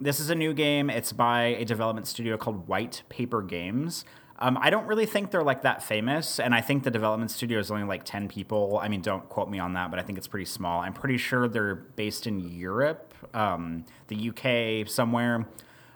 This 0.00 0.20
is 0.20 0.30
a 0.30 0.34
new 0.34 0.54
game. 0.54 0.88
It's 0.88 1.12
by 1.12 1.42
a 1.58 1.66
development 1.66 2.06
studio 2.06 2.38
called 2.38 2.66
White 2.66 3.02
Paper 3.10 3.42
Games. 3.42 4.06
Um, 4.40 4.56
I 4.60 4.70
don't 4.70 4.86
really 4.86 5.06
think 5.06 5.30
they're 5.32 5.42
like 5.42 5.62
that 5.62 5.82
famous, 5.82 6.38
and 6.38 6.54
I 6.54 6.60
think 6.60 6.84
the 6.84 6.90
development 6.90 7.30
studio 7.30 7.58
is 7.58 7.70
only 7.70 7.84
like 7.84 8.04
ten 8.04 8.28
people. 8.28 8.78
I 8.80 8.88
mean, 8.88 9.02
don't 9.02 9.28
quote 9.28 9.50
me 9.50 9.58
on 9.58 9.72
that, 9.72 9.90
but 9.90 9.98
I 9.98 10.02
think 10.02 10.16
it's 10.16 10.28
pretty 10.28 10.44
small. 10.44 10.80
I'm 10.80 10.92
pretty 10.92 11.18
sure 11.18 11.48
they're 11.48 11.74
based 11.74 12.26
in 12.26 12.38
Europe, 12.38 13.14
um, 13.34 13.84
the 14.06 14.30
UK, 14.30 14.88
somewhere. 14.88 15.48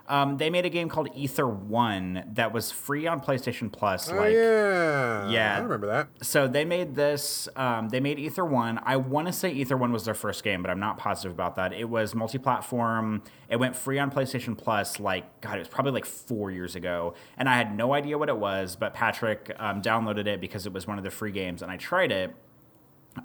Um, 0.07 0.35
they 0.37 0.49
made 0.49 0.65
a 0.65 0.69
game 0.69 0.89
called 0.89 1.07
Ether 1.15 1.47
One 1.47 2.25
that 2.33 2.51
was 2.51 2.71
free 2.71 3.07
on 3.07 3.21
PlayStation 3.21 3.71
Plus. 3.71 4.11
Oh 4.11 4.15
like, 4.17 4.33
yeah, 4.33 5.29
yeah. 5.29 5.55
I 5.57 5.61
remember 5.61 5.87
that. 5.87 6.09
so 6.21 6.45
they 6.45 6.65
made 6.65 6.95
this. 6.95 7.47
Um, 7.55 7.87
they 7.87 8.01
made 8.01 8.19
Ether 8.19 8.43
One. 8.43 8.81
I 8.83 8.97
want 8.97 9.27
to 9.27 9.33
say 9.33 9.51
Ether 9.51 9.77
One 9.77 9.93
was 9.93 10.03
their 10.03 10.13
first 10.13 10.43
game, 10.43 10.61
but 10.61 10.69
I'm 10.69 10.79
not 10.79 10.97
positive 10.97 11.31
about 11.31 11.55
that. 11.55 11.71
It 11.71 11.87
was 11.87 12.13
multi-platform. 12.13 13.23
It 13.47 13.57
went 13.57 13.77
free 13.77 13.97
on 13.97 14.11
PlayStation 14.11 14.57
Plus. 14.57 14.99
Like 14.99 15.39
God, 15.39 15.55
it 15.55 15.59
was 15.59 15.69
probably 15.69 15.93
like 15.93 16.05
four 16.05 16.51
years 16.51 16.75
ago, 16.75 17.13
and 17.37 17.47
I 17.47 17.55
had 17.55 17.75
no 17.75 17.93
idea 17.93 18.17
what 18.17 18.27
it 18.27 18.37
was. 18.37 18.75
But 18.75 18.93
Patrick 18.93 19.55
um, 19.57 19.81
downloaded 19.81 20.27
it 20.27 20.41
because 20.41 20.65
it 20.65 20.73
was 20.73 20.85
one 20.85 20.97
of 20.97 21.05
the 21.05 21.11
free 21.11 21.31
games, 21.31 21.61
and 21.61 21.71
I 21.71 21.77
tried 21.77 22.11
it. 22.11 22.35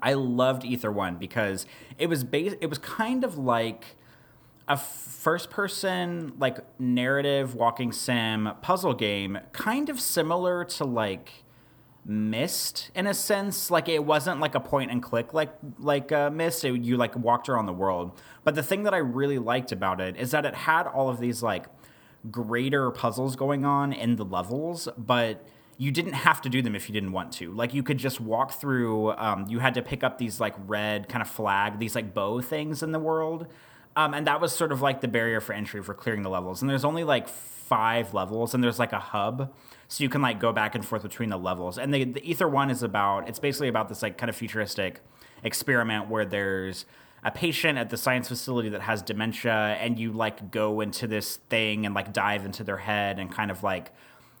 I 0.01 0.13
loved 0.13 0.63
Ether 0.63 0.91
One 0.91 1.17
because 1.17 1.65
it 1.97 2.07
was 2.07 2.23
bas- 2.23 2.55
It 2.61 2.67
was 2.67 2.77
kind 2.77 3.23
of 3.25 3.37
like 3.37 3.97
a 4.69 4.77
first 4.77 5.49
person 5.49 6.31
like 6.37 6.59
narrative 6.79 7.55
walking 7.55 7.91
sim 7.91 8.49
puzzle 8.61 8.93
game 8.93 9.39
kind 9.51 9.89
of 9.89 9.99
similar 9.99 10.63
to 10.63 10.85
like 10.85 11.43
Myst 12.05 12.89
in 12.95 13.05
a 13.05 13.13
sense 13.13 13.69
like 13.69 13.89
it 13.89 14.05
wasn't 14.05 14.39
like 14.39 14.55
a 14.55 14.59
point 14.59 14.89
and 14.89 15.03
click 15.03 15.33
like 15.33 15.51
like 15.79 16.11
uh, 16.11 16.29
Myst 16.29 16.63
it, 16.63 16.81
you 16.81 16.95
like 16.97 17.15
walked 17.15 17.49
around 17.49 17.65
the 17.65 17.73
world 17.73 18.19
but 18.43 18.55
the 18.55 18.63
thing 18.63 18.83
that 18.83 18.93
i 18.93 18.97
really 18.97 19.37
liked 19.37 19.71
about 19.71 19.99
it 19.99 20.15
is 20.15 20.31
that 20.31 20.45
it 20.45 20.55
had 20.55 20.87
all 20.87 21.09
of 21.09 21.19
these 21.19 21.43
like 21.43 21.65
greater 22.31 22.89
puzzles 22.91 23.35
going 23.35 23.65
on 23.65 23.91
in 23.91 24.15
the 24.15 24.25
levels 24.25 24.87
but 24.97 25.45
you 25.79 25.91
didn't 25.91 26.13
have 26.13 26.41
to 26.41 26.49
do 26.49 26.61
them 26.61 26.75
if 26.75 26.89
you 26.89 26.93
didn't 26.93 27.13
want 27.13 27.31
to. 27.31 27.53
Like 27.53 27.73
you 27.73 27.83
could 27.83 27.97
just 27.97 28.19
walk 28.19 28.51
through. 28.51 29.13
Um, 29.13 29.45
you 29.47 29.59
had 29.59 29.73
to 29.75 29.81
pick 29.81 30.03
up 30.03 30.17
these 30.17 30.37
like 30.37 30.53
red 30.67 31.07
kind 31.07 31.21
of 31.21 31.29
flag, 31.29 31.79
these 31.79 31.95
like 31.95 32.13
bow 32.13 32.41
things 32.41 32.83
in 32.83 32.91
the 32.91 32.99
world, 32.99 33.47
um, 33.95 34.13
and 34.13 34.27
that 34.27 34.39
was 34.41 34.53
sort 34.53 34.71
of 34.71 34.81
like 34.81 35.01
the 35.01 35.07
barrier 35.07 35.41
for 35.41 35.53
entry 35.53 35.81
for 35.81 35.93
clearing 35.93 36.21
the 36.21 36.29
levels. 36.29 36.61
And 36.61 36.69
there's 36.69 36.85
only 36.85 37.03
like 37.03 37.27
five 37.27 38.13
levels, 38.13 38.53
and 38.53 38.63
there's 38.63 38.79
like 38.79 38.93
a 38.93 38.99
hub, 38.99 39.53
so 39.87 40.03
you 40.03 40.09
can 40.09 40.21
like 40.21 40.39
go 40.39 40.51
back 40.51 40.75
and 40.75 40.85
forth 40.85 41.03
between 41.03 41.29
the 41.29 41.37
levels. 41.37 41.77
And 41.77 41.93
the, 41.93 42.03
the 42.03 42.29
Ether 42.29 42.47
one 42.47 42.69
is 42.69 42.83
about. 42.83 43.27
It's 43.27 43.39
basically 43.39 43.67
about 43.67 43.89
this 43.89 44.01
like 44.01 44.17
kind 44.17 44.29
of 44.29 44.35
futuristic 44.35 45.01
experiment 45.43 46.09
where 46.09 46.25
there's 46.25 46.85
a 47.23 47.31
patient 47.31 47.77
at 47.77 47.89
the 47.89 47.97
science 47.97 48.27
facility 48.27 48.69
that 48.69 48.81
has 48.81 49.01
dementia 49.01 49.77
and 49.79 49.99
you 49.99 50.11
like 50.11 50.51
go 50.51 50.79
into 50.79 51.07
this 51.07 51.37
thing 51.49 51.85
and 51.85 51.93
like 51.93 52.13
dive 52.13 52.45
into 52.45 52.63
their 52.63 52.77
head 52.77 53.19
and 53.19 53.31
kind 53.31 53.51
of 53.51 53.61
like 53.61 53.91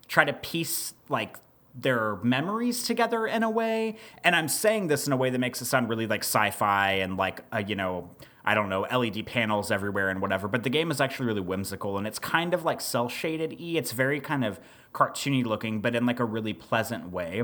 try 0.07 0.23
to 0.23 0.33
piece 0.33 0.93
like 1.09 1.37
their 1.75 2.17
memories 2.17 2.83
together 2.83 3.27
in 3.27 3.43
a 3.43 3.49
way. 3.49 3.97
And 4.23 4.35
I'm 4.35 4.47
saying 4.47 4.87
this 4.87 5.07
in 5.07 5.13
a 5.13 5.17
way 5.17 5.29
that 5.29 5.39
makes 5.39 5.61
it 5.61 5.65
sound 5.65 5.89
really 5.89 6.07
like 6.07 6.21
sci-fi 6.21 6.93
and 6.93 7.17
like 7.17 7.43
a, 7.51 7.63
you 7.63 7.75
know, 7.75 8.09
I 8.49 8.55
don't 8.55 8.67
know, 8.67 8.81
LED 8.81 9.27
panels 9.27 9.69
everywhere 9.69 10.09
and 10.09 10.23
whatever. 10.23 10.47
But 10.47 10.63
the 10.63 10.71
game 10.71 10.89
is 10.89 10.99
actually 10.99 11.27
really 11.27 11.41
whimsical 11.41 11.99
and 11.99 12.07
it's 12.07 12.17
kind 12.17 12.55
of 12.55 12.65
like 12.65 12.81
cel 12.81 13.07
shaded 13.07 13.61
e. 13.61 13.77
It's 13.77 13.91
very 13.91 14.19
kind 14.19 14.43
of 14.43 14.59
cartoony 14.91 15.45
looking, 15.45 15.81
but 15.81 15.93
in 15.93 16.07
like 16.07 16.19
a 16.19 16.25
really 16.25 16.53
pleasant 16.53 17.11
way. 17.11 17.43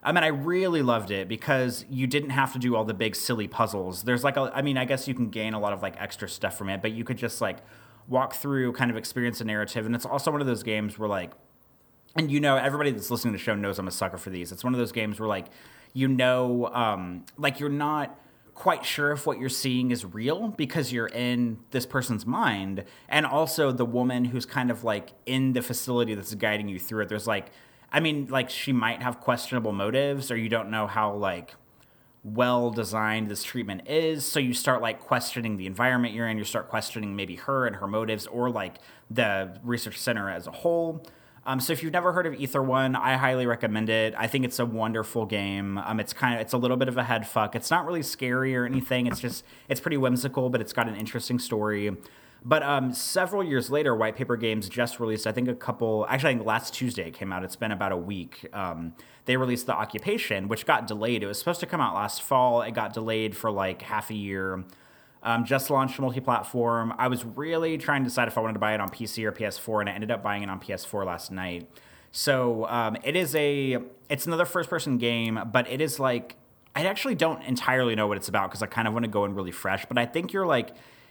I 0.00 0.12
mean, 0.12 0.22
I 0.22 0.28
really 0.28 0.80
loved 0.80 1.10
it 1.10 1.26
because 1.26 1.84
you 1.90 2.06
didn't 2.06 2.30
have 2.30 2.52
to 2.52 2.60
do 2.60 2.76
all 2.76 2.84
the 2.84 2.94
big 2.94 3.16
silly 3.16 3.48
puzzles. 3.48 4.04
There's 4.04 4.22
like 4.22 4.36
a, 4.36 4.52
I 4.54 4.62
mean, 4.62 4.78
I 4.78 4.84
guess 4.84 5.08
you 5.08 5.14
can 5.14 5.30
gain 5.30 5.54
a 5.54 5.58
lot 5.58 5.72
of 5.72 5.82
like 5.82 6.00
extra 6.00 6.28
stuff 6.28 6.56
from 6.56 6.68
it, 6.68 6.82
but 6.82 6.92
you 6.92 7.02
could 7.02 7.18
just 7.18 7.40
like 7.40 7.58
walk 8.06 8.34
through, 8.34 8.74
kind 8.74 8.92
of 8.92 8.96
experience 8.96 9.40
a 9.40 9.44
narrative. 9.44 9.86
And 9.86 9.94
it's 9.96 10.06
also 10.06 10.30
one 10.30 10.40
of 10.40 10.46
those 10.46 10.62
games 10.62 11.00
where 11.00 11.08
like 11.08 11.32
and 12.14 12.30
you 12.30 12.38
know 12.38 12.56
everybody 12.56 12.92
that's 12.92 13.10
listening 13.10 13.34
to 13.34 13.38
the 13.38 13.44
show 13.44 13.54
knows 13.54 13.78
i'm 13.78 13.86
a 13.86 13.90
sucker 13.90 14.16
for 14.16 14.30
these 14.30 14.50
it's 14.50 14.64
one 14.64 14.72
of 14.72 14.78
those 14.78 14.92
games 14.92 15.20
where 15.20 15.28
like 15.28 15.44
you 15.92 16.08
know 16.08 16.66
um, 16.72 17.26
like 17.36 17.60
you're 17.60 17.68
not 17.68 18.18
quite 18.58 18.84
sure 18.84 19.12
if 19.12 19.24
what 19.24 19.38
you're 19.38 19.48
seeing 19.48 19.90
is 19.90 20.04
real 20.04 20.48
because 20.48 20.92
you're 20.92 21.06
in 21.06 21.58
this 21.70 21.86
person's 21.86 22.26
mind. 22.26 22.84
And 23.08 23.24
also 23.24 23.70
the 23.70 23.84
woman 23.84 24.26
who's 24.26 24.44
kind 24.44 24.70
of 24.70 24.82
like 24.82 25.10
in 25.26 25.52
the 25.52 25.62
facility 25.62 26.14
that's 26.14 26.34
guiding 26.34 26.68
you 26.68 26.78
through 26.78 27.02
it 27.02 27.08
there's 27.08 27.26
like 27.26 27.50
i 27.92 28.00
mean 28.00 28.26
like 28.28 28.50
she 28.50 28.72
might 28.72 29.02
have 29.02 29.20
questionable 29.20 29.72
motives 29.72 30.30
or 30.30 30.36
you 30.36 30.48
don't 30.48 30.70
know 30.70 30.86
how 30.86 31.12
like 31.14 31.54
well 32.24 32.70
designed 32.70 33.28
this 33.28 33.42
treatment 33.42 33.82
is. 33.86 34.24
So 34.24 34.40
you 34.40 34.52
start 34.52 34.82
like 34.82 35.00
questioning 35.00 35.56
the 35.56 35.66
environment 35.66 36.14
you're 36.14 36.28
in. 36.28 36.38
You 36.38 36.44
start 36.44 36.68
questioning 36.68 37.16
maybe 37.16 37.36
her 37.36 37.66
and 37.66 37.76
her 37.76 37.86
motives 37.86 38.26
or 38.26 38.50
like 38.50 38.78
the 39.10 39.58
research 39.62 39.98
center 39.98 40.30
as 40.30 40.46
a 40.46 40.50
whole 40.50 41.06
um, 41.48 41.60
so 41.60 41.72
if 41.72 41.82
you've 41.82 41.94
never 41.94 42.12
heard 42.12 42.26
of 42.26 42.34
Ether 42.34 42.62
One, 42.62 42.94
I 42.94 43.16
highly 43.16 43.46
recommend 43.46 43.88
it. 43.88 44.14
I 44.18 44.26
think 44.26 44.44
it's 44.44 44.58
a 44.58 44.66
wonderful 44.66 45.24
game. 45.24 45.78
Um, 45.78 45.98
it's 45.98 46.12
kind 46.12 46.34
of 46.34 46.42
it's 46.42 46.52
a 46.52 46.58
little 46.58 46.76
bit 46.76 46.88
of 46.88 46.98
a 46.98 47.04
head 47.04 47.26
fuck. 47.26 47.56
It's 47.56 47.70
not 47.70 47.86
really 47.86 48.02
scary 48.02 48.54
or 48.54 48.66
anything. 48.66 49.06
It's 49.06 49.18
just 49.18 49.46
it's 49.66 49.80
pretty 49.80 49.96
whimsical, 49.96 50.50
but 50.50 50.60
it's 50.60 50.74
got 50.74 50.88
an 50.88 50.94
interesting 50.94 51.38
story. 51.38 51.96
But 52.44 52.62
um, 52.62 52.92
several 52.92 53.42
years 53.42 53.70
later, 53.70 53.96
White 53.96 54.14
Paper 54.14 54.36
Games 54.36 54.68
just 54.68 55.00
released, 55.00 55.26
I 55.26 55.32
think, 55.32 55.48
a 55.48 55.54
couple. 55.54 56.06
Actually, 56.10 56.28
I 56.28 56.34
think 56.34 56.46
last 56.46 56.74
Tuesday 56.74 57.08
it 57.08 57.14
came 57.14 57.32
out. 57.32 57.42
It's 57.42 57.56
been 57.56 57.72
about 57.72 57.92
a 57.92 57.96
week. 57.96 58.46
Um, 58.52 58.92
they 59.24 59.38
released 59.38 59.64
The 59.64 59.74
Occupation, 59.74 60.48
which 60.48 60.66
got 60.66 60.86
delayed. 60.86 61.22
It 61.22 61.26
was 61.26 61.38
supposed 61.38 61.60
to 61.60 61.66
come 61.66 61.80
out 61.80 61.94
last 61.94 62.20
fall. 62.20 62.60
It 62.60 62.74
got 62.74 62.92
delayed 62.92 63.34
for 63.34 63.50
like 63.50 63.80
half 63.80 64.10
a 64.10 64.14
year. 64.14 64.64
Um, 65.22 65.44
just 65.44 65.68
launched 65.68 65.98
multi-platform. 65.98 66.94
I 66.96 67.08
was 67.08 67.24
really 67.24 67.76
trying 67.76 68.04
to 68.04 68.08
decide 68.08 68.28
if 68.28 68.38
I 68.38 68.40
wanted 68.40 68.52
to 68.54 68.60
buy 68.60 68.74
it 68.74 68.80
on 68.80 68.88
PC 68.88 69.24
or 69.24 69.32
PS4, 69.32 69.80
and 69.80 69.88
I 69.88 69.92
ended 69.92 70.10
up 70.10 70.22
buying 70.22 70.44
it 70.44 70.48
on 70.48 70.60
PS4 70.60 71.04
last 71.04 71.32
night. 71.32 71.68
So 72.12 72.66
um, 72.68 72.96
it 73.02 73.16
is 73.16 73.34
a 73.34 73.78
it's 74.08 74.26
another 74.26 74.44
first-person 74.44 74.98
game, 74.98 75.40
but 75.52 75.68
it 75.68 75.80
is 75.80 75.98
like 75.98 76.36
I 76.74 76.84
actually 76.84 77.16
don't 77.16 77.42
entirely 77.42 77.94
know 77.96 78.06
what 78.06 78.16
it's 78.16 78.28
about 78.28 78.50
because 78.50 78.62
I 78.62 78.66
kind 78.66 78.86
of 78.86 78.94
want 78.94 79.04
to 79.04 79.10
go 79.10 79.24
in 79.24 79.34
really 79.34 79.50
fresh. 79.50 79.84
But 79.86 79.98
I 79.98 80.06
think 80.06 80.32
you're 80.32 80.46
like 80.46 80.70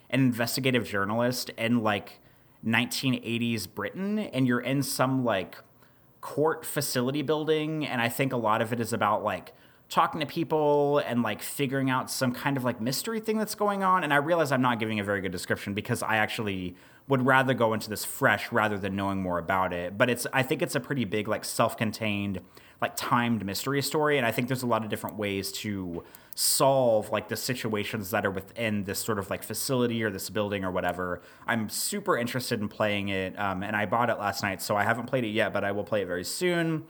an 0.09 0.21
investigative 0.21 0.87
journalist 0.87 1.49
in 1.57 1.83
like 1.83 2.19
1980s 2.65 3.67
Britain, 3.73 4.19
and 4.19 4.47
you're 4.47 4.61
in 4.61 4.81
some 4.81 5.25
like 5.25 5.57
court 6.21 6.65
facility 6.65 7.21
building, 7.21 7.85
and 7.85 8.01
I 8.01 8.09
think 8.09 8.33
a 8.33 8.37
lot 8.37 8.61
of 8.61 8.71
it 8.71 8.79
is 8.79 8.93
about 8.93 9.23
like 9.23 9.53
talking 9.89 10.19
to 10.19 10.25
people 10.25 10.99
and 10.99 11.23
like 11.23 11.41
figuring 11.41 11.89
out 11.89 12.11
some 12.11 12.33
kind 12.33 12.57
of 12.57 12.63
like 12.63 12.81
mystery 12.81 13.19
thing 13.19 13.37
that's 13.37 13.55
going 13.55 13.83
on. 13.83 14.03
And 14.03 14.13
I 14.13 14.17
realize 14.17 14.51
I'm 14.51 14.61
not 14.61 14.79
giving 14.79 14.99
a 14.99 15.03
very 15.03 15.21
good 15.21 15.31
description 15.31 15.73
because 15.73 16.03
I 16.03 16.17
actually 16.17 16.75
would 17.07 17.25
rather 17.25 17.53
go 17.53 17.73
into 17.73 17.89
this 17.89 18.03
fresh 18.03 18.51
rather 18.51 18.77
than 18.77 18.95
knowing 18.95 19.21
more 19.21 19.39
about 19.39 19.71
it. 19.71 19.97
But 19.97 20.09
it's 20.09 20.27
I 20.33 20.43
think 20.43 20.61
it's 20.61 20.75
a 20.75 20.79
pretty 20.79 21.05
big 21.05 21.27
like 21.27 21.45
self-contained 21.45 22.41
like 22.81 22.95
timed 22.95 23.45
mystery 23.45 23.81
story 23.81 24.17
and 24.17 24.27
I 24.27 24.31
think 24.31 24.49
there's 24.49 24.61
a 24.61 24.67
lot 24.67 24.83
of 24.83 24.89
different 24.89 25.17
ways 25.17 25.51
to 25.53 26.03
solve 26.35 27.09
like 27.09 27.29
the 27.29 27.35
situations 27.35 28.11
that 28.11 28.23
are 28.23 28.29
within 28.29 28.83
this 28.83 28.99
sort 28.99 29.17
of 29.17 29.29
like 29.31 29.41
facility 29.41 30.03
or 30.03 30.11
this 30.11 30.29
building 30.29 30.63
or 30.63 30.69
whatever. 30.69 31.21
I'm 31.47 31.69
super 31.69 32.17
interested 32.17 32.59
in 32.59 32.67
playing 32.67 33.09
it 33.09 33.39
um, 33.39 33.63
and 33.63 33.75
I 33.75 33.85
bought 33.85 34.09
it 34.09 34.19
last 34.19 34.43
night 34.43 34.61
so 34.61 34.75
I 34.75 34.83
haven't 34.83 35.07
played 35.07 35.23
it 35.23 35.29
yet 35.29 35.53
but 35.53 35.63
I 35.63 35.71
will 35.71 35.85
play 35.85 36.01
it 36.01 36.07
very 36.07 36.25
soon. 36.25 36.83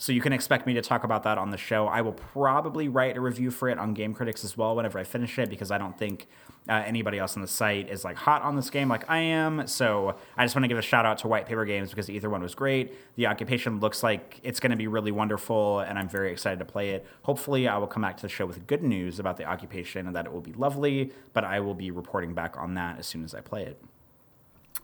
So 0.00 0.12
you 0.12 0.22
can 0.22 0.32
expect 0.32 0.66
me 0.66 0.72
to 0.72 0.80
talk 0.80 1.04
about 1.04 1.24
that 1.24 1.36
on 1.36 1.50
the 1.50 1.58
show. 1.58 1.86
I 1.86 2.00
will 2.00 2.14
probably 2.14 2.88
write 2.88 3.18
a 3.18 3.20
review 3.20 3.50
for 3.50 3.68
it 3.68 3.76
on 3.76 3.92
Game 3.92 4.14
Critics 4.14 4.42
as 4.44 4.56
well 4.56 4.74
whenever 4.74 4.98
I 4.98 5.04
finish 5.04 5.38
it 5.38 5.50
because 5.50 5.70
I 5.70 5.76
don't 5.76 5.96
think 5.98 6.26
uh, 6.70 6.82
anybody 6.86 7.18
else 7.18 7.36
on 7.36 7.42
the 7.42 7.48
site 7.48 7.90
is 7.90 8.02
like 8.02 8.16
hot 8.16 8.40
on 8.40 8.56
this 8.56 8.70
game 8.70 8.88
like 8.88 9.04
I 9.10 9.18
am. 9.18 9.66
So 9.66 10.16
I 10.38 10.46
just 10.46 10.56
want 10.56 10.64
to 10.64 10.68
give 10.68 10.78
a 10.78 10.82
shout 10.82 11.04
out 11.04 11.18
to 11.18 11.28
White 11.28 11.44
Paper 11.44 11.66
Games 11.66 11.90
because 11.90 12.08
Ether 12.08 12.30
One 12.30 12.42
was 12.42 12.54
great. 12.54 12.94
The 13.16 13.26
Occupation 13.26 13.78
looks 13.78 14.02
like 14.02 14.40
it's 14.42 14.58
going 14.58 14.70
to 14.70 14.76
be 14.76 14.86
really 14.86 15.12
wonderful, 15.12 15.80
and 15.80 15.98
I'm 15.98 16.08
very 16.08 16.32
excited 16.32 16.60
to 16.60 16.64
play 16.64 16.92
it. 16.92 17.06
Hopefully, 17.24 17.68
I 17.68 17.76
will 17.76 17.86
come 17.86 18.00
back 18.00 18.16
to 18.16 18.22
the 18.22 18.30
show 18.30 18.46
with 18.46 18.66
good 18.66 18.82
news 18.82 19.18
about 19.18 19.36
the 19.36 19.44
Occupation 19.44 20.06
and 20.06 20.16
that 20.16 20.24
it 20.24 20.32
will 20.32 20.40
be 20.40 20.54
lovely. 20.54 21.12
But 21.34 21.44
I 21.44 21.60
will 21.60 21.74
be 21.74 21.90
reporting 21.90 22.32
back 22.32 22.56
on 22.56 22.72
that 22.72 22.98
as 22.98 23.06
soon 23.06 23.22
as 23.22 23.34
I 23.34 23.42
play 23.42 23.64
it. 23.64 23.78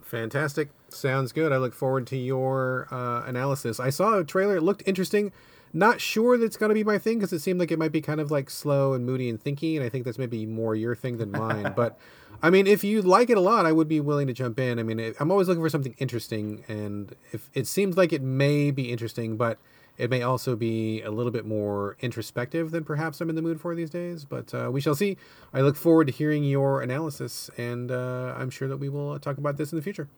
Fantastic. 0.03 0.71
Sounds 0.89 1.33
good. 1.33 1.53
I 1.53 1.57
look 1.57 1.75
forward 1.75 2.07
to 2.09 2.17
your 2.17 2.89
uh, 2.91 3.25
analysis. 3.27 3.81
I 3.81 3.91
saw 3.91 4.19
a 4.19 4.25
trailer. 4.25 4.57
It 4.57 4.63
looked 4.63 4.83
interesting. 4.87 5.33
Not 5.73 6.01
sure 6.01 6.39
that 6.39 6.45
it's 6.45 6.57
going 6.57 6.71
to 6.71 6.75
be 6.75 6.85
my 6.85 6.97
thing 6.97 7.19
because 7.19 7.33
it 7.33 7.41
seemed 7.41 7.61
like 7.61 7.71
it 7.71 7.79
might 7.79 7.93
be 7.93 8.01
kind 8.01 8.21
of 8.21 8.31
like 8.31 8.49
slow 8.49 8.95
and 8.95 9.05
moody 9.05 9.29
and 9.29 9.43
thinky. 9.43 9.77
And 9.77 9.85
I 9.85 9.89
think 9.89 10.05
that's 10.05 10.19
maybe 10.19 10.47
more 10.47 10.75
your 10.75 10.95
thing 10.95 11.19
than 11.19 11.31
mine. 11.31 11.73
but 11.77 11.99
I 12.43 12.51
mean, 12.51 12.67
if 12.67 12.85
you 12.85 13.03
like 13.03 13.31
it 13.31 13.37
a 13.37 13.41
lot, 13.41 13.67
I 13.67 13.73
would 13.73 13.89
be 13.89 14.01
willing 14.01 14.27
to 14.27 14.33
jump 14.33 14.59
in. 14.61 14.79
I 14.79 14.83
mean, 14.83 15.15
I'm 15.19 15.31
always 15.31 15.49
looking 15.49 15.63
for 15.63 15.69
something 15.69 15.95
interesting. 15.99 16.65
And 16.69 17.15
if 17.33 17.51
it 17.55 17.67
seems 17.67 17.97
like 17.97 18.13
it 18.13 18.23
may 18.23 18.71
be 18.71 18.91
interesting, 18.93 19.37
but 19.37 19.59
it 19.97 20.11
may 20.11 20.23
also 20.23 20.57
be 20.57 21.03
a 21.03 21.11
little 21.11 21.33
bit 21.33 21.47
more 21.47 21.97
introspective 22.01 22.71
than 22.71 22.85
perhaps 22.85 23.21
I'm 23.21 23.31
in 23.31 23.37
the 23.37 23.43
mood 23.43 23.61
for 23.61 23.75
these 23.75 23.91
days. 23.91 24.25
But 24.25 24.53
uh, 24.55 24.71
we 24.71 24.81
shall 24.81 24.95
see. 24.95 25.17
I 25.55 25.63
look 25.63 25.77
forward 25.77 26.07
to 26.09 26.13
hearing 26.13 26.45
your 26.45 26.83
analysis. 26.83 27.51
And 27.57 27.91
uh, 27.91 28.35
I'm 28.37 28.51
sure 28.51 28.69
that 28.69 28.77
we 28.77 28.89
will 28.89 29.19
talk 29.19 29.39
about 29.39 29.57
this 29.57 29.73
in 29.73 29.77
the 29.77 29.83
future. 29.83 30.09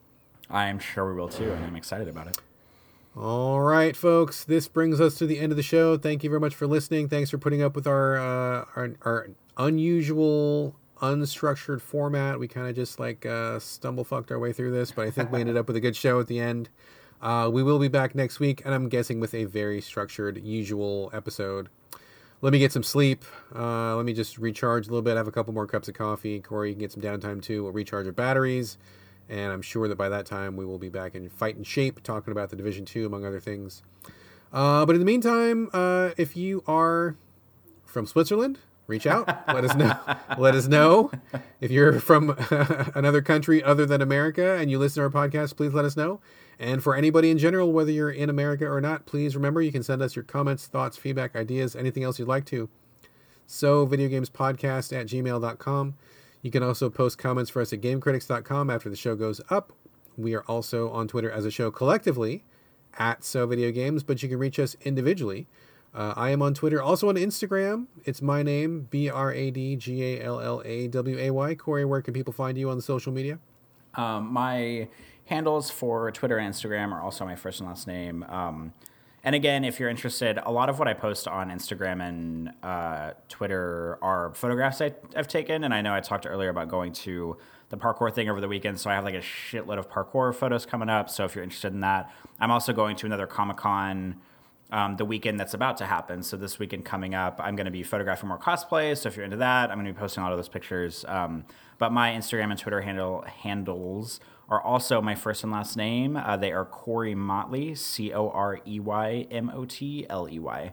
I'm 0.50 0.78
sure 0.78 1.12
we 1.12 1.20
will 1.20 1.28
too, 1.28 1.52
and 1.52 1.64
I'm 1.64 1.76
excited 1.76 2.08
about 2.08 2.26
it. 2.26 2.38
All 3.16 3.60
right, 3.60 3.96
folks. 3.96 4.44
This 4.44 4.68
brings 4.68 5.00
us 5.00 5.16
to 5.16 5.26
the 5.26 5.38
end 5.38 5.52
of 5.52 5.56
the 5.56 5.62
show. 5.62 5.96
Thank 5.98 6.22
you 6.22 6.30
very 6.30 6.40
much 6.40 6.54
for 6.54 6.66
listening. 6.66 7.08
Thanks 7.08 7.30
for 7.30 7.38
putting 7.38 7.62
up 7.62 7.74
with 7.74 7.86
our 7.86 8.16
uh, 8.16 8.64
our, 8.76 8.90
our 9.02 9.30
unusual, 9.56 10.76
unstructured 11.00 11.80
format. 11.80 12.38
We 12.38 12.48
kind 12.48 12.68
of 12.68 12.74
just 12.74 12.98
like 12.98 13.26
uh, 13.26 13.58
stumble 13.58 14.04
fucked 14.04 14.30
our 14.30 14.38
way 14.38 14.52
through 14.52 14.72
this, 14.72 14.90
but 14.92 15.06
I 15.06 15.10
think 15.10 15.32
we 15.32 15.40
ended 15.40 15.56
up 15.56 15.66
with 15.66 15.76
a 15.76 15.80
good 15.80 15.96
show 15.96 16.20
at 16.20 16.26
the 16.26 16.40
end. 16.40 16.68
Uh, 17.20 17.50
we 17.52 17.62
will 17.62 17.78
be 17.78 17.88
back 17.88 18.14
next 18.14 18.38
week, 18.38 18.62
and 18.64 18.74
I'm 18.74 18.88
guessing 18.88 19.18
with 19.18 19.34
a 19.34 19.44
very 19.44 19.80
structured, 19.80 20.42
usual 20.44 21.10
episode. 21.12 21.68
Let 22.40 22.52
me 22.52 22.60
get 22.60 22.72
some 22.72 22.84
sleep. 22.84 23.24
Uh, 23.54 23.96
let 23.96 24.04
me 24.04 24.12
just 24.12 24.38
recharge 24.38 24.86
a 24.86 24.90
little 24.90 25.02
bit. 25.02 25.16
Have 25.16 25.26
a 25.26 25.32
couple 25.32 25.52
more 25.52 25.66
cups 25.66 25.88
of 25.88 25.94
coffee. 25.94 26.38
Corey, 26.38 26.68
you 26.68 26.74
can 26.74 26.80
get 26.80 26.92
some 26.92 27.02
downtime 27.02 27.42
too. 27.42 27.64
We'll 27.64 27.72
recharge 27.72 28.06
our 28.06 28.12
batteries 28.12 28.78
and 29.28 29.52
I'm 29.52 29.62
sure 29.62 29.88
that 29.88 29.96
by 29.96 30.08
that 30.08 30.26
time 30.26 30.56
we 30.56 30.64
will 30.64 30.78
be 30.78 30.88
back 30.88 31.14
in 31.14 31.28
fight 31.28 31.38
fighting 31.38 31.64
shape, 31.64 32.02
talking 32.02 32.32
about 32.32 32.50
the 32.50 32.56
Division 32.56 32.84
Two 32.84 33.06
among 33.06 33.24
other 33.24 33.40
things. 33.40 33.82
Uh, 34.52 34.86
but 34.86 34.94
in 34.94 35.00
the 35.00 35.04
meantime, 35.04 35.68
uh, 35.72 36.10
if 36.16 36.36
you 36.36 36.62
are 36.66 37.16
from 37.84 38.06
Switzerland, 38.06 38.58
reach 38.88 39.06
out. 39.06 39.28
let 39.46 39.64
us 39.64 39.76
know. 39.76 39.96
Let 40.36 40.56
us 40.56 40.66
know 40.66 41.12
if 41.60 41.70
you're 41.70 42.00
from 42.00 42.30
another 42.94 43.22
country 43.22 43.62
other 43.62 43.86
than 43.86 44.02
America 44.02 44.56
and 44.56 44.70
you 44.70 44.78
listen 44.78 45.00
to 45.00 45.16
our 45.16 45.28
podcast. 45.28 45.56
Please 45.56 45.72
let 45.72 45.84
us 45.84 45.96
know. 45.96 46.20
And 46.58 46.82
for 46.82 46.96
anybody 46.96 47.30
in 47.30 47.38
general, 47.38 47.70
whether 47.72 47.92
you're 47.92 48.10
in 48.10 48.28
America 48.28 48.66
or 48.66 48.80
not, 48.80 49.06
please 49.06 49.36
remember 49.36 49.62
you 49.62 49.70
can 49.70 49.84
send 49.84 50.02
us 50.02 50.16
your 50.16 50.24
comments, 50.24 50.66
thoughts, 50.66 50.96
feedback, 50.96 51.36
ideas, 51.36 51.76
anything 51.76 52.02
else 52.02 52.18
you'd 52.18 52.26
like 52.26 52.46
to. 52.46 52.68
So, 53.46 53.86
videogamespodcast 53.86 54.98
at 54.98 55.06
gmail.com. 55.06 55.94
You 56.42 56.50
can 56.50 56.62
also 56.62 56.90
post 56.90 57.16
comments 57.16 57.50
for 57.50 57.62
us 57.62 57.72
at 57.72 57.80
gamecritics.com 57.80 58.70
after 58.70 58.90
the 58.90 58.96
show 58.96 59.14
goes 59.14 59.40
up. 59.50 59.72
We 60.16 60.34
are 60.34 60.42
also 60.42 60.90
on 60.90 61.06
Twitter 61.06 61.30
as 61.30 61.44
a 61.44 61.50
show 61.50 61.70
collectively 61.70 62.44
at 62.98 63.22
So 63.24 63.46
Video 63.46 63.70
Games, 63.70 64.02
but 64.02 64.22
you 64.22 64.28
can 64.28 64.38
reach 64.38 64.58
us 64.58 64.76
individually. 64.82 65.46
Uh, 65.98 66.14
I 66.16 66.30
am 66.30 66.42
on 66.42 66.54
Twitter, 66.54 66.80
also 66.80 67.08
on 67.08 67.16
Instagram. 67.16 67.88
It's 68.04 68.22
my 68.22 68.44
name, 68.44 68.86
B 68.88 69.10
R 69.10 69.32
A 69.32 69.50
D 69.50 69.74
G 69.74 70.04
A 70.04 70.22
L 70.22 70.38
L 70.38 70.62
A 70.64 70.86
W 70.86 71.18
A 71.18 71.30
Y. 71.32 71.54
Corey, 71.56 71.84
where 71.84 72.00
can 72.00 72.14
people 72.14 72.32
find 72.32 72.56
you 72.56 72.70
on 72.70 72.76
the 72.76 72.82
social 72.82 73.12
media? 73.12 73.40
Um, 73.94 74.32
my 74.32 74.86
handles 75.24 75.72
for 75.72 76.12
Twitter 76.12 76.38
and 76.38 76.54
Instagram 76.54 76.92
are 76.92 77.02
also 77.02 77.24
my 77.24 77.34
first 77.34 77.58
and 77.58 77.68
last 77.68 77.88
name. 77.88 78.22
Um, 78.28 78.74
and 79.24 79.34
again, 79.34 79.64
if 79.64 79.80
you're 79.80 79.88
interested, 79.88 80.38
a 80.44 80.52
lot 80.52 80.68
of 80.68 80.78
what 80.78 80.86
I 80.86 80.94
post 80.94 81.26
on 81.26 81.50
Instagram 81.50 82.00
and 82.00 82.52
uh, 82.62 83.14
Twitter 83.28 83.98
are 84.00 84.32
photographs 84.34 84.80
I, 84.80 84.94
have 85.16 85.26
taken. 85.26 85.64
And 85.64 85.74
I 85.74 85.80
know 85.80 85.92
I 85.92 85.98
talked 85.98 86.26
earlier 86.26 86.50
about 86.50 86.68
going 86.68 86.92
to 86.92 87.36
the 87.70 87.76
parkour 87.76 88.14
thing 88.14 88.30
over 88.30 88.40
the 88.40 88.46
weekend, 88.46 88.78
so 88.78 88.88
I 88.88 88.94
have 88.94 89.02
like 89.02 89.16
a 89.16 89.20
shitload 89.20 89.78
of 89.78 89.90
parkour 89.90 90.32
photos 90.32 90.64
coming 90.64 90.88
up. 90.88 91.10
So 91.10 91.24
if 91.24 91.34
you're 91.34 91.42
interested 91.42 91.72
in 91.72 91.80
that, 91.80 92.08
I'm 92.38 92.52
also 92.52 92.72
going 92.72 92.94
to 92.94 93.06
another 93.06 93.26
Comic 93.26 93.56
Con. 93.56 94.20
Um, 94.70 94.96
the 94.96 95.04
weekend 95.06 95.40
that's 95.40 95.54
about 95.54 95.78
to 95.78 95.86
happen. 95.86 96.22
So 96.22 96.36
this 96.36 96.58
weekend 96.58 96.84
coming 96.84 97.14
up, 97.14 97.40
I'm 97.42 97.56
going 97.56 97.64
to 97.64 97.70
be 97.70 97.82
photographing 97.82 98.28
more 98.28 98.38
cosplays. 98.38 98.98
So 98.98 99.08
if 99.08 99.16
you're 99.16 99.24
into 99.24 99.38
that, 99.38 99.70
I'm 99.70 99.76
going 99.76 99.86
to 99.86 99.94
be 99.94 99.98
posting 99.98 100.22
a 100.22 100.26
lot 100.26 100.32
of 100.32 100.38
those 100.38 100.50
pictures. 100.50 101.06
Um, 101.08 101.46
but 101.78 101.90
my 101.90 102.10
Instagram 102.10 102.50
and 102.50 102.58
Twitter 102.58 102.82
handle 102.82 103.22
handles 103.22 104.20
are 104.48 104.60
also 104.60 105.00
my 105.00 105.14
first 105.14 105.42
and 105.42 105.52
last 105.52 105.76
name. 105.76 106.16
Uh, 106.16 106.36
they 106.36 106.52
are 106.52 106.64
Corey 106.64 107.14
Motley, 107.14 107.74
C 107.74 108.12
O 108.12 108.28
R 108.30 108.60
E 108.66 108.80
Y 108.80 109.26
M 109.30 109.50
O 109.54 109.64
T 109.64 110.06
L 110.10 110.28
E 110.30 110.38
Y. 110.38 110.72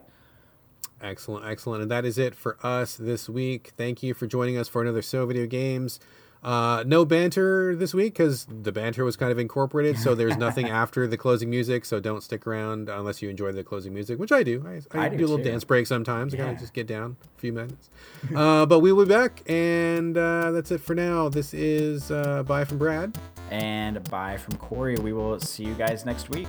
Excellent, 1.00 1.46
excellent. 1.46 1.82
And 1.82 1.90
that 1.90 2.04
is 2.04 2.16
it 2.16 2.34
for 2.34 2.56
us 2.62 2.96
this 2.96 3.28
week. 3.28 3.72
Thank 3.76 4.02
you 4.02 4.14
for 4.14 4.26
joining 4.26 4.56
us 4.56 4.68
for 4.68 4.80
another 4.80 5.02
So 5.02 5.26
Video 5.26 5.46
Games. 5.46 6.00
Uh, 6.46 6.84
no 6.86 7.04
banter 7.04 7.74
this 7.74 7.92
week 7.92 8.14
because 8.14 8.46
the 8.48 8.70
banter 8.70 9.04
was 9.04 9.16
kind 9.16 9.32
of 9.32 9.38
incorporated, 9.38 9.98
so 9.98 10.14
there's 10.14 10.36
nothing 10.38 10.68
after 10.68 11.08
the 11.08 11.16
closing 11.16 11.50
music. 11.50 11.84
So 11.84 11.98
don't 11.98 12.22
stick 12.22 12.46
around 12.46 12.88
unless 12.88 13.20
you 13.20 13.28
enjoy 13.28 13.50
the 13.50 13.64
closing 13.64 13.92
music, 13.92 14.20
which 14.20 14.30
I 14.30 14.44
do. 14.44 14.64
I, 14.64 14.96
I, 14.96 15.06
I 15.06 15.08
do, 15.08 15.16
do, 15.16 15.24
a 15.24 15.26
little 15.26 15.38
too. 15.38 15.50
dance 15.50 15.64
break 15.64 15.88
sometimes. 15.88 16.32
Yeah. 16.32 16.42
I 16.42 16.44
kind 16.44 16.54
of 16.54 16.60
just 16.60 16.72
get 16.72 16.86
down 16.86 17.16
a 17.36 17.40
few 17.40 17.52
minutes. 17.52 17.90
uh, 18.36 18.64
but 18.64 18.78
we 18.78 18.92
will 18.92 19.04
be 19.04 19.08
back, 19.08 19.42
and 19.50 20.16
uh, 20.16 20.52
that's 20.52 20.70
it 20.70 20.80
for 20.80 20.94
now. 20.94 21.28
This 21.28 21.52
is 21.52 22.12
uh, 22.12 22.44
bye 22.44 22.64
from 22.64 22.78
Brad, 22.78 23.18
and 23.50 24.08
bye 24.08 24.36
from 24.36 24.56
Corey. 24.56 24.94
We 24.94 25.12
will 25.12 25.40
see 25.40 25.64
you 25.64 25.74
guys 25.74 26.06
next 26.06 26.30
week. 26.30 26.48